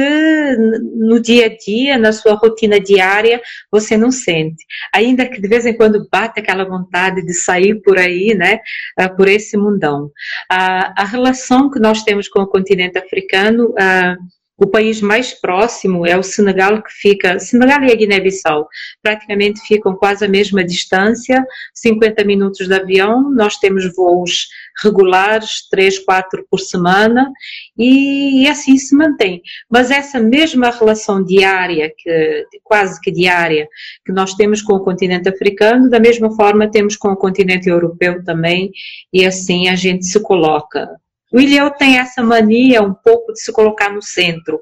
no 0.93 1.19
dia 1.19 1.47
a 1.47 1.57
dia, 1.57 1.97
na 1.97 2.13
sua 2.13 2.35
rotina 2.35 2.79
diária, 2.79 3.41
você 3.71 3.97
não 3.97 4.11
sente. 4.11 4.63
Ainda 4.93 5.25
que 5.25 5.41
de 5.41 5.47
vez 5.47 5.65
em 5.65 5.73
quando 5.73 6.07
bate 6.11 6.39
aquela 6.39 6.63
vontade 6.63 7.25
de 7.25 7.33
sair 7.33 7.81
por 7.81 7.97
aí, 7.97 8.35
né, 8.35 8.59
ah, 8.95 9.09
por 9.09 9.27
esse 9.27 9.57
mundão. 9.57 10.11
A 10.47 11.03
relação 11.03 11.71
que 11.71 11.79
nós 11.79 12.03
temos 12.03 12.27
com 12.27 12.41
o 12.41 12.47
continente 12.47 12.99
africano 12.99 13.73
ah, 13.75 14.15
o 14.57 14.67
país 14.67 15.01
mais 15.01 15.33
próximo 15.33 16.05
é 16.05 16.17
o 16.17 16.23
Senegal, 16.23 16.81
que 16.81 16.91
fica, 16.91 17.39
Senegal 17.39 17.83
e 17.83 17.91
a 17.91 17.95
Guiné-Bissau, 17.95 18.67
praticamente 19.01 19.59
ficam 19.67 19.95
quase 19.95 20.23
a 20.23 20.29
mesma 20.29 20.63
distância, 20.63 21.43
50 21.73 22.23
minutos 22.23 22.67
de 22.67 22.73
avião, 22.73 23.29
nós 23.31 23.57
temos 23.57 23.93
voos 23.95 24.47
regulares, 24.83 25.67
3, 25.69 25.99
4 25.99 26.45
por 26.49 26.59
semana, 26.59 27.31
e, 27.77 28.43
e 28.43 28.47
assim 28.49 28.77
se 28.77 28.95
mantém. 28.95 29.41
Mas 29.69 29.91
essa 29.91 30.19
mesma 30.19 30.69
relação 30.69 31.23
diária, 31.23 31.91
que, 31.97 32.45
quase 32.63 32.99
que 33.01 33.11
diária, 33.11 33.67
que 34.05 34.11
nós 34.11 34.33
temos 34.33 34.61
com 34.61 34.73
o 34.73 34.83
continente 34.83 35.29
africano, 35.29 35.89
da 35.89 35.99
mesma 35.99 36.35
forma 36.35 36.69
temos 36.69 36.95
com 36.95 37.09
o 37.09 37.15
continente 37.15 37.69
europeu 37.69 38.23
também, 38.23 38.71
e 39.13 39.25
assim 39.25 39.69
a 39.69 39.75
gente 39.75 40.05
se 40.05 40.19
coloca 40.21 40.89
o 41.35 41.39
Ilhéu 41.39 41.69
tem 41.71 41.97
essa 41.97 42.23
mania 42.23 42.81
um 42.81 42.93
pouco 42.93 43.33
de 43.33 43.41
se 43.41 43.51
colocar 43.51 43.91
no 43.91 44.01
centro, 44.01 44.61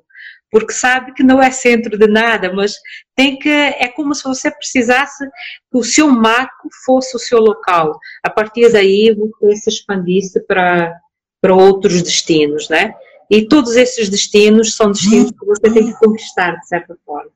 porque 0.54 0.72
sabe 0.72 1.14
que 1.14 1.24
não 1.24 1.41
é 1.41 1.49
centro 1.49 1.97
de 1.97 2.06
nada, 2.06 2.54
mas 2.54 2.76
tem 3.16 3.39
que 3.39 3.49
é 3.49 3.88
como 3.88 4.14
se 4.14 4.24
você 4.24 4.51
precisasse 4.51 5.26
que 5.26 5.80
o 5.80 5.84
seu 5.84 6.08
marco 6.08 6.70
fosse 6.86 7.16
o 7.16 7.20
seu 7.20 7.39
local. 7.39 7.99
A 8.22 8.30
partir 8.30 8.72
daí 8.72 9.12
você 9.16 9.56
se 9.56 9.70
expandisse 9.72 10.39
para 10.45 10.95
para 11.41 11.56
outros 11.56 12.01
destinos, 12.04 12.70
né? 12.70 12.93
E 13.30 13.47
todos 13.47 13.76
esses 13.76 14.08
destinos 14.10 14.76
são 14.76 14.91
destinos 14.91 15.32
que 15.32 15.45
você 15.45 15.74
tem 15.74 15.88
que 15.88 15.99
conquistar 15.99 16.51
de 16.51 16.68
certa 16.68 16.95
forma. 17.04 17.32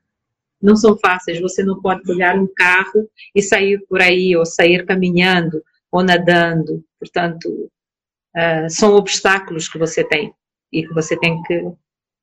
Não 0.62 0.76
são 0.76 0.96
fáceis. 0.98 1.42
Você 1.42 1.64
não 1.64 1.82
pode 1.82 2.04
pegar 2.04 2.36
um 2.36 2.48
carro 2.56 3.10
e 3.34 3.42
sair 3.42 3.84
por 3.90 4.00
aí 4.00 4.36
ou 4.36 4.46
sair 4.46 4.86
caminhando 4.86 5.62
ou 5.92 6.04
nadando. 6.04 6.86
Portanto, 7.00 7.50
uh, 7.50 8.70
são 8.70 8.94
obstáculos 8.94 9.68
que 9.68 9.80
você 9.80 10.04
tem 10.04 10.32
e 10.72 10.88
que 10.88 10.94
você 10.94 11.18
tem 11.18 11.42
que 11.42 11.66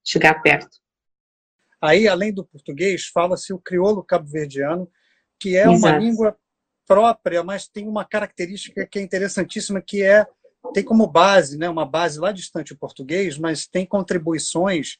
chegar 0.04 0.40
perto. 0.40 0.83
Aí, 1.84 2.08
além 2.08 2.32
do 2.32 2.44
português, 2.44 3.08
fala-se 3.08 3.52
o 3.52 3.58
crioulo 3.58 4.02
cabo-verdiano, 4.02 4.88
que 5.38 5.54
é 5.54 5.64
Exato. 5.64 5.76
uma 5.76 5.98
língua 5.98 6.36
própria, 6.86 7.44
mas 7.44 7.68
tem 7.68 7.86
uma 7.86 8.06
característica 8.06 8.86
que 8.86 8.98
é 8.98 9.02
interessantíssima, 9.02 9.82
que 9.82 10.02
é 10.02 10.26
tem 10.72 10.82
como 10.82 11.06
base, 11.06 11.58
né, 11.58 11.68
uma 11.68 11.84
base 11.84 12.18
lá 12.18 12.32
distante 12.32 12.72
o 12.72 12.78
português, 12.78 13.36
mas 13.36 13.66
tem 13.66 13.84
contribuições 13.84 14.96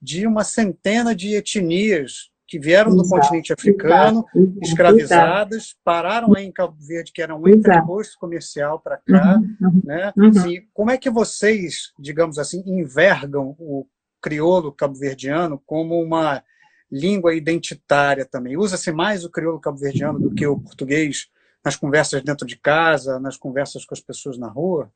de 0.00 0.26
uma 0.26 0.42
centena 0.42 1.14
de 1.14 1.34
etnias 1.34 2.30
que 2.48 2.58
vieram 2.58 2.96
do 2.96 3.06
continente 3.06 3.52
africano, 3.52 4.24
exato, 4.34 4.58
escravizadas, 4.62 5.76
pararam 5.84 6.34
aí 6.34 6.46
em 6.46 6.52
Cabo 6.52 6.76
Verde, 6.80 7.12
que 7.12 7.22
era 7.22 7.36
um 7.36 7.46
entreposto 7.46 8.18
comercial 8.18 8.80
para 8.80 8.96
cá. 8.96 9.36
Uhum, 9.36 9.56
uhum, 9.68 9.82
né? 9.84 10.12
Uhum. 10.16 10.28
Assim, 10.28 10.68
como 10.72 10.90
é 10.90 10.98
que 10.98 11.10
vocês, 11.10 11.92
digamos 11.98 12.38
assim, 12.38 12.62
envergam 12.66 13.54
o 13.58 13.86
crioulo 14.22 14.72
cabo-verdiano 14.72 15.60
como 15.66 16.00
uma 16.00 16.42
língua 16.90 17.34
identitária 17.34 18.24
também? 18.24 18.56
Usa-se 18.56 18.92
mais 18.92 19.24
o 19.24 19.30
crioulo 19.30 19.60
cabo-verdiano 19.60 20.20
do 20.20 20.34
que 20.34 20.46
o 20.46 20.58
português 20.58 21.28
nas 21.64 21.76
conversas 21.76 22.22
dentro 22.22 22.46
de 22.46 22.56
casa, 22.56 23.18
nas 23.20 23.36
conversas 23.36 23.84
com 23.84 23.94
as 23.94 24.00
pessoas 24.00 24.38
na 24.38 24.48
rua? 24.48 24.90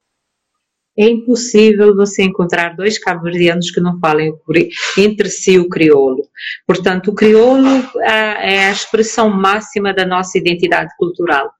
é 0.99 1.09
impossível 1.11 1.95
você 1.95 2.23
encontrar 2.23 2.75
dois 2.75 2.99
cabo-verdianos 2.99 3.71
que 3.71 3.81
não 3.81 4.01
falem 4.01 4.33
entre 4.97 5.29
si 5.29 5.59
o 5.59 5.69
crioulo. 5.69 6.27
Portanto, 6.67 7.11
o 7.11 7.15
crioulo 7.15 7.69
é 8.01 8.69
a 8.69 8.73
expressão 8.73 9.29
máxima 9.29 9.93
da 9.93 10.07
nossa 10.07 10.39
identidade 10.39 10.91
cultural, 10.97 11.51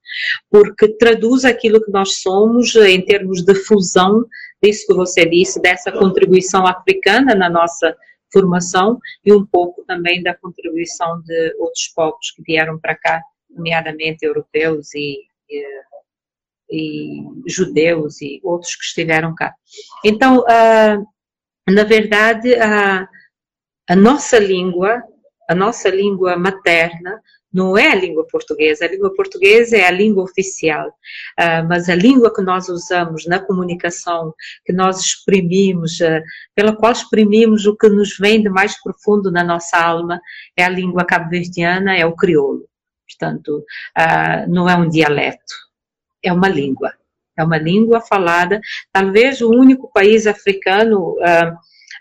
porque 0.51 0.89
traduz 0.89 1.45
aquilo 1.45 1.85
que 1.85 1.91
nós 1.91 2.21
somos 2.21 2.75
em 2.77 3.05
termos 3.05 3.45
de 3.45 3.55
fusão 3.55 4.25
disso 4.67 4.87
que 4.87 4.95
você 4.95 5.25
disse, 5.25 5.61
dessa 5.61 5.93
contribuição 5.93 6.67
africana 6.67 7.35
na 7.35 7.49
nossa 7.49 7.97
formação 8.33 8.99
e 9.25 9.33
um 9.33 9.47
pouco 9.47 9.85
também 9.85 10.23
da 10.23 10.35
contribuição 10.35 11.21
de 11.23 11.55
outros 11.59 11.89
povos 11.95 12.33
que 12.33 12.43
vieram 12.43 12.79
para 12.79 12.97
cá, 12.97 13.23
nomeadamente 13.49 14.27
europeus 14.27 14.93
e, 14.95 15.21
e 15.49 15.63
e 16.71 17.23
judeus 17.47 18.21
e 18.21 18.41
outros 18.43 18.75
que 18.75 18.85
estiveram 18.85 19.35
cá. 19.35 19.55
Então, 20.05 20.41
uh, 20.41 21.07
na 21.73 21.85
verdade, 21.85 22.55
a, 22.57 23.09
a 23.89 23.97
nossa 23.97 24.39
língua, 24.39 25.03
a 25.49 25.55
nossa 25.55 25.89
língua 25.89 26.37
materna, 26.37 27.21
não 27.57 27.77
é 27.77 27.91
a 27.91 27.95
língua 27.95 28.27
portuguesa, 28.31 28.85
a 28.85 28.89
língua 28.89 29.15
portuguesa 29.15 29.79
é 29.79 29.87
a 29.87 29.91
língua 29.91 30.23
oficial, 30.23 30.89
uh, 30.89 31.67
mas 31.67 31.89
a 31.89 31.95
língua 31.95 32.33
que 32.33 32.43
nós 32.43 32.69
usamos 32.69 33.27
na 33.27 33.39
comunicação, 33.39 34.35
que 34.63 34.75
nós 34.75 35.01
exprimimos, 35.01 35.99
uh, 36.01 36.21
pela 36.55 36.77
qual 36.77 36.93
exprimimos 36.93 37.65
o 37.65 37.75
que 37.75 37.89
nos 37.89 38.19
vem 38.19 38.43
de 38.43 38.51
mais 38.51 38.79
profundo 38.83 39.33
na 39.33 39.43
nossa 39.43 39.79
alma, 39.79 40.21
é 40.55 40.65
a 40.65 40.69
língua 40.69 41.07
cabo-verdiana, 41.07 41.97
é 41.97 42.05
o 42.05 42.15
crioulo. 42.15 42.69
Portanto, 43.09 43.65
uh, 43.97 44.53
não 44.53 44.69
é 44.69 44.77
um 44.77 44.91
dialeto, 44.91 45.55
é 46.23 46.31
uma 46.31 46.49
língua. 46.49 46.93
É 47.39 47.45
uma 47.45 47.59
língua 47.59 48.01
falada, 48.01 48.61
talvez 48.91 49.43
o 49.43 49.51
único 49.51 49.91
país 49.93 50.27
africano 50.27 51.17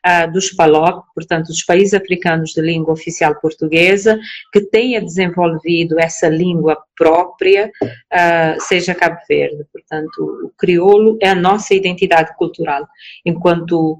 uh, 0.05 0.27
uh, 0.27 0.31
dos 0.31 0.51
PALOP, 0.51 1.05
portanto, 1.13 1.47
dos 1.47 1.63
países 1.63 1.93
africanos 1.93 2.51
de 2.51 2.61
língua 2.61 2.93
oficial 2.93 3.35
portuguesa, 3.39 4.19
que 4.51 4.61
tenha 4.61 5.01
desenvolvido 5.01 5.99
essa 5.99 6.27
língua 6.27 6.77
própria, 6.97 7.71
uh, 7.83 8.61
seja 8.61 8.95
Cabo 8.95 9.17
Verde. 9.27 9.65
Portanto, 9.71 10.45
o 10.45 10.51
crioulo 10.57 11.17
é 11.21 11.29
a 11.29 11.35
nossa 11.35 11.73
identidade 11.73 12.35
cultural, 12.37 12.87
enquanto 13.25 13.99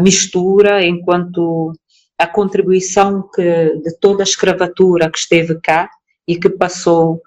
mistura, 0.00 0.82
enquanto 0.82 1.70
a 2.18 2.26
contribuição 2.26 3.28
que, 3.34 3.42
de 3.82 3.94
toda 4.00 4.22
a 4.22 4.24
escravatura 4.24 5.10
que 5.10 5.18
esteve 5.18 5.60
cá 5.60 5.90
e 6.26 6.36
que 6.36 6.48
passou 6.48 7.16
uh, 7.16 7.20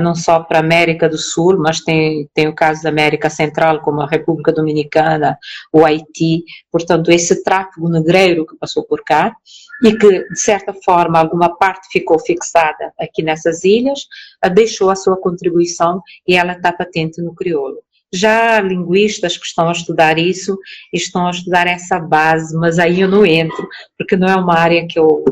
não 0.00 0.14
só 0.14 0.40
para 0.40 0.58
a 0.58 0.62
América 0.62 1.08
do 1.08 1.18
Sul, 1.18 1.58
mas 1.58 1.80
tem, 1.80 2.28
tem 2.32 2.46
o 2.46 2.54
caso 2.54 2.82
da 2.82 2.88
América 2.88 3.28
Central, 3.28 3.80
como 3.80 4.00
a 4.00 4.06
República 4.06 4.52
Dominicana, 4.52 5.36
o 5.72 5.84
Haiti, 5.84 6.44
portanto, 6.70 7.10
esse 7.10 7.42
tráfego 7.42 7.88
negreiro 7.88 8.46
que 8.46 8.56
passou 8.56 8.84
por 8.84 9.02
cá 9.04 9.34
e 9.82 9.96
que, 9.96 10.28
de 10.28 10.40
certa 10.40 10.72
forma, 10.72 11.18
alguma 11.18 11.56
parte 11.56 11.88
ficou 11.90 12.18
fixada 12.18 12.92
aqui 12.98 13.22
nessas 13.22 13.64
ilhas, 13.64 14.00
uh, 14.44 14.48
deixou 14.48 14.90
a 14.90 14.96
sua 14.96 15.16
contribuição 15.16 16.00
e 16.26 16.36
ela 16.36 16.52
está 16.52 16.72
patente 16.72 17.20
no 17.20 17.34
crioulo. 17.34 17.78
Já 18.14 18.60
linguistas 18.60 19.36
que 19.36 19.46
estão 19.46 19.68
a 19.68 19.72
estudar 19.72 20.18
isso, 20.18 20.56
estão 20.92 21.26
a 21.26 21.30
estudar 21.30 21.66
essa 21.66 21.98
base, 21.98 22.54
mas 22.56 22.78
aí 22.78 23.00
eu 23.00 23.08
não 23.08 23.24
entro, 23.24 23.66
porque 23.98 24.16
não 24.16 24.28
é 24.28 24.36
uma 24.36 24.54
área 24.54 24.86
que 24.86 24.98
eu 24.98 25.24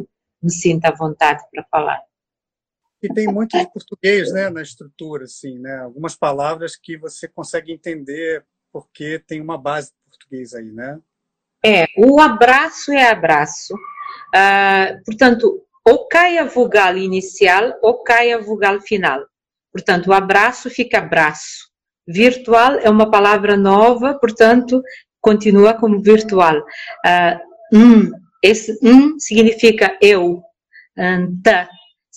me 0.42 0.50
sinto 0.50 0.86
à 0.86 0.90
vontade 0.90 1.42
para 1.52 1.64
falar. 1.70 2.09
E 3.02 3.08
tem 3.14 3.26
muito 3.26 3.56
de 3.56 3.72
português 3.72 4.32
né, 4.32 4.50
na 4.50 4.60
estrutura, 4.60 5.24
assim, 5.24 5.58
né? 5.58 5.78
algumas 5.78 6.14
palavras 6.14 6.76
que 6.76 6.98
você 6.98 7.26
consegue 7.26 7.72
entender 7.72 8.44
porque 8.72 9.18
tem 9.18 9.40
uma 9.40 9.58
base 9.58 9.88
de 9.88 10.10
português 10.10 10.54
aí, 10.54 10.70
né? 10.70 10.98
É, 11.64 11.86
o 11.96 12.20
abraço 12.20 12.92
é 12.92 13.10
abraço. 13.10 13.74
Uh, 13.74 15.04
portanto, 15.04 15.62
ou 15.84 16.06
cai 16.06 16.38
a 16.38 16.44
vogal 16.44 16.96
inicial 16.96 17.74
ou 17.82 18.02
cai 18.02 18.32
a 18.32 18.38
vogal 18.38 18.80
final. 18.80 19.24
Portanto, 19.72 20.08
o 20.08 20.12
abraço 20.12 20.70
fica 20.70 20.98
abraço. 20.98 21.68
Virtual 22.06 22.78
é 22.78 22.88
uma 22.88 23.10
palavra 23.10 23.56
nova, 23.56 24.14
portanto, 24.14 24.82
continua 25.20 25.74
como 25.74 26.00
virtual. 26.00 26.58
Uh, 26.58 27.76
um, 27.76 28.10
esse 28.42 28.78
um 28.82 29.18
significa 29.18 29.96
eu, 30.00 30.42
um, 30.96 31.40
ta. 31.42 31.68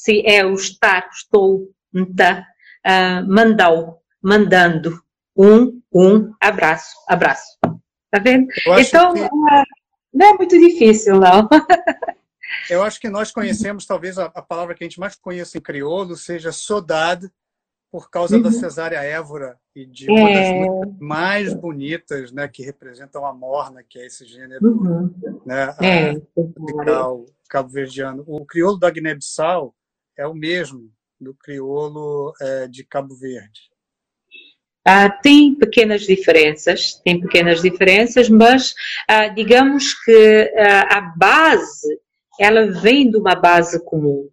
Se 0.04 0.22
é 0.26 0.46
o 0.46 0.54
estar, 0.54 1.08
estou, 1.14 1.70
ta. 2.18 2.46
Uh, 2.86 3.26
mandou, 3.26 4.02
mandando. 4.22 5.02
Um, 5.34 5.82
um, 5.94 6.34
abraço, 6.42 6.94
abraço. 7.08 7.58
Tá 8.12 8.20
vendo? 8.20 8.48
Então, 8.80 9.14
que... 9.14 9.22
uh, 9.22 9.64
não 10.14 10.28
é 10.28 10.34
muito 10.34 10.60
difícil, 10.60 11.22
não. 11.22 11.48
Eu 12.70 12.84
acho 12.84 13.00
que 13.00 13.10
nós 13.10 13.32
conhecemos, 13.32 13.86
talvez 13.86 14.20
a, 14.20 14.26
a, 14.26 14.42
palavra 14.42 14.76
que 14.76 14.84
a 14.84 14.88
gente 14.88 15.00
mais 15.00 15.16
conhece 15.16 15.58
em 15.58 15.62
crioulo 15.62 16.18
seja 16.18 16.52
saudade, 16.52 17.32
por 17.90 18.10
causa 18.10 18.36
uhum. 18.36 18.42
da 18.42 18.52
cesárea 18.52 18.98
Évora 18.98 19.58
e 19.74 19.86
de 19.86 20.12
uma 20.12 20.28
das 20.28 20.48
é. 20.48 20.66
músicas 20.66 21.00
mais 21.00 21.54
bonitas, 21.54 22.32
né, 22.34 22.48
que 22.50 22.62
representam 22.62 23.26
a 23.26 23.34
morna, 23.34 23.82
que 23.88 24.00
é 24.00 24.06
esse 24.06 24.26
gênero 24.26 24.68
uhum. 24.68 25.14
né, 25.46 25.74
é. 25.82 26.22
musical 26.36 27.26
cabo-verdiano. 27.48 28.26
O 28.28 28.46
crioulo 28.46 28.78
da 28.78 28.90
Guiné-Bissau 28.90 29.74
é 30.18 30.28
o 30.28 30.34
mesmo 30.34 30.92
do 31.20 31.34
crioulo 31.34 32.34
é, 32.42 32.68
de 32.68 32.84
Cabo 32.84 33.16
Verde. 33.16 33.72
Ah, 34.86 35.10
tem 35.10 35.56
pequenas 35.56 36.02
diferenças, 36.02 36.96
tem 37.06 37.20
pequenas 37.20 37.62
diferenças, 37.62 38.28
mas 38.28 38.76
ah, 39.08 39.30
digamos 39.30 39.94
que 40.04 40.54
ah, 40.58 40.98
a 40.98 41.02
base 41.02 42.00
ela 42.40 42.70
vem 42.82 43.10
de 43.10 43.18
uma 43.18 43.36
base 43.36 43.82
comum 43.86 44.30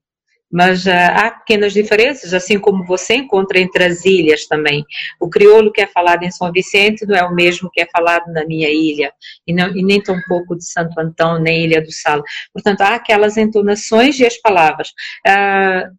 mas 0.50 0.84
uh, 0.86 0.90
há 0.90 1.30
pequenas 1.30 1.72
diferenças, 1.72 2.34
assim 2.34 2.58
como 2.58 2.84
você 2.84 3.14
encontra 3.14 3.60
entre 3.60 3.84
as 3.84 4.04
ilhas 4.04 4.46
também. 4.46 4.84
O 5.20 5.28
crioulo 5.28 5.72
que 5.72 5.80
é 5.80 5.86
falado 5.86 6.24
em 6.24 6.30
São 6.30 6.50
Vicente 6.50 7.06
não 7.06 7.16
é 7.16 7.24
o 7.24 7.34
mesmo 7.34 7.70
que 7.70 7.80
é 7.80 7.86
falado 7.86 8.32
na 8.32 8.44
minha 8.44 8.68
ilha, 8.68 9.12
e, 9.46 9.52
não, 9.52 9.68
e 9.76 9.82
nem 9.82 10.02
tão 10.02 10.20
pouco 10.28 10.56
de 10.56 10.64
Santo 10.64 10.98
Antão, 10.98 11.38
nem 11.38 11.64
Ilha 11.64 11.80
do 11.80 11.92
Sal. 11.92 12.22
Portanto, 12.52 12.80
há 12.80 12.94
aquelas 12.94 13.36
entonações 13.36 14.18
e 14.18 14.26
as 14.26 14.36
palavras. 14.36 14.88
Uh, 15.26 15.94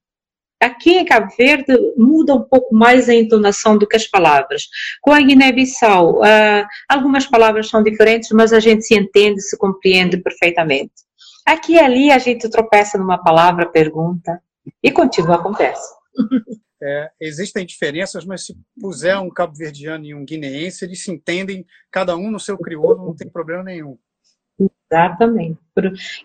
aqui 0.60 0.92
em 0.92 1.06
Cabo 1.06 1.34
Verde 1.38 1.76
muda 1.98 2.36
um 2.36 2.44
pouco 2.44 2.74
mais 2.76 3.10
a 3.10 3.14
entonação 3.14 3.78
do 3.78 3.88
que 3.88 3.96
as 3.96 4.08
palavras. 4.08 4.68
Com 5.02 5.12
a 5.12 5.20
Guiné-Bissau, 5.20 6.20
uh, 6.20 6.66
algumas 6.90 7.26
palavras 7.26 7.70
são 7.70 7.82
diferentes, 7.82 8.30
mas 8.32 8.54
a 8.54 8.60
gente 8.60 8.86
se 8.86 8.96
entende, 8.96 9.42
se 9.42 9.58
compreende 9.58 10.18
perfeitamente. 10.18 10.92
Aqui 11.46 11.74
e 11.74 11.80
ali 11.80 12.12
a 12.12 12.18
gente 12.18 12.50
tropeça 12.50 12.98
numa 12.98 13.18
palavra, 13.18 13.70
pergunta 13.70 14.42
e 14.82 14.92
continua 14.92 15.36
a 15.36 15.44
conversa. 15.44 15.96
É, 16.84 17.12
existem 17.22 17.64
diferenças, 17.64 18.26
mas 18.26 18.44
se 18.44 18.58
puser 18.80 19.16
um 19.20 19.30
cabo-verdiano 19.30 20.04
e 20.04 20.16
um 20.16 20.26
guineense, 20.26 20.84
eles 20.84 21.04
se 21.04 21.12
entendem, 21.12 21.64
cada 21.92 22.18
um 22.18 22.32
no 22.32 22.40
seu 22.40 22.58
crioulo, 22.58 23.06
não 23.06 23.16
tem 23.16 23.30
problema 23.30 23.62
nenhum. 23.62 24.00
Exatamente. 24.92 25.60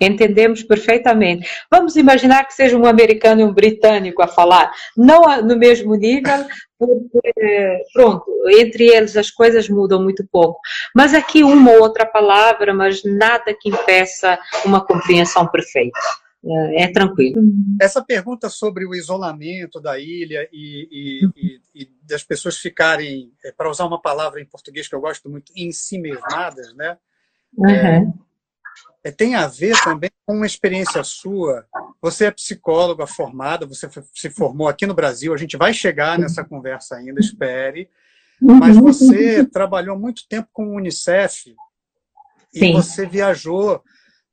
Entendemos 0.00 0.62
perfeitamente. 0.62 1.48
Vamos 1.70 1.94
imaginar 1.96 2.44
que 2.44 2.54
seja 2.54 2.76
um 2.76 2.86
americano 2.86 3.42
e 3.42 3.44
um 3.44 3.52
britânico 3.52 4.22
a 4.22 4.28
falar, 4.28 4.72
não 4.96 5.42
no 5.42 5.56
mesmo 5.56 5.94
nível, 5.94 6.46
porque, 6.78 7.82
pronto, 7.92 8.24
entre 8.58 8.88
eles 8.88 9.16
as 9.16 9.30
coisas 9.30 9.68
mudam 9.68 10.02
muito 10.02 10.26
pouco. 10.26 10.60
Mas 10.94 11.14
aqui 11.14 11.42
uma 11.42 11.72
ou 11.72 11.82
outra 11.82 12.04
palavra, 12.06 12.74
mas 12.74 13.02
nada 13.04 13.54
que 13.58 13.68
impeça 13.68 14.38
uma 14.64 14.84
compreensão 14.84 15.46
perfeita. 15.46 15.98
É, 16.44 16.84
é 16.84 16.92
tranquilo. 16.92 17.42
Essa 17.80 18.04
pergunta 18.04 18.48
sobre 18.48 18.86
o 18.86 18.94
isolamento 18.94 19.80
da 19.80 19.98
ilha 19.98 20.48
e, 20.52 20.88
e, 20.90 21.30
e, 21.36 21.82
e 21.82 21.90
das 22.02 22.22
pessoas 22.22 22.56
ficarem, 22.56 23.32
é, 23.44 23.50
para 23.50 23.70
usar 23.70 23.84
uma 23.84 24.00
palavra 24.00 24.40
em 24.40 24.46
português 24.46 24.86
que 24.86 24.94
eu 24.94 25.00
gosto 25.00 25.28
muito, 25.28 25.52
em 25.56 25.72
si 25.72 25.98
mesmadas, 25.98 26.72
né? 26.74 26.96
Uhum. 27.56 27.68
É, 27.68 28.06
tem 29.10 29.34
a 29.34 29.46
ver 29.46 29.74
também 29.82 30.10
com 30.24 30.34
uma 30.34 30.46
experiência 30.46 31.02
sua. 31.04 31.66
Você 32.00 32.26
é 32.26 32.30
psicóloga 32.30 33.06
formada, 33.06 33.66
você 33.66 33.88
se 34.14 34.30
formou 34.30 34.68
aqui 34.68 34.86
no 34.86 34.94
Brasil, 34.94 35.32
a 35.32 35.36
gente 35.36 35.56
vai 35.56 35.72
chegar 35.72 36.18
nessa 36.18 36.44
conversa 36.44 36.96
ainda, 36.96 37.20
espere. 37.20 37.88
Mas 38.40 38.76
você 38.76 39.44
trabalhou 39.44 39.98
muito 39.98 40.28
tempo 40.28 40.48
com 40.52 40.68
o 40.68 40.76
Unicef 40.76 41.54
e 42.54 42.58
Sim. 42.58 42.72
você 42.72 43.06
viajou 43.06 43.82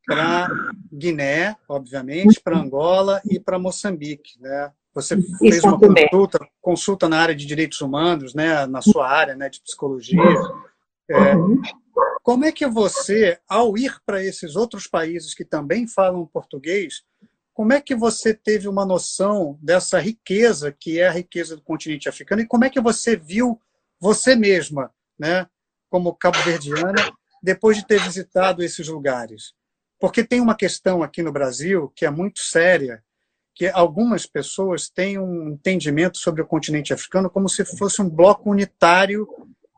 para 0.06 0.50
Guiné, 0.92 1.56
obviamente, 1.68 2.40
para 2.42 2.58
Angola 2.58 3.22
e 3.30 3.40
para 3.40 3.60
Moçambique, 3.60 4.40
né? 4.42 4.72
Você 4.94 5.18
fez 5.40 5.64
uma 5.64 5.80
consulta, 5.80 6.48
consulta 6.62 7.10
na 7.10 7.20
área 7.20 7.34
de 7.34 7.46
direitos 7.46 7.82
humanos, 7.82 8.34
né? 8.36 8.66
Na 8.68 8.82
sua 8.82 9.10
área, 9.10 9.36
né? 9.36 9.50
De 9.50 9.62
psicologia. 9.62 10.22
É, 11.10 11.36
uhum. 11.36 11.62
Como 12.24 12.46
é 12.46 12.52
que 12.52 12.66
você, 12.66 13.40
ao 13.48 13.78
ir 13.78 13.98
para 14.06 14.24
esses 14.24 14.56
outros 14.56 14.88
países 14.88 15.34
que 15.34 15.44
também 15.44 15.88
falam 15.88 16.26
português, 16.26 17.04
como 17.54 17.74
é 17.74 17.82
que 17.82 17.96
você 17.96 18.34
teve 18.34 18.68
uma 18.68 18.86
noção 18.86 19.60
dessa 19.62 20.00
riqueza 20.00 20.72
que 20.72 21.00
é 21.00 21.08
a 21.08 21.12
riqueza 21.12 21.56
do 21.56 21.62
continente 21.62 22.10
africano 22.10 22.42
e 22.42 22.48
como 22.48 22.66
é 22.66 22.70
que 22.70 22.82
você 22.82 23.16
viu 23.16 23.60
você 24.00 24.36
mesma, 24.36 24.92
né, 25.18 25.48
como 25.90 26.16
cabo-verdiana, 26.16 27.14
depois 27.42 27.78
de 27.78 27.86
ter 27.86 28.02
visitado 28.02 28.64
esses 28.64 28.88
lugares? 28.88 29.54
Porque 30.00 30.24
tem 30.24 30.42
uma 30.42 30.56
questão 30.56 31.04
aqui 31.04 31.22
no 31.22 31.32
Brasil 31.32 31.92
que 31.96 32.06
é 32.06 32.10
muito 32.10 32.40
séria, 32.40 33.04
que 33.56 33.68
algumas 33.68 34.26
pessoas 34.26 34.90
têm 34.90 35.20
um 35.20 35.50
entendimento 35.50 36.18
sobre 36.18 36.42
o 36.42 36.48
continente 36.48 36.92
africano 36.92 37.30
como 37.30 37.48
se 37.48 37.64
fosse 37.64 38.02
um 38.02 38.10
bloco 38.10 38.50
unitário 38.50 39.28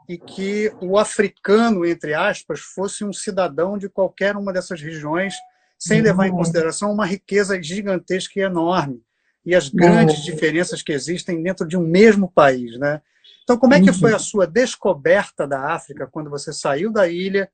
e 0.08 0.18
que 0.18 0.72
o 0.82 0.97
africano, 0.97 1.86
entre 1.86 2.14
aspas, 2.14 2.60
fosse 2.60 3.03
um 3.03 3.12
cidadão 3.12 3.78
de 3.78 3.89
qualquer 3.89 4.36
uma 4.36 4.53
dessas 4.53 4.82
regiões, 4.82 5.34
sem 5.78 6.01
levar 6.01 6.28
em 6.28 6.32
uhum. 6.32 6.38
consideração 6.38 6.91
uma 6.91 7.06
riqueza 7.06 7.62
gigantesca 7.62 8.39
e 8.39 8.43
enorme 8.43 9.03
e 9.45 9.53
as 9.53 9.70
grandes 9.70 10.18
uhum. 10.18 10.24
diferenças 10.24 10.82
que 10.82 10.91
existem 10.91 11.41
dentro 11.41 11.68
de 11.68 11.78
um 11.78 11.86
mesmo 11.86 12.32
país, 12.32 12.78
né? 12.80 13.01
Então, 13.43 13.58
como 13.58 13.76
é 13.76 13.82
que 13.82 13.93
foi 13.93 14.12
a 14.12 14.16
uhum. 14.16 14.20
sua 14.20 14.47
descoberta 14.47 15.47
da 15.47 15.72
África 15.74 16.08
quando 16.08 16.32
você 16.32 16.51
saiu 16.51 16.91
da 16.91 17.08
ilha 17.08 17.47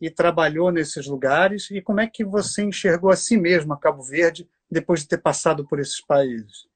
e 0.00 0.08
trabalhou 0.08 0.70
nesses 0.70 1.06
lugares? 1.06 1.68
E 1.72 1.82
como 1.82 2.00
é 2.00 2.06
que 2.06 2.24
você 2.24 2.62
enxergou 2.62 3.10
a 3.10 3.16
si 3.16 3.36
mesmo 3.36 3.72
a 3.72 3.76
Cabo 3.76 4.04
Verde 4.04 4.48
depois 4.70 5.00
de 5.00 5.08
ter 5.08 5.18
passado 5.18 5.66
por 5.66 5.80
esses 5.80 6.00
países? 6.00 6.68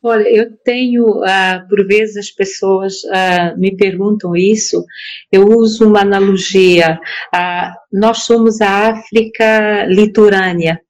Olha, 0.00 0.28
eu 0.28 0.56
tenho, 0.58 1.04
uh, 1.22 1.68
por 1.68 1.84
vezes 1.84 2.16
as 2.16 2.30
pessoas 2.30 3.02
uh, 3.04 3.58
me 3.58 3.76
perguntam 3.76 4.36
isso, 4.36 4.84
eu 5.30 5.48
uso 5.48 5.88
uma 5.88 6.02
analogia. 6.02 7.00
Uh, 7.34 7.72
nós 7.92 8.18
somos 8.18 8.60
a 8.60 8.90
África 8.90 9.86
litorânea, 9.86 10.80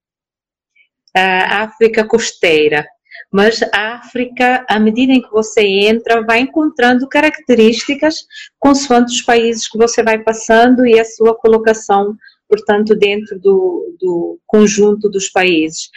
a 1.14 1.62
África 1.62 2.06
costeira, 2.06 2.86
mas 3.32 3.62
a 3.72 3.94
África, 3.94 4.64
à 4.68 4.78
medida 4.78 5.12
em 5.12 5.22
que 5.22 5.30
você 5.30 5.62
entra, 5.62 6.22
vai 6.22 6.40
encontrando 6.40 7.08
características 7.08 8.26
consoante 8.58 9.14
os 9.14 9.22
países 9.22 9.68
que 9.68 9.78
você 9.78 10.02
vai 10.02 10.22
passando 10.22 10.86
e 10.86 11.00
a 11.00 11.04
sua 11.04 11.34
colocação 11.34 12.14
portanto, 12.48 12.94
dentro 12.94 13.38
do, 13.38 13.96
do 14.00 14.38
conjunto 14.46 15.08
dos 15.08 15.28
países. 15.28 15.90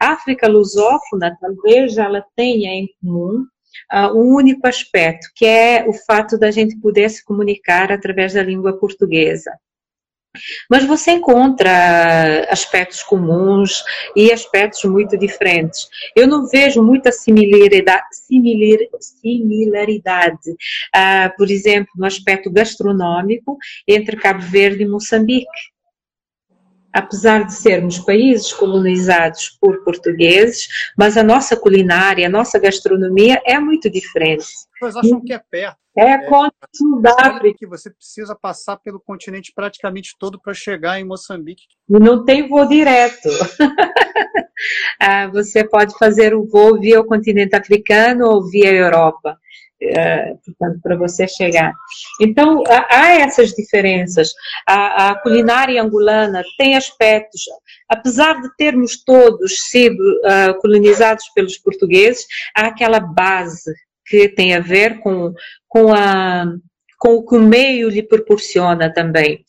A 0.00 0.12
África 0.12 0.48
lusófona, 0.48 1.36
talvez 1.40 1.98
ela 1.98 2.24
tenha 2.34 2.70
em 2.70 2.88
comum 3.00 3.44
uh, 3.92 4.18
um 4.18 4.34
único 4.34 4.66
aspecto, 4.66 5.28
que 5.34 5.44
é 5.44 5.84
o 5.86 5.92
fato 5.92 6.38
da 6.38 6.50
gente 6.50 6.78
poder 6.80 7.08
se 7.10 7.24
comunicar 7.24 7.92
através 7.92 8.34
da 8.34 8.42
língua 8.42 8.78
portuguesa. 8.78 9.52
Mas 10.70 10.84
você 10.84 11.12
encontra 11.12 12.46
aspectos 12.50 13.02
comuns 13.02 13.82
e 14.14 14.30
aspectos 14.30 14.84
muito 14.84 15.16
diferentes. 15.16 15.88
Eu 16.14 16.28
não 16.28 16.46
vejo 16.46 16.82
muita 16.82 17.10
similaridade, 17.10 18.04
similar, 18.12 18.78
similaridade 19.00 20.50
uh, 20.50 21.36
por 21.36 21.50
exemplo, 21.50 21.90
no 21.96 22.06
aspecto 22.06 22.50
gastronômico 22.50 23.56
entre 23.86 24.16
Cabo 24.16 24.42
Verde 24.42 24.82
e 24.84 24.88
Moçambique 24.88 25.46
apesar 26.92 27.44
de 27.44 27.54
sermos 27.54 27.98
países 27.98 28.52
colonizados 28.52 29.56
por 29.60 29.84
portugueses, 29.84 30.68
mas 30.96 31.16
a 31.16 31.22
nossa 31.22 31.56
culinária, 31.56 32.26
a 32.26 32.30
nossa 32.30 32.58
gastronomia 32.58 33.40
é 33.44 33.58
muito 33.58 33.90
diferente. 33.90 34.46
Mas 34.80 34.96
acham 34.96 35.20
que 35.20 35.32
é 35.32 35.38
perto. 35.38 35.78
É, 35.96 36.12
é 36.12 36.18
confundável. 36.28 37.54
Que 37.54 37.66
você 37.66 37.90
precisa 37.90 38.34
passar 38.34 38.76
pelo 38.76 39.00
continente 39.00 39.52
praticamente 39.52 40.14
todo 40.18 40.40
para 40.40 40.54
chegar 40.54 41.00
em 41.00 41.04
Moçambique. 41.04 41.64
E 41.88 41.98
não 41.98 42.24
tem 42.24 42.48
voo 42.48 42.66
direto. 42.68 43.28
ah, 45.00 45.26
você 45.26 45.66
pode 45.66 45.98
fazer 45.98 46.34
o 46.34 46.46
voo 46.46 46.78
via 46.78 47.00
o 47.00 47.04
continente 47.04 47.56
africano 47.56 48.26
ou 48.26 48.48
via 48.48 48.72
Europa. 48.72 49.36
É, 49.80 50.34
portanto, 50.44 50.80
para 50.82 50.96
você 50.96 51.28
chegar. 51.28 51.72
Então, 52.20 52.64
há 52.66 53.14
essas 53.20 53.50
diferenças. 53.52 54.32
A, 54.66 55.10
a, 55.10 55.14
culinária 55.20 55.80
angolana 55.80 56.42
tem 56.58 56.74
aspectos, 56.74 57.42
apesar 57.88 58.42
de 58.42 58.48
termos 58.56 59.04
todos 59.04 59.68
sido 59.70 60.00
uh, 60.00 60.60
colonizados 60.60 61.28
pelos 61.32 61.56
portugueses, 61.58 62.26
há 62.56 62.66
aquela 62.66 62.98
base 62.98 63.72
que 64.04 64.28
tem 64.28 64.54
a 64.54 64.60
ver 64.60 64.98
com, 64.98 65.32
com 65.68 65.94
a 65.94 66.46
com 66.98 67.14
o 67.14 67.24
que 67.24 67.36
o 67.36 67.40
meio 67.40 67.88
lhe 67.88 68.02
proporciona 68.02 68.92
também. 68.92 69.44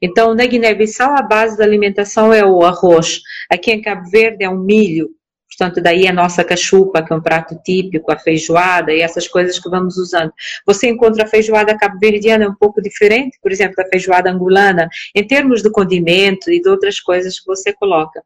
Então, 0.00 0.34
na 0.34 0.46
Guiné-Bissau, 0.46 1.14
a 1.16 1.22
base 1.22 1.56
da 1.56 1.64
alimentação 1.64 2.32
é 2.32 2.44
o 2.44 2.64
arroz. 2.64 3.20
Aqui 3.50 3.70
em 3.70 3.82
Cabo 3.82 4.08
Verde 4.08 4.42
é 4.42 4.48
o 4.48 4.56
milho. 4.56 5.10
Portanto, 5.56 5.80
daí 5.80 6.06
a 6.08 6.12
nossa 6.12 6.42
cachupa, 6.42 7.02
que 7.02 7.12
é 7.12 7.16
um 7.16 7.20
prato 7.20 7.56
típico, 7.64 8.10
a 8.10 8.18
feijoada 8.18 8.92
e 8.92 9.00
essas 9.00 9.28
coisas 9.28 9.58
que 9.58 9.68
vamos 9.68 9.96
usando. 9.96 10.32
Você 10.66 10.88
encontra 10.88 11.24
a 11.24 11.26
feijoada 11.26 11.76
cabo-verdiana 11.76 12.48
um 12.48 12.54
pouco 12.54 12.82
diferente, 12.82 13.38
por 13.40 13.52
exemplo, 13.52 13.76
da 13.76 13.86
feijoada 13.86 14.30
angolana, 14.30 14.88
em 15.14 15.26
termos 15.26 15.62
de 15.62 15.70
condimento 15.70 16.50
e 16.50 16.60
de 16.60 16.68
outras 16.68 16.98
coisas 16.98 17.38
que 17.38 17.46
você 17.46 17.72
coloca. 17.72 18.20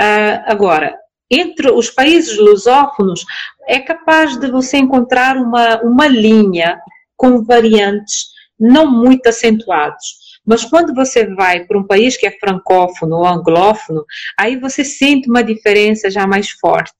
Uh, 0.00 0.42
agora, 0.46 0.94
entre 1.30 1.70
os 1.70 1.90
países 1.90 2.36
lusófonos, 2.36 3.24
é 3.66 3.80
capaz 3.80 4.36
de 4.38 4.50
você 4.50 4.76
encontrar 4.76 5.36
uma, 5.36 5.80
uma 5.80 6.06
linha 6.06 6.78
com 7.16 7.42
variantes 7.42 8.26
não 8.60 8.90
muito 8.90 9.26
acentuados. 9.26 10.21
Mas 10.44 10.64
quando 10.64 10.94
você 10.94 11.26
vai 11.34 11.64
para 11.64 11.78
um 11.78 11.86
país 11.86 12.16
que 12.16 12.26
é 12.26 12.38
francófono 12.38 13.16
ou 13.16 13.26
anglófono, 13.26 14.04
aí 14.38 14.56
você 14.58 14.84
sente 14.84 15.28
uma 15.28 15.42
diferença 15.42 16.10
já 16.10 16.26
mais 16.26 16.50
forte, 16.50 16.92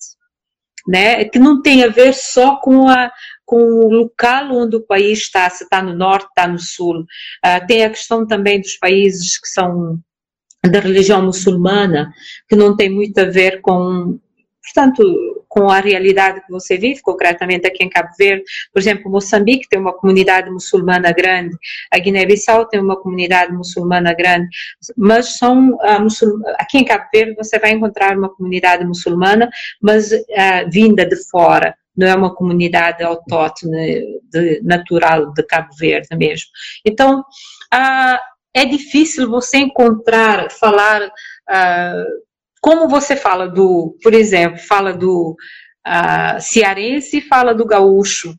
né? 0.86 1.24
Que 1.24 1.38
não 1.38 1.61
tem 1.61 1.82
a 1.82 1.88
ver 1.88 2.14
só 2.14 2.57
com 2.57 2.88
a 2.88 3.11
com 3.45 3.59
o 3.59 3.93
local 3.93 4.51
onde 4.53 4.76
o 4.76 4.80
país 4.80 5.18
está, 5.18 5.51
se 5.51 5.64
está 5.64 5.82
no 5.82 5.95
norte, 5.95 6.26
está 6.28 6.49
no 6.49 6.59
sul. 6.59 7.01
Uh, 7.01 7.66
tem 7.66 7.84
a 7.84 7.90
questão 7.90 8.26
também 8.26 8.59
dos 8.59 8.78
países 8.78 9.38
que 9.38 9.47
são 9.47 9.99
da 10.64 10.80
religião 10.80 11.22
muçulmana, 11.22 12.11
que 12.49 12.57
não 12.57 12.74
tem 12.74 12.88
muito 12.88 13.18
a 13.18 13.24
ver 13.24 13.61
com, 13.61 14.18
portanto, 14.62 15.41
com 15.53 15.69
a 15.69 15.81
realidade 15.81 16.41
que 16.41 16.51
você 16.51 16.79
vive, 16.79 17.03
concretamente 17.03 17.67
aqui 17.67 17.85
em 17.85 17.91
Cabo 17.91 18.09
Verde. 18.19 18.43
Por 18.73 18.81
exemplo, 18.81 19.11
Moçambique 19.11 19.69
tem 19.69 19.79
uma 19.79 19.93
comunidade 19.93 20.51
muçulmana 20.51 21.13
grande, 21.13 21.55
a 21.93 21.99
Guiné-Bissau 21.99 22.65
tem 22.67 22.81
uma 22.81 22.97
comunidade 22.97 23.53
muçulmana 23.53 24.15
grande, 24.15 24.49
mas 24.97 25.37
são 25.37 25.75
uh, 25.75 26.53
aqui 26.59 26.79
em 26.79 26.85
Cabo 26.87 27.05
Verde 27.13 27.35
você 27.37 27.59
vai 27.59 27.73
encontrar 27.73 28.17
uma 28.17 28.31
comunidade 28.31 28.83
muçulmana, 28.83 29.51
mas 29.81 30.11
uh, 30.11 30.71
vinda 30.71 31.05
de 31.05 31.17
fora 31.29 31.77
não 31.95 32.07
é 32.07 32.15
uma 32.15 32.35
comunidade 32.35 33.03
autóctone 33.03 34.21
de, 34.31 34.63
natural 34.63 35.35
de 35.35 35.43
Cabo 35.43 35.69
Verde 35.79 36.09
mesmo. 36.17 36.49
Então, 36.83 37.21
uh, 37.21 38.19
é 38.55 38.65
difícil 38.65 39.29
você 39.29 39.59
encontrar, 39.59 40.51
falar 40.51 41.03
uh, 41.03 42.23
como 42.63 42.89
você 42.89 43.17
fala 43.17 43.49
do, 43.49 43.99
por 44.01 44.15
exemplo, 44.15 44.57
fala 44.61 44.95
do 44.95 45.37
uh, 45.85 46.41
cearense 46.41 47.19
e 47.19 47.21
fala 47.21 47.53
do 47.53 47.67
gaúcho. 47.67 48.35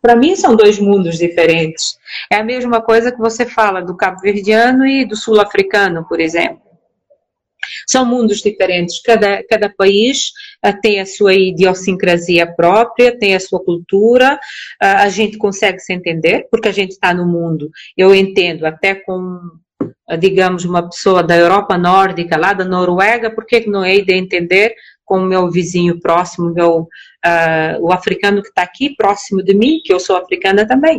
Para 0.00 0.16
mim 0.16 0.34
são 0.34 0.56
dois 0.56 0.78
mundos 0.78 1.18
diferentes. 1.18 1.98
É 2.32 2.36
a 2.36 2.44
mesma 2.44 2.80
coisa 2.80 3.12
que 3.12 3.18
você 3.18 3.44
fala 3.44 3.82
do 3.82 3.94
cabo-verdiano 3.94 4.86
e 4.86 5.04
do 5.04 5.14
sul-africano, 5.14 6.06
por 6.08 6.20
exemplo. 6.20 6.62
São 7.86 8.06
mundos 8.06 8.38
diferentes. 8.38 9.02
Cada, 9.02 9.44
cada 9.44 9.68
país 9.68 10.30
uh, 10.64 10.72
tem 10.80 10.98
a 10.98 11.04
sua 11.04 11.34
idiosincrasia 11.34 12.46
própria, 12.46 13.18
tem 13.18 13.34
a 13.34 13.40
sua 13.40 13.62
cultura. 13.62 14.36
Uh, 14.82 15.04
a 15.04 15.08
gente 15.10 15.36
consegue 15.36 15.80
se 15.80 15.92
entender, 15.92 16.48
porque 16.50 16.68
a 16.68 16.72
gente 16.72 16.92
está 16.92 17.12
no 17.12 17.26
mundo. 17.26 17.68
Eu 17.94 18.14
entendo 18.14 18.64
até 18.64 18.94
com 18.94 19.38
digamos, 20.18 20.64
uma 20.64 20.88
pessoa 20.88 21.22
da 21.22 21.36
Europa 21.36 21.76
nórdica, 21.76 22.36
lá 22.36 22.52
da 22.52 22.64
Noruega, 22.64 23.30
por 23.30 23.44
que 23.44 23.68
não 23.68 23.84
hei 23.84 24.04
de 24.04 24.14
entender 24.14 24.74
com 25.04 25.18
o 25.18 25.26
meu 25.26 25.50
vizinho 25.50 25.98
próximo, 26.00 26.52
meu, 26.52 26.80
uh, 26.80 27.80
o 27.80 27.92
africano 27.92 28.42
que 28.42 28.48
está 28.48 28.62
aqui 28.62 28.94
próximo 28.94 29.42
de 29.42 29.54
mim, 29.54 29.80
que 29.82 29.92
eu 29.92 29.98
sou 29.98 30.16
africana 30.16 30.66
também. 30.66 30.98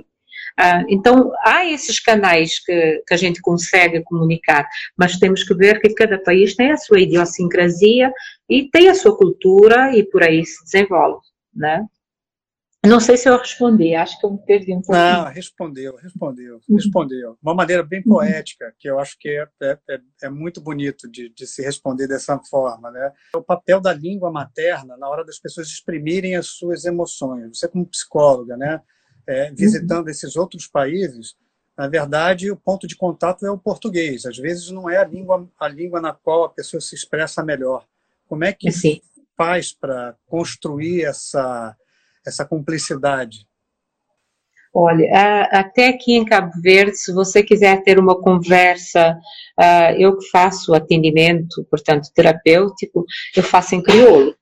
Uh, 0.60 0.84
então, 0.90 1.32
há 1.44 1.66
esses 1.66 2.00
canais 2.00 2.60
que, 2.60 3.04
que 3.08 3.14
a 3.14 3.18
gente 3.18 3.40
consegue 3.40 4.04
comunicar, 4.04 4.68
mas 4.98 5.18
temos 5.18 5.44
que 5.44 5.54
ver 5.54 5.80
que 5.80 5.94
cada 5.94 6.20
país 6.20 6.56
tem 6.56 6.72
a 6.72 6.78
sua 6.78 7.00
idiosincrasia 7.00 8.12
e 8.50 8.68
tem 8.70 8.90
a 8.90 8.96
sua 8.96 9.16
cultura 9.16 9.96
e 9.96 10.04
por 10.04 10.24
aí 10.24 10.46
se 10.46 10.64
desenvolve, 10.64 11.22
né? 11.56 11.86
Não 12.86 13.02
sei 13.02 13.18
se 13.18 13.28
eu 13.28 13.38
respondi, 13.38 13.94
acho 13.94 14.18
que 14.18 14.26
eu 14.26 14.32
me 14.32 14.38
perdi 14.38 14.72
um 14.72 14.82
pouco. 14.82 14.94
Não, 14.94 15.26
respondeu, 15.26 15.98
respondeu, 15.98 16.62
uhum. 16.68 16.76
respondeu. 16.78 17.38
Uma 17.44 17.54
maneira 17.54 17.84
bem 17.84 18.02
uhum. 18.06 18.14
poética, 18.14 18.74
que 18.80 18.90
eu 18.90 18.98
acho 18.98 19.18
que 19.20 19.28
é, 19.28 19.48
é, 19.62 19.80
é, 19.90 20.00
é 20.24 20.30
muito 20.30 20.62
bonito 20.62 21.10
de, 21.12 21.28
de, 21.30 21.46
se 21.46 21.62
responder 21.62 22.08
dessa 22.08 22.40
forma. 22.50 22.90
Né? 22.90 23.12
O 23.36 23.42
papel 23.42 23.82
da 23.82 23.92
língua 23.92 24.32
materna 24.32 24.96
na 24.96 25.10
hora 25.10 25.26
das 25.26 25.38
pessoas 25.38 25.68
exprimirem 25.68 26.38
as 26.38 26.48
suas 26.48 26.86
emoções. 26.86 27.58
Você, 27.58 27.68
como 27.68 27.86
psicóloga, 27.86 28.56
né, 28.56 28.82
é, 29.28 29.52
visitando 29.52 30.06
uhum. 30.06 30.12
esses 30.12 30.38
outros 30.38 30.66
países, 30.66 31.36
na 31.78 31.90
verdade, 31.90 32.50
o 32.50 32.56
ponto 32.56 32.88
de 32.88 32.96
contato 32.96 33.46
é 33.46 33.52
o 33.52 33.58
português. 33.58 34.26
Às 34.26 34.38
vezes 34.38 34.72
não 34.72 34.90
é 34.90 34.96
a 34.96 35.06
língua, 35.06 35.46
a 35.60 35.68
língua 35.68 36.00
na 36.00 36.14
qual 36.14 36.46
a 36.46 36.50
pessoa 36.50 36.80
se 36.80 36.96
expressa 36.96 37.44
melhor. 37.44 37.86
Como 38.26 38.46
é 38.46 38.54
que 38.54 38.72
Sim. 38.72 39.02
faz 39.36 39.74
para 39.74 40.16
construir 40.28 41.04
essa 41.04 41.76
essa 42.30 42.46
cumplicidade? 42.46 43.48
Olha, 44.74 45.50
até 45.52 45.90
aqui 45.90 46.14
em 46.14 46.24
Cabo 46.24 46.52
Verde, 46.62 46.96
se 46.96 47.12
você 47.12 47.42
quiser 47.42 47.82
ter 47.82 47.98
uma 47.98 48.20
conversa, 48.22 49.18
eu 49.98 50.16
que 50.18 50.30
faço 50.30 50.74
atendimento, 50.76 51.66
portanto, 51.70 52.10
terapêutico, 52.14 53.04
eu 53.36 53.44
faço 53.44 53.76
em 53.76 53.82
crioulo. 53.82 54.36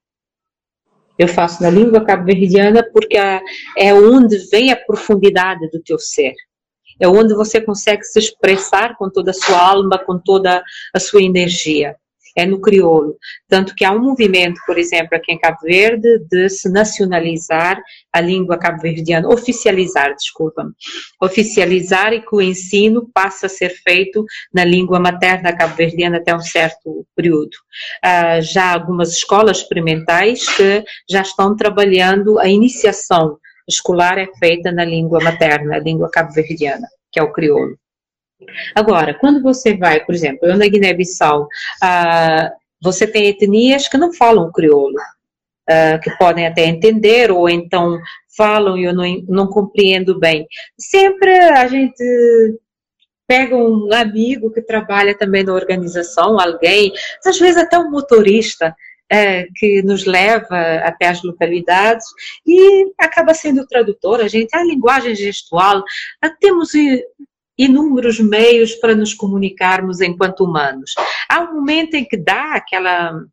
Eu 1.18 1.28
faço 1.28 1.64
na 1.64 1.70
língua 1.70 2.06
cabo-verdiana 2.06 2.88
porque 2.94 3.18
é 3.18 3.94
onde 3.94 4.38
vem 4.52 4.72
a 4.72 4.76
profundidade 4.76 5.68
do 5.72 5.82
teu 5.82 5.98
ser. 5.98 6.34
É 7.00 7.08
onde 7.08 7.34
você 7.34 7.60
consegue 7.60 8.04
se 8.04 8.20
expressar 8.20 8.96
com 8.98 9.10
toda 9.10 9.32
a 9.32 9.34
sua 9.34 9.60
alma, 9.60 9.98
com 9.98 10.20
toda 10.20 10.62
a 10.94 11.00
sua 11.00 11.24
energia 11.24 11.96
é 12.38 12.46
no 12.46 12.62
crioulo. 12.62 13.18
Tanto 13.50 13.74
que 13.76 13.84
há 13.84 13.92
um 13.92 14.00
movimento, 14.00 14.62
por 14.66 14.78
exemplo, 14.78 15.18
aqui 15.18 15.34
em 15.34 15.40
Cabo 15.40 15.58
Verde, 15.64 16.08
de 16.30 16.48
se 16.50 16.70
nacionalizar 16.70 17.82
a 18.14 18.22
língua 18.22 18.58
cabo-verdiana, 18.58 19.28
oficializar, 19.28 20.16
desculpa-me, 20.16 20.72
oficializar 21.22 22.14
e 22.14 22.22
que 22.22 22.36
o 22.36 22.42
ensino 22.42 23.10
passa 23.14 23.48
a 23.48 23.50
ser 23.50 23.70
feito 23.70 24.24
na 24.54 24.64
língua 24.64 25.00
materna 25.00 25.56
cabo-verdiana 25.56 26.18
até 26.18 26.36
um 26.36 26.40
certo 26.40 27.06
período. 27.16 27.56
Uh, 28.06 28.42
já 28.42 28.66
há 28.66 28.74
algumas 28.74 29.10
escolas 29.10 29.58
experimentais 29.58 30.48
que 30.56 30.84
já 31.10 31.22
estão 31.22 31.56
trabalhando 31.56 32.38
a 32.40 32.48
iniciação 32.48 33.38
escolar 33.68 34.18
é 34.18 34.28
feita 34.40 34.72
na 34.72 34.86
língua 34.86 35.20
materna, 35.22 35.76
a 35.76 35.80
língua 35.80 36.10
cabo-verdiana, 36.10 36.88
que 37.12 37.20
é 37.20 37.24
o 37.24 37.34
crioulo. 37.34 37.78
Agora, 38.76 39.14
quando 39.14 39.42
você 39.42 39.76
vai, 39.76 40.04
por 40.06 40.14
exemplo, 40.14 40.48
eu 40.48 40.58
na 40.58 40.68
Guiné-Bissau, 40.68 41.48
ah, 41.82 42.52
você 42.82 43.08
tem 43.08 43.28
etnias 43.28 43.88
que 43.88 43.98
não 43.98 44.14
falam 44.14 44.52
crioulo, 44.52 44.96
ah, 45.70 46.00
que 46.00 46.12
podem 46.18 46.46
até 46.46 46.66
entender, 46.66 47.32
ou 47.32 47.50
então 47.50 48.00
falam 48.36 48.78
e 48.78 48.84
eu 48.84 48.94
não, 48.94 49.06
não 49.28 49.48
compreendo 49.48 50.20
bem. 50.20 50.48
Sempre 50.78 51.32
a 51.32 51.68
gente 51.68 52.04
pega 53.28 53.56
um 53.58 53.92
amigo 53.92 54.52
que 54.52 54.62
trabalha 54.62 55.18
também 55.18 55.44
na 55.44 55.54
organização, 55.54 56.40
alguém, 56.40 56.94
às 57.26 57.38
vezes 57.38 57.58
até 57.58 57.78
um 57.78 57.90
motorista, 57.90 58.74
é, 59.10 59.48
que 59.56 59.82
nos 59.84 60.06
leva 60.06 60.58
até 60.84 61.08
as 61.08 61.24
localidades 61.24 62.06
e 62.46 62.92
acaba 62.98 63.34
sendo 63.34 63.66
tradutor. 63.66 64.22
A 64.22 64.28
gente, 64.28 64.54
a 64.56 64.64
linguagem 64.64 65.16
gestual, 65.16 65.84
temos 66.40 66.72
inúmeros 67.58 68.20
meios 68.20 68.76
para 68.76 68.96
nos 68.96 69.14
comunicarmos 69.14 70.02
enquanto 70.02 70.44
humanos. 70.44 70.94
Há 71.30 71.42
um 71.42 71.56
momento 71.56 71.96
em 71.96 72.06
que 72.06 72.18
dá 72.18 72.54
aquela 72.54 73.24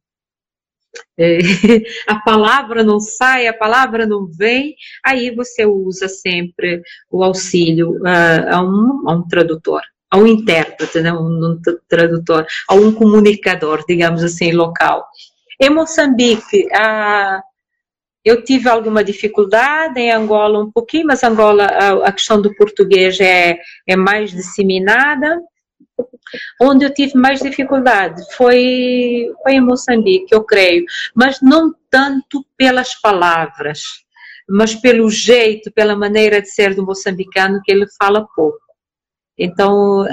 é, 1.18 1.38
a 2.06 2.20
palavra 2.20 2.84
não 2.84 3.00
sai, 3.00 3.46
a 3.46 3.52
palavra 3.52 4.06
não 4.06 4.26
vem, 4.26 4.76
aí 5.04 5.34
você 5.34 5.66
usa 5.66 6.08
sempre 6.08 6.80
o 7.10 7.22
auxílio 7.22 8.00
a, 8.06 8.62
um, 8.62 9.08
a 9.08 9.14
um 9.14 9.26
tradutor 9.26 9.82
a 10.10 10.16
um 10.16 10.28
intérprete, 10.28 11.00
né, 11.00 11.12
um 11.12 11.60
tradutor, 11.88 12.46
a 12.68 12.74
um 12.74 12.92
comunicador, 12.92 13.84
digamos 13.84 14.22
assim, 14.22 14.52
local. 14.52 15.04
Em 15.60 15.68
Moçambique, 15.70 16.68
a, 16.72 17.42
eu 18.24 18.42
tive 18.42 18.68
alguma 18.68 19.04
dificuldade, 19.04 20.00
em 20.00 20.10
Angola 20.10 20.60
um 20.62 20.70
pouquinho, 20.70 21.06
mas 21.06 21.22
Angola 21.22 21.66
a, 21.66 22.08
a 22.08 22.12
questão 22.12 22.40
do 22.40 22.54
português 22.54 23.20
é, 23.20 23.58
é 23.86 23.96
mais 23.96 24.30
disseminada. 24.30 25.40
Onde 26.60 26.84
eu 26.84 26.92
tive 26.92 27.16
mais 27.16 27.40
dificuldade 27.40 28.20
foi, 28.34 29.30
foi 29.42 29.52
em 29.52 29.60
Moçambique, 29.60 30.34
eu 30.34 30.42
creio, 30.42 30.84
mas 31.14 31.40
não 31.40 31.72
tanto 31.88 32.44
pelas 32.56 32.94
palavras, 33.00 33.80
mas 34.48 34.74
pelo 34.74 35.08
jeito, 35.10 35.70
pela 35.72 35.94
maneira 35.94 36.40
de 36.42 36.50
ser 36.50 36.74
do 36.74 36.84
moçambicano, 36.84 37.60
que 37.62 37.70
ele 37.70 37.86
fala 37.98 38.26
pouco. 38.34 38.58
Então, 39.38 40.04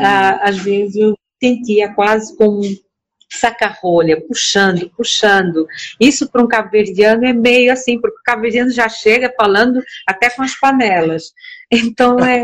às 0.41 0.57
vezes 0.57 0.95
eu 0.95 1.15
sentia 1.41 1.93
quase 1.93 2.35
como 2.37 2.61
saca-rolha, 3.31 4.21
puxando, 4.21 4.89
puxando. 4.89 5.65
Isso 5.99 6.29
para 6.29 6.43
um 6.43 6.47
cabo-verdiano 6.47 7.25
é 7.25 7.33
meio 7.33 7.71
assim, 7.71 7.99
porque 7.99 8.19
o 8.19 8.23
cabo-verdiano 8.23 8.71
já 8.71 8.89
chega 8.89 9.33
falando 9.35 9.81
até 10.07 10.29
com 10.29 10.43
as 10.43 10.59
panelas. 10.59 11.33
Então 11.71 12.19
é. 12.19 12.43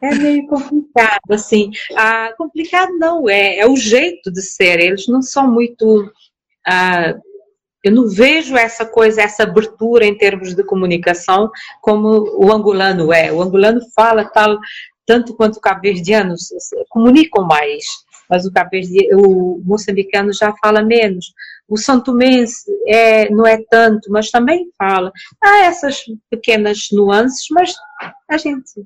É 0.00 0.14
meio 0.14 0.46
complicado, 0.46 1.32
assim. 1.32 1.70
Ah, 1.96 2.32
complicado 2.36 2.96
não 2.98 3.28
é, 3.28 3.58
é 3.58 3.66
o 3.66 3.76
jeito 3.76 4.30
de 4.30 4.40
ser. 4.42 4.78
Eles 4.78 5.08
não 5.08 5.22
são 5.22 5.50
muito. 5.50 6.12
Ah, 6.66 7.14
eu 7.82 7.90
não 7.90 8.08
vejo 8.08 8.56
essa 8.56 8.86
coisa, 8.86 9.22
essa 9.22 9.42
abertura 9.42 10.06
em 10.06 10.16
termos 10.16 10.54
de 10.54 10.62
comunicação 10.62 11.50
como 11.80 12.08
o 12.38 12.52
angolano 12.52 13.12
é. 13.12 13.32
O 13.32 13.42
angolano 13.42 13.80
fala 13.96 14.24
tal, 14.24 14.58
tanto 15.04 15.34
quanto 15.34 15.56
o 15.56 15.60
cabo-verdiano, 15.60 16.34
comunicam 16.88 17.44
mais 17.44 17.84
mas 18.28 18.44
o, 18.46 18.52
o 19.14 19.62
moçambicano 19.64 20.32
já 20.32 20.52
fala 20.56 20.82
menos. 20.82 21.32
O 21.68 21.76
santomense 21.76 22.70
é, 22.86 23.30
não 23.30 23.46
é 23.46 23.58
tanto, 23.70 24.10
mas 24.10 24.30
também 24.30 24.68
fala. 24.78 25.10
Há 25.42 25.64
essas 25.64 26.02
pequenas 26.30 26.88
nuances, 26.92 27.46
mas 27.50 27.74
a 28.28 28.36
gente 28.36 28.84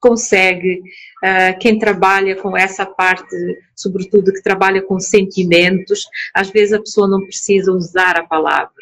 consegue, 0.00 0.82
uh, 1.24 1.58
quem 1.58 1.78
trabalha 1.78 2.40
com 2.40 2.56
essa 2.56 2.86
parte, 2.86 3.36
sobretudo 3.74 4.32
que 4.32 4.42
trabalha 4.42 4.82
com 4.82 5.00
sentimentos, 5.00 6.06
às 6.34 6.50
vezes 6.50 6.74
a 6.74 6.78
pessoa 6.78 7.08
não 7.08 7.20
precisa 7.20 7.72
usar 7.72 8.16
a 8.18 8.26
palavra. 8.26 8.72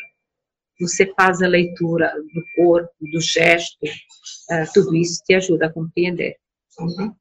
Você 0.80 1.06
faz 1.14 1.40
a 1.40 1.46
leitura 1.46 2.12
do 2.34 2.42
corpo, 2.56 2.92
do 3.00 3.20
gesto, 3.20 3.78
uh, 3.84 4.72
tudo 4.74 4.94
isso 4.94 5.22
te 5.24 5.34
ajuda 5.34 5.66
a 5.66 5.72
compreender. 5.72 6.36
Uhum. 6.78 7.14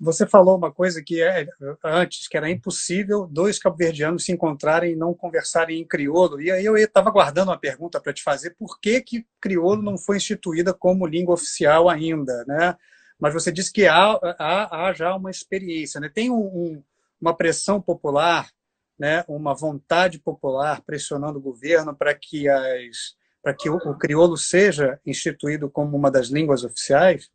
Você 0.00 0.26
falou 0.26 0.56
uma 0.56 0.72
coisa 0.72 1.02
que 1.02 1.20
é 1.20 1.48
antes, 1.84 2.28
que 2.28 2.36
era 2.36 2.48
impossível 2.48 3.26
dois 3.26 3.58
cabo-verdianos 3.58 4.24
se 4.24 4.30
encontrarem 4.30 4.92
e 4.92 4.96
não 4.96 5.12
conversarem 5.12 5.80
em 5.80 5.86
crioulo. 5.86 6.40
E 6.40 6.52
aí 6.52 6.64
eu 6.64 6.76
estava 6.76 7.10
guardando 7.10 7.48
uma 7.48 7.58
pergunta 7.58 8.00
para 8.00 8.12
te 8.12 8.22
fazer: 8.22 8.54
por 8.56 8.78
que 8.80 9.00
que 9.00 9.26
crioulo 9.40 9.82
não 9.82 9.98
foi 9.98 10.18
instituída 10.18 10.72
como 10.72 11.06
língua 11.06 11.34
oficial 11.34 11.88
ainda, 11.88 12.44
né? 12.46 12.76
Mas 13.18 13.34
você 13.34 13.50
disse 13.50 13.72
que 13.72 13.88
há, 13.88 14.12
há, 14.38 14.86
há 14.86 14.92
já 14.92 15.16
uma 15.16 15.30
experiência, 15.30 16.00
né? 16.00 16.08
Tem 16.08 16.30
um, 16.30 16.36
um, 16.36 16.82
uma 17.20 17.36
pressão 17.36 17.80
popular, 17.80 18.48
né? 18.96 19.24
Uma 19.26 19.52
vontade 19.52 20.20
popular 20.20 20.80
pressionando 20.82 21.40
o 21.40 21.42
governo 21.42 21.94
para 21.96 22.14
que 22.14 22.48
as 22.48 23.18
que 23.58 23.70
o, 23.70 23.76
o 23.76 23.96
crioulo 23.96 24.36
seja 24.36 25.00
instituído 25.06 25.70
como 25.70 25.96
uma 25.96 26.10
das 26.10 26.28
línguas 26.28 26.64
oficiais? 26.64 27.30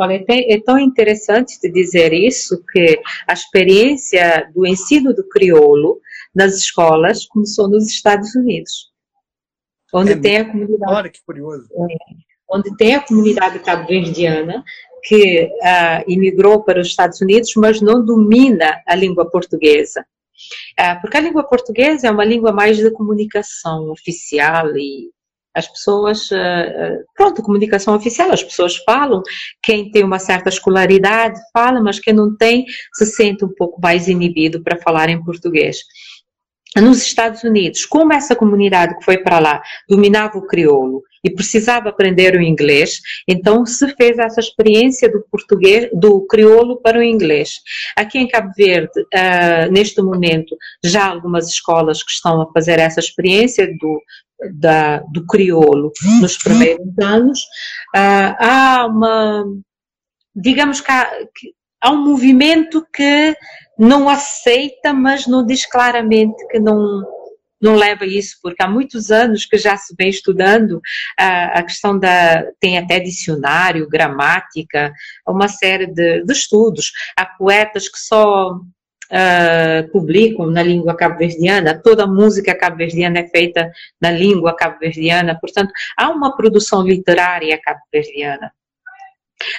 Olha, 0.00 0.24
é 0.26 0.58
tão 0.60 0.78
interessante 0.78 1.60
te 1.60 1.70
dizer 1.70 2.14
isso 2.14 2.64
que 2.72 2.98
a 3.28 3.34
experiência 3.34 4.50
do 4.54 4.66
ensino 4.66 5.12
do 5.12 5.28
crioulo 5.28 6.00
nas 6.34 6.56
escolas 6.56 7.26
começou 7.26 7.68
nos 7.68 7.86
Estados 7.86 8.34
Unidos, 8.34 8.90
onde 9.92 10.12
é, 10.12 10.16
tem 10.16 10.38
a 10.38 10.50
comunidade. 10.50 10.92
Olha 10.94 11.10
que 11.10 11.20
curioso. 11.22 11.68
É, 11.74 11.96
onde 12.50 12.74
tem 12.78 12.94
a 12.94 13.06
comunidade 13.06 13.58
cabo-verdiana 13.58 14.64
que 15.04 15.44
uh, 15.44 16.10
imigrou 16.10 16.64
para 16.64 16.80
os 16.80 16.86
Estados 16.86 17.20
Unidos, 17.20 17.52
mas 17.56 17.82
não 17.82 18.02
domina 18.02 18.80
a 18.86 18.94
língua 18.94 19.30
portuguesa. 19.30 20.06
Uh, 20.80 20.98
porque 21.02 21.18
a 21.18 21.20
língua 21.20 21.44
portuguesa 21.44 22.08
é 22.08 22.10
uma 22.10 22.24
língua 22.24 22.52
mais 22.52 22.78
de 22.78 22.90
comunicação 22.90 23.90
oficial 23.90 24.74
e 24.74 25.10
as 25.54 25.66
pessoas, 25.68 26.30
eh, 26.30 26.36
eh, 26.36 26.98
pronto, 27.14 27.42
comunicação 27.42 27.94
oficial, 27.94 28.30
as 28.30 28.42
pessoas 28.42 28.76
falam, 28.78 29.22
quem 29.62 29.90
tem 29.90 30.04
uma 30.04 30.18
certa 30.18 30.48
escolaridade 30.48 31.40
fala, 31.52 31.80
mas 31.80 31.98
quem 31.98 32.14
não 32.14 32.36
tem 32.36 32.64
se 32.94 33.06
sente 33.06 33.44
um 33.44 33.52
pouco 33.56 33.80
mais 33.80 34.06
inibido 34.08 34.62
para 34.62 34.80
falar 34.80 35.08
em 35.08 35.22
português. 35.22 35.78
Nos 36.76 37.02
Estados 37.02 37.42
Unidos, 37.42 37.84
como 37.84 38.12
essa 38.12 38.36
comunidade 38.36 38.96
que 38.96 39.04
foi 39.04 39.18
para 39.18 39.40
lá 39.40 39.62
dominava 39.88 40.38
o 40.38 40.46
crioulo 40.46 41.02
e 41.22 41.28
precisava 41.28 41.88
aprender 41.88 42.36
o 42.36 42.40
inglês, 42.40 43.00
então 43.26 43.66
se 43.66 43.88
fez 43.96 44.18
essa 44.18 44.40
experiência 44.40 45.10
do 45.10 45.20
português, 45.30 45.90
do 45.92 46.24
crioulo 46.26 46.80
para 46.80 46.98
o 46.98 47.02
inglês. 47.02 47.60
Aqui 47.96 48.18
em 48.18 48.28
Cabo 48.28 48.52
Verde, 48.56 49.00
uh, 49.00 49.70
neste 49.70 50.00
momento, 50.00 50.56
já 50.82 51.06
há 51.06 51.08
algumas 51.08 51.48
escolas 51.48 52.02
que 52.02 52.12
estão 52.12 52.40
a 52.40 52.52
fazer 52.52 52.78
essa 52.78 53.00
experiência 53.00 53.66
do 53.78 54.00
da, 54.54 54.98
do 55.12 55.26
crioulo 55.26 55.92
nos 56.20 56.38
primeiros 56.38 56.98
anos, 56.98 57.40
uh, 57.94 58.34
há 58.38 58.86
uma, 58.86 59.44
digamos 60.34 60.80
que 60.80 60.90
há, 60.90 61.04
que 61.34 61.52
há, 61.80 61.90
um 61.90 62.04
movimento 62.04 62.86
que 62.92 63.36
não 63.80 64.10
aceita, 64.10 64.92
mas 64.92 65.26
não 65.26 65.44
diz 65.44 65.64
claramente 65.64 66.46
que 66.48 66.58
não, 66.58 67.02
não 67.58 67.76
leva 67.76 68.04
isso, 68.04 68.36
porque 68.42 68.62
há 68.62 68.68
muitos 68.68 69.10
anos 69.10 69.46
que 69.46 69.56
já 69.56 69.74
se 69.74 69.94
vem 69.98 70.10
estudando 70.10 70.72
uh, 70.72 71.50
a 71.54 71.62
questão 71.62 71.98
da, 71.98 72.44
tem 72.60 72.76
até 72.76 73.00
dicionário, 73.00 73.88
gramática, 73.88 74.92
uma 75.26 75.48
série 75.48 75.86
de, 75.86 76.22
de 76.22 76.32
estudos. 76.32 76.92
Há 77.16 77.24
poetas 77.24 77.88
que 77.88 77.98
só 77.98 78.50
uh, 78.52 79.90
publicam 79.90 80.44
na 80.50 80.62
língua 80.62 80.94
cabo-verdiana, 80.94 81.80
toda 81.82 82.04
a 82.04 82.06
música 82.06 82.54
cabo-verdiana 82.54 83.20
é 83.20 83.28
feita 83.28 83.72
na 83.98 84.10
língua 84.10 84.54
cabo-verdiana, 84.54 85.38
portanto, 85.40 85.72
há 85.96 86.10
uma 86.10 86.36
produção 86.36 86.82
literária 86.82 87.58
cabo-verdiana. 87.64 88.52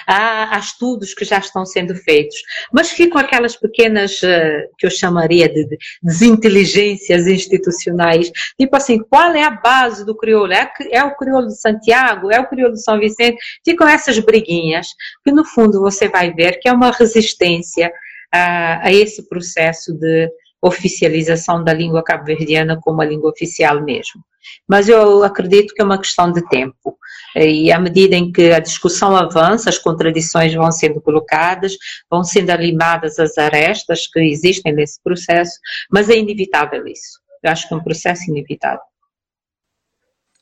Há, 0.06 0.56
há, 0.56 0.58
estudos 0.58 1.14
que 1.14 1.24
já 1.24 1.38
estão 1.38 1.66
sendo 1.66 1.94
feitos, 1.94 2.36
mas 2.72 2.90
ficam 2.90 3.20
aquelas 3.20 3.56
pequenas, 3.56 4.22
uh, 4.22 4.68
que 4.78 4.86
eu 4.86 4.90
chamaria 4.90 5.48
de, 5.48 5.66
de 5.66 5.78
desinteligências 6.02 7.26
institucionais, 7.26 8.30
tipo 8.58 8.76
assim, 8.76 8.98
qual 8.98 9.34
é 9.34 9.44
a 9.44 9.50
base 9.50 10.04
do 10.04 10.16
crioulo? 10.16 10.52
É, 10.52 10.70
é, 10.90 11.02
o 11.04 11.16
crioulo 11.16 11.48
de 11.48 11.60
Santiago? 11.60 12.30
É 12.30 12.40
o 12.40 12.48
crioulo 12.48 12.74
de 12.74 12.82
São 12.82 12.98
Vicente? 12.98 13.38
Ficam 13.64 13.88
essas 13.88 14.18
briguinhas, 14.18 14.88
que 15.24 15.32
no 15.32 15.44
fundo 15.44 15.80
você 15.80 16.08
vai 16.08 16.32
ver 16.32 16.58
que 16.60 16.68
é 16.68 16.72
uma 16.72 16.90
resistência 16.90 17.92
a, 18.32 18.86
a 18.86 18.92
esse 18.92 19.28
processo 19.28 19.92
de 19.92 20.30
oficialização 20.62 21.62
da 21.64 21.72
língua 21.72 22.04
cabo-verdiana 22.04 22.78
como 22.80 23.02
a 23.02 23.04
língua 23.04 23.30
oficial 23.30 23.82
mesmo. 23.82 24.22
Mas 24.66 24.88
eu 24.88 25.24
acredito 25.24 25.74
que 25.74 25.82
é 25.82 25.84
uma 25.84 25.98
questão 25.98 26.30
de 26.30 26.46
tempo. 26.48 26.96
E 27.34 27.72
à 27.72 27.78
medida 27.78 28.14
em 28.14 28.30
que 28.30 28.52
a 28.52 28.60
discussão 28.60 29.16
avança, 29.16 29.70
as 29.70 29.78
contradições 29.78 30.54
vão 30.54 30.70
sendo 30.70 31.00
colocadas, 31.00 31.76
vão 32.10 32.22
sendo 32.22 32.50
alimadas 32.50 33.18
as 33.18 33.36
arestas 33.38 34.06
que 34.06 34.20
existem 34.20 34.72
nesse 34.72 35.02
processo, 35.02 35.58
mas 35.90 36.08
é 36.08 36.16
inevitável 36.16 36.86
isso. 36.86 37.20
Eu 37.42 37.50
acho 37.50 37.66
que 37.66 37.74
é 37.74 37.76
um 37.76 37.82
processo 37.82 38.30
inevitável. 38.30 38.82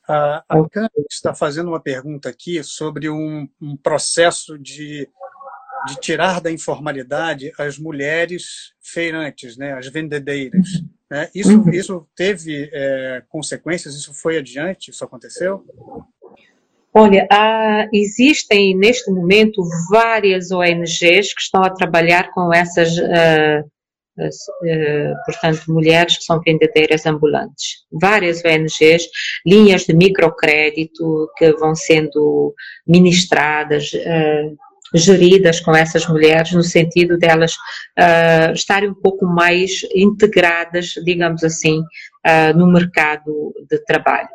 A, 0.09 0.45
a 0.49 0.57
está 1.09 1.33
fazendo 1.33 1.68
uma 1.68 1.81
pergunta 1.81 2.29
aqui 2.29 2.62
sobre 2.64 3.09
um, 3.09 3.49
um 3.61 3.77
processo 3.77 4.59
de 4.59 5.09
de 5.87 6.01
tirar 6.01 6.41
da 6.41 6.51
informalidade 6.51 7.53
as 7.59 7.78
mulheres 7.78 8.72
feirantes, 8.81 9.57
né, 9.57 9.72
as 9.72 9.87
vendedeiras. 9.89 10.68
Né? 11.11 11.28
Isso, 11.35 11.59
uhum. 11.59 11.70
isso 11.70 12.07
teve 12.14 12.70
é, 12.72 13.22
consequências? 13.28 13.95
Isso 13.95 14.14
foi 14.14 14.39
adiante? 14.39 14.91
Isso 14.91 15.05
aconteceu? 15.05 15.64
Olha, 16.93 17.26
há, 17.31 17.89
existem 17.93 18.76
neste 18.76 19.11
momento 19.11 19.62
várias 19.91 20.51
ONGs 20.51 21.35
que 21.35 21.41
estão 21.41 21.62
a 21.62 21.70
trabalhar 21.70 22.33
com 22.33 22.53
essas, 22.53 22.97
uh, 22.99 23.61
uh, 24.18 25.14
portanto, 25.24 25.62
mulheres 25.68 26.18
que 26.18 26.24
são 26.24 26.41
vendedeiras 26.41 27.07
ambulantes. 27.07 27.85
Várias 27.93 28.43
ONGs, 28.45 29.09
linhas 29.47 29.85
de 29.85 29.95
microcrédito 29.95 31.31
que 31.37 31.53
vão 31.53 31.76
sendo 31.76 32.53
ministradas, 32.85 33.93
uh, 33.93 34.57
geridas 34.95 35.61
com 35.61 35.74
essas 35.74 36.07
mulheres, 36.07 36.53
no 36.53 36.62
sentido 36.62 37.18
delas 37.18 37.57
estarem 38.55 38.91
um 38.91 38.95
pouco 38.95 39.26
mais 39.26 39.82
integradas, 39.95 40.95
digamos 41.05 41.45
assim, 41.45 41.82
no 42.57 42.66
mercado 42.66 43.55
de 43.70 43.78
trabalho. 43.84 44.28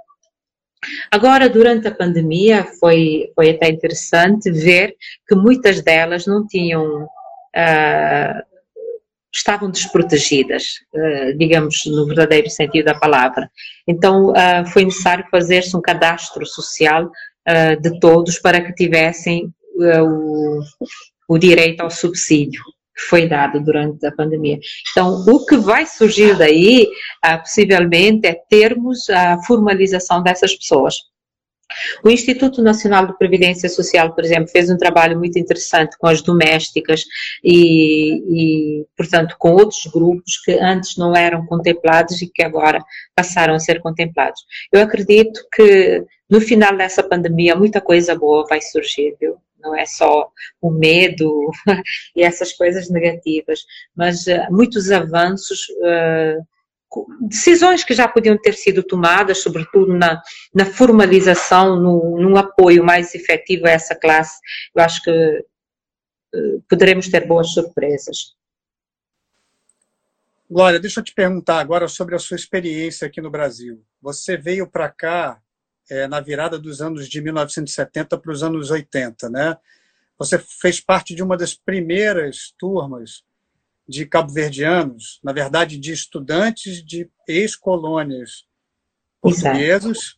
Agora, 1.11 1.49
durante 1.49 1.87
a 1.87 1.95
pandemia, 1.95 2.65
foi, 2.79 3.31
foi 3.35 3.51
até 3.51 3.69
interessante 3.69 4.51
ver 4.51 4.95
que 5.27 5.35
muitas 5.35 5.81
delas 5.81 6.25
não 6.25 6.45
tinham, 6.45 7.03
uh, 7.03 8.43
estavam 9.33 9.69
desprotegidas, 9.69 10.79
uh, 10.93 11.37
digamos, 11.37 11.85
no 11.85 12.05
verdadeiro 12.05 12.49
sentido 12.49 12.85
da 12.85 12.99
palavra. 12.99 13.49
Então, 13.87 14.31
uh, 14.31 14.65
foi 14.71 14.85
necessário 14.85 15.25
fazer-se 15.29 15.75
um 15.75 15.81
cadastro 15.81 16.45
social 16.45 17.09
de 17.79 17.99
todos 17.99 18.39
para 18.39 18.59
que 18.59 18.73
tivessem 18.73 19.53
o, 20.01 20.61
o 21.27 21.37
direito 21.37 21.81
ao 21.81 21.89
subsídio 21.89 22.63
que 22.95 23.01
foi 23.09 23.27
dado 23.27 23.61
durante 23.61 24.05
a 24.05 24.11
pandemia. 24.11 24.57
Então, 24.91 25.25
o 25.27 25.45
que 25.45 25.57
vai 25.57 25.85
surgir 25.85 26.37
daí, 26.37 26.87
ah, 27.21 27.37
possivelmente, 27.37 28.25
é 28.25 28.35
termos 28.49 29.09
a 29.09 29.37
formalização 29.43 30.23
dessas 30.23 30.55
pessoas. 30.55 30.95
O 32.03 32.09
Instituto 32.09 32.61
Nacional 32.61 33.07
de 33.07 33.17
Previdência 33.17 33.67
Social, 33.67 34.13
por 34.13 34.23
exemplo, 34.23 34.47
fez 34.47 34.69
um 34.69 34.77
trabalho 34.77 35.17
muito 35.17 35.37
interessante 35.37 35.97
com 35.97 36.07
as 36.07 36.21
domésticas 36.21 37.03
e, 37.43 38.21
e, 38.29 38.85
portanto, 38.95 39.35
com 39.37 39.51
outros 39.53 39.85
grupos 39.91 40.37
que 40.43 40.51
antes 40.53 40.95
não 40.95 41.15
eram 41.15 41.45
contemplados 41.45 42.21
e 42.21 42.27
que 42.27 42.43
agora 42.43 42.83
passaram 43.15 43.55
a 43.55 43.59
ser 43.59 43.81
contemplados. 43.81 44.41
Eu 44.71 44.81
acredito 44.81 45.41
que 45.51 46.05
no 46.29 46.39
final 46.39 46.77
dessa 46.77 47.03
pandemia 47.03 47.55
muita 47.55 47.81
coisa 47.81 48.15
boa 48.15 48.45
vai 48.47 48.61
surgir, 48.61 49.15
viu? 49.19 49.35
Não 49.65 49.75
é 49.75 49.85
só 49.85 50.29
o 50.61 50.71
medo 50.71 51.51
e 52.15 52.21
essas 52.21 52.53
coisas 52.53 52.89
negativas, 52.89 53.61
mas 53.95 54.27
uh, 54.27 54.47
muitos 54.51 54.91
avanços, 54.91 55.59
uh, 55.81 56.45
decisões 57.27 57.83
que 57.83 57.93
já 57.93 58.07
podiam 58.07 58.37
ter 58.37 58.53
sido 58.53 58.83
tomadas, 58.83 59.41
sobretudo 59.41 59.93
na, 59.93 60.21
na 60.53 60.65
formalização, 60.65 61.75
no, 61.75 62.17
num 62.19 62.37
apoio 62.37 62.83
mais 62.83 63.13
efetivo 63.15 63.67
a 63.67 63.71
essa 63.71 63.95
classe, 63.95 64.39
eu 64.73 64.83
acho 64.83 65.01
que 65.01 65.11
uh, 65.11 66.61
poderemos 66.69 67.09
ter 67.09 67.27
boas 67.27 67.51
surpresas. 67.51 68.35
Glória, 70.47 70.79
deixa 70.79 70.99
eu 70.99 71.03
te 71.03 71.13
perguntar 71.13 71.59
agora 71.59 71.87
sobre 71.87 72.15
a 72.15 72.19
sua 72.19 72.35
experiência 72.35 73.07
aqui 73.07 73.19
no 73.19 73.31
Brasil. 73.31 73.83
Você 73.99 74.37
veio 74.37 74.69
para 74.69 74.87
cá 74.89 75.41
é, 75.89 76.07
na 76.07 76.19
virada 76.19 76.57
dos 76.57 76.81
anos 76.81 77.07
de 77.07 77.21
1970 77.21 78.17
para 78.17 78.31
os 78.31 78.43
anos 78.43 78.71
80, 78.71 79.29
né? 79.29 79.57
Você 80.17 80.39
fez 80.39 80.79
parte 80.79 81.13
de 81.13 81.21
uma 81.21 81.35
das 81.35 81.53
primeiras 81.53 82.53
turmas 82.57 83.23
de 83.87 84.05
cabo-verdianos, 84.05 85.19
na 85.23 85.31
verdade, 85.31 85.77
de 85.77 85.91
estudantes 85.91 86.83
de 86.83 87.09
ex-colônias 87.27 88.45
portugueses, 89.21 90.17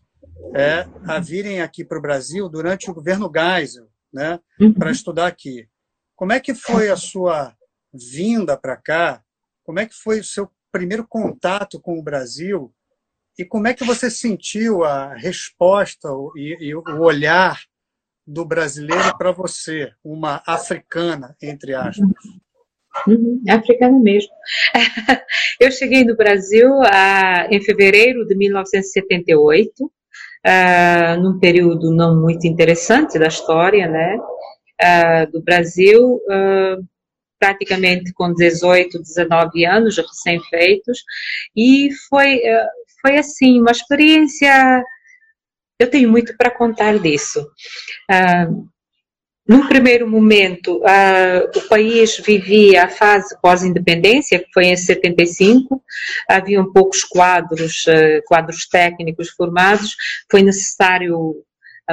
é, 0.55 0.87
a 1.05 1.19
virem 1.19 1.61
aqui 1.61 1.83
para 1.83 1.97
o 1.97 2.01
Brasil 2.01 2.47
durante 2.47 2.89
o 2.89 2.93
governo 2.93 3.31
Geisel, 3.33 3.89
né, 4.13 4.39
uhum. 4.59 4.73
para 4.73 4.91
estudar 4.91 5.27
aqui. 5.27 5.67
Como 6.15 6.31
é 6.31 6.39
que 6.39 6.53
foi 6.55 6.89
a 6.89 6.95
sua 6.95 7.55
vinda 7.93 8.57
para 8.57 8.77
cá? 8.77 9.23
Como 9.63 9.79
é 9.79 9.85
que 9.85 9.93
foi 9.93 10.19
o 10.19 10.23
seu 10.23 10.49
primeiro 10.71 11.05
contato 11.07 11.79
com 11.79 11.99
o 11.99 12.03
Brasil? 12.03 12.73
E 13.37 13.45
como 13.45 13.67
é 13.67 13.73
que 13.73 13.83
você 13.83 14.09
sentiu 14.09 14.83
a 14.83 15.13
resposta 15.13 16.09
e, 16.35 16.57
e 16.59 16.75
o 16.75 16.83
olhar 17.01 17.59
do 18.25 18.43
brasileiro 18.43 19.15
para 19.17 19.31
você, 19.31 19.91
uma 20.03 20.41
africana, 20.45 21.35
entre 21.41 21.73
aspas? 21.73 22.09
Uhum, 23.07 23.41
africana 23.47 23.99
mesmo. 23.99 24.31
Eu 25.59 25.71
cheguei 25.71 26.03
no 26.03 26.15
Brasil 26.15 26.67
ah, 26.83 27.47
em 27.51 27.61
fevereiro 27.61 28.25
de 28.25 28.35
1978, 28.35 29.91
ah, 30.43 31.15
num 31.17 31.39
período 31.39 31.93
não 31.93 32.19
muito 32.19 32.47
interessante 32.47 33.19
da 33.19 33.27
história, 33.27 33.87
né, 33.87 34.17
ah, 34.81 35.25
do 35.25 35.41
Brasil, 35.41 36.19
praticamente 37.39 38.11
com 38.13 38.33
18, 38.33 38.99
19 38.99 39.63
anos 39.65 39.95
recém-feitos, 39.95 41.03
e 41.55 41.89
foi 42.09 42.41
foi 43.01 43.17
assim, 43.17 43.59
uma 43.59 43.71
experiência. 43.71 44.83
Eu 45.79 45.89
tenho 45.89 46.09
muito 46.09 46.35
para 46.37 46.51
contar 46.51 46.97
disso. 46.99 47.41
Uh, 48.11 48.67
num 49.47 49.65
primeiro 49.67 50.09
momento, 50.09 50.77
uh, 50.79 51.57
o 51.57 51.61
país 51.69 52.17
vivia 52.17 52.83
a 52.83 52.89
fase 52.89 53.37
pós-independência, 53.41 54.39
que 54.39 54.51
foi 54.53 54.65
em 54.65 54.75
75, 54.75 55.81
haviam 56.29 56.71
poucos 56.73 57.03
quadros, 57.03 57.85
uh, 57.85 58.21
quadros 58.25 58.67
técnicos 58.67 59.29
formados, 59.29 59.95
foi 60.29 60.41
necessário 60.41 61.35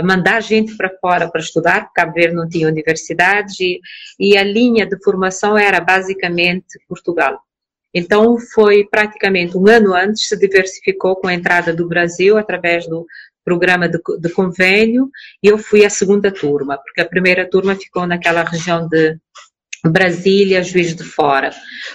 mandar 0.03 0.43
gente 0.43 0.77
para 0.77 0.91
fora 0.99 1.31
para 1.31 1.41
estudar, 1.41 1.83
porque 1.83 2.01
Cabo 2.01 2.15
Verde 2.15 2.35
não 2.35 2.49
tinha 2.49 2.67
universidades, 2.67 3.61
e, 3.61 3.81
e 4.19 4.37
a 4.37 4.43
linha 4.43 4.85
de 4.85 5.01
formação 5.05 5.57
era 5.57 5.81
basicamente 5.81 6.81
Portugal. 6.89 7.41
Então, 7.95 8.36
foi 8.38 8.84
praticamente 8.84 9.57
um 9.57 9.68
ano 9.68 9.95
antes, 9.95 10.28
se 10.28 10.36
diversificou 10.36 11.14
com 11.16 11.28
a 11.28 11.34
entrada 11.34 11.72
do 11.72 11.86
Brasil 11.86 12.36
através 12.36 12.86
do 12.88 13.07
programa 13.45 13.88
de, 13.88 13.99
de 14.18 14.28
convênio, 14.30 15.09
e 15.42 15.49
eu 15.49 15.59
fui 15.59 15.84
a 15.84 15.90
segunda 15.90 16.32
turma, 16.32 16.78
porque 16.78 17.01
a 17.01 17.09
primeira 17.09 17.49
turma 17.49 17.76
ficou 17.76 18.07
naquela 18.07 18.42
região 18.42 18.88
de 18.88 19.16
Brasília, 19.85 20.62
Juiz 20.62 20.95
de 20.95 21.05
Fora. 21.05 21.51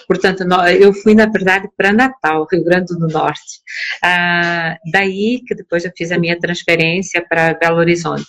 Portanto, 0.08 0.44
eu 0.80 0.94
fui, 0.94 1.16
na 1.16 1.26
verdade, 1.26 1.68
para 1.76 1.92
Natal, 1.92 2.48
Rio 2.52 2.64
Grande 2.64 2.98
do 2.98 3.08
Norte. 3.08 3.62
Ah, 4.04 4.78
daí 4.92 5.42
que 5.46 5.56
depois 5.56 5.84
eu 5.84 5.92
fiz 5.98 6.12
a 6.12 6.18
minha 6.18 6.40
transferência 6.40 7.26
para 7.28 7.56
Belo 7.56 7.78
Horizonte. 7.78 8.26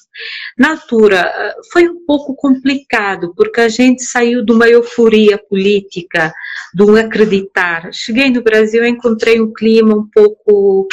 Na 0.58 0.70
altura, 0.70 1.22
ah, 1.22 1.54
foi 1.72 1.88
um 1.88 2.04
pouco 2.06 2.34
complicado, 2.34 3.34
porque 3.36 3.60
a 3.60 3.68
gente 3.68 4.02
saiu 4.02 4.44
de 4.44 4.52
uma 4.52 4.68
euforia 4.68 5.38
política, 5.38 6.32
de 6.74 6.82
um 6.82 6.96
acreditar. 6.96 7.90
Cheguei 7.92 8.30
no 8.30 8.42
Brasil, 8.42 8.84
encontrei 8.84 9.40
um 9.40 9.52
clima 9.52 9.94
um 9.94 10.08
pouco 10.12 10.88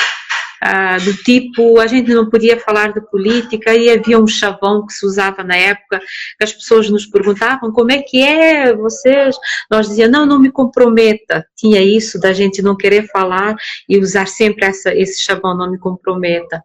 ah, 0.69 0.97
do 0.97 1.15
tipo, 1.23 1.79
a 1.79 1.87
gente 1.87 2.13
não 2.13 2.29
podia 2.29 2.59
falar 2.59 2.91
de 2.91 2.99
política 3.09 3.73
e 3.73 3.89
havia 3.89 4.19
um 4.19 4.27
chavão 4.27 4.85
que 4.85 4.91
se 4.91 5.05
usava 5.05 5.41
na 5.41 5.55
época, 5.55 5.99
que 6.37 6.43
as 6.43 6.51
pessoas 6.51 6.89
nos 6.89 7.05
perguntavam 7.05 7.71
como 7.71 7.89
é 7.89 8.01
que 8.01 8.21
é? 8.21 8.75
Vocês, 8.75 9.37
nós 9.71 9.87
dizíamos, 9.87 10.11
não, 10.11 10.25
não 10.25 10.39
me 10.39 10.51
comprometa, 10.51 11.45
tinha 11.55 11.81
isso 11.81 12.19
da 12.19 12.33
gente 12.33 12.61
não 12.61 12.75
querer 12.75 13.07
falar 13.07 13.55
e 13.87 13.97
usar 13.97 14.27
sempre 14.27 14.65
essa, 14.65 14.93
esse 14.93 15.21
chavão, 15.21 15.55
não 15.55 15.71
me 15.71 15.79
comprometa 15.79 16.61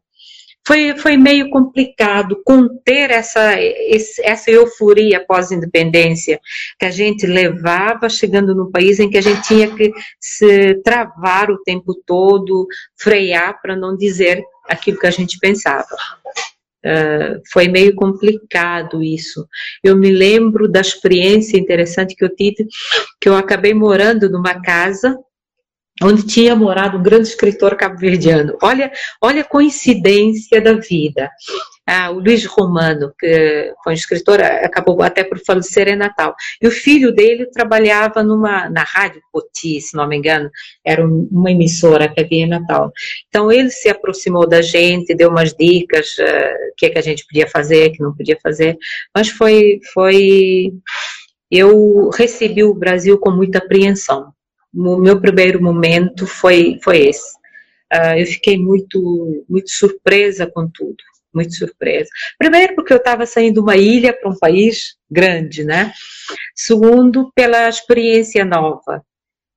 foi, 0.66 0.96
foi 0.96 1.16
meio 1.16 1.50
complicado 1.50 2.40
conter 2.44 3.10
essa, 3.10 3.54
essa 4.22 4.50
euforia 4.50 5.24
pós-independência 5.24 6.40
que 6.78 6.86
a 6.86 6.90
gente 6.90 7.26
levava 7.26 8.08
chegando 8.08 8.54
num 8.54 8.70
país 8.70 9.00
em 9.00 9.10
que 9.10 9.18
a 9.18 9.22
gente 9.22 9.42
tinha 9.42 9.74
que 9.74 9.92
se 10.20 10.74
travar 10.82 11.50
o 11.50 11.62
tempo 11.62 11.94
todo, 12.06 12.66
frear 12.96 13.60
para 13.60 13.76
não 13.76 13.96
dizer 13.96 14.42
aquilo 14.68 14.98
que 14.98 15.06
a 15.06 15.10
gente 15.10 15.38
pensava. 15.38 15.96
Uh, 16.84 17.40
foi 17.52 17.68
meio 17.68 17.94
complicado 17.94 19.02
isso. 19.02 19.46
Eu 19.84 19.96
me 19.96 20.10
lembro 20.10 20.68
da 20.68 20.80
experiência 20.80 21.56
interessante 21.56 22.14
que 22.16 22.24
eu 22.24 22.34
tive, 22.34 22.66
que 23.20 23.28
eu 23.28 23.36
acabei 23.36 23.72
morando 23.72 24.28
numa 24.28 24.60
casa 24.60 25.16
onde 26.00 26.26
tinha 26.26 26.56
morado 26.56 26.98
um 26.98 27.02
grande 27.02 27.28
escritor 27.28 27.76
cabo-verdiano. 27.76 28.56
Olha, 28.62 28.90
olha 29.20 29.42
a 29.42 29.44
coincidência 29.44 30.60
da 30.60 30.74
vida. 30.74 31.30
Ah, 31.84 32.10
o 32.10 32.20
Luiz 32.20 32.44
Romano, 32.46 33.12
que 33.18 33.74
foi 33.82 33.92
um 33.92 33.96
escritor, 33.96 34.40
acabou 34.40 35.02
até 35.02 35.24
por 35.24 35.38
falecer 35.44 35.88
em 35.88 35.96
Natal. 35.96 36.34
E 36.60 36.66
o 36.66 36.70
filho 36.70 37.12
dele 37.12 37.46
trabalhava 37.46 38.22
numa, 38.22 38.70
na 38.70 38.84
Rádio 38.84 39.20
Poti, 39.32 39.80
se 39.80 39.96
não 39.96 40.08
me 40.08 40.16
engano, 40.16 40.48
era 40.84 41.04
uma 41.04 41.50
emissora 41.50 42.08
que 42.08 42.20
havia 42.20 42.44
em 42.44 42.48
Natal. 42.48 42.92
Então 43.28 43.50
ele 43.50 43.70
se 43.70 43.88
aproximou 43.88 44.46
da 44.46 44.62
gente, 44.62 45.14
deu 45.14 45.28
umas 45.28 45.52
dicas, 45.54 46.16
o 46.18 46.22
uh, 46.22 46.72
que, 46.76 46.86
é 46.86 46.90
que 46.90 46.98
a 46.98 47.02
gente 47.02 47.26
podia 47.26 47.48
fazer, 47.48 47.90
que 47.90 48.02
não 48.02 48.14
podia 48.14 48.38
fazer, 48.40 48.78
mas 49.14 49.28
foi, 49.28 49.80
foi, 49.92 50.72
eu 51.50 52.10
recebi 52.10 52.62
o 52.62 52.74
Brasil 52.74 53.18
com 53.18 53.32
muita 53.32 53.58
apreensão, 53.58 54.32
o 54.74 54.96
meu 54.96 55.20
primeiro 55.20 55.62
momento 55.62 56.26
foi, 56.26 56.78
foi 56.82 57.08
esse. 57.08 57.36
Uh, 57.92 58.18
eu 58.18 58.26
fiquei 58.26 58.58
muito, 58.58 59.44
muito 59.48 59.70
surpresa 59.70 60.46
com 60.46 60.68
tudo. 60.68 60.96
muito 61.34 61.54
surpresa. 61.54 62.08
Primeiro, 62.38 62.74
porque 62.74 62.92
eu 62.92 62.98
estava 62.98 63.26
saindo 63.26 63.54
de 63.54 63.60
uma 63.60 63.76
ilha 63.76 64.12
para 64.12 64.30
um 64.30 64.38
país 64.38 64.96
grande, 65.10 65.64
né? 65.64 65.92
Segundo, 66.54 67.30
pela 67.34 67.68
experiência 67.68 68.44
nova. 68.44 69.04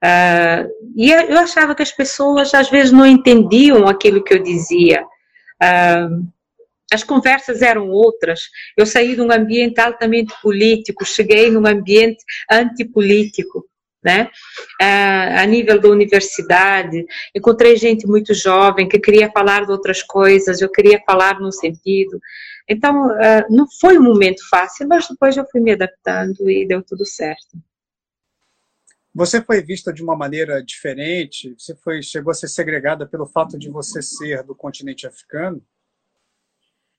Uh, 0.04 0.70
e 0.96 1.12
eu 1.12 1.40
achava 1.40 1.74
que 1.74 1.82
as 1.82 1.92
pessoas 1.92 2.54
às 2.54 2.70
vezes 2.70 2.92
não 2.92 3.06
entendiam 3.06 3.88
aquilo 3.88 4.24
que 4.24 4.34
eu 4.34 4.44
dizia. 4.44 5.04
Uh, 5.62 6.28
as 6.94 7.04
conversas 7.04 7.62
eram 7.62 7.90
outras. 7.90 8.42
Eu 8.78 8.86
saí 8.86 9.16
de 9.16 9.22
um 9.22 9.32
ambiente 9.32 9.80
altamente 9.80 10.34
político, 10.42 11.06
cheguei 11.06 11.50
num 11.50 11.66
ambiente 11.66 12.24
antipolítico. 12.50 13.66
Né? 14.06 14.30
A 14.80 15.44
nível 15.48 15.82
da 15.82 15.90
universidade, 15.90 17.04
encontrei 17.34 17.76
gente 17.76 18.06
muito 18.06 18.36
jovem 18.36 18.88
que 18.88 19.00
queria 19.00 19.32
falar 19.32 19.66
de 19.66 19.72
outras 19.72 20.04
coisas, 20.04 20.62
eu 20.62 20.70
queria 20.70 21.02
falar 21.04 21.40
num 21.40 21.52
sentido. 21.52 22.20
Então, 22.70 23.08
uh, 23.08 23.46
não 23.50 23.66
foi 23.80 23.98
um 23.98 24.04
momento 24.04 24.48
fácil, 24.50 24.88
mas 24.88 25.08
depois 25.08 25.36
eu 25.38 25.46
fui 25.52 25.62
me 25.62 25.72
adaptando 25.72 26.50
e 26.50 26.68
deu 26.68 26.84
tudo 26.84 27.06
certo. 27.06 27.58
Você 29.14 29.42
foi 29.42 29.62
vista 29.62 29.94
de 29.94 30.04
uma 30.04 30.16
maneira 30.16 30.62
diferente? 30.62 31.56
Você 31.58 31.76
foi, 31.76 32.04
chegou 32.04 32.32
a 32.32 32.34
ser 32.34 32.50
segregada 32.50 33.08
pelo 33.08 33.26
fato 33.26 33.58
de 33.58 33.70
você 33.70 34.02
ser 34.02 34.44
do 34.44 34.54
continente 34.54 35.08
africano? 35.08 35.64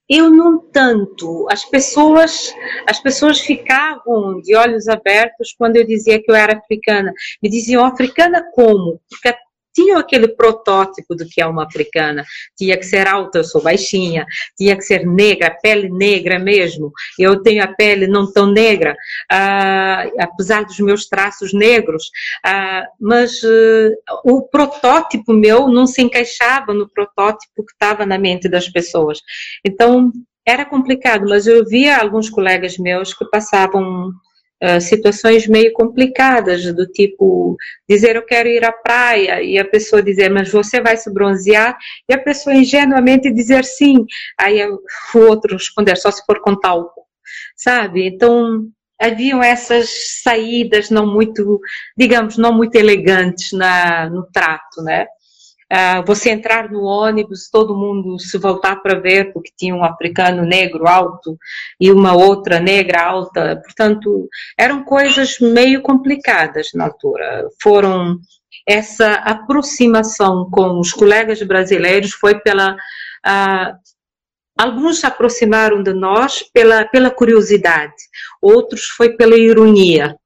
Eu 0.09 0.31
não 0.31 0.59
tanto. 0.59 1.47
As 1.51 1.65
pessoas, 1.65 2.55
as 2.87 3.01
pessoas 3.01 3.41
ficavam 3.41 4.41
de 4.41 4.55
olhos 4.55 4.87
abertos 4.89 5.55
quando 5.59 5.77
eu 5.77 5.87
dizia 5.87 6.23
que 6.23 6.31
eu 6.31 6.35
era 6.35 6.57
africana. 6.57 7.13
Me 7.43 7.49
diziam, 7.49 7.85
africana 7.85 8.45
como? 8.55 9.01
Porque 9.11 9.35
tinham 9.77 9.99
aquele 9.99 10.27
protótipo 10.29 11.15
do 11.15 11.27
que 11.27 11.39
é 11.39 11.47
uma 11.47 11.65
africana. 11.65 12.25
Tinha 12.57 12.79
que 12.79 12.85
ser 12.87 13.07
alta, 13.07 13.39
eu 13.39 13.45
sou 13.45 13.63
baixinha. 13.63 14.25
Tinha 14.57 14.75
que 14.75 14.83
ser 14.83 15.07
negra, 15.07 15.55
pele 15.63 15.91
negra 15.91 16.39
mesmo. 16.39 16.91
Eu 17.19 17.43
tenho 17.43 17.63
a 17.63 17.67
pele 17.67 18.07
não 18.07 18.33
tão 18.33 18.47
negra, 18.47 18.97
uh, 19.31 20.17
apesar 20.19 20.65
dos 20.65 20.79
meus 20.81 21.07
traços 21.07 21.53
negros. 21.53 22.05
Uh, 22.47 22.87
mas 22.99 23.43
uh, 23.43 23.93
o 24.25 24.49
protótipo 24.49 25.35
meu 25.35 25.69
não 25.69 25.87
se 25.87 26.01
encaixava 26.01 26.73
no 26.73 26.89
protótipo 26.89 27.63
que 27.63 27.73
estava 27.73 28.07
na 28.07 28.17
mente 28.17 28.49
das 28.49 28.71
pessoas. 28.71 29.21
Então, 29.63 30.11
era 30.47 30.65
complicado, 30.65 31.29
mas 31.29 31.47
eu 31.47 31.67
via 31.67 31.99
alguns 31.99 32.31
colegas 32.31 32.79
meus 32.79 33.13
que 33.13 33.25
passavam 33.27 34.11
uh, 34.63 34.81
situações 34.81 35.47
meio 35.47 35.73
complicadas, 35.73 36.65
do 36.75 36.87
tipo 36.87 37.57
dizer 37.89 38.17
eu 38.17 38.25
quero 38.25 38.49
ir 38.49 38.65
à 38.65 38.73
praia 38.73 39.43
e 39.43 39.59
a 39.59 39.65
pessoa 39.65 40.03
dizer, 40.03 40.31
mas 40.31 40.51
você 40.51 40.81
vai 40.81 40.97
se 40.97 41.13
bronzear? 41.13 41.77
E 42.09 42.15
a 42.15 42.19
pessoa 42.19 42.55
ingenuamente 42.55 43.33
dizer 43.33 43.65
sim. 43.65 44.05
Aí 44.39 44.65
o 44.67 44.81
outro 45.19 45.55
responder, 45.55 45.97
só 45.97 46.11
se 46.11 46.25
for 46.25 46.41
com 46.41 46.59
talco, 46.59 47.03
sabe? 47.57 48.07
Então 48.07 48.67
haviam 49.01 49.43
essas 49.43 49.91
saídas 50.23 50.91
não 50.91 51.07
muito, 51.07 51.61
digamos, 51.97 52.39
não 52.39 52.53
muito 52.53 52.77
elegantes 52.77 53.53
na, 53.53 54.09
no 54.09 54.27
trato, 54.33 54.83
né? 54.83 55.07
Uh, 55.73 56.07
você 56.07 56.31
entrar 56.31 56.71
no 56.71 56.83
ônibus, 56.85 57.51
todo 57.51 57.77
mundo 57.77 58.21
se 58.21 58.39
voltar 58.39 58.77
para 58.77 59.01
ver, 59.01 59.33
porque 59.33 59.51
tinha 59.57 59.75
um 59.75 59.85
africano 59.85 60.45
negro 60.45 60.87
alto 60.87 61.37
e 61.81 61.91
uma 61.91 62.15
outra 62.15 62.61
negra 62.61 63.03
alta. 63.03 63.61
Portanto, 63.65 64.29
eram 64.57 64.85
coisas 64.85 65.41
meio 65.41 65.83
complicadas 65.83 66.69
na 66.73 66.85
altura. 66.85 67.49
Foram 67.61 68.17
essa 68.67 69.15
aproximação 69.15 70.49
com 70.51 70.79
os 70.79 70.93
colegas 70.93 71.43
brasileiros 71.43 72.13
foi 72.13 72.39
pela 72.41 72.75
uh, 72.75 73.75
alguns 74.57 75.01
se 75.01 75.07
aproximaram 75.07 75.83
de 75.83 75.93
nós 75.93 76.43
pela 76.53 76.85
pela 76.85 77.11
curiosidade, 77.11 77.95
outros 78.41 78.85
foi 78.85 79.17
pela 79.17 79.37
ironia. 79.37 80.17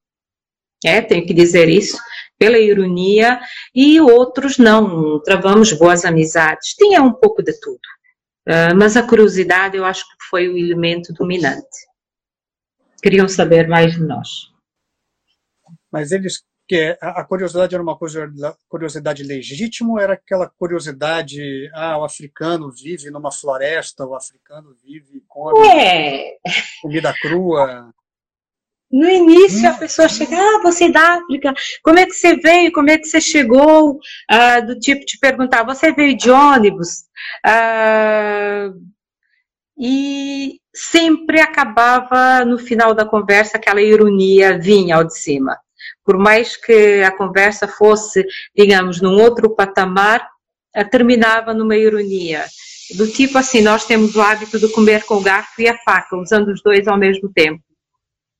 É, 0.83 1.01
tenho 1.01 1.25
que 1.25 1.33
dizer 1.33 1.67
isso 1.69 1.97
pela 2.41 2.57
ironia, 2.57 3.39
e 3.75 4.01
outros 4.01 4.57
não, 4.57 5.21
travamos 5.21 5.71
boas 5.73 6.03
amizades. 6.03 6.69
Tinha 6.69 6.99
um 6.99 7.13
pouco 7.13 7.43
de 7.43 7.53
tudo. 7.59 7.77
Uh, 8.49 8.75
mas 8.75 8.97
a 8.97 9.07
curiosidade 9.07 9.77
eu 9.77 9.85
acho 9.85 10.03
que 10.03 10.25
foi 10.27 10.47
o 10.47 10.57
elemento 10.57 11.13
dominante. 11.13 11.85
Queriam 12.99 13.29
saber 13.29 13.67
mais 13.67 13.93
de 13.93 13.99
nós. 13.99 14.27
Mas 15.91 16.11
eles 16.11 16.41
que 16.67 16.97
a 16.99 17.23
curiosidade 17.25 17.75
era 17.75 17.83
uma 17.83 17.97
curiosidade 18.67 19.23
legítima 19.23 19.91
ou 19.91 19.99
era 19.99 20.13
aquela 20.13 20.49
curiosidade, 20.49 21.69
ah, 21.73 21.97
o 21.99 22.05
africano 22.05 22.71
vive 22.71 23.11
numa 23.11 23.31
floresta, 23.31 24.05
o 24.05 24.15
africano 24.15 24.73
vive 24.81 25.21
come 25.27 25.67
é. 25.67 26.37
comida 26.81 27.13
crua? 27.21 27.93
No 28.91 29.09
início, 29.09 29.69
a 29.69 29.73
pessoa 29.73 30.09
chega, 30.09 30.35
ah, 30.37 30.59
você 30.61 30.85
é 30.85 30.91
da 30.91 31.13
África, 31.13 31.53
como 31.81 31.97
é 31.97 32.05
que 32.05 32.11
você 32.11 32.35
veio, 32.35 32.73
como 32.73 32.89
é 32.89 32.97
que 32.97 33.05
você 33.07 33.21
chegou? 33.21 33.97
Ah, 34.29 34.59
do 34.59 34.77
tipo 34.77 35.05
de 35.05 35.17
perguntar, 35.17 35.63
você 35.63 35.93
veio 35.93 36.17
de 36.17 36.29
ônibus? 36.29 37.05
Ah, 37.45 38.69
e 39.79 40.59
sempre 40.75 41.39
acabava, 41.39 42.43
no 42.43 42.57
final 42.57 42.93
da 42.93 43.05
conversa, 43.05 43.57
aquela 43.57 43.81
ironia 43.81 44.59
vinha 44.59 44.97
ao 44.97 45.05
de 45.05 45.17
cima. 45.17 45.57
Por 46.03 46.17
mais 46.17 46.57
que 46.57 47.01
a 47.01 47.11
conversa 47.11 47.67
fosse, 47.67 48.25
digamos, 48.55 49.01
num 49.01 49.21
outro 49.21 49.55
patamar, 49.55 50.27
ah, 50.75 50.83
terminava 50.83 51.53
numa 51.53 51.77
ironia. 51.77 52.45
Do 52.97 53.07
tipo 53.09 53.37
assim, 53.37 53.61
nós 53.61 53.85
temos 53.85 54.15
o 54.17 54.21
hábito 54.21 54.59
de 54.59 54.67
comer 54.69 55.05
com 55.05 55.15
o 55.15 55.21
garfo 55.21 55.61
e 55.61 55.69
a 55.69 55.77
faca, 55.77 56.17
usando 56.17 56.49
os 56.49 56.61
dois 56.61 56.87
ao 56.89 56.97
mesmo 56.97 57.31
tempo 57.31 57.63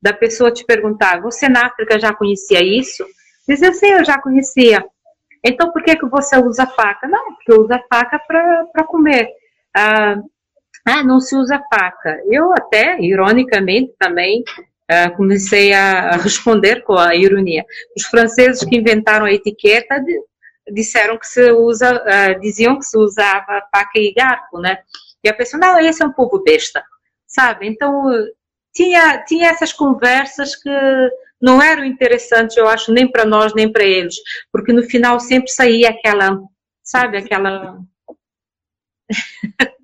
da 0.01 0.13
pessoa 0.13 0.51
te 0.51 0.65
perguntar, 0.65 1.21
você 1.21 1.47
na 1.47 1.67
África 1.67 1.99
já 1.99 2.13
conhecia 2.13 2.63
isso? 2.63 3.05
Dizer, 3.47 3.73
sim, 3.73 3.87
eu 3.87 4.03
já 4.03 4.19
conhecia. 4.19 4.83
Então, 5.43 5.71
por 5.71 5.83
que, 5.83 5.95
que 5.95 6.05
você 6.05 6.37
usa 6.37 6.65
faca? 6.65 7.07
Não, 7.07 7.33
porque 7.35 7.51
eu 7.51 7.61
uso 7.61 7.73
a 7.73 7.83
faca 7.91 8.19
para 8.19 8.83
comer. 8.85 9.27
Ah, 9.75 10.17
ah, 10.85 11.03
não 11.03 11.19
se 11.19 11.35
usa 11.35 11.61
faca. 11.69 12.21
Eu 12.29 12.51
até, 12.53 12.99
ironicamente, 12.99 13.93
também 13.97 14.43
ah, 14.87 15.09
comecei 15.11 15.73
a 15.73 16.11
responder 16.17 16.83
com 16.83 16.97
a 16.97 17.15
ironia. 17.15 17.65
Os 17.97 18.05
franceses 18.05 18.63
que 18.63 18.77
inventaram 18.77 19.25
a 19.25 19.33
etiqueta 19.33 20.03
disseram 20.71 21.17
que 21.17 21.27
se 21.27 21.51
usa, 21.51 22.03
ah, 22.05 22.33
diziam 22.33 22.77
que 22.77 22.85
se 22.85 22.97
usava 22.97 23.63
faca 23.71 23.99
e 23.99 24.13
garfo, 24.13 24.59
né? 24.59 24.77
E 25.23 25.29
a 25.29 25.33
pessoa, 25.33 25.59
não, 25.59 25.79
esse 25.79 26.01
é 26.01 26.05
um 26.05 26.11
povo 26.11 26.43
besta, 26.43 26.83
sabe? 27.27 27.67
Então, 27.67 28.11
tinha, 28.73 29.23
tinha 29.23 29.49
essas 29.49 29.73
conversas 29.73 30.55
que 30.55 30.69
não 31.41 31.61
eram 31.61 31.83
interessantes, 31.83 32.55
eu 32.55 32.67
acho, 32.67 32.91
nem 32.91 33.09
para 33.09 33.25
nós, 33.25 33.53
nem 33.53 33.71
para 33.71 33.83
eles, 33.83 34.15
porque 34.51 34.71
no 34.71 34.83
final 34.83 35.19
sempre 35.19 35.51
saía 35.51 35.89
aquela, 35.89 36.39
sabe, 36.83 37.17
aquela. 37.17 37.79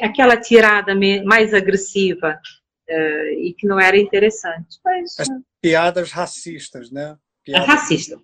aquela 0.00 0.36
tirada 0.38 0.94
mais 1.24 1.52
agressiva 1.52 2.40
uh, 2.88 3.28
e 3.38 3.54
que 3.58 3.66
não 3.66 3.78
era 3.78 3.98
interessante. 3.98 4.78
Mas, 4.84 5.18
As 5.18 5.28
piadas 5.60 6.10
racistas, 6.10 6.90
né? 6.90 7.16
Piadas 7.44 7.66
racista 7.66 8.18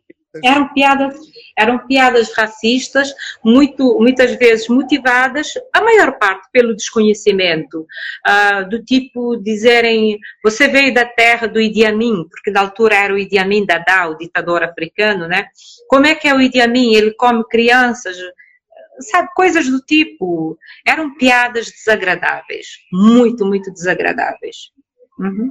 eram 0.44 0.72
piadas, 0.72 1.16
eram 1.56 1.86
piadas 1.86 2.32
racistas, 2.34 3.14
muito, 3.44 3.98
muitas 3.98 4.34
vezes 4.34 4.68
motivadas, 4.68 5.52
a 5.72 5.80
maior 5.80 6.18
parte 6.18 6.48
pelo 6.52 6.76
desconhecimento, 6.76 7.86
uh, 8.26 8.68
do 8.68 8.84
tipo 8.84 9.36
dizerem, 9.36 10.18
você 10.42 10.68
veio 10.68 10.92
da 10.92 11.06
terra 11.06 11.46
do 11.46 11.60
Idi 11.60 11.84
Amin, 11.84 12.26
porque 12.30 12.50
na 12.50 12.60
altura 12.60 12.96
era 12.96 13.14
o 13.14 13.18
Idi 13.18 13.38
Amin 13.38 13.64
Dada, 13.64 14.08
o 14.08 14.18
ditador 14.18 14.62
africano, 14.62 15.26
né? 15.26 15.46
Como 15.88 16.06
é 16.06 16.14
que 16.14 16.28
é 16.28 16.34
o 16.34 16.40
Idi 16.40 16.60
Amin? 16.60 16.94
Ele 16.94 17.12
come 17.12 17.42
crianças, 17.48 18.16
sabe, 19.00 19.28
coisas 19.34 19.68
do 19.68 19.80
tipo. 19.80 20.58
Eram 20.86 21.14
piadas 21.14 21.70
desagradáveis, 21.70 22.66
muito, 22.92 23.46
muito 23.46 23.72
desagradáveis. 23.72 24.70
Uhum. 25.18 25.50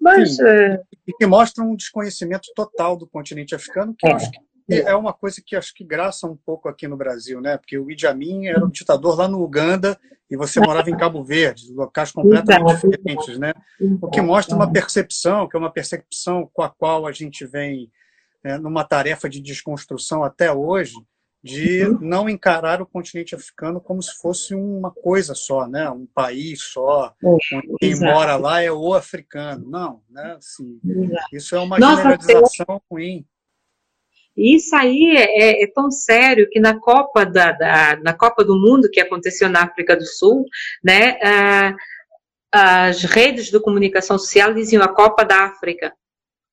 Mas. 0.00 0.38
Eh, 0.38 0.80
e 1.06 1.12
que 1.12 1.26
mostram 1.26 1.70
um 1.70 1.76
desconhecimento 1.76 2.48
total 2.54 2.96
do 2.96 3.06
continente 3.06 3.54
africano, 3.54 3.94
que 3.98 4.06
é. 4.06 4.10
eu 4.10 4.16
acho 4.16 4.30
que 4.30 4.38
é 4.72 4.94
uma 4.94 5.12
coisa 5.12 5.42
que 5.44 5.56
acho 5.56 5.74
que 5.74 5.84
graça 5.84 6.26
um 6.26 6.36
pouco 6.36 6.68
aqui 6.68 6.86
no 6.86 6.96
Brasil, 6.96 7.40
né? 7.40 7.56
Porque 7.56 7.76
o 7.76 7.90
Idi 7.90 8.06
Amin 8.06 8.46
era 8.46 8.64
um 8.64 8.70
ditador 8.70 9.16
lá 9.16 9.26
no 9.26 9.42
Uganda 9.42 9.98
e 10.30 10.36
você 10.36 10.60
morava 10.60 10.88
em 10.88 10.96
Cabo 10.96 11.24
Verde, 11.24 11.72
locais 11.72 12.12
completamente 12.12 12.86
diferentes, 12.86 13.36
né? 13.36 13.52
O 14.00 14.08
que 14.08 14.20
mostra 14.20 14.54
uma 14.54 14.70
percepção, 14.70 15.48
que 15.48 15.56
é 15.56 15.58
uma 15.58 15.72
percepção 15.72 16.48
com 16.52 16.62
a 16.62 16.70
qual 16.70 17.06
a 17.06 17.12
gente 17.12 17.44
vem 17.44 17.90
é, 18.44 18.56
numa 18.58 18.84
tarefa 18.84 19.28
de 19.28 19.40
desconstrução 19.40 20.22
até 20.22 20.52
hoje, 20.52 20.94
de 21.42 21.86
uhum. 21.86 21.98
não 22.00 22.28
encarar 22.28 22.82
o 22.82 22.86
continente 22.86 23.34
africano 23.34 23.80
como 23.80 24.02
se 24.02 24.14
fosse 24.20 24.54
uma 24.54 24.90
coisa 24.90 25.34
só, 25.34 25.66
né? 25.66 25.88
um 25.88 26.06
país 26.06 26.62
só, 26.62 27.14
quem 27.78 27.98
mora 27.98 28.36
lá 28.36 28.62
é 28.62 28.70
o 28.70 28.92
africano. 28.92 29.68
Não, 29.68 30.02
né? 30.10 30.36
Assim, 30.36 30.78
isso 31.32 31.56
é 31.56 31.58
uma 31.58 31.78
Nossa, 31.78 32.02
generalização 32.02 32.82
ruim. 32.90 33.24
Isso 34.36 34.74
aí 34.76 35.16
é, 35.16 35.62
é, 35.62 35.66
tão 35.66 35.90
sério 35.90 36.48
que 36.50 36.60
na 36.60 36.78
Copa 36.78 37.26
da, 37.26 37.52
da, 37.52 37.96
na 37.96 38.12
Copa 38.12 38.44
do 38.44 38.54
Mundo 38.54 38.90
que 38.90 39.00
aconteceu 39.00 39.48
na 39.48 39.64
África 39.64 39.96
do 39.96 40.06
Sul, 40.06 40.44
né, 40.84 41.18
as 42.52 43.02
redes 43.04 43.46
de 43.50 43.60
comunicação 43.60 44.18
social 44.18 44.54
diziam 44.54 44.82
a 44.82 44.88
Copa 44.88 45.24
da 45.24 45.44
África. 45.44 45.92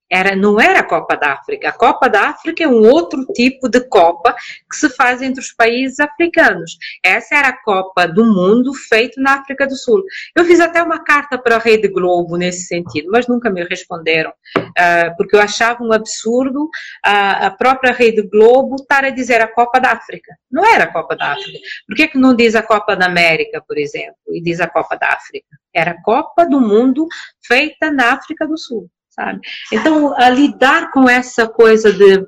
Era, 0.09 0.35
não 0.35 0.59
era 0.59 0.79
a 0.79 0.83
Copa 0.83 1.17
da 1.17 1.33
África. 1.33 1.69
A 1.69 1.71
Copa 1.73 2.07
da 2.07 2.29
África 2.29 2.63
é 2.63 2.67
um 2.67 2.87
outro 2.87 3.25
tipo 3.33 3.67
de 3.67 3.81
Copa 3.81 4.33
que 4.69 4.77
se 4.77 4.89
faz 4.89 5.21
entre 5.21 5.41
os 5.41 5.51
países 5.53 5.99
africanos. 5.99 6.77
Essa 7.03 7.35
era 7.35 7.49
a 7.49 7.63
Copa 7.63 8.07
do 8.07 8.25
Mundo 8.25 8.73
feita 8.73 9.21
na 9.21 9.33
África 9.39 9.67
do 9.67 9.75
Sul. 9.75 10.01
Eu 10.35 10.45
fiz 10.45 10.59
até 10.59 10.81
uma 10.81 11.03
carta 11.03 11.37
para 11.37 11.57
a 11.57 11.59
Rede 11.59 11.89
Globo 11.89 12.37
nesse 12.37 12.65
sentido, 12.65 13.09
mas 13.11 13.27
nunca 13.27 13.49
me 13.49 13.63
responderam, 13.65 14.31
uh, 14.57 15.17
porque 15.17 15.35
eu 15.35 15.41
achava 15.41 15.83
um 15.83 15.91
absurdo 15.91 16.63
uh, 16.63 17.45
a 17.45 17.51
própria 17.51 17.91
Rede 17.91 18.21
Globo 18.21 18.75
estar 18.75 19.03
a 19.03 19.09
dizer 19.09 19.41
a 19.41 19.47
Copa 19.47 19.79
da 19.79 19.91
África. 19.91 20.33
Não 20.49 20.65
era 20.65 20.85
a 20.85 20.91
Copa 20.91 21.17
da 21.17 21.33
África. 21.33 21.59
Por 21.85 21.95
que, 21.95 22.07
que 22.07 22.17
não 22.17 22.33
diz 22.33 22.55
a 22.55 22.61
Copa 22.61 22.95
da 22.95 23.05
América, 23.05 23.61
por 23.67 23.77
exemplo, 23.77 24.15
e 24.29 24.41
diz 24.41 24.61
a 24.61 24.67
Copa 24.67 24.95
da 24.95 25.09
África? 25.09 25.47
Era 25.73 25.91
a 25.91 26.01
Copa 26.01 26.45
do 26.45 26.61
Mundo 26.61 27.07
feita 27.45 27.91
na 27.91 28.13
África 28.13 28.47
do 28.47 28.57
Sul 28.57 28.89
sabe? 29.17 29.41
Então, 29.73 30.13
lidar 30.33 30.91
com 30.91 31.09
essa 31.09 31.47
coisa 31.47 31.91
de 31.91 32.23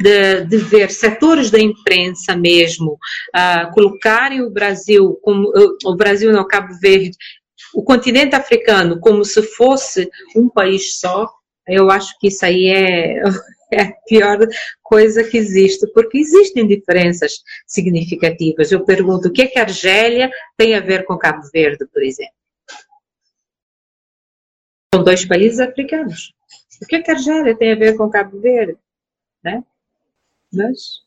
de, 0.00 0.44
de, 0.44 0.56
ver 0.58 0.90
setores 0.90 1.50
da 1.50 1.58
imprensa 1.58 2.36
mesmo 2.36 2.98
uh, 3.34 3.72
colocarem 3.72 4.42
o 4.42 4.50
Brasil 4.50 5.18
como 5.22 5.48
uh, 5.48 5.76
o 5.86 5.96
Brasil 5.96 6.32
no 6.32 6.46
Cabo 6.46 6.74
Verde 6.80 7.16
o 7.74 7.82
continente 7.82 8.36
africano 8.36 9.00
como 9.00 9.24
se 9.24 9.42
fosse 9.42 10.08
um 10.36 10.48
país 10.48 10.98
só 10.98 11.30
eu 11.66 11.90
acho 11.90 12.14
que 12.18 12.28
isso 12.28 12.44
aí 12.44 12.68
é, 12.68 13.22
é 13.72 13.82
a 13.82 13.92
pior 14.06 14.38
coisa 14.82 15.24
que 15.24 15.38
existe 15.38 15.90
porque 15.94 16.18
existem 16.18 16.66
diferenças 16.66 17.38
significativas 17.66 18.70
eu 18.70 18.84
pergunto 18.84 19.28
o 19.28 19.32
que 19.32 19.42
é 19.42 19.46
que 19.46 19.58
a 19.58 19.62
Argélia 19.62 20.30
tem 20.58 20.74
a 20.74 20.80
ver 20.80 21.04
com 21.06 21.16
Cabo 21.16 21.40
Verde 21.52 21.86
por 21.90 22.02
exemplo 22.02 22.34
são 24.94 25.02
dois 25.02 25.24
países 25.24 25.58
africanos. 25.58 26.32
O 26.80 26.86
que, 26.86 26.96
é 26.96 27.10
a 27.10 27.14
Argélia 27.14 27.56
tem 27.56 27.72
a 27.72 27.76
ver 27.76 27.96
com 27.96 28.08
Cabo 28.08 28.40
Verde? 28.40 28.76
Né? 29.42 29.62
Mas... 30.52 31.02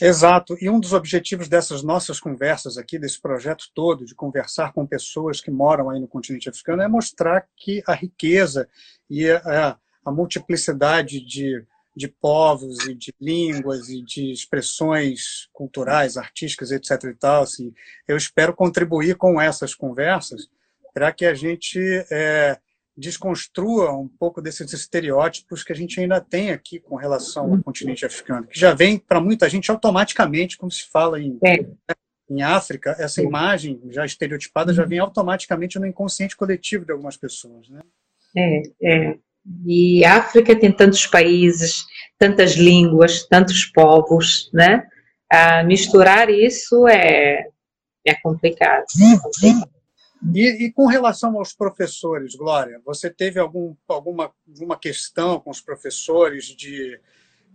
Exato. 0.00 0.56
E 0.60 0.68
um 0.68 0.78
dos 0.78 0.92
objetivos 0.92 1.48
dessas 1.48 1.82
nossas 1.82 2.20
conversas 2.20 2.76
aqui, 2.76 2.98
desse 2.98 3.20
projeto 3.20 3.64
todo, 3.74 4.04
de 4.04 4.14
conversar 4.14 4.72
com 4.72 4.86
pessoas 4.86 5.40
que 5.40 5.50
moram 5.50 5.88
aí 5.90 5.98
no 5.98 6.06
continente 6.06 6.48
africano, 6.48 6.82
é 6.82 6.88
mostrar 6.88 7.46
que 7.56 7.82
a 7.86 7.94
riqueza 7.94 8.68
e 9.08 9.28
a, 9.30 9.78
a 10.04 10.12
multiplicidade 10.12 11.20
de, 11.20 11.64
de 11.96 12.08
povos 12.08 12.86
e 12.86 12.94
de 12.94 13.12
línguas 13.18 13.88
e 13.88 14.02
de 14.02 14.30
expressões 14.30 15.48
culturais, 15.52 16.18
artísticas, 16.18 16.70
etc. 16.70 17.04
e 17.04 17.14
tal, 17.14 17.42
assim, 17.44 17.72
eu 18.06 18.18
espero 18.18 18.54
contribuir 18.54 19.16
com 19.16 19.40
essas 19.40 19.74
conversas 19.74 20.46
para 20.92 21.10
que 21.10 21.24
a 21.24 21.32
gente 21.32 21.80
é, 22.10 22.58
desconstrua 22.96 23.92
um 23.92 24.08
pouco 24.08 24.40
desses 24.40 24.72
estereótipos 24.72 25.62
que 25.62 25.72
a 25.72 25.76
gente 25.76 26.00
ainda 26.00 26.20
tem 26.20 26.50
aqui 26.50 26.80
com 26.80 26.96
relação 26.96 27.52
ao 27.52 27.62
continente 27.62 28.06
africano, 28.06 28.46
que 28.46 28.58
já 28.58 28.72
vem 28.72 28.98
para 28.98 29.20
muita 29.20 29.48
gente 29.48 29.70
automaticamente, 29.70 30.56
quando 30.56 30.72
se 30.72 30.88
fala 30.88 31.20
em, 31.20 31.38
é. 31.44 31.66
em 32.30 32.42
África, 32.42 32.96
essa 32.98 33.22
imagem 33.22 33.80
já 33.90 34.04
estereotipada 34.04 34.72
já 34.72 34.84
vem 34.84 34.98
automaticamente 34.98 35.78
no 35.78 35.86
inconsciente 35.86 36.36
coletivo 36.36 36.86
de 36.86 36.92
algumas 36.92 37.16
pessoas. 37.16 37.68
Né? 37.68 37.80
É, 38.34 38.62
é. 38.82 39.18
E 39.64 40.04
África 40.04 40.58
tem 40.58 40.72
tantos 40.72 41.06
países, 41.06 41.84
tantas 42.18 42.54
línguas, 42.54 43.26
tantos 43.26 43.64
povos, 43.66 44.50
né? 44.52 44.84
A 45.30 45.62
misturar 45.62 46.30
isso 46.30 46.86
é, 46.88 47.46
é 48.04 48.14
complicado. 48.22 48.84
É 49.00 49.18
complicado. 49.18 49.75
E, 50.34 50.66
e, 50.66 50.72
com 50.72 50.86
relação 50.86 51.36
aos 51.36 51.52
professores, 51.52 52.34
Glória, 52.34 52.80
você 52.84 53.10
teve 53.10 53.38
algum, 53.38 53.74
alguma, 53.88 54.32
alguma 54.48 54.78
questão 54.78 55.40
com 55.40 55.50
os 55.50 55.60
professores 55.60 56.46
de, 56.46 57.00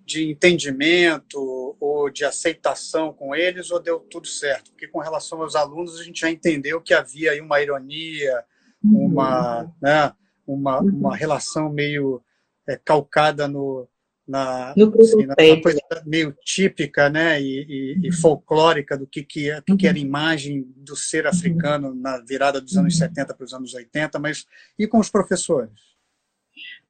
de 0.05 0.29
entendimento 0.29 1.75
ou 1.79 2.09
de 2.09 2.23
aceitação 2.23 3.13
com 3.13 3.35
eles, 3.35 3.71
ou 3.71 3.81
deu 3.81 3.99
tudo 3.99 4.27
certo? 4.27 4.71
Porque 4.71 4.87
com 4.87 4.99
relação 4.99 5.41
aos 5.41 5.55
alunos, 5.55 5.99
a 5.99 6.03
gente 6.03 6.21
já 6.21 6.29
entendeu 6.29 6.81
que 6.81 6.93
havia 6.93 7.31
aí 7.31 7.41
uma 7.41 7.61
ironia, 7.61 8.43
uma, 8.83 9.71
né, 9.81 10.13
uma, 10.45 10.79
uma 10.79 11.15
relação 11.15 11.71
meio 11.71 12.21
é, 12.67 12.77
calcada 12.77 13.47
no, 13.47 13.87
na, 14.31 14.71
assim, 14.71 15.25
na 15.25 15.35
coisa 15.61 15.79
meio 16.05 16.33
típica 16.43 17.09
né, 17.09 17.41
e, 17.41 17.65
e, 17.67 17.99
e 18.01 18.07
uhum. 18.07 18.13
folclórica 18.13 18.97
do 18.97 19.05
que, 19.05 19.23
que, 19.23 19.51
é, 19.51 19.61
que 19.61 19.85
era 19.85 19.97
a 19.97 19.99
uhum. 19.99 20.07
imagem 20.07 20.65
do 20.77 20.95
ser 20.95 21.25
uhum. 21.25 21.31
africano 21.31 21.93
na 21.93 22.17
virada 22.19 22.61
dos 22.61 22.77
anos 22.77 22.97
70 22.97 23.33
para 23.33 23.43
os 23.43 23.53
anos 23.53 23.73
80, 23.73 24.17
mas 24.19 24.45
e 24.79 24.87
com 24.87 24.99
os 24.99 25.09
professores? 25.09 25.69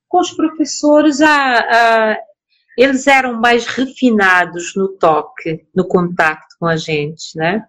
Com 0.08 0.20
os 0.20 0.32
professores, 0.32 1.20
a, 1.20 1.32
a, 1.32 2.18
eles 2.78 3.08
eram 3.08 3.40
mais 3.40 3.66
refinados 3.66 4.76
no 4.76 4.90
toque, 4.90 5.66
no 5.76 5.88
contato 5.88 6.56
com 6.60 6.68
a 6.68 6.78
gente, 6.78 7.36
né? 7.36 7.66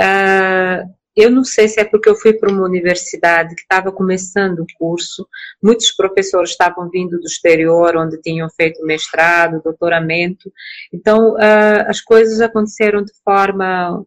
Uh, 0.00 0.99
eu 1.16 1.30
não 1.30 1.44
sei 1.44 1.68
se 1.68 1.80
é 1.80 1.84
porque 1.84 2.08
eu 2.08 2.14
fui 2.14 2.32
para 2.32 2.50
uma 2.50 2.64
universidade 2.64 3.54
que 3.54 3.62
estava 3.62 3.90
começando 3.90 4.60
o 4.60 4.66
curso, 4.78 5.26
muitos 5.62 5.90
professores 5.92 6.50
estavam 6.50 6.88
vindo 6.88 7.18
do 7.18 7.26
exterior, 7.26 7.96
onde 7.96 8.20
tinham 8.20 8.48
feito 8.50 8.84
mestrado, 8.84 9.62
doutoramento, 9.62 10.52
então 10.92 11.34
uh, 11.34 11.88
as 11.88 12.00
coisas 12.00 12.40
aconteceram 12.40 13.02
de 13.02 13.12
forma 13.24 14.04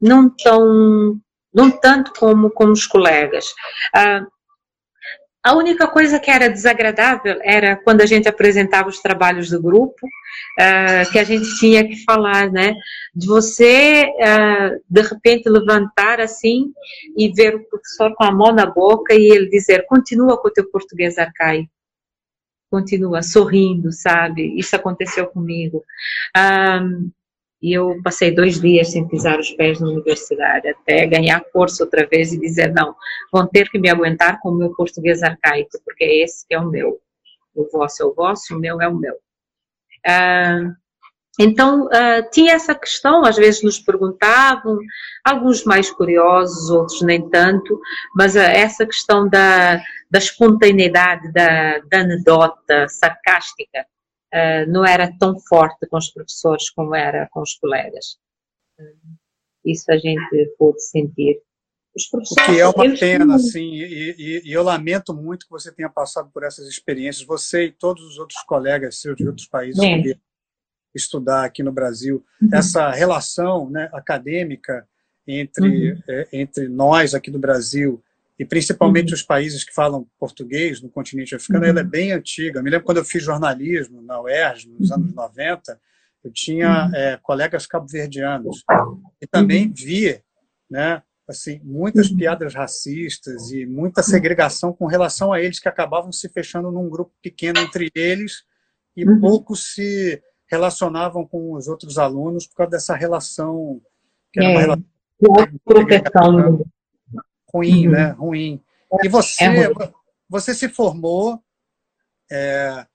não 0.00 0.30
tão, 0.30 1.18
não 1.52 1.70
tanto 1.70 2.12
como 2.18 2.50
com 2.50 2.70
os 2.70 2.86
colegas. 2.86 3.46
Uh, 3.94 4.37
a 5.48 5.56
única 5.56 5.88
coisa 5.88 6.20
que 6.20 6.30
era 6.30 6.50
desagradável 6.50 7.38
era 7.42 7.74
quando 7.74 8.02
a 8.02 8.06
gente 8.06 8.28
apresentava 8.28 8.90
os 8.90 9.00
trabalhos 9.00 9.48
do 9.48 9.62
grupo, 9.62 10.06
uh, 10.06 11.10
que 11.10 11.18
a 11.18 11.24
gente 11.24 11.58
tinha 11.58 11.88
que 11.88 12.04
falar, 12.04 12.52
né? 12.52 12.74
De 13.14 13.26
você, 13.26 14.04
uh, 14.04 14.78
de 14.86 15.00
repente, 15.00 15.48
levantar 15.48 16.20
assim 16.20 16.70
e 17.16 17.32
ver 17.32 17.54
o 17.54 17.64
professor 17.64 18.14
com 18.14 18.24
a 18.24 18.30
mão 18.30 18.52
na 18.52 18.66
boca 18.66 19.14
e 19.14 19.30
ele 19.30 19.48
dizer: 19.48 19.86
continua 19.86 20.36
com 20.38 20.48
o 20.48 20.52
teu 20.52 20.70
português 20.70 21.16
arcaico. 21.16 21.70
Continua 22.70 23.22
sorrindo, 23.22 23.90
sabe? 23.90 24.54
Isso 24.58 24.76
aconteceu 24.76 25.28
comigo. 25.28 25.82
Um, 26.36 27.10
e 27.60 27.76
eu 27.76 28.00
passei 28.02 28.30
dois 28.30 28.60
dias 28.60 28.92
sem 28.92 29.06
pisar 29.08 29.38
os 29.38 29.50
pés 29.50 29.80
na 29.80 29.88
universidade, 29.88 30.68
até 30.68 31.06
ganhar 31.06 31.42
força 31.52 31.84
outra 31.84 32.06
vez 32.06 32.32
e 32.32 32.40
dizer, 32.40 32.72
não, 32.72 32.94
vão 33.32 33.46
ter 33.46 33.68
que 33.68 33.78
me 33.78 33.90
aguentar 33.90 34.40
com 34.40 34.50
o 34.50 34.56
meu 34.56 34.72
português 34.74 35.22
arcaico, 35.22 35.70
porque 35.84 36.04
é 36.04 36.22
esse 36.22 36.46
é 36.50 36.58
o 36.58 36.68
meu. 36.68 37.00
O 37.54 37.68
vosso 37.70 38.02
é 38.02 38.06
o 38.06 38.14
vosso, 38.14 38.56
o 38.56 38.60
meu 38.60 38.80
é 38.80 38.88
o 38.88 38.94
meu. 38.94 39.14
Uh, 40.06 40.72
então, 41.40 41.86
uh, 41.86 42.30
tinha 42.32 42.54
essa 42.54 42.74
questão, 42.74 43.24
às 43.24 43.36
vezes 43.36 43.62
nos 43.62 43.80
perguntavam, 43.80 44.78
alguns 45.24 45.64
mais 45.64 45.90
curiosos, 45.90 46.70
outros 46.70 47.02
nem 47.02 47.28
tanto, 47.28 47.80
mas 48.14 48.36
uh, 48.36 48.38
essa 48.38 48.86
questão 48.86 49.28
da, 49.28 49.80
da 50.08 50.18
espontaneidade, 50.18 51.32
da, 51.32 51.78
da 51.80 52.00
anedota 52.00 52.88
sarcástica, 52.88 53.84
uh, 54.34 54.70
não 54.70 54.84
era 54.84 55.10
tão 55.18 55.38
forte 55.48 55.86
com 55.88 55.96
os 55.96 56.10
professores 56.10 56.70
como 56.70 56.94
era 56.94 57.28
com 57.30 57.40
os 57.40 57.54
colegas. 57.54 58.18
isso 59.64 59.90
a 59.90 59.96
gente 59.96 60.54
pôde 60.58 60.80
sentir. 60.80 61.40
O 62.14 62.22
que 62.46 62.60
é 62.60 62.68
uma 62.68 62.96
pena, 62.96 63.34
assim, 63.34 63.72
e, 63.72 64.14
e, 64.16 64.42
e, 64.44 64.52
eu 64.52 64.62
lamento 64.62 65.12
muito 65.12 65.46
que 65.46 65.50
você 65.50 65.72
tenha 65.72 65.88
passado 65.88 66.30
por 66.32 66.44
essas 66.44 66.68
experiências, 66.68 67.26
você 67.26 67.64
e 67.64 67.72
todos 67.72 68.04
os 68.04 68.18
outros 68.18 68.40
colegas 68.42 69.00
seus 69.00 69.16
de 69.16 69.26
outros 69.26 69.48
países 69.48 69.82
é. 69.82 70.00
que 70.00 70.18
estudar 70.94 71.44
aqui 71.44 71.62
no 71.62 71.72
Brasil, 71.72 72.24
uhum. 72.40 72.50
essa 72.52 72.90
relação 72.90 73.68
né, 73.68 73.88
acadêmica 73.92 74.86
entre, 75.26 75.92
uhum. 75.92 76.02
é, 76.08 76.28
entre 76.32 76.68
nós 76.68 77.14
aqui 77.14 77.30
do 77.30 77.38
Brasil 77.38 78.02
e 78.38 78.44
principalmente 78.44 79.08
uhum. 79.08 79.14
os 79.14 79.22
países 79.22 79.64
que 79.64 79.74
falam 79.74 80.06
português 80.18 80.80
no 80.80 80.88
continente 80.88 81.34
africano, 81.34 81.64
uhum. 81.64 81.70
ela 81.70 81.80
é 81.80 81.82
uhum. 81.82 81.88
bem 81.90 82.12
antiga. 82.12 82.60
Eu 82.60 82.62
me 82.62 82.70
lembro 82.70 82.86
quando 82.86 82.98
eu 82.98 83.04
fiz 83.04 83.22
jornalismo 83.22 84.00
na 84.00 84.20
UERJ, 84.20 84.68
nos 84.78 84.90
uhum. 84.90 84.96
anos 84.96 85.14
90, 85.14 85.80
eu 86.24 86.32
tinha 86.32 86.90
é, 86.94 87.18
colegas 87.20 87.66
cabo-verdianos 87.66 88.62
e 89.20 89.26
também 89.26 89.66
uhum. 89.66 89.72
via 89.74 90.22
né, 90.70 91.02
assim, 91.28 91.60
muitas 91.64 92.08
piadas 92.08 92.54
racistas 92.54 93.50
e 93.50 93.66
muita 93.66 94.02
segregação 94.02 94.72
com 94.72 94.86
relação 94.86 95.32
a 95.32 95.40
eles 95.40 95.58
que 95.58 95.68
acabavam 95.68 96.12
se 96.12 96.28
fechando 96.28 96.70
num 96.70 96.88
grupo 96.88 97.12
pequeno 97.20 97.58
entre 97.60 97.90
eles 97.94 98.44
e 98.96 99.04
poucos 99.20 99.74
se 99.74 100.22
relacionavam 100.50 101.26
com 101.26 101.54
os 101.54 101.68
outros 101.68 101.98
alunos 101.98 102.46
por 102.46 102.56
causa 102.56 102.70
dessa 102.70 102.94
relação 102.94 103.80
que 104.32 104.40
era 104.40 104.48
uma 104.50 104.58
é. 104.58 104.62
relação 104.62 104.84
proteção 105.64 106.64
ruim, 107.52 107.86
uhum. 107.86 107.92
né? 107.92 108.10
Ruim. 108.10 108.62
E 109.02 109.08
você, 109.08 109.44
é 109.44 109.70
você 110.28 110.54
se 110.54 110.68
formou 110.68 111.42
é, 112.30 112.86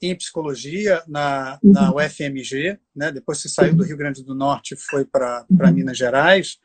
em 0.00 0.16
psicologia 0.16 1.02
na, 1.06 1.58
na 1.62 1.90
uhum. 1.90 1.96
UFMG, 1.96 2.78
né? 2.94 3.12
depois 3.12 3.38
você 3.38 3.48
saiu 3.48 3.74
do 3.74 3.84
Rio 3.84 3.96
Grande 3.96 4.24
do 4.24 4.34
Norte 4.34 4.74
e 4.74 4.76
foi 4.76 5.04
para 5.04 5.46
uhum. 5.48 5.72
Minas 5.72 5.96
Gerais. 5.96 6.58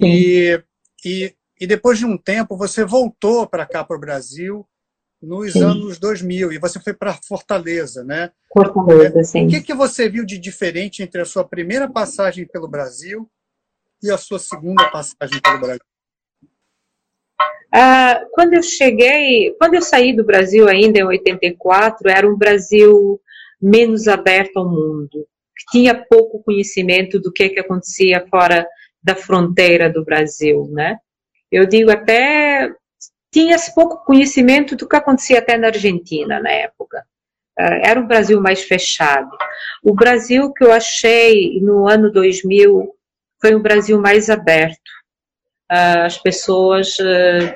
E, 0.00 0.62
e, 1.04 1.34
e 1.60 1.66
depois 1.66 1.98
de 1.98 2.06
um 2.06 2.16
tempo 2.16 2.56
você 2.56 2.84
voltou 2.84 3.46
para 3.46 3.66
cá, 3.66 3.84
para 3.84 3.96
o 3.96 4.00
Brasil, 4.00 4.66
nos 5.20 5.52
sim. 5.52 5.62
anos 5.62 5.98
2000, 5.98 6.52
e 6.52 6.58
você 6.58 6.80
foi 6.80 6.94
para 6.94 7.18
Fortaleza, 7.28 8.02
né? 8.02 8.32
Fortaleza, 8.50 9.22
sim. 9.24 9.46
O 9.46 9.50
que, 9.50 9.60
que 9.60 9.74
você 9.74 10.08
viu 10.08 10.24
de 10.24 10.38
diferente 10.38 11.02
entre 11.02 11.20
a 11.20 11.26
sua 11.26 11.46
primeira 11.46 11.86
passagem 11.86 12.46
pelo 12.46 12.66
Brasil 12.66 13.30
e 14.02 14.10
a 14.10 14.16
sua 14.16 14.38
segunda 14.38 14.90
passagem 14.90 15.38
pelo 15.42 15.60
Brasil? 15.60 15.89
Ah, 17.72 18.24
quando 18.32 18.54
eu 18.54 18.62
cheguei, 18.62 19.54
quando 19.58 19.74
eu 19.74 19.82
saí 19.82 20.12
do 20.12 20.24
Brasil 20.24 20.68
ainda 20.68 20.98
em 20.98 21.04
84, 21.04 22.08
era 22.10 22.28
um 22.28 22.36
Brasil 22.36 23.20
menos 23.62 24.08
aberto 24.08 24.56
ao 24.58 24.68
mundo, 24.68 25.26
que 25.56 25.64
tinha 25.70 25.94
pouco 25.94 26.42
conhecimento 26.42 27.20
do 27.20 27.32
que, 27.32 27.48
que 27.48 27.60
acontecia 27.60 28.26
fora 28.28 28.66
da 29.02 29.14
fronteira 29.14 29.88
do 29.88 30.04
Brasil, 30.04 30.68
né? 30.72 30.98
Eu 31.50 31.66
digo 31.66 31.90
até 31.90 32.72
tinha-se 33.32 33.72
pouco 33.74 34.04
conhecimento 34.04 34.74
do 34.74 34.88
que 34.88 34.96
acontecia 34.96 35.38
até 35.38 35.56
na 35.56 35.68
Argentina 35.68 36.40
na 36.40 36.50
época. 36.50 37.04
Ah, 37.56 37.80
era 37.84 38.00
um 38.00 38.06
Brasil 38.06 38.40
mais 38.40 38.62
fechado. 38.64 39.30
O 39.82 39.94
Brasil 39.94 40.52
que 40.52 40.64
eu 40.64 40.72
achei 40.72 41.60
no 41.60 41.88
ano 41.88 42.10
2000 42.10 42.92
foi 43.40 43.54
um 43.54 43.62
Brasil 43.62 44.00
mais 44.00 44.28
aberto 44.28 44.99
as 45.70 46.18
pessoas 46.18 46.96
ah, 47.00 47.54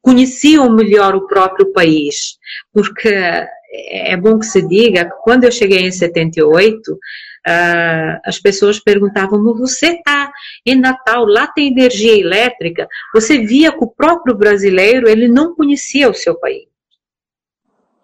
conheciam 0.00 0.70
melhor 0.70 1.14
o 1.14 1.26
próprio 1.26 1.72
país, 1.72 2.38
porque 2.72 3.08
é 3.08 4.16
bom 4.16 4.38
que 4.38 4.46
se 4.46 4.62
diga 4.66 5.06
que 5.06 5.16
quando 5.22 5.44
eu 5.44 5.52
cheguei 5.52 5.80
em 5.80 5.90
78, 5.90 6.98
Uh, 7.46 8.16
as 8.24 8.38
pessoas 8.38 8.80
perguntavam, 8.80 9.42
você 9.54 9.88
está 9.88 10.32
em 10.64 10.80
Natal, 10.80 11.26
lá 11.26 11.46
tem 11.46 11.70
energia 11.70 12.18
elétrica? 12.18 12.88
Você 13.12 13.38
via 13.40 13.70
que 13.70 13.84
o 13.84 13.90
próprio 13.90 14.34
brasileiro, 14.34 15.06
ele 15.06 15.28
não 15.28 15.54
conhecia 15.54 16.08
o 16.08 16.14
seu 16.14 16.36
país. 16.36 16.64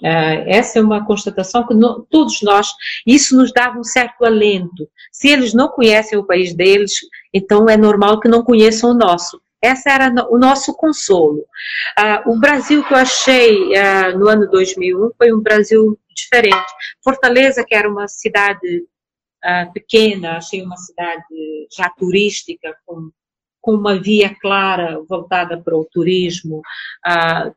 Uh, 0.02 0.44
essa 0.46 0.78
é 0.78 0.82
uma 0.82 1.04
constatação 1.04 1.66
que 1.66 1.74
no, 1.74 2.06
todos 2.10 2.40
nós, 2.42 2.68
isso 3.06 3.36
nos 3.36 3.52
dava 3.52 3.78
um 3.78 3.84
certo 3.84 4.24
alento. 4.24 4.88
Se 5.12 5.28
eles 5.28 5.52
não 5.52 5.68
conhecem 5.68 6.18
o 6.18 6.24
país 6.24 6.54
deles, 6.54 6.92
então 7.32 7.68
é 7.68 7.76
normal 7.76 8.18
que 8.18 8.28
não 8.28 8.42
conheçam 8.42 8.90
o 8.90 8.94
nosso. 8.94 9.40
Esse 9.62 9.90
era 9.90 10.10
o 10.30 10.38
nosso 10.38 10.74
consolo. 10.74 11.44
Uh, 11.98 12.30
o 12.32 12.40
Brasil 12.40 12.82
que 12.82 12.94
eu 12.94 12.98
achei 12.98 13.72
uh, 13.76 14.18
no 14.18 14.28
ano 14.28 14.48
2001 14.50 15.10
foi 15.18 15.32
um 15.32 15.40
Brasil 15.40 15.98
diferente. 16.14 16.72
Fortaleza, 17.04 17.64
que 17.64 17.74
era 17.74 17.88
uma 17.88 18.08
cidade 18.08 18.84
pequena, 19.72 20.36
achei 20.36 20.60
uma 20.60 20.76
cidade 20.76 21.24
já 21.74 21.88
turística, 21.88 22.76
com 22.84 23.10
com 23.62 23.72
uma 23.72 23.98
via 23.98 24.34
clara 24.40 25.00
voltada 25.08 25.60
para 25.60 25.76
o 25.76 25.84
turismo, 25.84 26.62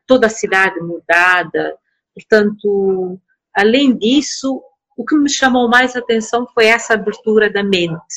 toda 0.06 0.26
a 0.26 0.30
cidade 0.30 0.80
mudada, 0.80 1.76
Portanto, 2.14 3.20
além 3.54 3.96
disso, 3.96 4.62
o 4.96 5.04
que 5.04 5.16
me 5.16 5.30
chamou 5.30 5.68
mais 5.68 5.96
atenção 5.96 6.46
foi 6.54 6.66
essa 6.66 6.94
abertura 6.94 7.50
da 7.50 7.62
mente 7.62 8.14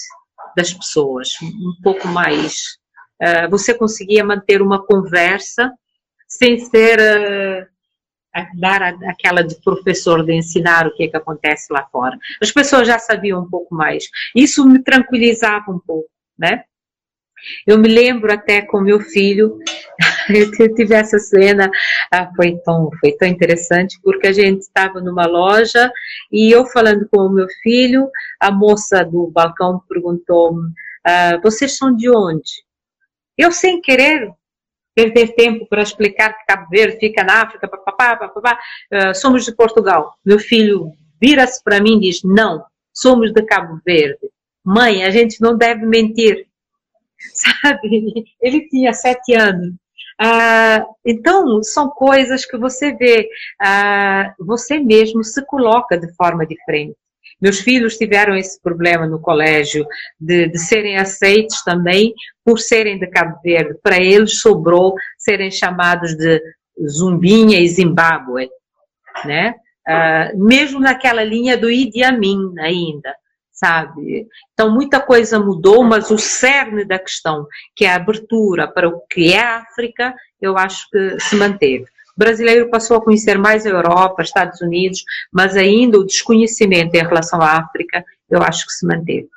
das 0.56 0.74
pessoas, 0.74 1.30
um 1.42 1.82
pouco 1.84 2.08
mais. 2.08 2.78
Uh, 3.22 3.50
você 3.50 3.74
conseguia 3.74 4.24
manter 4.24 4.62
uma 4.62 4.84
conversa 4.84 5.72
sem 6.28 6.60
ser 6.60 7.00
uh, 7.00 7.68
a 8.34 8.48
dar 8.56 8.82
a, 8.84 8.90
aquela 9.10 9.44
de 9.44 9.56
professor 9.62 10.24
de 10.24 10.34
ensinar 10.34 10.88
o 10.88 10.94
que 10.96 11.04
é 11.04 11.08
que 11.08 11.18
acontece 11.18 11.72
lá 11.72 11.88
fora. 11.92 12.18
As 12.42 12.52
pessoas 12.52 12.88
já 12.88 13.00
sabiam 13.00 13.42
um 13.42 13.50
pouco 13.50 13.74
mais. 13.74 14.06
Isso 14.36 14.68
me 14.68 14.84
tranquilizava 14.84 15.72
um 15.72 15.80
pouco, 15.80 16.10
né? 16.38 16.64
Eu 17.66 17.78
me 17.78 17.88
lembro 17.88 18.32
até 18.32 18.62
com 18.62 18.82
meu 18.82 19.00
filho, 19.00 19.60
eu 20.60 20.74
tive 20.74 20.94
essa 20.94 21.20
cena, 21.20 21.70
ah, 22.12 22.30
foi, 22.36 22.58
tão, 22.58 22.90
foi 23.00 23.12
tão 23.14 23.28
interessante, 23.28 24.00
porque 24.04 24.28
a 24.28 24.34
gente 24.34 24.62
estava 24.62 25.00
numa 25.00 25.26
loja 25.26 25.92
e 26.32 26.52
eu 26.52 26.66
falando 26.66 27.08
com 27.10 27.22
o 27.22 27.32
meu 27.32 27.48
filho, 27.62 28.10
a 28.40 28.52
moça 28.52 29.04
do 29.04 29.28
balcão 29.28 29.82
perguntou-me, 29.88 30.72
ah, 31.06 31.40
vocês 31.44 31.78
são 31.78 31.96
de 31.96 32.10
onde? 32.10 32.66
Eu, 33.38 33.52
sem 33.52 33.82
querer 33.82 34.32
perder 34.96 35.36
tempo 35.36 35.68
para 35.68 35.84
explicar 35.84 36.34
que 36.34 36.46
Cabo 36.48 36.68
Verde 36.72 36.98
fica 36.98 37.24
na 37.24 37.44
África, 37.44 37.68
papapá, 37.68 38.18
papapá, 38.18 38.60
ah, 38.92 39.14
somos 39.14 39.46
de 39.46 39.56
Portugal. 39.56 40.16
Meu 40.26 40.40
filho 40.40 40.92
vira-se 41.22 41.64
para 41.64 41.80
mim 41.80 41.98
e 41.98 42.10
diz, 42.10 42.24
não, 42.24 42.66
somos 42.92 43.32
de 43.32 43.44
Cabo 43.44 43.80
Verde. 43.86 44.30
Mãe, 44.66 45.04
a 45.04 45.12
gente 45.12 45.40
não 45.40 45.56
deve 45.56 45.86
mentir 45.86 46.47
sabe? 47.34 48.26
Ele 48.42 48.68
tinha 48.68 48.94
sete 48.94 49.34
anos. 49.34 49.74
Ah, 50.20 50.84
então, 51.06 51.62
são 51.62 51.90
coisas 51.90 52.46
que 52.46 52.58
você 52.58 52.94
vê, 52.94 53.30
ah, 53.62 54.34
você 54.40 54.80
mesmo 54.80 55.24
se 55.24 55.46
coloca 55.46 55.98
de 55.98 56.12
forma 56.16 56.46
diferente. 56.46 56.96
Meus 57.40 57.60
filhos 57.60 57.98
tiveram 57.98 58.36
esse 58.36 58.60
problema 58.60 59.06
no 59.06 59.22
colégio 59.22 59.86
de, 60.20 60.48
de 60.48 60.58
serem 60.58 60.98
aceitos 60.98 61.64
também 61.64 62.14
por 62.44 62.58
serem 62.58 62.98
de 62.98 63.06
Cabo 63.08 63.40
Verde. 63.44 63.78
Para 63.84 63.98
eles 63.98 64.40
sobrou 64.40 64.96
serem 65.20 65.52
chamados 65.52 66.16
de 66.16 66.42
Zumbinha 66.90 67.60
e 67.60 67.68
Zimbábue, 67.68 68.50
né? 69.24 69.54
Ah, 69.88 70.32
mesmo 70.36 70.80
naquela 70.80 71.24
linha 71.24 71.56
do 71.56 71.70
Idi 71.70 72.04
Amin 72.04 72.54
ainda 72.60 73.16
sabe? 73.58 74.28
Então 74.54 74.72
muita 74.72 75.00
coisa 75.00 75.40
mudou, 75.40 75.84
mas 75.84 76.12
o 76.12 76.18
cerne 76.18 76.86
da 76.86 77.00
questão, 77.00 77.48
que 77.76 77.86
é 77.86 77.90
a 77.90 77.96
abertura 77.96 78.68
para 78.68 78.88
o 78.88 79.02
que 79.10 79.34
é 79.34 79.40
a 79.40 79.58
África, 79.58 80.14
eu 80.40 80.58
acho 80.58 80.88
que 80.92 81.20
se 81.20 81.36
manteve. 81.36 81.86
O 82.16 82.20
brasileiro 82.20 82.70
passou 82.70 82.98
a 82.98 83.04
conhecer 83.04 83.38
mais 83.38 83.66
a 83.66 83.70
Europa, 83.70 84.22
Estados 84.22 84.62
Unidos, 84.62 85.04
mas 85.32 85.58
ainda 85.58 86.00
o 86.00 86.06
desconhecimento 86.06 86.96
em 86.96 87.04
relação 87.04 87.42
à 87.42 87.58
África, 87.58 88.04
eu 88.30 88.42
acho 88.42 88.66
que 88.66 88.74
se 88.74 88.86
manteve. 88.86 89.30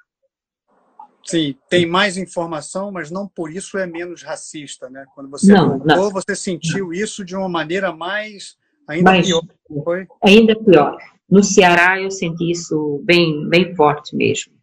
Sim, 1.25 1.55
tem 1.69 1.87
mais 1.87 2.17
informação, 2.17 2.91
mas 2.91 3.11
não 3.11 3.27
por 3.29 3.51
isso 3.51 3.79
é 3.79 3.87
menos 3.87 4.23
racista, 4.23 4.91
né? 4.91 5.05
Quando 5.15 5.31
você 5.31 5.53
não, 5.53 5.79
voltou, 5.79 5.97
não. 5.97 6.11
você 6.11 6.35
sentiu 6.35 6.87
não. 6.87 6.93
isso 6.93 7.25
de 7.25 7.37
uma 7.37 7.49
maneira 7.49 7.93
mais 7.93 8.57
ainda 8.89 9.23
pior, 9.23 9.43
foi? 9.85 10.09
Ainda 10.25 10.57
pior. 10.57 10.99
No 11.31 11.43
Ceará 11.43 12.01
eu 12.01 12.11
senti 12.11 12.51
isso 12.51 13.01
bem, 13.05 13.49
bem 13.49 13.75
forte 13.75 14.17
mesmo 14.17 14.60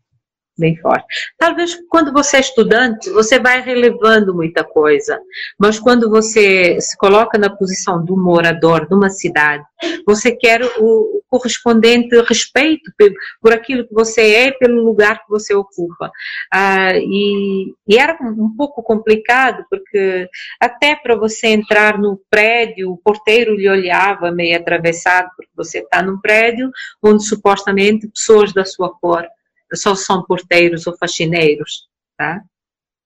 bem 0.57 0.75
forte. 0.77 1.05
Talvez 1.38 1.77
quando 1.89 2.11
você 2.11 2.38
é 2.38 2.39
estudante, 2.41 3.09
você 3.09 3.39
vai 3.39 3.61
relevando 3.61 4.34
muita 4.34 4.63
coisa, 4.63 5.19
mas 5.57 5.79
quando 5.79 6.09
você 6.09 6.79
se 6.81 6.97
coloca 6.97 7.38
na 7.38 7.49
posição 7.49 8.03
do 8.03 8.17
morador 8.17 8.88
de 8.88 8.95
uma 8.95 9.09
cidade, 9.09 9.63
você 10.05 10.31
quer 10.31 10.61
o, 10.79 11.17
correspondente 11.29 12.19
respeito 12.21 12.91
por, 13.41 13.53
aquilo 13.53 13.88
que 13.88 13.93
você 13.93 14.21
é 14.21 14.47
e 14.47 14.57
pelo 14.57 14.84
lugar 14.84 15.23
que 15.23 15.29
você 15.29 15.53
ocupa. 15.53 16.11
Ah, 16.51 16.93
e, 16.95 17.73
e, 17.88 17.97
era 17.97 18.17
um 18.21 18.53
pouco 18.55 18.81
complicado, 18.81 19.65
porque 19.69 20.27
até 20.59 20.95
para 20.95 21.15
você 21.15 21.47
entrar 21.47 21.97
no 21.99 22.19
prédio, 22.29 22.91
o 22.91 22.97
porteiro 22.97 23.55
lhe 23.55 23.69
olhava 23.69 24.31
meio 24.31 24.57
atravessado, 24.57 25.29
porque 25.35 25.51
você 25.55 25.79
está 25.79 26.01
num 26.01 26.19
prédio 26.19 26.71
onde 27.03 27.23
supostamente 27.25 28.07
pessoas 28.07 28.53
da 28.53 28.65
sua 28.65 28.89
cor 28.89 29.27
só 29.73 29.95
são 29.95 30.23
porteiros 30.23 30.88
ou 30.88 30.98
faxineiros, 30.98 31.88
tá? 32.18 32.41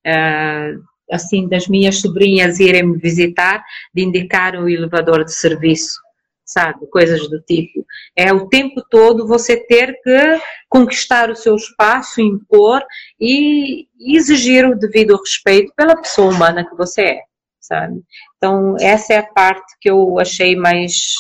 Uh, 0.06 0.84
assim, 1.12 1.48
das 1.48 1.68
minhas 1.68 2.00
sobrinhas 2.00 2.60
irem 2.60 2.84
me 2.84 2.98
visitar, 2.98 3.64
de 3.94 4.04
indicar 4.04 4.56
o 4.56 4.70
elevador 4.70 5.26
de 5.26 5.34
serviço, 5.34 6.00
sabe? 6.46 6.88
Coisas 6.88 7.30
do 7.30 7.42
tipo. 7.42 7.86
É 8.16 8.32
o 8.34 8.48
tempo 8.48 8.82
todo 8.90 9.28
você 9.28 9.58
ter 9.58 9.94
que 10.02 10.42
conquistar 10.70 11.30
o 11.30 11.36
seu 11.36 11.56
espaço, 11.56 12.22
impor 12.22 12.84
e 13.20 13.88
exigir 14.00 14.66
o 14.66 14.78
devido 14.78 15.18
respeito 15.18 15.74
pela 15.76 15.96
pessoa 15.96 16.34
humana 16.34 16.68
que 16.68 16.76
você 16.76 17.02
é, 17.02 17.20
sabe? 17.60 18.02
Então, 18.38 18.76
essa 18.80 19.14
é 19.14 19.18
a 19.18 19.28
parte 19.28 19.76
que 19.80 19.90
eu 19.90 20.18
achei 20.20 20.56
mais, 20.56 21.14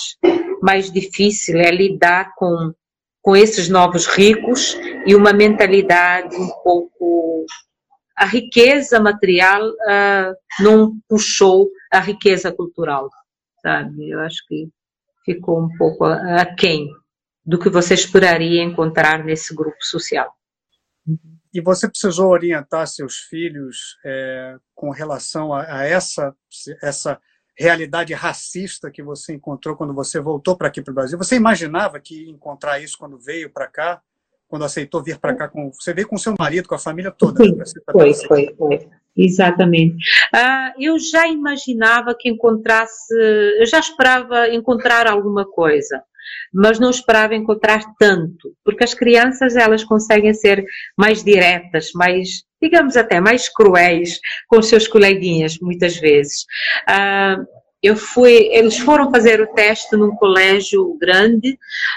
mais 0.61 0.91
difícil, 0.91 1.57
é 1.59 1.69
lidar 1.69 2.33
com 2.35 2.73
com 3.21 3.35
esses 3.35 3.69
novos 3.69 4.05
ricos 4.07 4.75
e 5.05 5.15
uma 5.15 5.33
mentalidade 5.33 6.35
um 6.35 6.49
pouco. 6.63 7.45
A 8.17 8.25
riqueza 8.25 8.99
material 8.99 9.67
uh, 9.67 10.35
não 10.59 10.93
puxou 11.07 11.69
a 11.91 11.99
riqueza 11.99 12.51
cultural, 12.51 13.09
sabe? 13.61 14.09
Eu 14.09 14.19
acho 14.19 14.45
que 14.47 14.69
ficou 15.25 15.59
um 15.59 15.69
pouco 15.77 16.05
aquém 16.05 16.87
do 17.45 17.57
que 17.57 17.69
você 17.69 17.93
esperaria 17.93 18.61
encontrar 18.61 19.23
nesse 19.23 19.55
grupo 19.55 19.77
social. 19.81 20.31
E 21.53 21.59
você 21.59 21.89
precisou 21.89 22.29
orientar 22.29 22.87
seus 22.87 23.17
filhos 23.17 23.97
é, 24.05 24.55
com 24.73 24.89
relação 24.89 25.53
a, 25.53 25.79
a, 25.79 25.85
essa, 25.85 26.33
essa 26.81 27.19
realidade 27.61 28.13
racista 28.13 28.91
que 28.91 29.03
você 29.03 29.33
encontrou 29.33 29.75
quando 29.75 29.93
você 29.93 30.19
voltou 30.19 30.57
para 30.57 30.67
aqui 30.67 30.81
para 30.81 30.91
o 30.91 30.95
Brasil? 30.95 31.17
Você 31.17 31.35
imaginava 31.35 31.99
que 31.99 32.25
ia 32.25 32.31
encontrar 32.31 32.79
isso 32.79 32.97
quando 32.97 33.17
veio 33.17 33.49
para 33.49 33.67
cá? 33.67 34.01
Quando 34.47 34.65
aceitou 34.65 35.01
vir 35.01 35.17
para 35.17 35.35
cá? 35.35 35.47
Com, 35.47 35.71
você 35.71 35.93
veio 35.93 36.07
com 36.07 36.17
seu 36.17 36.35
marido, 36.37 36.67
com 36.67 36.75
a 36.75 36.79
família 36.79 37.11
toda? 37.11 37.43
Sim, 37.43 37.55
né? 37.55 37.63
foi, 37.91 38.13
foi, 38.13 38.55
foi. 38.57 38.89
Exatamente. 39.15 40.03
Uh, 40.33 40.71
eu 40.79 40.97
já 40.99 41.27
imaginava 41.27 42.15
que 42.17 42.29
encontrasse, 42.29 43.13
eu 43.59 43.65
já 43.65 43.79
esperava 43.79 44.49
encontrar 44.49 45.05
alguma 45.07 45.45
coisa, 45.45 46.01
mas 46.53 46.79
não 46.79 46.89
esperava 46.89 47.35
encontrar 47.35 47.81
tanto, 47.99 48.55
porque 48.63 48.83
as 48.83 48.93
crianças 48.93 49.55
elas 49.55 49.83
conseguem 49.83 50.33
ser 50.33 50.65
mais 50.97 51.23
diretas, 51.23 51.91
mais, 51.93 52.43
digamos 52.61 52.95
até 52.95 53.19
mais 53.19 53.49
cruéis 53.49 54.19
com 54.47 54.61
seus 54.61 54.87
coleguinhas, 54.87 55.57
muitas 55.59 55.97
vezes. 55.97 56.45
Uh, 56.87 57.45
eu 57.81 57.95
fui, 57.95 58.49
eles 58.51 58.77
foram 58.77 59.09
fazer 59.09 59.41
o 59.41 59.53
teste 59.53 59.95
num 59.97 60.15
colégio 60.15 60.95
grande, 60.99 61.53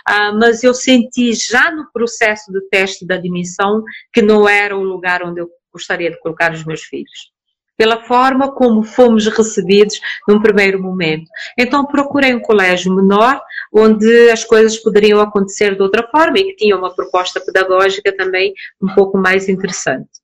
uh, 0.08 0.38
mas 0.38 0.64
eu 0.64 0.72
senti 0.72 1.34
já 1.34 1.70
no 1.70 1.90
processo 1.92 2.50
do 2.50 2.62
teste 2.68 3.06
da 3.06 3.16
admissão 3.16 3.82
que 4.12 4.22
não 4.22 4.48
era 4.48 4.76
o 4.76 4.82
lugar 4.82 5.22
onde 5.22 5.40
eu 5.42 5.50
gostaria 5.70 6.10
de 6.10 6.18
colocar 6.20 6.52
os 6.52 6.64
meus 6.64 6.82
filhos. 6.84 7.34
Pela 7.76 8.02
forma 8.04 8.54
como 8.54 8.84
fomos 8.84 9.26
recebidos 9.26 10.00
num 10.28 10.40
primeiro 10.40 10.80
momento. 10.80 11.28
Então 11.58 11.84
procurei 11.84 12.32
um 12.32 12.40
colégio 12.40 12.94
menor, 12.94 13.42
onde 13.72 14.30
as 14.30 14.44
coisas 14.44 14.78
poderiam 14.78 15.20
acontecer 15.20 15.74
de 15.74 15.82
outra 15.82 16.08
forma 16.08 16.38
e 16.38 16.44
que 16.44 16.56
tinha 16.56 16.76
uma 16.76 16.94
proposta 16.94 17.40
pedagógica 17.40 18.16
também 18.16 18.54
um 18.80 18.94
pouco 18.94 19.18
mais 19.18 19.48
interessante. 19.48 20.23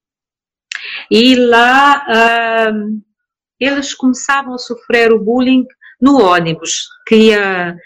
E 1.11 1.35
lá 1.37 2.05
uh, 2.09 3.03
eles 3.59 3.95
começavam 3.95 4.55
a 4.55 4.59
sofrer 4.59 5.13
o 5.13 5.23
bullying 5.23 5.67
no 6.01 6.21
ônibus, 6.23 6.87
que 7.07 7.17
ia 7.31 7.77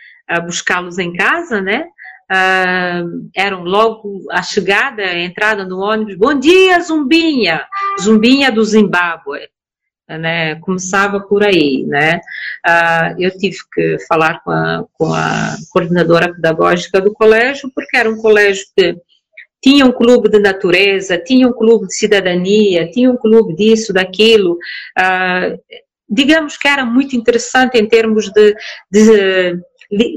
buscá-los 0.47 0.99
em 0.99 1.13
casa, 1.13 1.61
né? 1.61 1.85
uh, 2.31 3.31
eram 3.35 3.65
logo 3.65 4.25
a 4.31 4.43
chegada, 4.43 5.03
a 5.03 5.19
entrada 5.19 5.65
no 5.65 5.79
ônibus, 5.81 6.17
bom 6.17 6.35
dia 6.35 6.81
Zumbinha, 6.81 7.67
Zumbinha 8.01 8.51
do 8.51 8.65
Zimbábue, 8.65 9.49
né, 10.09 10.57
começava 10.57 11.21
por 11.21 11.43
aí, 11.43 11.85
né, 11.87 12.21
uh, 12.67 13.15
eu 13.19 13.37
tive 13.37 13.57
que 13.73 13.99
falar 14.07 14.41
com 14.43 14.51
a, 14.51 14.85
com 14.93 15.15
a 15.15 15.57
coordenadora 15.71 16.33
pedagógica 16.33 17.01
do 17.01 17.13
colégio, 17.13 17.71
porque 17.75 17.97
era 17.97 18.11
um 18.11 18.17
colégio 18.17 18.65
que 18.77 18.97
tinha 19.65 19.87
um 19.87 19.93
clube 19.93 20.29
de 20.29 20.39
natureza, 20.39 21.17
tinha 21.17 21.49
um 21.49 21.53
clube 21.55 21.87
de 21.87 21.95
cidadania, 21.95 22.91
tinha 22.91 23.11
um 23.11 23.17
clube 23.17 23.57
disso, 23.57 23.95
daquilo, 23.95 24.59
uh, 24.99 25.59
digamos 26.07 26.59
que 26.59 26.69
era 26.69 26.85
muito 26.85 27.17
interessante 27.17 27.79
em 27.79 27.89
termos 27.89 28.31
de, 28.31 28.55
de 28.93 29.59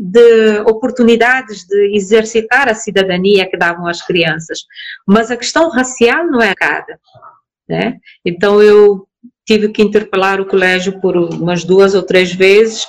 de 0.01 0.59
oportunidades 0.61 1.65
de 1.65 1.95
exercitar 1.95 2.67
a 2.67 2.73
cidadania 2.73 3.47
que 3.47 3.57
davam 3.57 3.85
às 3.85 4.01
crianças. 4.01 4.65
Mas 5.05 5.29
a 5.29 5.37
questão 5.37 5.69
racial 5.69 6.25
não 6.25 6.41
é 6.41 6.55
cada. 6.55 6.97
Né? 7.67 7.97
Então 8.25 8.61
eu 8.61 9.05
tive 9.45 9.69
que 9.69 9.83
interpelar 9.83 10.41
o 10.41 10.47
colégio 10.47 10.99
por 10.99 11.15
umas 11.15 11.63
duas 11.63 11.93
ou 11.93 12.01
três 12.01 12.33
vezes 12.33 12.87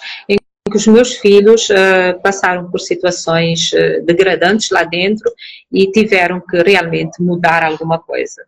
que 0.69 0.77
os 0.77 0.87
meus 0.87 1.17
filhos 1.17 1.69
uh, 1.71 2.21
passaram 2.23 2.71
por 2.71 2.79
situações 2.81 3.73
uh, 3.73 4.05
degradantes 4.05 4.71
lá 4.71 4.85
dentro 4.85 5.33
e 5.73 5.91
tiveram 5.91 6.41
que 6.41 6.63
realmente 6.63 7.23
mudar 7.23 7.63
alguma 7.63 7.99
coisa. 7.99 8.45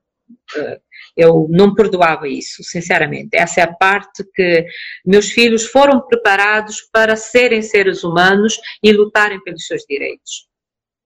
Uh, 0.57 0.81
eu 1.17 1.47
não 1.51 1.75
perdoava 1.75 2.29
isso, 2.29 2.63
sinceramente. 2.63 3.31
Essa 3.33 3.61
é 3.61 3.65
a 3.65 3.73
parte 3.73 4.25
que 4.35 4.67
meus 5.05 5.31
filhos 5.31 5.67
foram 5.67 6.01
preparados 6.01 6.81
para 6.93 7.17
serem 7.17 7.63
seres 7.63 8.05
humanos 8.05 8.59
e 8.83 8.93
lutarem 8.93 9.43
pelos 9.43 9.67
seus 9.67 9.83
direitos. 9.83 10.49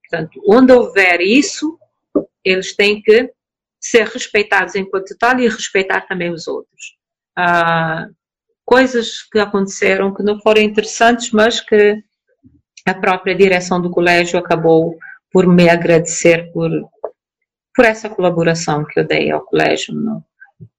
Portanto, 0.02 0.40
onde 0.46 0.72
houver 0.72 1.20
isso, 1.20 1.78
eles 2.44 2.76
têm 2.76 3.00
que 3.02 3.32
ser 3.80 4.06
respeitados 4.06 4.74
enquanto 4.74 5.16
tal 5.18 5.38
e 5.40 5.48
respeitar 5.48 6.02
também 6.02 6.30
os 6.30 6.46
outros. 6.46 6.96
Ah, 7.36 8.08
coisas 8.64 9.22
que 9.22 9.38
aconteceram 9.38 10.14
que 10.14 10.22
não 10.22 10.40
foram 10.40 10.62
interessantes, 10.62 11.30
mas 11.30 11.60
que 11.60 12.02
a 12.86 12.94
própria 12.94 13.34
direção 13.34 13.80
do 13.80 13.90
colégio 13.90 14.38
acabou 14.38 14.96
por 15.32 15.46
me 15.46 15.68
agradecer 15.68 16.52
por 16.52 16.70
por 17.74 17.84
essa 17.84 18.08
colaboração 18.08 18.84
que 18.84 19.00
eu 19.00 19.04
dei 19.04 19.30
ao 19.30 19.44
colégio, 19.44 19.92
no, 19.92 20.24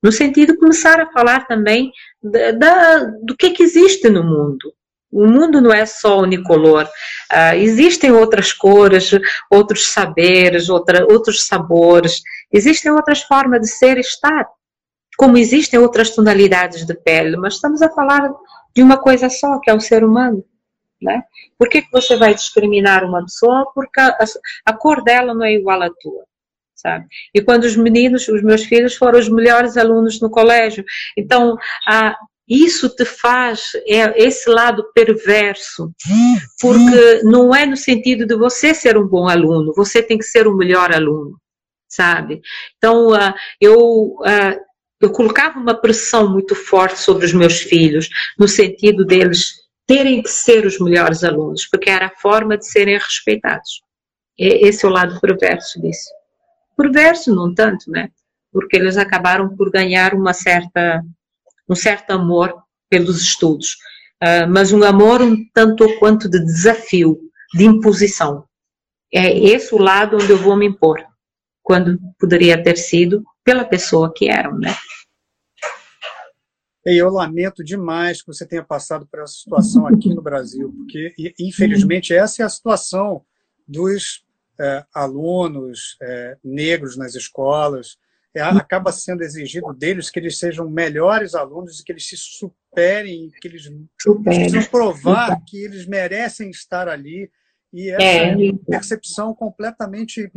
no 0.02 0.12
sentido 0.12 0.53
de 0.53 0.60
começar 0.60 0.99
a 1.02 1.12
falar 1.12 1.45
também 1.45 1.91
da, 2.24 2.52
da, 2.52 2.99
do 3.22 3.36
que, 3.36 3.52
que 3.52 3.64
existe 3.64 4.10
no 4.10 4.24
mundo. 4.24 4.74
O 5.12 5.28
mundo 5.28 5.62
não 5.62 5.72
é 5.72 5.86
só 5.86 6.20
unicolor, 6.20 6.86
uh, 6.86 7.56
existem 7.56 8.12
outras 8.12 8.52
cores, 8.52 9.12
outros 9.49 9.91
saberes, 9.91 10.70
outra, 10.70 11.06
outros 11.10 11.45
sabores, 11.45 12.22
existem 12.52 12.91
outras 12.91 13.22
formas 13.22 13.62
de 13.62 13.68
ser 13.68 13.98
e 13.98 14.02
estar, 14.02 14.45
como 15.18 15.38
existem 15.38 15.80
outras 15.80 16.12
tonalidades 16.12 16.86
de 16.86 16.94
pele, 16.94 17.38
mas 17.38 17.56
estamos 17.56 17.82
a 17.82 17.90
falar 17.90 18.32
de 18.76 18.84
uma 18.84 18.98
coisa 18.98 19.30
só, 19.30 19.60
que 19.60 19.70
é 19.70 19.74
o 19.74 19.80
ser 19.80 20.04
humano. 20.04 20.44
Né? 21.02 21.24
Por 21.58 21.70
que, 21.70 21.82
que 21.82 21.92
você 21.92 22.16
vai 22.16 22.34
discriminar 22.34 23.04
uma 23.04 23.22
pessoa 23.24 23.70
porque 23.74 24.00
a, 24.00 24.18
a 24.66 24.74
cor 24.74 25.04
dela 25.04 25.34
não 25.34 25.44
é 25.44 25.54
igual 25.54 25.82
à 25.82 25.90
tua? 25.90 26.24
sabe? 26.76 27.08
E 27.34 27.42
quando 27.42 27.64
os 27.64 27.76
meninos, 27.76 28.28
os 28.28 28.44
meus 28.44 28.64
filhos, 28.66 28.96
foram 28.96 29.18
os 29.18 29.30
melhores 29.30 29.76
alunos 29.76 30.22
no 30.22 30.30
colégio. 30.30 30.84
Então, 31.18 31.58
a, 31.88 32.16
isso 32.48 32.90
te 32.90 33.06
faz 33.06 33.72
é, 33.88 34.24
esse 34.24 34.48
lado 34.50 34.92
perverso, 34.94 35.92
porque 36.62 37.24
não 37.24 37.56
é 37.56 37.66
no 37.66 37.76
sentido 37.76 38.26
de 38.26 38.36
você 38.36 38.74
ser 38.74 38.98
um 38.98 39.08
bom 39.08 39.28
aluno, 39.28 39.74
você 39.76 40.04
tem 40.04 40.18
que 40.18 40.26
ser 40.26 40.48
o 40.48 40.56
melhor 40.56 40.94
aluno, 40.94 41.40
sabe? 41.88 42.42
Então, 42.78 43.10
eu, 43.60 44.18
eu 45.02 45.12
colocava 45.12 45.60
uma 45.60 45.76
pressão 45.76 46.32
muito 46.32 46.56
forte 46.56 47.00
sobre 47.00 47.26
os 47.26 47.34
meus 47.34 47.60
filhos, 47.60 48.10
no 48.38 48.48
sentido 48.48 49.06
deles 49.06 49.54
terem 49.86 50.22
que 50.22 50.30
ser 50.30 50.66
os 50.66 50.80
melhores 50.80 51.24
alunos, 51.24 51.68
porque 51.68 51.90
era 51.90 52.08
a 52.08 52.16
forma 52.22 52.58
de 52.58 52.68
serem 52.68 52.98
respeitados. 52.98 53.82
Esse 54.38 54.86
é 54.86 54.90
o 54.90 54.92
lado 54.92 55.20
perverso 55.22 55.82
disso 55.82 56.10
perverso, 56.76 57.34
não 57.34 57.54
tanto, 57.54 57.90
né? 57.90 58.10
Porque 58.52 58.76
eles 58.76 58.98
acabaram 58.98 59.56
por 59.56 59.72
ganhar 59.72 60.14
uma 60.14 60.34
certa, 60.34 61.04
um 61.68 61.76
certo 61.76 62.12
amor 62.12 62.54
pelos 62.90 63.22
estudos, 63.22 63.78
uh, 64.24 64.50
mas 64.50 64.72
um 64.72 64.84
amor 64.84 65.22
um 65.22 65.38
tanto 65.54 65.98
quanto 66.00 66.30
de 66.30 66.40
desafio, 66.40 67.20
de 67.54 67.66
imposição. 67.66 68.46
É 69.14 69.38
esse 69.38 69.74
o 69.74 69.78
lado 69.78 70.18
onde 70.18 70.30
eu 70.30 70.38
vou 70.38 70.56
me 70.56 70.68
impor, 70.68 71.04
quando 71.64 72.00
poderia 72.20 72.62
ter 72.62 72.78
sido 72.78 73.24
pela 73.46 73.64
pessoa 73.64 74.12
que 74.12 74.28
eram, 74.28 74.58
né? 74.58 74.76
E 76.86 76.98
eu 76.98 77.10
lamento 77.10 77.64
demais 77.64 78.22
que 78.22 78.28
você 78.28 78.46
tenha 78.46 78.64
passado 78.64 79.08
por 79.08 79.22
essa 79.22 79.34
situação 79.34 79.88
aqui 79.88 80.14
no 80.14 80.22
Brasil, 80.22 80.74
porque, 80.76 81.34
infelizmente, 81.40 82.14
essa 82.14 82.44
é 82.44 82.46
a 82.46 82.50
situação 82.50 83.24
dos 83.68 84.24
é, 84.60 84.84
alunos 84.94 85.98
é, 86.02 86.38
negros 86.44 86.98
nas 86.98 87.16
escolas, 87.16 87.98
é, 88.36 88.42
acaba 88.42 88.92
sendo 88.92 89.24
exigido 89.24 89.74
deles 89.74 90.10
que 90.10 90.20
eles 90.20 90.38
sejam 90.38 90.70
melhores 90.70 91.34
alunos 91.34 91.80
e 91.80 91.84
que 91.84 91.92
eles 91.92 92.08
se 92.08 92.18
superem, 92.18 93.32
que 93.42 93.48
eles 93.48 93.72
precisam 94.24 94.64
provar 94.66 95.42
que 95.46 95.64
eles 95.64 95.88
merecem 95.88 96.50
estar 96.50 96.88
ali. 96.88 97.32
E 97.74 97.90
essa 97.90 98.04
é. 98.04 98.36
percepção 98.68 99.34
completamente 99.34 100.32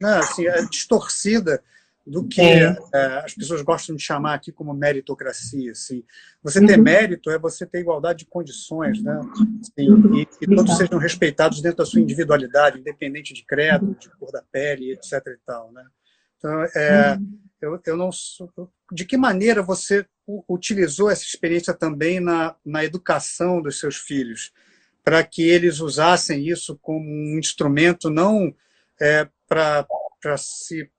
né, 0.00 0.16
assim, 0.18 0.46
é 0.46 0.62
distorcida 0.66 1.62
do 2.06 2.26
que 2.26 2.40
é. 2.40 2.76
As 3.24 3.34
pessoas 3.34 3.62
gostam 3.62 3.96
de 3.96 4.02
chamar 4.02 4.34
aqui 4.34 4.52
como 4.52 4.74
meritocracia. 4.74 5.72
Assim. 5.72 6.04
Você 6.42 6.64
ter 6.64 6.76
uhum. 6.76 6.84
mérito 6.84 7.30
é 7.30 7.38
você 7.38 7.64
ter 7.64 7.80
igualdade 7.80 8.20
de 8.20 8.26
condições, 8.26 9.02
né? 9.02 9.18
Assim, 9.60 9.90
uhum. 9.90 10.18
e 10.18 10.26
que 10.26 10.46
todos 10.46 10.76
sejam 10.76 10.98
respeitados 10.98 11.62
dentro 11.62 11.78
da 11.78 11.86
sua 11.86 12.00
individualidade, 12.00 12.78
independente 12.78 13.32
de 13.32 13.44
credo, 13.44 13.96
de 13.98 14.10
cor 14.10 14.30
da 14.30 14.42
pele, 14.42 14.92
etc. 14.92 15.12
E 15.26 15.38
tal, 15.46 15.72
né? 15.72 15.84
Então, 16.36 16.62
é, 16.74 17.16
uhum. 17.16 17.38
eu, 17.60 17.80
eu 17.86 17.96
não 17.96 18.10
de 18.92 19.04
que 19.06 19.16
maneira 19.16 19.62
você 19.62 20.06
utilizou 20.48 21.10
essa 21.10 21.24
experiência 21.24 21.72
também 21.72 22.20
na, 22.20 22.54
na 22.64 22.84
educação 22.84 23.62
dos 23.62 23.78
seus 23.78 23.96
filhos, 23.96 24.52
para 25.02 25.22
que 25.22 25.42
eles 25.42 25.80
usassem 25.80 26.46
isso 26.48 26.78
como 26.80 27.06
um 27.06 27.38
instrumento 27.38 28.08
não 28.10 28.54
é, 29.00 29.28
para 29.48 29.86
se 30.36 30.90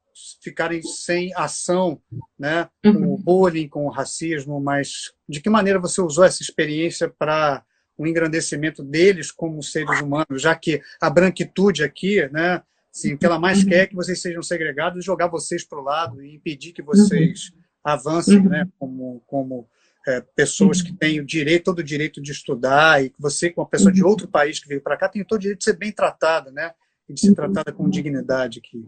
ficarem 0.42 0.82
sem 0.82 1.34
ação 1.36 2.02
né, 2.38 2.70
com 2.84 2.90
o 2.90 3.12
uhum. 3.12 3.18
bullying, 3.18 3.68
com 3.68 3.86
o 3.86 3.90
racismo, 3.90 4.60
mas 4.60 5.14
de 5.28 5.42
que 5.42 5.50
maneira 5.50 5.80
você 5.80 6.02
usou 6.02 6.24
essa 6.24 6.42
experiência 6.42 7.10
para 7.10 7.64
o 7.98 8.06
engrandecimento 8.06 8.84
deles 8.84 9.32
como 9.32 9.62
seres 9.64 10.02
humanos, 10.02 10.42
já 10.42 10.56
que 10.56 10.82
a 11.02 11.10
branquitude 11.10 11.84
aqui, 11.84 12.28
né, 12.30 12.62
assim, 12.94 13.14
o 13.14 13.18
que 13.18 13.26
ela 13.26 13.40
mais 13.40 13.64
uhum. 13.64 13.70
quer 13.70 13.80
é 13.84 13.88
que 13.88 13.96
vocês 13.96 14.22
sejam 14.22 14.42
segregados 14.42 15.00
e 15.02 15.06
jogar 15.06 15.28
vocês 15.28 15.64
para 15.64 15.80
o 15.80 15.84
lado 15.84 16.24
e 16.24 16.36
impedir 16.36 16.74
que 16.74 16.82
vocês 16.82 17.52
uhum. 17.52 17.62
avancem 17.84 18.42
né, 18.44 18.68
como, 18.80 19.22
como 19.28 19.68
é, 20.08 20.22
pessoas 20.22 20.82
que 20.82 20.94
têm 20.94 21.20
o 21.20 21.26
direito, 21.26 21.66
todo 21.66 21.80
o 21.80 21.84
direito 21.84 22.22
de 22.22 22.32
estudar, 22.32 23.04
e 23.04 23.10
que 23.10 23.20
você, 23.20 23.50
como 23.50 23.66
uma 23.66 23.70
pessoa 23.70 23.92
de 23.92 24.04
outro 24.04 24.28
país 24.28 24.60
que 24.60 24.68
veio 24.68 24.82
para 24.82 24.98
cá, 24.98 25.10
tem 25.10 25.24
todo 25.24 25.40
o 25.40 25.42
direito 25.42 25.60
de 25.60 25.66
ser 25.66 25.78
bem 25.78 25.92
tratada, 25.92 26.52
né? 26.52 26.74
E 27.10 27.14
de 27.14 27.22
ser 27.22 27.34
tratada 27.34 27.72
com 27.72 27.90
dignidade 27.90 28.60
aqui. 28.60 28.88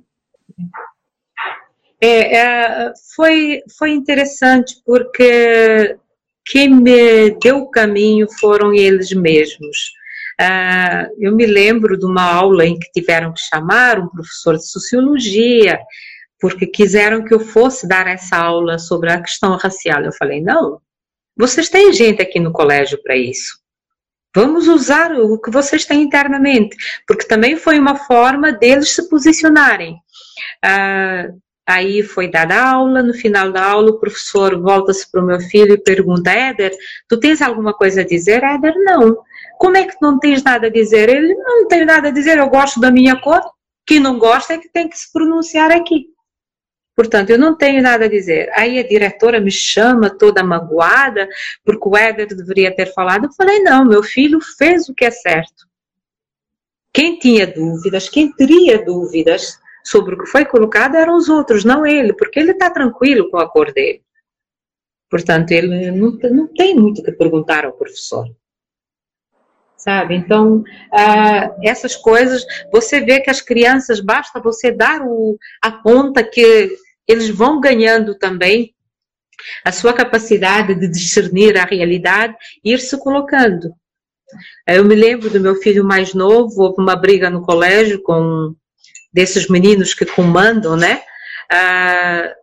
É, 1.99 2.37
é, 2.37 2.93
foi, 3.15 3.61
foi 3.77 3.91
interessante 3.91 4.75
porque 4.85 5.97
quem 6.45 6.69
me 6.69 7.31
deu 7.41 7.57
o 7.57 7.71
caminho 7.71 8.27
foram 8.39 8.73
eles 8.73 9.11
mesmos. 9.11 9.97
Uh, 10.39 11.09
eu 11.19 11.35
me 11.35 11.47
lembro 11.47 11.97
de 11.97 12.05
uma 12.05 12.21
aula 12.21 12.65
em 12.65 12.77
que 12.77 12.91
tiveram 12.91 13.33
que 13.33 13.39
chamar 13.41 13.99
um 13.99 14.07
professor 14.07 14.55
de 14.55 14.69
sociologia, 14.69 15.79
porque 16.39 16.67
quiseram 16.67 17.25
que 17.25 17.33
eu 17.33 17.39
fosse 17.39 17.87
dar 17.87 18.07
essa 18.07 18.37
aula 18.37 18.77
sobre 18.77 19.11
a 19.11 19.19
questão 19.19 19.55
racial. 19.57 20.03
Eu 20.03 20.13
falei: 20.13 20.39
não, 20.39 20.79
vocês 21.35 21.69
têm 21.69 21.91
gente 21.91 22.21
aqui 22.21 22.39
no 22.39 22.51
colégio 22.51 23.01
para 23.01 23.17
isso. 23.17 23.59
Vamos 24.35 24.67
usar 24.67 25.11
o 25.13 25.41
que 25.41 25.49
vocês 25.49 25.85
têm 25.85 26.03
internamente, 26.03 26.77
porque 27.07 27.25
também 27.25 27.57
foi 27.57 27.79
uma 27.79 27.95
forma 27.95 28.51
deles 28.51 28.93
se 28.93 29.09
posicionarem. 29.09 29.95
Uh, 30.63 31.41
Aí 31.67 32.01
foi 32.01 32.31
dada 32.31 32.57
aula, 32.57 33.03
no 33.03 33.13
final 33.13 33.51
da 33.51 33.61
aula 33.61 33.91
o 33.91 33.99
professor 33.99 34.57
volta-se 34.61 35.11
para 35.11 35.21
o 35.21 35.25
meu 35.25 35.37
filho 35.39 35.73
e 35.73 35.77
pergunta, 35.77 36.31
Éder, 36.31 36.71
tu 37.09 37.19
tens 37.19 37.41
alguma 37.41 37.73
coisa 37.73 38.01
a 38.01 38.05
dizer? 38.05 38.41
Éder, 38.41 38.73
não. 38.77 39.17
Como 39.57 39.75
é 39.75 39.85
que 39.85 39.97
não 40.01 40.17
tens 40.17 40.41
nada 40.41 40.67
a 40.67 40.69
dizer? 40.69 41.09
Ele, 41.09 41.35
não 41.35 41.67
tenho 41.67 41.85
nada 41.85 42.07
a 42.07 42.11
dizer, 42.11 42.37
eu 42.37 42.47
gosto 42.47 42.79
da 42.79 42.89
minha 42.89 43.19
cor. 43.19 43.41
Quem 43.85 43.99
não 43.99 44.17
gosta 44.17 44.53
é 44.53 44.57
que 44.57 44.69
tem 44.69 44.87
que 44.87 44.97
se 44.97 45.11
pronunciar 45.11 45.69
aqui. 45.71 46.05
Portanto, 46.95 47.31
eu 47.31 47.37
não 47.37 47.55
tenho 47.55 47.81
nada 47.81 48.05
a 48.05 48.09
dizer. 48.09 48.49
Aí 48.53 48.79
a 48.79 48.87
diretora 48.87 49.39
me 49.41 49.51
chama 49.51 50.09
toda 50.09 50.43
magoada, 50.43 51.27
porque 51.65 51.87
o 51.87 51.97
Éder 51.97 52.27
deveria 52.27 52.73
ter 52.73 52.93
falado. 52.93 53.25
Eu 53.25 53.33
falei, 53.33 53.59
não, 53.59 53.85
meu 53.85 54.01
filho 54.01 54.39
fez 54.57 54.87
o 54.87 54.95
que 54.95 55.03
é 55.03 55.11
certo. 55.11 55.67
Quem 56.93 57.19
tinha 57.19 57.45
dúvidas, 57.45 58.07
quem 58.07 58.31
teria 58.31 58.83
dúvidas, 58.83 59.59
sobre 59.87 60.15
o 60.15 60.17
que 60.17 60.25
foi 60.25 60.45
colocado 60.45 60.95
eram 60.95 61.15
os 61.15 61.29
outros, 61.29 61.63
não 61.63 61.85
ele, 61.85 62.13
porque 62.13 62.39
ele 62.39 62.51
está 62.51 62.69
tranquilo 62.69 63.29
com 63.29 63.37
a 63.37 63.49
cor 63.49 63.71
dele. 63.71 64.01
Portanto, 65.09 65.51
ele 65.51 65.91
não, 65.91 66.11
não 66.11 66.47
tem 66.47 66.75
muito 66.75 67.01
que 67.01 67.11
perguntar 67.13 67.65
ao 67.65 67.71
professor. 67.71 68.25
Sabe? 69.77 70.15
Então, 70.15 70.63
ah, 70.91 71.55
essas 71.63 71.95
coisas, 71.95 72.45
você 72.71 72.99
vê 72.99 73.21
que 73.21 73.29
as 73.29 73.39
crianças, 73.39 74.01
basta 74.01 74.41
você 74.41 74.71
dar 74.71 75.01
o, 75.01 75.37
a 75.61 75.71
ponta 75.71 76.21
que 76.21 76.69
eles 77.07 77.29
vão 77.29 77.61
ganhando 77.61 78.17
também 78.17 78.75
a 79.63 79.71
sua 79.71 79.93
capacidade 79.93 80.75
de 80.75 80.89
discernir 80.89 81.57
a 81.57 81.63
realidade 81.63 82.35
e 82.61 82.73
ir 82.73 82.79
se 82.79 82.97
colocando. 82.97 83.71
Eu 84.67 84.83
me 84.83 84.95
lembro 84.95 85.29
do 85.29 85.39
meu 85.39 85.55
filho 85.55 85.85
mais 85.85 86.13
novo, 86.13 86.63
houve 86.63 86.81
uma 86.81 86.95
briga 86.95 87.29
no 87.29 87.41
colégio 87.41 88.01
com 88.01 88.53
desses 89.11 89.47
meninos 89.47 89.93
que 89.93 90.05
comandam, 90.05 90.75
né? 90.75 91.01
Ah, 91.51 92.33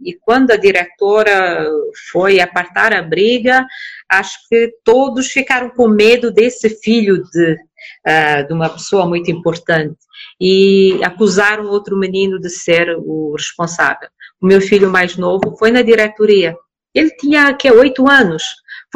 e 0.00 0.12
quando 0.14 0.50
a 0.50 0.56
diretora 0.56 1.66
foi 2.10 2.38
apartar 2.38 2.92
a 2.92 3.02
briga, 3.02 3.66
acho 4.08 4.36
que 4.48 4.72
todos 4.84 5.28
ficaram 5.28 5.70
com 5.70 5.88
medo 5.88 6.30
desse 6.30 6.68
filho 6.68 7.22
de, 7.22 7.52
uh, 7.54 8.46
de 8.46 8.52
uma 8.52 8.68
pessoa 8.68 9.06
muito 9.06 9.30
importante 9.30 9.96
e 10.40 11.00
acusaram 11.02 11.66
outro 11.66 11.96
menino 11.96 12.38
de 12.38 12.50
ser 12.50 12.94
o 12.98 13.34
responsável. 13.36 14.08
O 14.40 14.46
meu 14.46 14.60
filho 14.60 14.90
mais 14.90 15.16
novo 15.16 15.56
foi 15.58 15.70
na 15.70 15.82
diretoria. 15.82 16.54
Ele 16.94 17.10
tinha 17.16 17.54
que 17.54 17.70
oito 17.70 18.08
anos. 18.08 18.42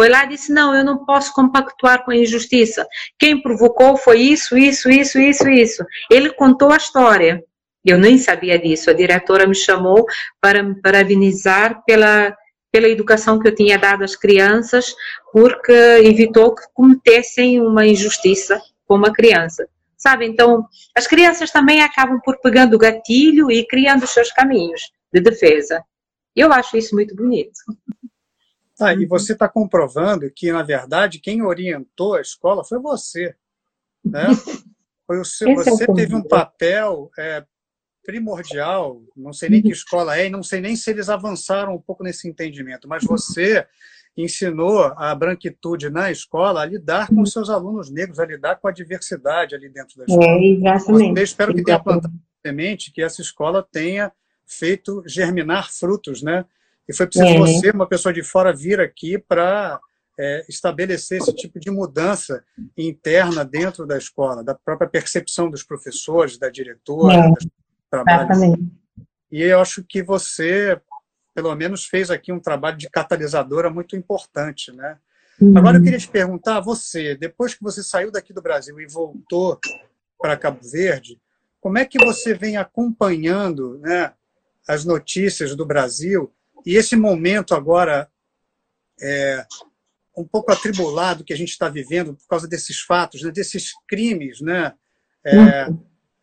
Foi 0.00 0.08
lá 0.08 0.24
e 0.24 0.28
disse: 0.28 0.50
Não, 0.50 0.74
eu 0.74 0.82
não 0.82 1.04
posso 1.04 1.30
compactuar 1.34 2.06
com 2.06 2.10
a 2.10 2.16
injustiça. 2.16 2.86
Quem 3.18 3.42
provocou 3.42 3.98
foi 3.98 4.18
isso, 4.18 4.56
isso, 4.56 4.88
isso, 4.90 5.20
isso, 5.20 5.46
isso. 5.46 5.84
Ele 6.10 6.32
contou 6.32 6.72
a 6.72 6.78
história. 6.78 7.44
Eu 7.84 7.98
nem 7.98 8.16
sabia 8.16 8.58
disso. 8.58 8.88
A 8.88 8.94
diretora 8.94 9.46
me 9.46 9.54
chamou 9.54 10.06
para 10.40 10.62
me 10.62 10.80
parabenizar 10.80 11.84
pela, 11.84 12.34
pela 12.72 12.88
educação 12.88 13.38
que 13.38 13.46
eu 13.46 13.54
tinha 13.54 13.78
dado 13.78 14.02
às 14.02 14.16
crianças, 14.16 14.94
porque 15.34 15.70
evitou 16.02 16.54
que 16.54 16.62
cometessem 16.72 17.60
uma 17.60 17.86
injustiça 17.86 18.58
com 18.88 18.94
uma 18.94 19.12
criança. 19.12 19.68
Sabe? 19.98 20.24
Então, 20.24 20.64
as 20.96 21.06
crianças 21.06 21.50
também 21.50 21.82
acabam 21.82 22.18
por 22.24 22.40
pegando 22.40 22.72
o 22.72 22.78
gatilho 22.78 23.50
e 23.50 23.66
criando 23.66 24.04
os 24.04 24.10
seus 24.14 24.32
caminhos 24.32 24.80
de 25.12 25.20
defesa. 25.20 25.84
Eu 26.34 26.50
acho 26.54 26.78
isso 26.78 26.94
muito 26.94 27.14
bonito. 27.14 27.52
Ah, 28.80 28.94
e 28.94 29.06
você 29.06 29.32
está 29.32 29.48
comprovando 29.48 30.30
que, 30.34 30.50
na 30.50 30.62
verdade, 30.62 31.20
quem 31.20 31.42
orientou 31.42 32.14
a 32.14 32.20
escola 32.20 32.64
foi 32.64 32.78
você. 32.78 33.34
Né? 34.04 34.26
Foi 35.06 35.18
o 35.18 35.24
seu, 35.24 35.52
você 35.56 35.82
é 35.82 35.92
teve 35.92 36.14
um 36.14 36.22
papel 36.22 37.10
é, 37.18 37.44
primordial, 38.04 39.02
não 39.16 39.32
sei 39.32 39.48
nem 39.48 39.60
que 39.60 39.70
escola 39.70 40.16
é, 40.16 40.26
e 40.26 40.30
não 40.30 40.40
sei 40.40 40.60
nem 40.60 40.76
se 40.76 40.88
eles 40.88 41.08
avançaram 41.08 41.74
um 41.74 41.80
pouco 41.80 42.04
nesse 42.04 42.28
entendimento, 42.28 42.88
mas 42.88 43.02
você 43.02 43.66
ensinou 44.16 44.84
a 44.96 45.12
branquitude 45.14 45.90
na 45.90 46.10
escola 46.10 46.62
a 46.62 46.64
lidar 46.64 47.08
com 47.08 47.22
os 47.22 47.32
seus 47.32 47.50
alunos 47.50 47.90
negros, 47.90 48.18
a 48.18 48.24
lidar 48.24 48.56
com 48.56 48.68
a 48.68 48.72
diversidade 48.72 49.54
ali 49.54 49.68
dentro 49.68 49.96
da 49.96 50.04
escola. 50.04 50.24
É, 50.24 50.44
exatamente. 50.44 51.18
Você, 51.18 51.22
espero 51.24 51.54
que 51.54 51.64
tenha 51.64 51.78
plantado 51.78 52.14
semente, 52.44 52.92
que 52.92 53.02
essa 53.02 53.20
escola 53.20 53.66
tenha 53.70 54.12
feito 54.46 55.02
germinar 55.06 55.70
frutos, 55.70 56.22
né? 56.22 56.44
E 56.90 56.96
foi 56.96 57.06
preciso 57.06 57.30
é. 57.30 57.38
você, 57.38 57.70
uma 57.70 57.86
pessoa 57.86 58.12
de 58.12 58.20
fora, 58.24 58.52
vir 58.52 58.80
aqui 58.80 59.16
para 59.16 59.78
é, 60.18 60.44
estabelecer 60.48 61.18
esse 61.18 61.32
tipo 61.32 61.60
de 61.60 61.70
mudança 61.70 62.44
interna 62.76 63.44
dentro 63.44 63.86
da 63.86 63.96
escola, 63.96 64.42
da 64.42 64.56
própria 64.56 64.90
percepção 64.90 65.48
dos 65.48 65.62
professores, 65.62 66.36
da 66.36 66.50
diretora, 66.50 67.14
é. 67.14 67.28
dos 67.28 67.46
trabalhos. 67.88 68.58
E 69.30 69.40
eu 69.40 69.60
acho 69.60 69.84
que 69.88 70.02
você, 70.02 70.80
pelo 71.32 71.54
menos, 71.54 71.86
fez 71.86 72.10
aqui 72.10 72.32
um 72.32 72.40
trabalho 72.40 72.76
de 72.76 72.90
catalisadora 72.90 73.70
muito 73.70 73.94
importante, 73.94 74.72
né? 74.72 74.98
Uhum. 75.40 75.56
Agora 75.56 75.78
eu 75.78 75.82
queria 75.82 75.98
te 75.98 76.08
perguntar, 76.08 76.58
você, 76.58 77.14
depois 77.14 77.54
que 77.54 77.62
você 77.62 77.84
saiu 77.84 78.10
daqui 78.10 78.32
do 78.32 78.42
Brasil 78.42 78.80
e 78.80 78.86
voltou 78.88 79.60
para 80.20 80.36
Cabo 80.36 80.58
Verde, 80.60 81.20
como 81.60 81.78
é 81.78 81.84
que 81.84 82.04
você 82.04 82.34
vem 82.34 82.56
acompanhando 82.56 83.78
né, 83.78 84.12
as 84.66 84.84
notícias 84.84 85.54
do 85.54 85.64
Brasil 85.64 86.32
e 86.66 86.76
esse 86.76 86.96
momento 86.96 87.54
agora 87.54 88.08
é, 89.00 89.44
um 90.16 90.24
pouco 90.24 90.52
atribulado 90.52 91.24
que 91.24 91.32
a 91.32 91.36
gente 91.36 91.50
está 91.50 91.68
vivendo 91.68 92.14
por 92.14 92.26
causa 92.28 92.46
desses 92.46 92.80
fatos, 92.80 93.22
né, 93.22 93.30
desses 93.30 93.72
crimes 93.88 94.40
né, 94.40 94.74
é, 95.24 95.68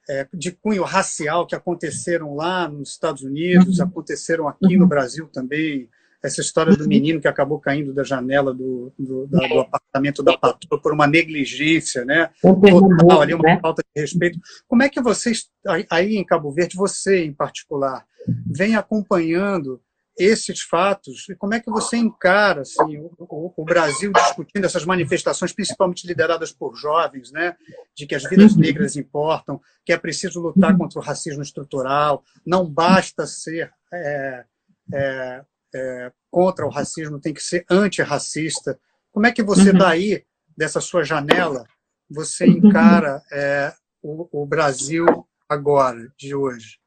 é, 0.09 0.27
de 0.33 0.51
cunho 0.51 0.83
racial 0.83 1.45
que 1.45 1.55
aconteceram 1.55 2.35
lá 2.35 2.67
nos 2.67 2.91
Estados 2.91 3.23
Unidos, 3.23 3.79
uhum. 3.79 3.85
aconteceram 3.85 4.47
aqui 4.47 4.75
no 4.75 4.83
uhum. 4.83 4.89
Brasil 4.89 5.27
também. 5.27 5.89
Essa 6.23 6.41
história 6.41 6.75
do 6.75 6.87
menino 6.87 7.21
que 7.21 7.27
acabou 7.27 7.59
caindo 7.59 7.93
da 7.93 8.03
janela 8.03 8.51
do, 8.51 8.91
do, 8.97 9.27
da, 9.27 9.47
do 9.47 9.59
apartamento 9.59 10.23
da 10.23 10.35
patroa 10.35 10.81
por 10.81 10.91
uma 10.91 11.05
negligência, 11.05 12.03
né? 12.03 12.31
Total, 12.41 13.21
ali 13.21 13.35
uma 13.35 13.43
né? 13.43 13.59
falta 13.61 13.83
de 13.83 14.01
respeito. 14.01 14.39
Como 14.67 14.81
é 14.81 14.89
que 14.89 14.99
vocês, 14.99 15.47
aí 15.91 16.17
em 16.17 16.25
Cabo 16.25 16.51
Verde, 16.51 16.75
você 16.75 17.23
em 17.23 17.31
particular, 17.31 18.03
vem 18.47 18.75
acompanhando 18.75 19.79
esses 20.17 20.61
fatos 20.61 21.29
e 21.29 21.35
como 21.35 21.53
é 21.53 21.59
que 21.59 21.69
você 21.69 21.95
encara 21.95 22.61
assim, 22.61 22.97
o, 23.19 23.53
o, 23.55 23.63
Brasil 23.63 24.11
discutindo 24.11 24.65
essas 24.65 24.83
manifestações, 24.83 25.53
principalmente 25.53 26.07
lideradas 26.07 26.51
por 26.51 26.75
jovens, 26.75 27.31
né, 27.31 27.55
de 27.95 28.07
que 28.07 28.15
as 28.15 28.23
vidas 28.23 28.53
uhum. 28.53 28.61
negras 28.61 28.95
importam, 28.95 29.61
que 29.85 29.93
é 29.93 29.97
preciso 29.97 30.41
lutar 30.41 30.71
uhum. 30.71 30.79
contra 30.79 30.99
o 30.99 31.03
racismo 31.03 31.43
estrutural, 31.43 32.23
não 32.45 32.67
basta 32.67 33.27
ser 33.27 33.71
é, 33.93 34.45
é, 34.93 35.41
é, 35.75 36.11
contra 36.31 36.65
o 36.65 36.69
racismo, 36.69 37.19
tem 37.19 37.33
que 37.33 37.43
ser 37.43 37.65
antirracista. 37.69 38.79
Como 39.11 39.27
é 39.27 39.31
que 39.31 39.43
você 39.43 39.69
uhum. 39.69 39.77
daí, 39.77 40.23
dessa 40.57 40.81
sua 40.81 41.03
janela, 41.03 41.65
você 42.09 42.47
encara 42.47 43.21
é, 43.31 43.73
o, 44.01 44.43
o 44.43 44.45
Brasil 44.45 45.05
agora, 45.47 46.11
de 46.17 46.33
hoje? 46.33 46.79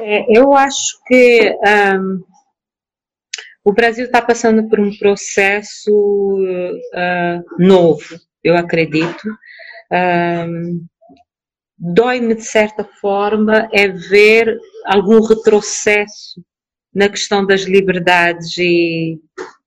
É, 0.00 0.38
eu 0.38 0.52
acho 0.52 1.02
que 1.06 1.56
um, 1.98 2.24
o 3.64 3.72
Brasil 3.72 4.04
está 4.04 4.22
passando 4.22 4.68
por 4.68 4.78
um 4.78 4.96
processo 4.96 5.90
uh, 5.90 7.44
novo, 7.58 8.20
eu 8.42 8.56
acredito. 8.56 9.28
Um, 9.92 10.86
Dói-me, 11.78 12.34
de 12.34 12.44
certa 12.44 12.84
forma, 12.84 13.68
é 13.70 13.86
ver 13.88 14.58
algum 14.86 15.20
retrocesso 15.20 16.42
na 16.94 17.08
questão 17.08 17.44
das 17.44 17.62
liberdades 17.62 18.56
e, 18.56 19.20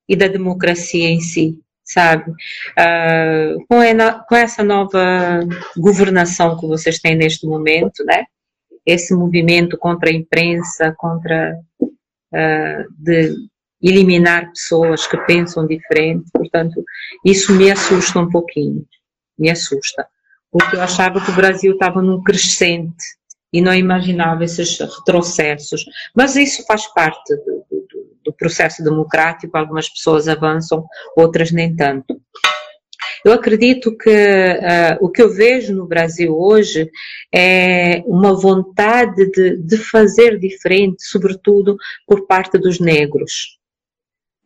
e 0.07 0.15
da 0.15 0.27
democracia 0.27 1.07
em 1.07 1.19
si, 1.19 1.59
sabe? 1.83 2.31
Uh, 2.31 3.63
com, 3.67 3.79
a, 3.79 4.13
com 4.27 4.35
essa 4.35 4.63
nova 4.63 5.41
governação 5.77 6.57
que 6.57 6.65
vocês 6.65 6.97
têm 6.99 7.15
neste 7.15 7.45
momento, 7.45 8.03
né? 8.03 8.25
Esse 8.89 9.13
movimento 9.13 9.77
contra 9.77 10.09
a 10.09 10.13
imprensa, 10.13 10.93
contra 10.97 11.55
uh, 11.81 12.93
de 12.97 13.35
eliminar 13.81 14.49
pessoas 14.49 15.07
que 15.07 15.17
pensam 15.19 15.65
diferente. 15.65 16.29
Portanto, 16.33 16.83
isso 17.25 17.53
me 17.53 17.71
assusta 17.71 18.19
um 18.19 18.29
pouquinho, 18.29 18.85
me 19.37 19.49
assusta, 19.49 20.05
porque 20.51 20.75
eu 20.75 20.81
achava 20.81 21.23
que 21.23 21.31
o 21.31 21.35
Brasil 21.35 21.73
estava 21.73 22.01
num 22.01 22.21
crescente 22.21 23.03
e 23.51 23.61
não 23.61 23.73
imaginava 23.73 24.43
esses 24.43 24.77
retrocessos. 24.79 25.85
Mas 26.15 26.35
isso 26.35 26.63
faz 26.67 26.85
parte 26.93 27.35
do, 27.37 27.65
do, 27.69 28.17
do 28.25 28.33
processo 28.33 28.83
democrático, 28.83 29.57
algumas 29.57 29.89
pessoas 29.89 30.27
avançam, 30.27 30.85
outras 31.15 31.51
nem 31.51 31.75
tanto. 31.75 32.19
Eu 33.23 33.33
acredito 33.33 33.95
que 33.95 34.09
uh, 34.09 34.97
o 35.01 35.09
que 35.09 35.21
eu 35.21 35.29
vejo 35.29 35.75
no 35.75 35.85
Brasil 35.85 36.37
hoje 36.37 36.89
é 37.33 38.01
uma 38.05 38.33
vontade 38.33 39.29
de, 39.31 39.57
de 39.57 39.77
fazer 39.77 40.39
diferente, 40.39 41.03
sobretudo 41.03 41.77
por 42.07 42.25
parte 42.25 42.57
dos 42.57 42.79
negros. 42.79 43.57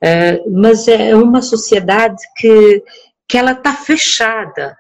Uh, 0.04 0.52
mas 0.52 0.88
é 0.88 1.16
uma 1.16 1.42
sociedade 1.42 2.22
que, 2.38 2.84
que 3.28 3.38
ela 3.38 3.52
está 3.54 3.74
fechada. 3.74 4.76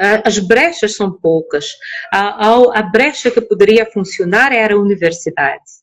Uh, 0.00 0.22
as 0.24 0.38
brechas 0.38 0.94
são 0.94 1.12
poucas. 1.12 1.66
A, 2.12 2.46
a, 2.46 2.78
a 2.78 2.82
brecha 2.82 3.30
que 3.30 3.40
poderia 3.40 3.84
funcionar 3.86 4.52
era 4.52 4.74
a 4.74 4.80
universidade 4.80 5.79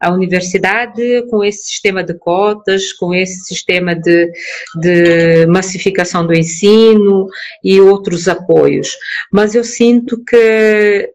a 0.00 0.10
universidade 0.10 1.26
com 1.28 1.44
esse 1.44 1.64
sistema 1.64 2.02
de 2.02 2.14
cotas, 2.14 2.92
com 2.92 3.14
esse 3.14 3.44
sistema 3.44 3.94
de, 3.94 4.32
de 4.76 5.46
massificação 5.46 6.26
do 6.26 6.32
ensino 6.32 7.28
e 7.62 7.80
outros 7.80 8.26
apoios. 8.26 8.96
Mas 9.30 9.54
eu 9.54 9.62
sinto 9.62 10.24
que 10.24 11.12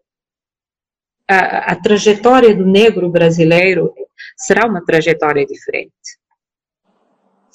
a, 1.28 1.72
a 1.72 1.76
trajetória 1.76 2.54
do 2.54 2.64
negro 2.64 3.10
brasileiro 3.10 3.92
será 4.36 4.66
uma 4.66 4.84
trajetória 4.84 5.44
diferente 5.44 5.92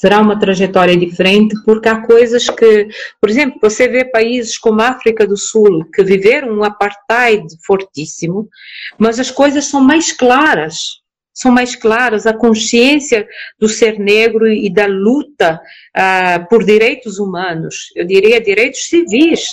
será 0.02 0.20
uma 0.20 0.40
trajetória 0.40 0.98
diferente, 0.98 1.56
porque 1.64 1.88
há 1.88 2.02
coisas 2.02 2.50
que, 2.50 2.88
por 3.22 3.30
exemplo, 3.30 3.60
você 3.62 3.88
vê 3.88 4.04
países 4.04 4.58
como 4.58 4.82
a 4.82 4.88
África 4.88 5.28
do 5.28 5.38
Sul, 5.38 5.86
que 5.94 6.04
viveram 6.04 6.58
um 6.58 6.64
apartheid 6.64 7.46
fortíssimo, 7.64 8.50
mas 8.98 9.20
as 9.20 9.30
coisas 9.30 9.66
são 9.66 9.80
mais 9.80 10.12
claras 10.12 11.01
são 11.42 11.52
mais 11.52 11.76
claras, 11.76 12.28
a 12.28 12.34
consciência 12.34 13.28
do 13.60 13.68
ser 13.68 13.98
negro 13.98 14.48
e 14.48 14.72
da 14.72 14.86
luta 14.86 15.60
uh, 15.98 16.48
por 16.48 16.64
direitos 16.64 17.18
humanos, 17.18 17.92
eu 17.96 18.06
diria 18.06 18.40
direitos 18.40 18.86
civis, 18.88 19.50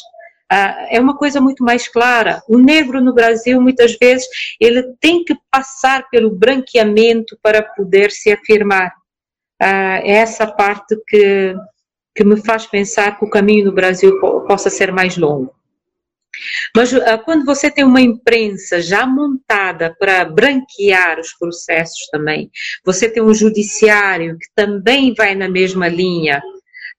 uh, 0.53 0.85
é 0.91 1.01
uma 1.01 1.17
coisa 1.17 1.41
muito 1.41 1.65
mais 1.65 1.89
clara. 1.89 2.43
O 2.47 2.59
negro 2.59 3.01
no 3.01 3.15
Brasil, 3.15 3.59
muitas 3.59 3.97
vezes, 3.97 4.29
ele 4.61 4.83
tem 5.01 5.25
que 5.25 5.35
passar 5.51 6.07
pelo 6.11 6.31
branqueamento 6.31 7.39
para 7.43 7.63
poder 7.63 8.11
se 8.11 8.31
afirmar. 8.31 8.89
Uh, 9.61 10.05
é 10.05 10.11
essa 10.11 10.47
parte 10.47 10.95
que, 11.09 11.55
que 12.15 12.23
me 12.23 12.37
faz 12.45 12.67
pensar 12.67 13.19
que 13.19 13.25
o 13.25 13.31
caminho 13.31 13.65
no 13.65 13.73
Brasil 13.73 14.21
possa 14.47 14.69
ser 14.69 14.93
mais 14.93 15.17
longo. 15.17 15.55
Mas 16.75 16.93
uh, 16.93 17.01
quando 17.25 17.45
você 17.45 17.71
tem 17.71 17.85
uma 17.85 18.01
imprensa 18.01 18.81
já 18.81 19.07
montada 19.07 19.95
para 19.99 20.25
branquear 20.25 21.19
os 21.19 21.33
processos 21.35 22.07
também, 22.11 22.51
você 22.85 23.09
tem 23.09 23.23
um 23.23 23.35
judiciário 23.35 24.39
que 24.39 24.47
também 24.55 25.15
vai 25.15 25.35
na 25.35 25.49
mesma 25.49 25.89
linha, 25.89 26.43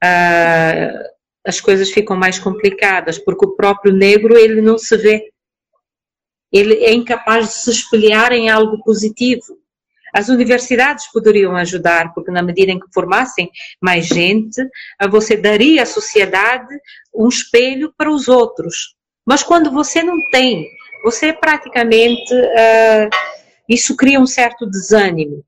uh, 0.03 1.19
as 1.45 1.61
coisas 1.61 1.89
ficam 1.89 2.15
mais 2.15 2.37
complicadas, 2.37 3.17
porque 3.17 3.45
o 3.45 3.55
próprio 3.55 3.93
negro 3.93 4.37
ele 4.37 4.61
não 4.61 4.77
se 4.77 4.95
vê. 4.97 5.31
Ele 6.51 6.75
é 6.83 6.93
incapaz 6.93 7.47
de 7.47 7.53
se 7.53 7.71
espelhar 7.71 8.31
em 8.33 8.49
algo 8.49 8.83
positivo. 8.83 9.57
As 10.13 10.27
universidades 10.27 11.07
poderiam 11.11 11.55
ajudar, 11.55 12.13
porque 12.13 12.31
na 12.31 12.41
medida 12.41 12.71
em 12.71 12.79
que 12.79 12.91
formassem 12.91 13.49
mais 13.79 14.07
gente, 14.07 14.59
você 15.09 15.37
daria 15.37 15.83
à 15.83 15.85
sociedade 15.85 16.75
um 17.13 17.27
espelho 17.27 17.93
para 17.95 18.11
os 18.11 18.27
outros. 18.27 18.95
Mas 19.29 19.43
quando 19.43 19.69
você 19.69 20.01
não 20.01 20.17
tem, 20.31 20.67
você 21.03 21.31
praticamente. 21.31 22.33
Uh, 22.33 23.09
isso 23.69 23.95
cria 23.95 24.19
um 24.19 24.25
certo 24.25 24.65
desânimo. 24.65 25.45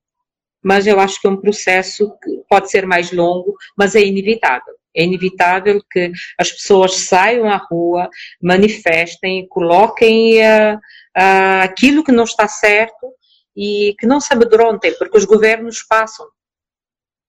Mas 0.64 0.86
eu 0.86 1.00
acho 1.00 1.20
que 1.20 1.26
é 1.26 1.32
um 1.32 1.42
processo 1.42 2.16
que 2.22 2.44
pode 2.48 2.70
ser 2.70 2.86
mais 2.86 3.12
longo, 3.12 3.56
mas 3.76 3.96
é 3.96 4.02
inevitável. 4.06 4.76
É 4.96 5.04
inevitável 5.04 5.82
que 5.90 6.12
as 6.38 6.52
pessoas 6.52 6.98
saiam 6.98 7.50
à 7.50 7.58
rua, 7.58 8.08
manifestem, 8.40 9.48
coloquem 9.48 10.38
uh, 10.38 10.76
uh, 10.76 11.64
aquilo 11.64 12.04
que 12.04 12.12
não 12.12 12.26
está 12.26 12.48
certo 12.48 13.12
e 13.58 13.96
que 14.00 14.06
não 14.06 14.20
se 14.20 14.32
amedrontem, 14.32 14.94
porque 15.00 15.18
os 15.18 15.26
governos 15.26 15.82
passam, 15.82 16.28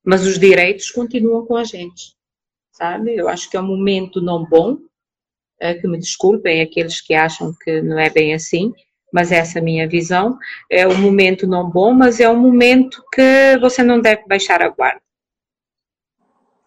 mas 0.05 0.27
os 0.27 0.39
direitos 0.39 0.91
continuam 0.91 1.47
com 1.47 1.57
a 1.57 1.65
gente, 1.65 2.15
sabe? 2.73 3.17
Eu 3.17 3.29
acho 3.29 3.49
que 3.49 3.57
é 3.57 3.61
um 3.61 3.67
momento 3.67 4.21
não 4.21 4.45
bom, 4.45 4.77
é, 5.63 5.75
que 5.75 5.87
me 5.87 5.97
desculpem 5.97 6.61
aqueles 6.61 7.01
que 7.01 7.15
acham 7.15 7.55
que 7.63 7.81
não 7.81 7.97
é 7.97 8.11
bem 8.11 8.35
assim, 8.35 8.73
mas 9.13 9.31
essa 9.31 9.59
é 9.59 9.63
a 9.63 9.65
minha 9.65 9.89
visão. 9.89 10.37
É 10.69 10.87
um 10.89 10.99
momento 10.99 11.47
não 11.47 11.71
bom, 11.71 11.93
mas 11.93 12.19
é 12.19 12.29
um 12.29 12.37
momento 12.37 13.03
que 13.13 13.57
você 13.61 13.83
não 13.83 14.01
deve 14.01 14.27
baixar 14.27 14.61
a 14.61 14.69
guarda. 14.69 15.01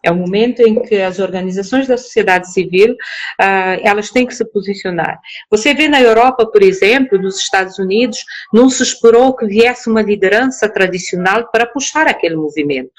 É 0.02 0.10
um 0.10 0.16
momento 0.16 0.60
em 0.60 0.80
que 0.82 1.02
as 1.02 1.18
organizações 1.18 1.88
da 1.88 1.98
sociedade 1.98 2.50
civil, 2.52 2.92
uh, 2.92 3.80
elas 3.82 4.10
têm 4.10 4.24
que 4.24 4.34
se 4.34 4.44
posicionar. 4.44 5.18
Você 5.50 5.74
vê 5.74 5.88
na 5.88 6.00
Europa, 6.00 6.46
por 6.46 6.62
exemplo, 6.62 7.18
nos 7.18 7.38
Estados 7.38 7.78
Unidos, 7.78 8.24
não 8.52 8.70
se 8.70 8.84
esperou 8.84 9.34
que 9.34 9.46
viesse 9.46 9.90
uma 9.90 10.00
liderança 10.00 10.68
tradicional 10.68 11.50
para 11.50 11.66
puxar 11.66 12.06
aquele 12.06 12.36
movimento. 12.36 12.94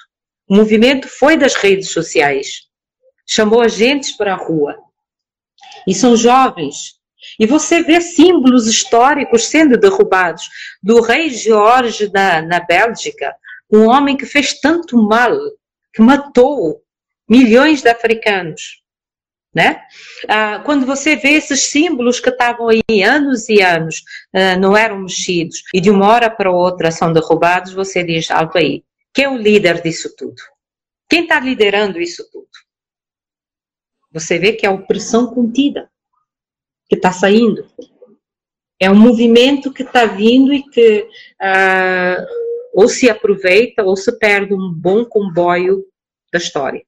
O 0.50 0.56
movimento 0.56 1.08
foi 1.08 1.38
das 1.38 1.56
redes 1.56 1.92
sociais. 1.92 2.68
Chamou 3.26 3.62
agentes 3.62 4.12
para 4.12 4.34
a 4.34 4.38
rua 4.38 4.76
e 5.86 5.94
são 5.94 6.16
jovens. 6.16 6.98
E 7.40 7.46
você 7.46 7.84
vê 7.84 8.00
símbolos 8.00 8.68
históricos 8.68 9.48
sendo 9.48 9.78
derrubados. 9.78 10.44
Do 10.82 11.02
rei 11.02 11.30
George 11.30 12.10
na, 12.14 12.42
na 12.42 12.60
Bélgica, 12.60 13.36
um 13.72 13.88
homem 13.88 14.16
que 14.16 14.26
fez 14.26 14.60
tanto 14.60 14.98
mal, 14.98 15.36
que 15.94 16.02
matou 16.02 16.82
milhões 17.30 17.82
de 17.82 17.90
africanos. 17.90 18.82
Né? 19.54 19.82
Ah, 20.28 20.62
quando 20.64 20.86
você 20.86 21.16
vê 21.16 21.30
esses 21.30 21.62
símbolos 21.62 22.20
que 22.20 22.30
estavam 22.30 22.70
aí 22.70 23.04
anos 23.04 23.50
e 23.50 23.62
anos, 23.62 24.04
ah, 24.34 24.56
não 24.56 24.78
eram 24.78 25.00
mexidos, 25.00 25.64
e 25.74 25.82
de 25.82 25.90
uma 25.90 26.08
hora 26.08 26.30
para 26.30 26.52
outra 26.52 26.92
são 26.92 27.12
derrubados, 27.12 27.74
você 27.74 28.04
diz, 28.04 28.30
alto 28.30 28.58
aí, 28.58 28.84
quem 29.14 29.26
é 29.26 29.30
o 29.30 29.38
líder 29.38 29.82
disso 29.82 30.14
tudo? 30.16 30.36
Quem 31.10 31.24
está 31.24 31.40
liderando 31.40 32.00
isso 32.00 32.24
tudo? 32.32 32.47
Você 34.12 34.40
vê 34.40 34.54
que 34.54 34.66
é 34.66 34.70
a 34.70 34.74
opressão 34.74 35.34
contida 35.34 35.90
que 36.90 36.96
está 36.96 37.12
saindo. 37.12 37.68
É 38.80 38.90
um 38.90 38.96
movimento 38.96 39.74
que 39.74 39.84
está 39.84 40.06
vindo 40.06 40.54
e 40.54 40.64
que 40.64 41.02
uh, 41.42 42.26
ou 42.74 42.88
se 42.88 43.10
aproveita 43.10 43.84
ou 43.84 43.96
se 43.96 44.18
perde 44.20 44.54
um 44.54 44.72
bom 44.72 45.04
comboio 45.04 45.84
da 46.32 46.38
história. 46.38 46.84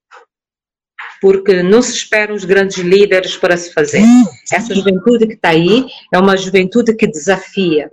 Porque 1.22 1.64
não 1.64 1.82
se 1.82 1.94
esperam 1.94 2.36
os 2.36 2.46
grandes 2.46 2.78
líderes 2.78 3.36
para 3.36 3.58
se 3.58 3.74
fazer. 3.74 4.04
Essa 4.52 4.74
juventude 4.74 5.28
que 5.28 5.34
está 5.34 5.50
aí 5.50 5.88
é 6.14 6.18
uma 6.18 6.38
juventude 6.38 6.96
que 6.96 7.08
desafia. 7.08 7.92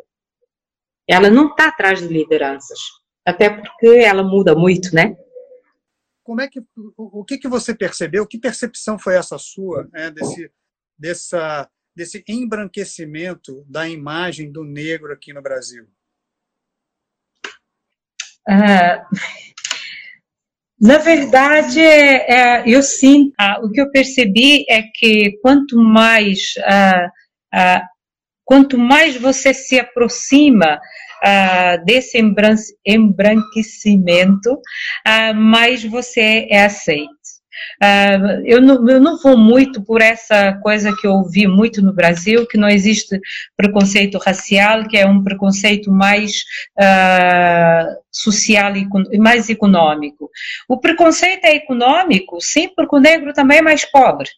Ela 1.08 1.30
não 1.30 1.48
está 1.48 1.68
atrás 1.68 2.00
de 2.00 2.08
lideranças. 2.08 2.78
Até 3.24 3.50
porque 3.50 3.88
ela 3.88 4.22
muda 4.22 4.54
muito, 4.54 4.94
né? 4.94 5.16
Como 6.26 6.40
é 6.40 6.48
que 6.48 6.58
o, 6.58 7.20
o 7.20 7.24
que, 7.24 7.38
que 7.38 7.46
você 7.46 7.72
percebeu? 7.72 8.26
Que 8.26 8.36
percepção 8.36 8.98
foi 8.98 9.14
essa 9.14 9.38
sua 9.38 9.88
né, 9.92 10.10
desse, 10.10 10.50
dessa, 10.98 11.70
desse 11.94 12.24
embranquecimento 12.26 13.64
da 13.68 13.88
imagem 13.88 14.50
do 14.50 14.64
negro 14.64 15.12
aqui 15.12 15.32
no 15.32 15.40
Brasil? 15.40 15.86
Ah, 18.48 19.06
na 20.80 20.98
verdade, 20.98 21.80
é, 21.80 22.68
eu 22.68 22.82
sim, 22.82 23.32
ah, 23.38 23.60
o 23.62 23.70
que 23.70 23.80
eu 23.80 23.92
percebi 23.92 24.66
é 24.68 24.82
que 24.82 25.38
quanto 25.40 25.78
mais 25.78 26.54
ah, 26.64 27.08
ah 27.54 27.82
quanto 28.44 28.76
mais 28.76 29.16
você 29.16 29.54
se 29.54 29.78
aproxima 29.78 30.80
desse 31.84 32.18
embranquecimento, 32.86 34.52
uh, 34.52 35.34
mais 35.34 35.84
você 35.84 36.46
é 36.50 36.64
aceito. 36.64 37.16
Uh, 37.82 38.42
eu, 38.44 38.60
não, 38.60 38.88
eu 38.88 39.00
não 39.00 39.18
vou 39.18 39.36
muito 39.36 39.82
por 39.82 40.02
essa 40.02 40.54
coisa 40.62 40.94
que 40.94 41.06
eu 41.06 41.12
ouvi 41.12 41.46
muito 41.46 41.82
no 41.82 41.92
Brasil, 41.92 42.46
que 42.46 42.58
não 42.58 42.68
existe 42.68 43.18
preconceito 43.56 44.18
racial, 44.18 44.86
que 44.86 44.96
é 44.96 45.06
um 45.06 45.22
preconceito 45.22 45.90
mais 45.90 46.42
uh, 46.78 47.96
social 48.10 48.72
e 48.76 49.18
mais 49.18 49.48
econômico. 49.48 50.30
O 50.68 50.78
preconceito 50.78 51.44
é 51.44 51.56
econômico, 51.56 52.40
sim, 52.40 52.68
porque 52.74 52.96
o 52.96 53.00
negro 53.00 53.32
também 53.32 53.58
é 53.58 53.62
mais 53.62 53.84
pobre. 53.84 54.28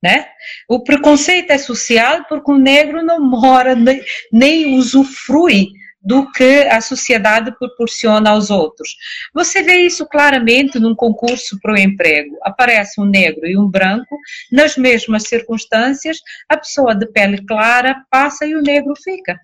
Né? 0.00 0.26
O 0.68 0.84
preconceito 0.84 1.50
é 1.50 1.58
social 1.58 2.24
porque 2.28 2.52
o 2.52 2.58
negro 2.58 3.02
não 3.02 3.20
mora 3.20 3.74
nem, 3.74 4.00
nem 4.32 4.76
usufrui 4.76 5.70
do 6.00 6.30
que 6.30 6.62
a 6.68 6.80
sociedade 6.80 7.56
proporciona 7.58 8.30
aos 8.30 8.50
outros. 8.50 8.96
Você 9.34 9.62
vê 9.62 9.76
isso 9.78 10.06
claramente 10.06 10.78
num 10.78 10.94
concurso 10.94 11.58
para 11.60 11.74
o 11.74 11.78
emprego. 11.78 12.36
Aparece 12.42 13.00
um 13.00 13.04
negro 13.04 13.46
e 13.46 13.58
um 13.58 13.68
branco, 13.68 14.16
nas 14.50 14.76
mesmas 14.76 15.24
circunstâncias, 15.24 16.18
a 16.48 16.56
pessoa 16.56 16.94
de 16.94 17.06
pele 17.06 17.44
clara 17.44 18.04
passa 18.10 18.46
e 18.46 18.54
o 18.54 18.62
negro 18.62 18.94
fica. 19.02 19.38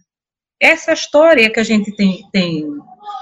Essa 0.61 0.93
é 0.93 0.95
história 0.95 1.51
que 1.51 1.61
a 1.61 1.65
gente 1.65 1.95
tem, 1.97 2.23
tem, 2.33 2.65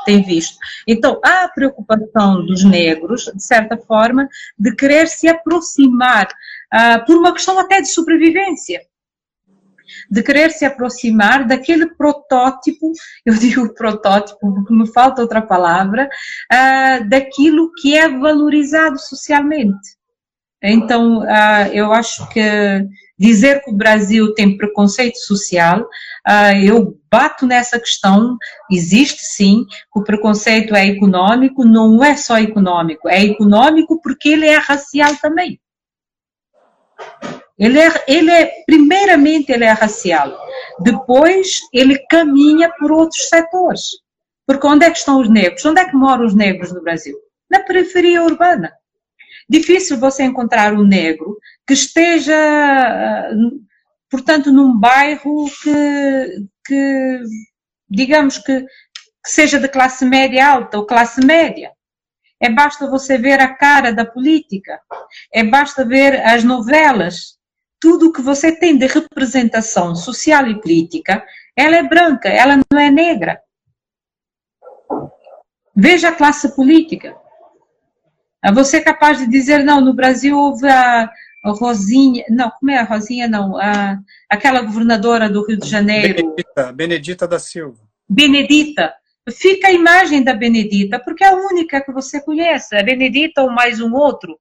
tem 0.05 0.23
visto. 0.23 0.57
Então, 0.87 1.19
há 1.25 1.45
a 1.45 1.49
preocupação 1.49 2.45
dos 2.45 2.63
negros, 2.63 3.25
de 3.35 3.45
certa 3.45 3.77
forma, 3.77 4.29
de 4.59 4.77
querer 4.77 5.09
se 5.09 5.27
aproximar, 5.27 6.29
uh, 6.73 7.05
por 7.07 7.17
uma 7.17 7.33
questão 7.33 7.59
até 7.59 7.81
de 7.81 7.89
sobrevivência 7.89 8.81
de 10.11 10.23
querer 10.23 10.51
se 10.51 10.65
aproximar 10.65 11.47
daquele 11.47 11.95
protótipo, 11.95 12.93
eu 13.25 13.35
digo 13.35 13.75
protótipo 13.75 14.39
porque 14.55 14.75
me 14.75 14.87
falta 14.93 15.23
outra 15.23 15.43
palavra, 15.43 16.09
uh, 16.53 17.09
daquilo 17.09 17.73
que 17.81 17.97
é 17.97 18.09
valorizado 18.09 18.99
socialmente. 18.99 19.97
Então, 20.63 21.19
uh, 21.21 21.67
eu 21.73 21.93
acho 21.93 22.29
que 22.29 22.41
dizer 23.19 23.63
que 23.63 23.71
o 23.71 23.77
Brasil 23.77 24.33
tem 24.35 24.57
preconceito 24.57 25.17
social, 25.17 25.81
uh, 25.81 26.57
eu 26.65 26.99
bato 27.11 27.47
nessa 27.47 27.79
questão, 27.79 28.37
existe 28.71 29.23
sim, 29.23 29.65
o 29.95 30.03
preconceito 30.03 30.75
é 30.75 30.87
econômico, 30.87 31.65
não 31.65 32.03
é 32.03 32.17
só 32.17 32.39
econômico, 32.39 33.09
é 33.09 33.23
econômico 33.23 34.01
porque 34.01 34.31
ele 34.31 34.47
é 34.47 34.57
racial 34.57 35.15
também. 35.17 35.61
Ele 37.59 37.79
é, 37.79 38.05
ele 38.09 38.31
é, 38.31 38.51
primeiramente, 38.67 39.53
ele 39.53 39.65
é 39.65 39.71
racial. 39.71 40.37
Depois, 40.81 41.61
ele 41.73 41.99
caminha 42.11 42.71
por 42.79 42.91
outros 42.91 43.29
setores. 43.29 43.83
Porque 44.47 44.67
onde 44.67 44.85
é 44.85 44.91
que 44.91 44.99
estão 44.99 45.21
os 45.21 45.29
negros? 45.29 45.65
Onde 45.65 45.81
é 45.81 45.89
que 45.89 45.95
moram 45.95 46.25
os 46.25 46.35
negros 46.35 46.73
no 46.73 46.83
Brasil? 46.83 47.17
Na 47.51 47.61
periferia 47.61 48.23
urbana. 48.23 48.73
Difícil 49.49 49.99
você 49.99 50.23
encontrar 50.25 50.73
um 50.73 50.85
negro 50.85 51.39
que 51.67 51.75
esteja, 51.75 52.35
ah, 52.35 53.31
portanto, 54.11 54.51
num 54.51 54.79
bairro 54.79 55.47
que, 55.63 56.47
que 56.67 57.21
digamos 57.89 58.39
que, 58.39 58.61
que 58.63 58.67
seja 59.31 59.59
de 59.59 59.69
classe 59.69 60.05
média 60.05 60.47
alta 60.47 60.79
ou 60.79 60.87
classe 60.87 61.25
média. 61.25 61.71
É 62.41 62.51
basta 62.51 62.91
você 62.91 63.17
ver 63.19 63.41
a 63.41 63.55
cara 63.55 63.93
da 63.93 64.05
política, 64.05 64.81
é 65.33 65.45
basta 65.45 65.85
ver 65.85 66.21
as 66.27 66.43
novelas 66.43 67.39
tudo 67.83 68.07
o 68.07 68.13
que 68.13 68.23
você 68.23 68.53
tem 68.53 68.79
de 68.79 68.87
representação 68.87 69.97
social 69.97 70.47
e 70.47 70.61
política, 70.61 71.27
ela 71.57 71.75
é 71.75 71.83
branca, 71.83 72.29
ela 72.29 72.57
não 72.57 72.81
é 72.81 72.89
negra. 72.93 73.41
Veja 75.75 76.11
a 76.11 76.15
classe 76.15 76.55
política. 76.55 77.17
Você 78.55 78.77
é 78.77 78.81
capaz 78.81 79.19
de 79.19 79.27
dizer, 79.27 79.65
não, 79.65 79.81
no 79.81 79.93
Brasil 79.93 80.39
houve 80.39 80.69
a, 80.69 81.11
a 81.45 81.51
Rosinha, 81.51 82.25
não, 82.29 82.53
como 82.53 82.71
é 82.71 82.79
a 82.79 82.85
Rosinha, 82.85 83.27
não, 83.27 83.57
a, 83.57 83.99
aquela 84.31 84.63
governadora 84.63 85.29
do 85.29 85.45
Rio 85.45 85.59
de 85.59 85.69
Janeiro. 85.69 86.15
Benedita, 86.15 86.73
Benedita 86.73 87.27
da 87.27 87.41
Silva. 87.41 87.83
Benedita. 88.09 88.95
Fica 89.29 89.69
a 89.69 89.73
imagem 89.73 90.23
da 90.23 90.35
Benedita, 90.35 91.01
porque 91.01 91.25
é 91.25 91.31
a 91.31 91.35
única 91.35 91.81
que 91.81 91.91
você 91.91 92.21
conhece, 92.21 92.77
a 92.77 92.83
Benedita 92.83 93.43
ou 93.43 93.51
mais 93.51 93.81
um 93.81 93.93
outro. 93.93 94.39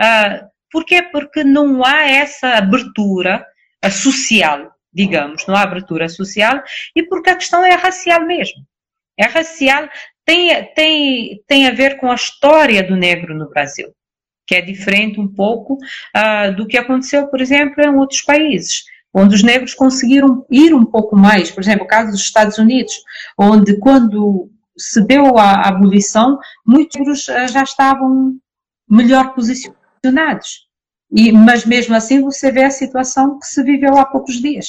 Ah, 0.00 0.48
por 0.74 0.84
quê? 0.84 1.00
Porque 1.02 1.44
não 1.44 1.84
há 1.84 2.02
essa 2.02 2.54
abertura 2.54 3.46
social, 3.92 4.72
digamos, 4.92 5.46
não 5.46 5.54
há 5.54 5.62
abertura 5.62 6.08
social 6.08 6.60
e 6.96 7.04
porque 7.04 7.30
a 7.30 7.36
questão 7.36 7.64
é 7.64 7.74
racial 7.74 8.26
mesmo. 8.26 8.66
É 9.16 9.26
racial, 9.26 9.88
tem, 10.24 10.50
tem, 10.74 11.40
tem 11.46 11.68
a 11.68 11.70
ver 11.70 11.98
com 11.98 12.10
a 12.10 12.16
história 12.16 12.82
do 12.82 12.96
negro 12.96 13.36
no 13.36 13.48
Brasil, 13.48 13.94
que 14.48 14.56
é 14.56 14.60
diferente 14.60 15.20
um 15.20 15.32
pouco 15.32 15.74
uh, 15.74 16.52
do 16.56 16.66
que 16.66 16.76
aconteceu, 16.76 17.28
por 17.28 17.40
exemplo, 17.40 17.80
em 17.80 17.94
outros 17.94 18.22
países 18.22 18.82
onde 19.16 19.36
os 19.36 19.44
negros 19.44 19.74
conseguiram 19.74 20.44
ir 20.50 20.74
um 20.74 20.84
pouco 20.84 21.14
mais, 21.14 21.48
por 21.48 21.62
exemplo, 21.62 21.84
o 21.84 21.88
caso 21.88 22.10
dos 22.10 22.20
Estados 22.20 22.58
Unidos, 22.58 23.00
onde 23.38 23.78
quando 23.78 24.50
se 24.76 25.00
deu 25.06 25.38
a 25.38 25.68
abolição, 25.68 26.36
muitos 26.66 26.98
negros 26.98 27.28
ah, 27.28 27.46
já 27.46 27.62
estavam 27.62 28.36
melhor 28.90 29.32
posicionados. 29.32 30.63
E, 31.14 31.30
mas 31.30 31.64
mesmo 31.64 31.94
assim 31.94 32.20
você 32.20 32.50
vê 32.50 32.64
a 32.64 32.70
situação 32.70 33.38
que 33.38 33.46
se 33.46 33.62
viveu 33.62 33.96
há 33.96 34.04
poucos 34.04 34.34
dias, 34.34 34.66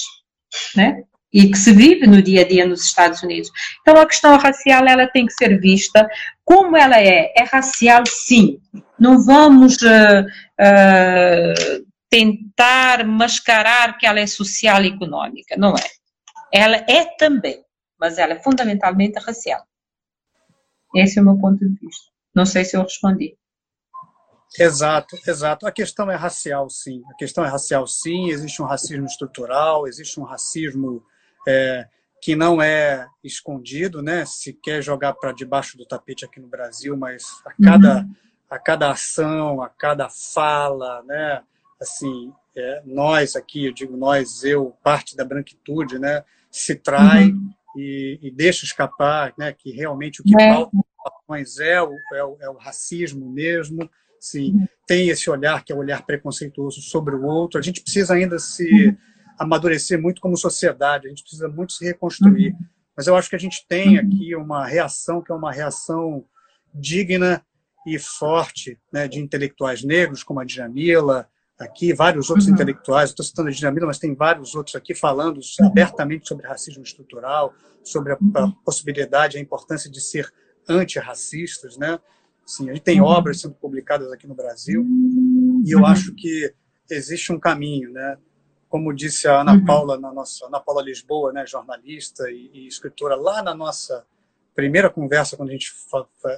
né? 0.76 1.04
E 1.34 1.50
que 1.50 1.58
se 1.58 1.74
vive 1.74 2.06
no 2.06 2.22
dia 2.22 2.42
a 2.42 2.48
dia 2.48 2.68
nos 2.68 2.84
Estados 2.84 3.24
Unidos. 3.24 3.50
Então 3.82 4.00
a 4.00 4.06
questão 4.06 4.38
racial 4.38 4.86
ela 4.88 5.08
tem 5.08 5.26
que 5.26 5.34
ser 5.34 5.60
vista 5.60 6.08
como 6.46 6.78
ela 6.78 7.02
é. 7.02 7.34
É 7.36 7.44
racial, 7.44 8.04
sim. 8.06 8.60
Não 8.98 9.22
vamos 9.22 9.78
uh, 9.82 10.22
uh, 10.62 11.86
tentar 12.10 13.06
mascarar 13.06 13.98
que 13.98 14.06
ela 14.06 14.20
é 14.20 14.28
social 14.28 14.84
e 14.84 14.88
econômica. 14.88 15.58
Não 15.58 15.76
é. 15.76 15.90
Ela 16.54 16.78
é 16.88 17.06
também, 17.18 17.60
mas 18.00 18.20
ela 18.20 18.34
é 18.34 18.40
fundamentalmente 18.40 19.20
racial. 19.20 19.62
Esse 20.96 21.18
é 21.20 21.22
o 21.22 21.26
meu 21.26 21.38
ponto 21.38 21.58
de 21.58 21.76
vista. 21.80 22.06
Não 22.34 22.46
sei 22.46 22.64
se 22.64 22.78
eu 22.78 22.84
respondi. 22.84 23.36
Exato, 24.60 25.18
exato. 25.28 25.68
A 25.68 25.72
questão 25.72 26.10
é 26.10 26.16
racial, 26.16 26.70
sim. 26.70 27.04
A 27.12 27.14
questão 27.16 27.44
é 27.44 27.48
racial, 27.48 27.86
sim. 27.88 28.30
Existe 28.30 28.62
um 28.62 28.66
racismo 28.66 29.06
estrutural, 29.06 29.88
existe 29.88 30.20
um 30.20 30.24
racismo 30.24 31.04
é, 31.48 31.88
que 32.22 32.36
não 32.36 32.62
é 32.62 33.08
escondido, 33.24 34.02
né? 34.02 34.26
Se 34.26 34.54
quer 34.54 34.82
jogar 34.82 35.14
para 35.14 35.32
debaixo 35.32 35.78
do 35.78 35.86
tapete 35.86 36.26
aqui 36.26 36.40
no 36.40 36.48
Brasil, 36.48 36.96
mas 36.98 37.26
a 37.46 37.54
cada, 37.64 37.98
uhum. 37.98 38.16
a 38.50 38.60
cada 38.60 38.92
ação, 38.92 39.62
a 39.62 39.70
cada 39.70 40.10
fala, 40.10 41.04
né? 41.04 41.44
Assim, 41.82 42.32
é, 42.56 42.82
nós 42.86 43.36
aqui, 43.36 43.66
eu 43.66 43.74
digo 43.74 43.98
nós, 43.98 44.44
eu, 44.44 44.76
parte 44.82 45.16
da 45.16 45.26
branquitude, 45.26 46.00
né? 46.00 46.24
Se 46.50 46.76
trai 46.76 47.26
uhum. 47.26 47.50
e, 47.76 48.20
e, 48.22 48.32
deixa 48.32 48.66
escapar, 48.66 49.34
né? 49.38 49.52
Que 49.52 49.72
realmente 49.72 50.22
o 50.22 50.24
que 50.24 50.36
é. 50.42 50.54
falta 50.54 50.78
é 51.60 51.82
o, 51.82 51.92
é 52.14 52.24
o, 52.24 52.38
é 52.42 52.50
o 52.50 52.58
racismo 52.58 53.30
mesmo 53.30 53.90
Sim, 54.26 54.54
uhum. 54.54 54.68
tem 54.88 55.10
esse 55.10 55.30
olhar 55.30 55.64
que 55.64 55.72
é 55.72 55.76
o 55.76 55.78
olhar 55.78 56.04
preconceituoso 56.04 56.82
sobre 56.82 57.16
o 57.16 57.24
outro. 57.26 57.60
A 57.60 57.62
gente 57.62 57.80
precisa 57.80 58.16
ainda 58.16 58.40
se 58.40 58.88
uhum. 58.88 58.98
amadurecer 59.38 60.02
muito 60.02 60.20
como 60.20 60.36
sociedade, 60.36 61.06
a 61.06 61.10
gente 61.10 61.22
precisa 61.22 61.48
muito 61.48 61.74
se 61.74 61.86
reconstruir. 61.86 62.54
Uhum. 62.54 62.66
Mas 62.98 63.06
eu 63.06 63.16
acho 63.16 63.30
que 63.30 63.36
a 63.36 63.40
gente 63.40 63.64
tem 63.68 64.00
aqui 64.00 64.36
uma 64.36 64.66
reação 64.66 65.22
que 65.22 65.32
é 65.32 65.36
uma 65.36 65.52
reação 65.52 66.26
digna 66.74 67.46
e 67.86 68.00
forte 68.00 68.80
né, 68.92 69.08
de 69.08 69.20
intelectuais 69.20 69.84
negros, 69.84 70.24
como 70.24 70.40
a 70.40 70.44
Djamila, 70.44 71.30
aqui, 71.60 71.94
vários 71.94 72.32
outros 72.32 72.48
uhum. 72.48 72.56
intelectuais, 72.56 73.12
estou 73.12 73.24
citando 73.24 73.50
a 73.50 73.52
Djamila, 73.52 73.86
mas 73.86 74.00
tem 74.00 74.16
vários 74.16 74.56
outros 74.56 74.76
aqui 74.76 74.96
falando 74.96 75.40
abertamente 75.62 76.28
sobre 76.28 76.48
racismo 76.48 76.82
estrutural, 76.82 77.54
sobre 77.84 78.14
a, 78.14 78.18
a 78.38 78.52
possibilidade, 78.66 79.38
a 79.38 79.40
importância 79.40 79.88
de 79.88 80.02
ser 80.02 80.34
antirracistas, 80.68 81.78
né? 81.78 82.00
Sim, 82.46 82.70
a 82.70 82.74
gente 82.74 82.84
tem 82.84 83.02
uhum. 83.02 83.08
obras 83.08 83.42
sendo 83.42 83.56
publicadas 83.56 84.12
aqui 84.12 84.28
no 84.28 84.36
Brasil 84.36 84.82
uhum. 84.82 85.64
e 85.66 85.72
eu 85.72 85.84
acho 85.86 86.14
que 86.14 86.54
existe 86.90 87.34
um 87.34 87.40
caminho, 87.40 87.92
né? 87.92 88.18
Como 88.70 88.94
disse 88.94 89.28
a 89.28 89.42
Ana 89.42 89.54
uhum. 89.54 89.66
Paula, 89.66 89.98
na 89.98 90.14
nossa 90.14 90.46
Ana 90.46 90.60
Paula 90.60 90.84
Lisboa, 90.84 91.34
né, 91.34 91.46
jornalista 91.48 92.30
e, 92.30 92.52
e 92.54 92.68
escritora, 92.68 93.16
lá 93.16 93.42
na 93.42 93.56
nossa 93.56 94.06
primeira 94.54 94.90
conversa 94.90 95.36
quando 95.36 95.50
a 95.50 95.52
gente 95.54 95.74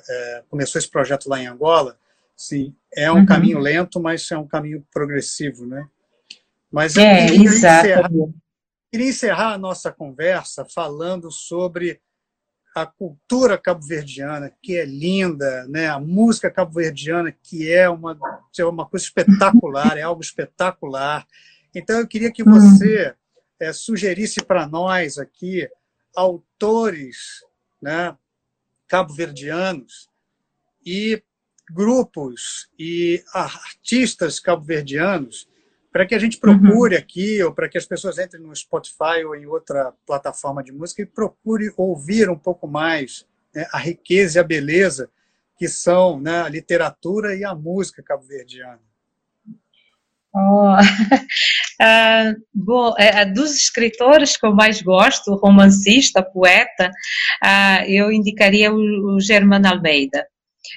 é, 0.10 0.44
começou 0.50 0.80
esse 0.80 0.90
projeto 0.90 1.28
lá 1.28 1.42
em 1.42 1.48
Angola, 1.48 1.98
sim, 2.36 2.74
é 2.94 3.12
um 3.12 3.18
uhum. 3.18 3.26
caminho 3.26 3.60
lento, 3.60 4.00
mas 4.00 4.30
é 4.32 4.38
um 4.38 4.48
caminho 4.48 4.86
progressivo, 4.94 5.66
né? 5.66 5.88
Mas 6.72 6.96
eu 6.96 7.04
é, 7.04 7.28
queria, 7.28 7.50
encerrar, 7.50 8.10
queria 8.92 9.10
encerrar 9.10 9.54
a 9.54 9.58
nossa 9.58 9.92
conversa 9.92 10.66
falando 10.66 11.32
sobre 11.32 12.02
a 12.82 12.86
cultura 12.86 13.58
cabo-verdiana, 13.58 14.54
que 14.62 14.78
é 14.78 14.86
linda, 14.86 15.66
né? 15.68 15.88
a 15.88 15.99
música 15.99 16.52
cabo-verdiana, 16.52 17.32
que 17.32 17.72
é 17.72 17.90
uma, 17.90 18.18
é 18.58 18.66
uma 18.66 18.86
coisa 18.86 19.04
espetacular, 19.04 19.98
é 19.98 20.04
algo 20.04 20.22
espetacular. 20.22 21.26
Então, 21.74 21.99
eu 21.99 22.08
queria 22.08 22.32
que 22.32 22.44
você 22.44 23.16
é, 23.60 23.74
sugerisse 23.74 24.44
para 24.44 24.68
nós 24.68 25.18
aqui 25.18 25.68
autores 26.16 27.44
né, 27.82 28.16
cabo-verdianos 28.88 30.08
e 30.86 31.24
grupos 31.72 32.70
e 32.78 33.24
artistas 33.34 34.40
cabo-verdianos 34.40 35.48
para 35.98 36.06
que 36.06 36.14
a 36.14 36.19
gente 36.19 36.38
procure 36.38 36.94
uhum. 36.94 37.02
aqui, 37.02 37.41
ou 37.41 37.52
para 37.52 37.68
que 37.68 37.76
as 37.76 37.86
pessoas 37.88 38.19
entrem 38.19 38.44
no 38.44 38.56
Spotify 38.56 39.26
ou 39.26 39.36
em 39.36 39.48
outra 39.48 39.91
plataforma 40.06 40.64
de 40.64 40.72
música 40.72 41.02
e 41.02 41.07
procure 41.07 41.74
ouvir 41.76 42.30
um 42.30 42.38
pouco 42.38 42.68
mais 42.68 43.26
né, 43.52 43.65
a 43.74 43.80
riqueza 43.80 44.38
e 44.38 44.40
a 44.40 44.44
beleza 44.44 45.10
que 45.57 45.68
são 45.68 46.19
né, 46.19 46.44
a 46.44 46.49
literatura 46.49 47.36
e 47.36 47.44
a 47.44 47.56
música 47.56 48.03
cabo-verdiana. 48.03 48.80
Oh. 50.36 50.74
uh, 50.76 52.36
bom, 52.53 52.94
é, 52.99 53.22
é, 53.22 53.26
dos 53.26 53.56
escritores 53.56 54.38
que 54.38 54.45
eu 54.45 54.53
mais 54.53 54.84
gosto, 54.84 55.34
romancista, 55.34 56.22
poeta, 56.22 56.91
uh, 57.44 57.84
eu 57.88 58.11
indicaria 58.11 58.72
o, 58.72 59.15
o 59.15 59.19
Germano 59.19 59.68
Almeida 59.68 60.28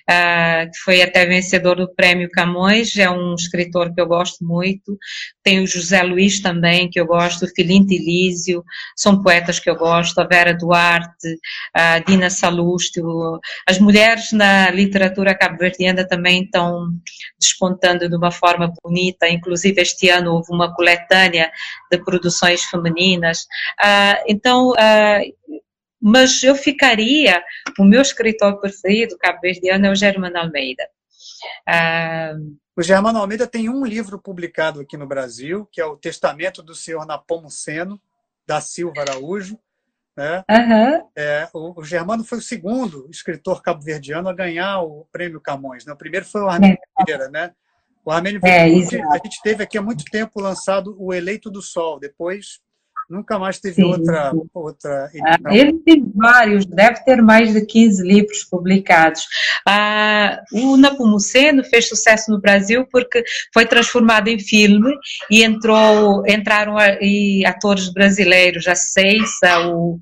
uh, 0.09 0.71
que 0.71 0.79
foi 0.85 1.03
até 1.03 1.25
vencedor 1.27 1.77
do 1.77 1.93
Prêmio 1.95 2.31
Camões, 2.31 2.97
é 2.97 3.11
um 3.11 3.35
escritor 3.35 3.93
que 3.95 4.01
eu 4.01 4.07
gosto 4.07 4.45
muito. 4.45 4.99
Tem 5.43 5.61
o 5.61 5.67
José 5.67 6.03
Luiz 6.03 6.41
também, 6.41 6.89
que 6.89 7.01
eu 7.01 7.07
gosto, 7.07 7.47
Filinto 7.55 7.93
Elísio, 7.93 8.65
são 8.97 9.23
poetas 9.23 9.59
que 9.59 9.69
eu 9.69 9.77
gosto, 9.77 10.19
a 10.19 10.25
Vera 10.25 10.55
Duarte, 10.55 11.39
a 11.75 11.99
Dina 12.01 12.31
Salustio. 12.31 13.41
As 13.67 13.79
mulheres 13.79 14.33
na 14.33 14.71
literatura 14.71 15.35
cabo-verdiana 15.35 16.07
também 16.07 16.45
estão 16.45 16.89
despontando 17.39 18.09
de 18.09 18.17
uma 18.17 18.31
forma 18.31 18.73
bonita, 18.83 19.29
inclusive 19.29 19.81
este 19.81 20.09
ano 20.09 20.35
houve 20.35 20.53
uma 20.53 20.75
coletânea 20.75 21.51
de 21.91 21.99
produções 21.99 22.63
femininas. 22.65 23.41
Uh, 23.81 24.23
então, 24.27 24.71
uh, 24.71 25.61
mas 26.01 26.43
eu 26.43 26.55
ficaria, 26.55 27.43
o 27.79 27.85
meu 27.85 28.01
escritor 28.01 28.59
preferido, 28.59 29.19
cabo-verdiano, 29.19 29.87
é 29.87 29.91
o 29.91 29.95
Germano 29.95 30.39
Almeida. 30.39 30.89
Ah, 31.67 32.35
o 32.77 32.83
Germano 32.83 33.19
Almeida 33.19 33.47
tem 33.47 33.69
um 33.69 33.85
livro 33.85 34.19
publicado 34.19 34.81
aqui 34.81 34.97
no 34.97 35.07
Brasil, 35.07 35.69
que 35.71 35.81
é 35.81 35.85
o 35.85 35.97
Testamento 35.97 36.63
do 36.63 36.75
Senhor 36.75 37.05
Napomuceno, 37.05 38.01
da 38.47 38.61
Silva 38.61 39.03
Araújo. 39.03 39.59
Né? 40.17 40.45
Uhum. 40.51 41.09
É, 41.15 41.49
o, 41.53 41.81
o, 41.81 41.85
Germano 41.85 42.25
foi 42.25 42.39
o 42.39 42.43
segundo 42.43 43.07
escritor 43.11 43.63
cabo-verdiano 43.63 44.29
a 44.29 44.35
ganhar 44.35 44.81
o 44.81 45.07
prêmio 45.13 45.41
Camões. 45.41 45.85
Né? 45.85 45.93
O 45.93 45.97
primeiro 45.97 46.27
foi 46.27 46.41
o 46.41 46.49
Armênio 46.49 46.79
é. 46.99 47.05
Vieira, 47.05 47.29
né? 47.29 47.53
O 48.05 48.11
Armênio 48.11 48.41
é, 48.43 48.69
Vieira, 48.69 49.09
a 49.11 49.19
gente 49.19 49.41
teve 49.43 49.63
aqui 49.63 49.77
há 49.77 49.83
muito 49.83 50.05
tempo 50.05 50.41
lançado 50.41 50.97
o 50.99 51.13
Eleito 51.13 51.51
do 51.51 51.63
Sol. 51.63 51.99
Depois 52.01 52.61
Nunca 53.11 53.41
mais 53.41 53.59
teve 53.59 53.75
sim, 53.75 53.83
outra, 53.83 54.33
outra 54.55 55.11
ah, 55.25 55.53
Ele 55.53 55.73
tem 55.81 56.01
vários, 56.15 56.65
deve 56.65 57.05
ter 57.05 57.21
mais 57.21 57.53
de 57.53 57.67
15 57.67 58.07
livros 58.07 58.45
publicados. 58.45 59.27
Ah, 59.67 60.41
o 60.53 60.77
Napomuceno 60.77 61.65
fez 61.65 61.89
sucesso 61.89 62.31
no 62.31 62.41
Brasil 62.41 62.87
porque 62.87 63.25
foi 63.53 63.67
transformado 63.67 64.29
em 64.29 64.39
filme 64.39 64.95
e 65.29 65.43
entrou, 65.43 66.23
entraram 66.25 66.79
aí 66.79 67.45
atores 67.45 67.93
brasileiros, 67.93 68.69
a 68.69 68.77
Ceissa, 68.77 69.59
o 69.67 69.99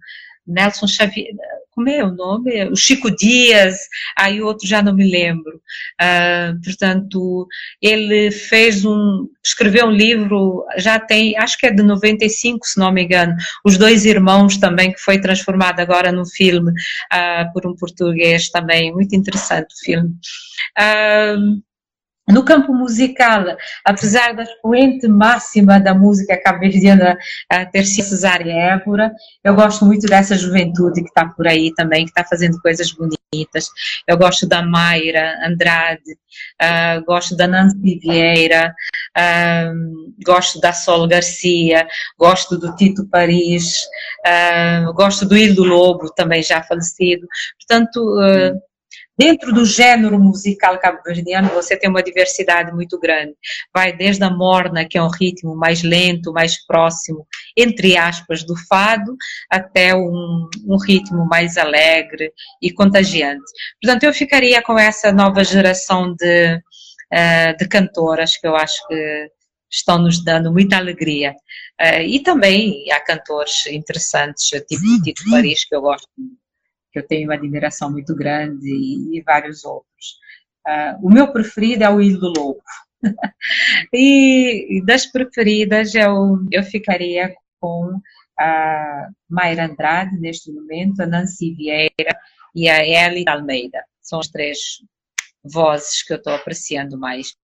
Nelson 0.47 0.87
Xavier, 0.87 1.33
como 1.79 1.89
é 1.91 2.03
o 2.03 2.11
nome? 2.11 2.65
O 2.71 2.75
Chico 2.75 3.09
Dias, 3.09 3.77
aí 4.17 4.43
outro 4.43 4.67
já 4.67 4.83
não 4.83 4.93
me 4.93 5.09
lembro. 5.09 5.63
Uh, 6.03 6.61
portanto, 6.65 7.47
ele 7.81 8.33
fez 8.33 8.85
um, 8.85 9.29
escreveu 9.45 9.87
um 9.87 9.93
livro, 9.93 10.67
já 10.77 10.99
tem, 10.99 11.39
acho 11.39 11.57
que 11.57 11.67
é 11.67 11.71
de 11.71 11.85
95, 11.85 12.67
se 12.67 12.81
não 12.81 12.91
me 12.91 13.05
engano, 13.05 13.33
Os 13.65 13.79
Dois 13.79 14.05
Irmãos 14.05 14.57
também, 14.57 14.93
que 14.93 14.99
foi 14.99 15.21
transformado 15.21 15.79
agora 15.79 16.11
num 16.11 16.27
filme 16.27 16.73
uh, 16.73 17.53
por 17.53 17.65
um 17.65 17.77
português 17.77 18.51
também, 18.51 18.93
muito 18.93 19.15
interessante 19.15 19.73
o 19.73 19.85
filme. 19.85 20.11
Uh, 20.77 21.63
no 22.29 22.45
campo 22.45 22.75
musical, 22.75 23.45
apesar 23.85 24.35
da 24.35 24.43
expoente 24.43 25.09
máxima 25.09 25.81
da 25.81 25.95
música 25.95 26.41
cabo-verdiana 26.43 27.17
ter 27.73 27.85
sido 27.85 28.05
Cesária 28.05 28.53
Évora, 28.53 29.13
eu 29.43 29.55
gosto 29.55 29.85
muito 29.85 30.07
dessa 30.07 30.37
juventude 30.37 31.03
que 31.03 31.09
está 31.09 31.27
por 31.27 31.47
aí 31.47 31.73
também, 31.75 32.05
que 32.05 32.11
está 32.11 32.25
fazendo 32.25 32.61
coisas 32.61 32.93
bonitas. 32.93 33.69
Eu 34.07 34.17
gosto 34.17 34.47
da 34.47 34.63
Mayra 34.63 35.39
Andrade, 35.47 36.19
uh, 36.63 37.05
gosto 37.05 37.37
da 37.37 37.47
Nancy 37.47 37.99
Vieira, 37.99 38.75
uh, 39.17 40.15
gosto 40.25 40.61
da 40.61 40.73
Sol 40.73 41.07
Garcia, 41.07 41.87
gosto 42.19 42.59
do 42.59 42.75
Tito 42.77 43.07
Paris, 43.09 43.85
uh, 44.27 44.93
gosto 44.95 45.27
do 45.27 45.37
Ildo 45.37 45.65
Lobo, 45.65 46.13
também 46.15 46.43
já 46.43 46.63
falecido. 46.63 47.27
Portanto, 47.59 48.01
Dentro 49.19 49.53
do 49.53 49.65
gênero 49.65 50.19
musical 50.19 50.79
cabo-verdiano, 50.79 51.49
você 51.49 51.77
tem 51.77 51.91
uma 51.91 52.03
diversidade 52.03 52.73
muito 52.73 52.99
grande. 53.01 53.35
Vai 53.75 53.93
desde 53.93 54.23
a 54.23 54.31
morna, 54.31 54.87
que 54.89 54.97
é 54.97 55.03
um 55.03 55.11
ritmo 55.11 55.57
mais 55.57 55.83
lento, 55.83 56.33
mais 56.33 56.65
próximo, 56.65 57.27
entre 57.57 57.97
aspas, 57.97 58.45
do 58.45 58.55
fado, 58.69 59.17
até 59.51 59.93
um, 59.93 60.49
um 60.65 60.79
ritmo 60.79 61.27
mais 61.27 61.57
alegre 61.57 62.33
e 62.63 62.73
contagiante. 62.73 63.43
Portanto, 63.83 64.05
eu 64.05 64.13
ficaria 64.13 64.63
com 64.63 64.79
essa 64.79 65.11
nova 65.11 65.43
geração 65.43 66.15
de, 66.15 66.55
uh, 66.55 67.57
de 67.59 67.69
cantoras 67.69 68.37
que 68.37 68.47
eu 68.47 68.55
acho 68.55 68.87
que 68.87 69.31
estão 69.69 69.99
nos 69.99 70.23
dando 70.23 70.53
muita 70.53 70.77
alegria. 70.77 71.33
Uh, 71.81 72.03
e 72.03 72.23
também 72.23 72.91
há 72.93 73.01
cantores 73.01 73.67
interessantes, 73.67 74.47
tipo 74.47 75.03
Tito 75.03 75.25
Paris, 75.29 75.65
que 75.65 75.75
eu 75.75 75.81
gosto 75.81 76.09
muito 76.17 76.48
que 76.93 76.99
eu 76.99 77.07
tenho 77.07 77.29
uma 77.29 77.35
admiração 77.35 77.91
muito 77.91 78.15
grande, 78.15 78.69
e, 78.69 79.23
vários 79.23 79.65
outros. 79.65 80.19
Uh, 80.67 81.07
o 81.07 81.11
meu 81.11 81.33
preferido 81.33 81.85
é 81.85 81.91
o 81.91 82.01
Ilho 82.01 82.19
do 82.19 82.33
Lobo. 82.37 82.63
e, 83.93 84.83
das 84.85 85.07
preferidas 85.07 85.95
eu, 85.95 86.39
eu 86.51 86.63
ficaria 86.63 87.35
com 87.61 88.01
a 88.39 89.09
Mayra 89.29 89.67
Andrade, 89.67 90.19
neste 90.19 90.53
momento, 90.53 91.01
a 91.01 91.07
Nancy 91.07 91.55
Vieira 91.55 92.17
e 92.55 92.69
a 92.69 92.85
Ellie 92.85 93.25
Almeida. 93.29 93.83
São 94.01 94.21
as 94.21 94.29
três 94.29 94.59
vozes 95.45 96.03
que 96.03 96.13
eu 96.13 96.19
estou 96.19 96.35
apreciando 96.35 96.99
mais. 96.99 97.35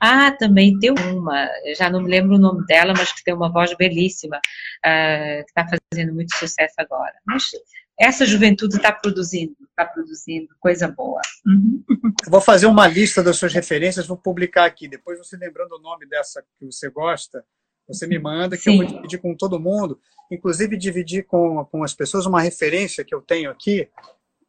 Ah, 0.00 0.30
também 0.32 0.78
tem 0.78 0.90
uma, 0.90 1.48
já 1.76 1.88
não 1.88 2.02
me 2.02 2.10
lembro 2.10 2.36
o 2.36 2.38
nome 2.38 2.64
dela, 2.66 2.92
mas 2.96 3.12
que 3.12 3.24
tem 3.24 3.34
uma 3.34 3.50
voz 3.50 3.74
belíssima, 3.76 4.36
uh, 4.36 5.44
que 5.44 5.48
está 5.48 5.66
fazendo 5.66 6.14
muito 6.14 6.36
sucesso 6.36 6.74
agora. 6.78 7.14
Mas 7.26 7.44
essa 7.98 8.26
juventude 8.26 8.76
está 8.76 8.92
produzindo, 8.92 9.56
está 9.68 9.84
produzindo 9.84 10.48
coisa 10.58 10.88
boa. 10.88 11.20
Uhum. 11.46 11.84
Vou 12.28 12.40
fazer 12.40 12.66
uma 12.66 12.86
lista 12.86 13.22
das 13.22 13.36
suas 13.36 13.52
referências, 13.52 14.06
vou 14.06 14.16
publicar 14.16 14.64
aqui. 14.64 14.88
Depois 14.88 15.18
você 15.18 15.36
lembrando 15.36 15.76
o 15.76 15.80
nome 15.80 16.06
dessa 16.06 16.42
que 16.58 16.66
você 16.66 16.88
gosta, 16.90 17.44
você 17.86 18.06
me 18.06 18.18
manda 18.18 18.56
que 18.56 18.62
Sim. 18.62 18.72
eu 18.72 18.76
vou 18.78 18.96
dividir 18.96 19.20
com 19.20 19.36
todo 19.36 19.60
mundo, 19.60 20.00
inclusive 20.30 20.76
dividir 20.76 21.24
com, 21.24 21.64
com 21.66 21.84
as 21.84 21.94
pessoas 21.94 22.26
uma 22.26 22.40
referência 22.40 23.04
que 23.04 23.14
eu 23.14 23.20
tenho 23.20 23.50
aqui, 23.50 23.88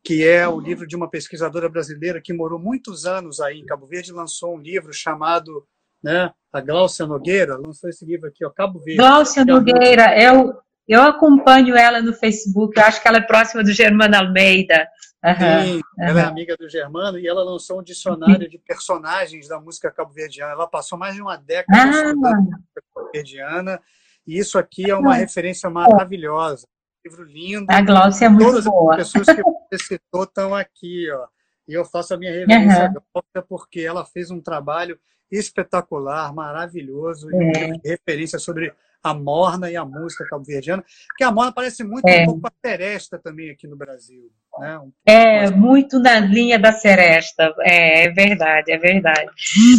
que 0.03 0.24
é 0.24 0.48
o 0.48 0.60
livro 0.60 0.86
de 0.86 0.95
uma 0.95 1.10
pesquisadora 1.10 1.70
brasileira 1.70 2.22
que 2.22 2.34
morou 2.34 2.60
muitos 2.60 3.06
anos 3.06 3.40
aí 3.40 3.60
em 3.60 3.65
Cabo 3.65 3.88
Verde, 3.88 4.11
lançou 4.11 4.56
um 4.56 4.60
livro 4.60 4.94
chamado 4.94 5.65
né, 6.03 6.32
a 6.52 6.60
Gláucia 6.60 7.06
Nogueira, 7.06 7.57
lançou 7.57 7.90
esse 7.90 8.06
livro 8.06 8.28
aqui, 8.28 8.45
ó, 8.45 8.49
Cabo 8.49 8.80
Verde. 8.80 8.98
Gláucia 8.98 9.45
Nogueira, 9.45 10.03
é 10.03 10.32
o, 10.32 10.53
eu 10.88 11.01
acompanho 11.01 11.76
ela 11.76 12.01
no 12.01 12.14
Facebook, 12.14 12.77
eu 12.77 12.85
acho 12.85 13.01
que 13.01 13.07
ela 13.07 13.18
é 13.18 13.22
próxima 13.22 13.64
do 13.64 13.72
Germano 13.72 14.15
Almeida. 14.15 14.88
Uhum, 15.23 15.64
Sim, 15.65 15.81
ela 15.97 16.22
é 16.22 16.23
amiga 16.26 16.57
do 16.57 16.68
Germano 16.68 17.18
e 17.18 17.26
ela 17.26 17.43
lançou 17.43 17.80
um 17.80 17.84
dicionário 17.84 18.49
de 18.49 18.57
personagens 18.57 19.47
da 19.47 19.60
música 19.60 19.89
cabo-verdiana. 19.89 20.51
Ela 20.51 20.68
passou 20.68 20.97
mais 20.97 21.15
de 21.15 21.22
uma 21.22 21.38
década 21.38 21.81
ah. 21.81 21.88
estudando 21.89 22.41
música 22.41 22.84
cabo-verdiana 22.93 23.81
e 24.27 24.38
isso 24.38 24.57
aqui 24.60 24.89
é 24.89 24.95
uma 24.95 25.14
ah. 25.14 25.18
referência 25.18 25.69
maravilhosa. 25.69 26.68
Um 26.68 27.10
livro 27.10 27.23
lindo. 27.23 27.65
A 27.69 27.81
Glaucia 27.81 28.26
é 28.26 28.30
muito 28.30 28.45
Todas 28.45 28.65
boa. 28.65 28.95
as 28.95 29.11
pessoas 29.11 29.38
que 29.38 29.43
você 29.43 29.84
citou 29.85 30.23
estão 30.23 30.53
aqui, 30.53 31.10
ó. 31.11 31.27
E 31.65 31.73
eu 31.73 31.85
faço 31.85 32.14
a 32.14 32.18
minha 32.18 32.31
reverência 32.31 32.80
uhum. 32.80 32.85
à 32.85 32.88
Glaucia 32.88 33.47
porque 33.47 33.80
ela 33.80 34.05
fez 34.05 34.30
um 34.30 34.41
trabalho 34.41 34.99
espetacular, 35.31 36.34
maravilhoso, 36.34 37.30
é. 37.34 37.72
referência 37.84 38.38
sobre 38.38 38.73
a 39.03 39.13
morna 39.13 39.69
e 39.69 39.75
a 39.75 39.84
música 39.84 40.25
cabo-verdiana, 40.25 40.84
porque 41.07 41.23
a 41.23 41.31
morna 41.31 41.51
parece 41.51 41.84
muito 41.84 42.07
é. 42.07 42.23
um 42.23 42.25
pouco 42.25 42.47
a 42.47 42.67
seresta 42.67 43.19
também 43.19 43.49
aqui 43.49 43.67
no 43.67 43.75
Brasil. 43.75 44.31
Né? 44.59 44.80
Um 44.80 44.91
é, 45.05 45.41
mais... 45.41 45.51
muito 45.51 45.99
na 45.99 46.19
linha 46.19 46.57
da 46.57 46.71
seresta, 46.71 47.53
é, 47.59 48.05
é 48.05 48.09
verdade, 48.11 48.71
é 48.71 48.77
verdade. 48.77 49.31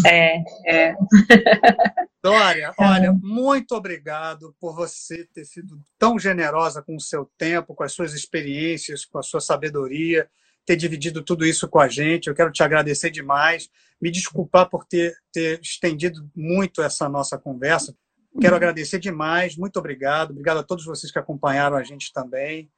É, 0.07 0.43
é. 0.67 0.95
Dória, 2.23 2.73
olha, 2.79 3.13
muito 3.13 3.73
obrigado 3.73 4.55
por 4.59 4.75
você 4.75 5.27
ter 5.35 5.45
sido 5.45 5.79
tão 5.99 6.19
generosa 6.19 6.83
com 6.83 6.97
o 6.97 7.01
seu 7.01 7.31
tempo, 7.37 7.75
com 7.75 7.85
as 7.85 7.93
suas 7.93 8.15
experiências, 8.15 9.05
com 9.05 9.19
a 9.19 9.23
sua 9.23 9.41
sabedoria, 9.41 10.27
ter 10.65 10.77
dividido 10.77 11.23
tudo 11.23 11.45
isso 11.45 11.69
com 11.69 11.79
a 11.79 11.89
gente. 11.89 12.29
Eu 12.29 12.35
quero 12.35 12.51
te 12.51 12.63
agradecer 12.63 13.11
demais, 13.11 13.69
me 14.01 14.11
desculpar 14.11 14.71
por 14.71 14.87
ter, 14.87 15.15
ter 15.33 15.61
estendido 15.61 16.27
muito 16.35 16.83
essa 16.83 17.09
nossa 17.09 17.39
conversa, 17.39 17.95
Quero 18.41 18.57
agradecer 18.57 18.99
demais, 18.99 19.57
muito 19.57 19.79
obrigado. 19.79 20.31
Obrigado 20.31 20.59
a 20.59 20.63
todos 20.63 20.85
vocês 20.85 21.13
que 21.13 21.19
acompanharam 21.19 21.77
a 21.77 21.83
gente 21.83 22.13
também. 22.13 22.69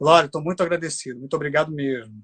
Lore, 0.00 0.26
estou 0.26 0.42
muito 0.42 0.62
agradecido, 0.62 1.20
muito 1.20 1.34
obrigado 1.34 1.70
mesmo. 1.70 2.14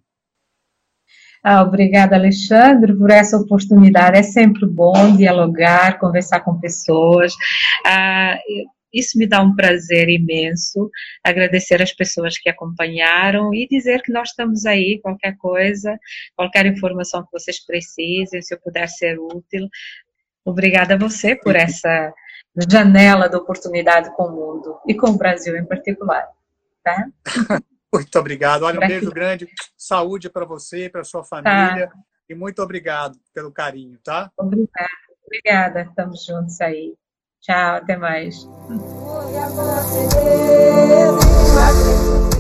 Ah, 1.43 1.63
obrigada, 1.63 2.17
Alexandre, 2.17 2.95
por 2.95 3.11
essa 3.11 3.37
oportunidade. 3.37 4.19
É 4.19 4.23
sempre 4.23 4.67
bom 4.67 5.17
dialogar, 5.17 5.99
conversar 5.99 6.41
com 6.41 6.61
pessoas. 6.61 7.33
Ah, 7.87 8.37
isso 8.93 9.17
me 9.17 9.27
dá 9.27 9.41
um 9.41 9.55
prazer 9.55 10.09
imenso. 10.09 10.91
Agradecer 11.25 11.81
as 11.81 11.93
pessoas 11.93 12.37
que 12.37 12.51
acompanharam 12.51 13.55
e 13.55 13.67
dizer 13.69 14.03
que 14.03 14.13
nós 14.13 14.31
estamos 14.31 14.67
aí, 14.67 15.01
qualquer 15.01 15.37
coisa, 15.39 15.97
qualquer 16.37 16.67
informação 16.67 17.23
que 17.23 17.33
vocês 17.33 17.65
precisem, 17.65 18.43
se 18.43 18.53
eu 18.53 18.61
puder 18.61 18.89
ser 18.89 19.19
útil, 19.19 19.69
Obrigada 20.45 20.95
a 20.95 20.99
você 20.99 21.37
por 21.37 21.55
essa 21.55 22.13
janela 22.69 23.29
de 23.29 23.37
oportunidade 23.37 24.15
com 24.17 24.25
o 24.25 24.33
mundo 24.33 24.79
e 24.87 24.95
com 24.95 25.11
o 25.11 25.17
Brasil 25.17 25.57
em 25.57 25.65
particular. 25.65 26.29
Tá? 26.83 27.07
muito 27.93 28.19
obrigado. 28.19 28.63
Olha, 28.63 28.79
um 28.79 28.87
beijo 28.87 29.11
grande. 29.11 29.49
Saúde 29.77 30.29
para 30.29 30.45
você, 30.45 30.89
para 30.89 31.05
sua 31.05 31.25
família. 31.25 31.89
Tá. 31.89 31.93
E 32.29 32.35
muito 32.35 32.63
obrigado 32.63 33.19
pelo 33.35 33.51
carinho, 33.51 33.99
tá? 34.05 34.31
Obrigada. 34.37 34.89
Obrigada. 35.27 35.83
Estamos 35.83 36.25
juntos 36.25 36.61
aí. 36.61 36.95
Tchau, 37.41 37.77
até 37.77 37.97
mais. 37.97 38.47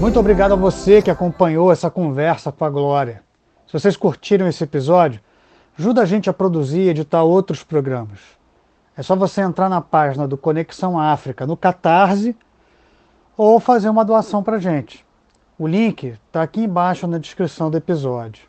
Muito 0.01 0.20
obrigado 0.20 0.53
a 0.53 0.57
você 0.57 1.01
que 1.01 1.11
acompanhou 1.11 1.73
essa 1.73 1.91
conversa 1.91 2.53
com 2.53 2.65
a 2.65 2.70
Glória. 2.70 3.23
Se 3.66 3.73
vocês 3.73 3.97
curtiram 3.97 4.49
esse 4.49 4.62
episódio, 4.62 5.20
ajuda 5.78 6.03
a 6.03 6.05
gente 6.05 6.28
a 6.28 6.32
produzir 6.32 6.81
e 6.81 6.89
editar 6.89 7.23
outros 7.23 7.62
programas. 7.62 8.39
É 8.96 9.02
só 9.02 9.16
você 9.16 9.40
entrar 9.40 9.68
na 9.68 9.80
página 9.80 10.26
do 10.26 10.36
Conexão 10.36 10.98
África 10.98 11.46
no 11.46 11.56
Catarse 11.56 12.36
ou 13.36 13.58
fazer 13.58 13.88
uma 13.88 14.04
doação 14.04 14.42
para 14.42 14.58
gente. 14.58 15.04
O 15.58 15.66
link 15.66 16.18
está 16.26 16.42
aqui 16.42 16.62
embaixo 16.62 17.06
na 17.06 17.18
descrição 17.18 17.70
do 17.70 17.76
episódio. 17.76 18.44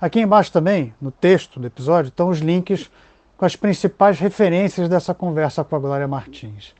Aqui 0.00 0.20
embaixo 0.20 0.52
também, 0.52 0.94
no 1.00 1.10
texto 1.10 1.58
do 1.58 1.66
episódio, 1.66 2.08
estão 2.08 2.28
os 2.28 2.38
links 2.38 2.90
com 3.36 3.44
as 3.44 3.56
principais 3.56 4.18
referências 4.18 4.88
dessa 4.88 5.14
conversa 5.14 5.64
com 5.64 5.76
a 5.76 5.78
Glória 5.78 6.08
Martins. 6.08 6.74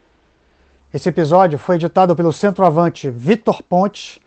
Esse 0.92 1.08
episódio 1.08 1.58
foi 1.58 1.76
editado 1.76 2.14
pelo 2.14 2.32
centroavante 2.32 3.10
Vitor 3.10 3.62
Pontes 3.62 4.18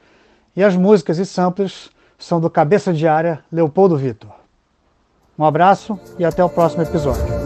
e 0.55 0.64
as 0.64 0.76
músicas 0.76 1.18
e 1.18 1.26
samples 1.26 1.89
são 2.18 2.41
do 2.41 2.49
cabeça 2.49 2.93
de 2.93 3.07
área 3.07 3.43
Leopoldo 3.51 3.95
Vitor. 3.95 4.31
Um 5.38 5.45
abraço 5.45 5.99
e 6.18 6.26
até 6.26 6.43
o 6.43 6.49
próximo 6.49 6.81
episódio. 6.81 7.36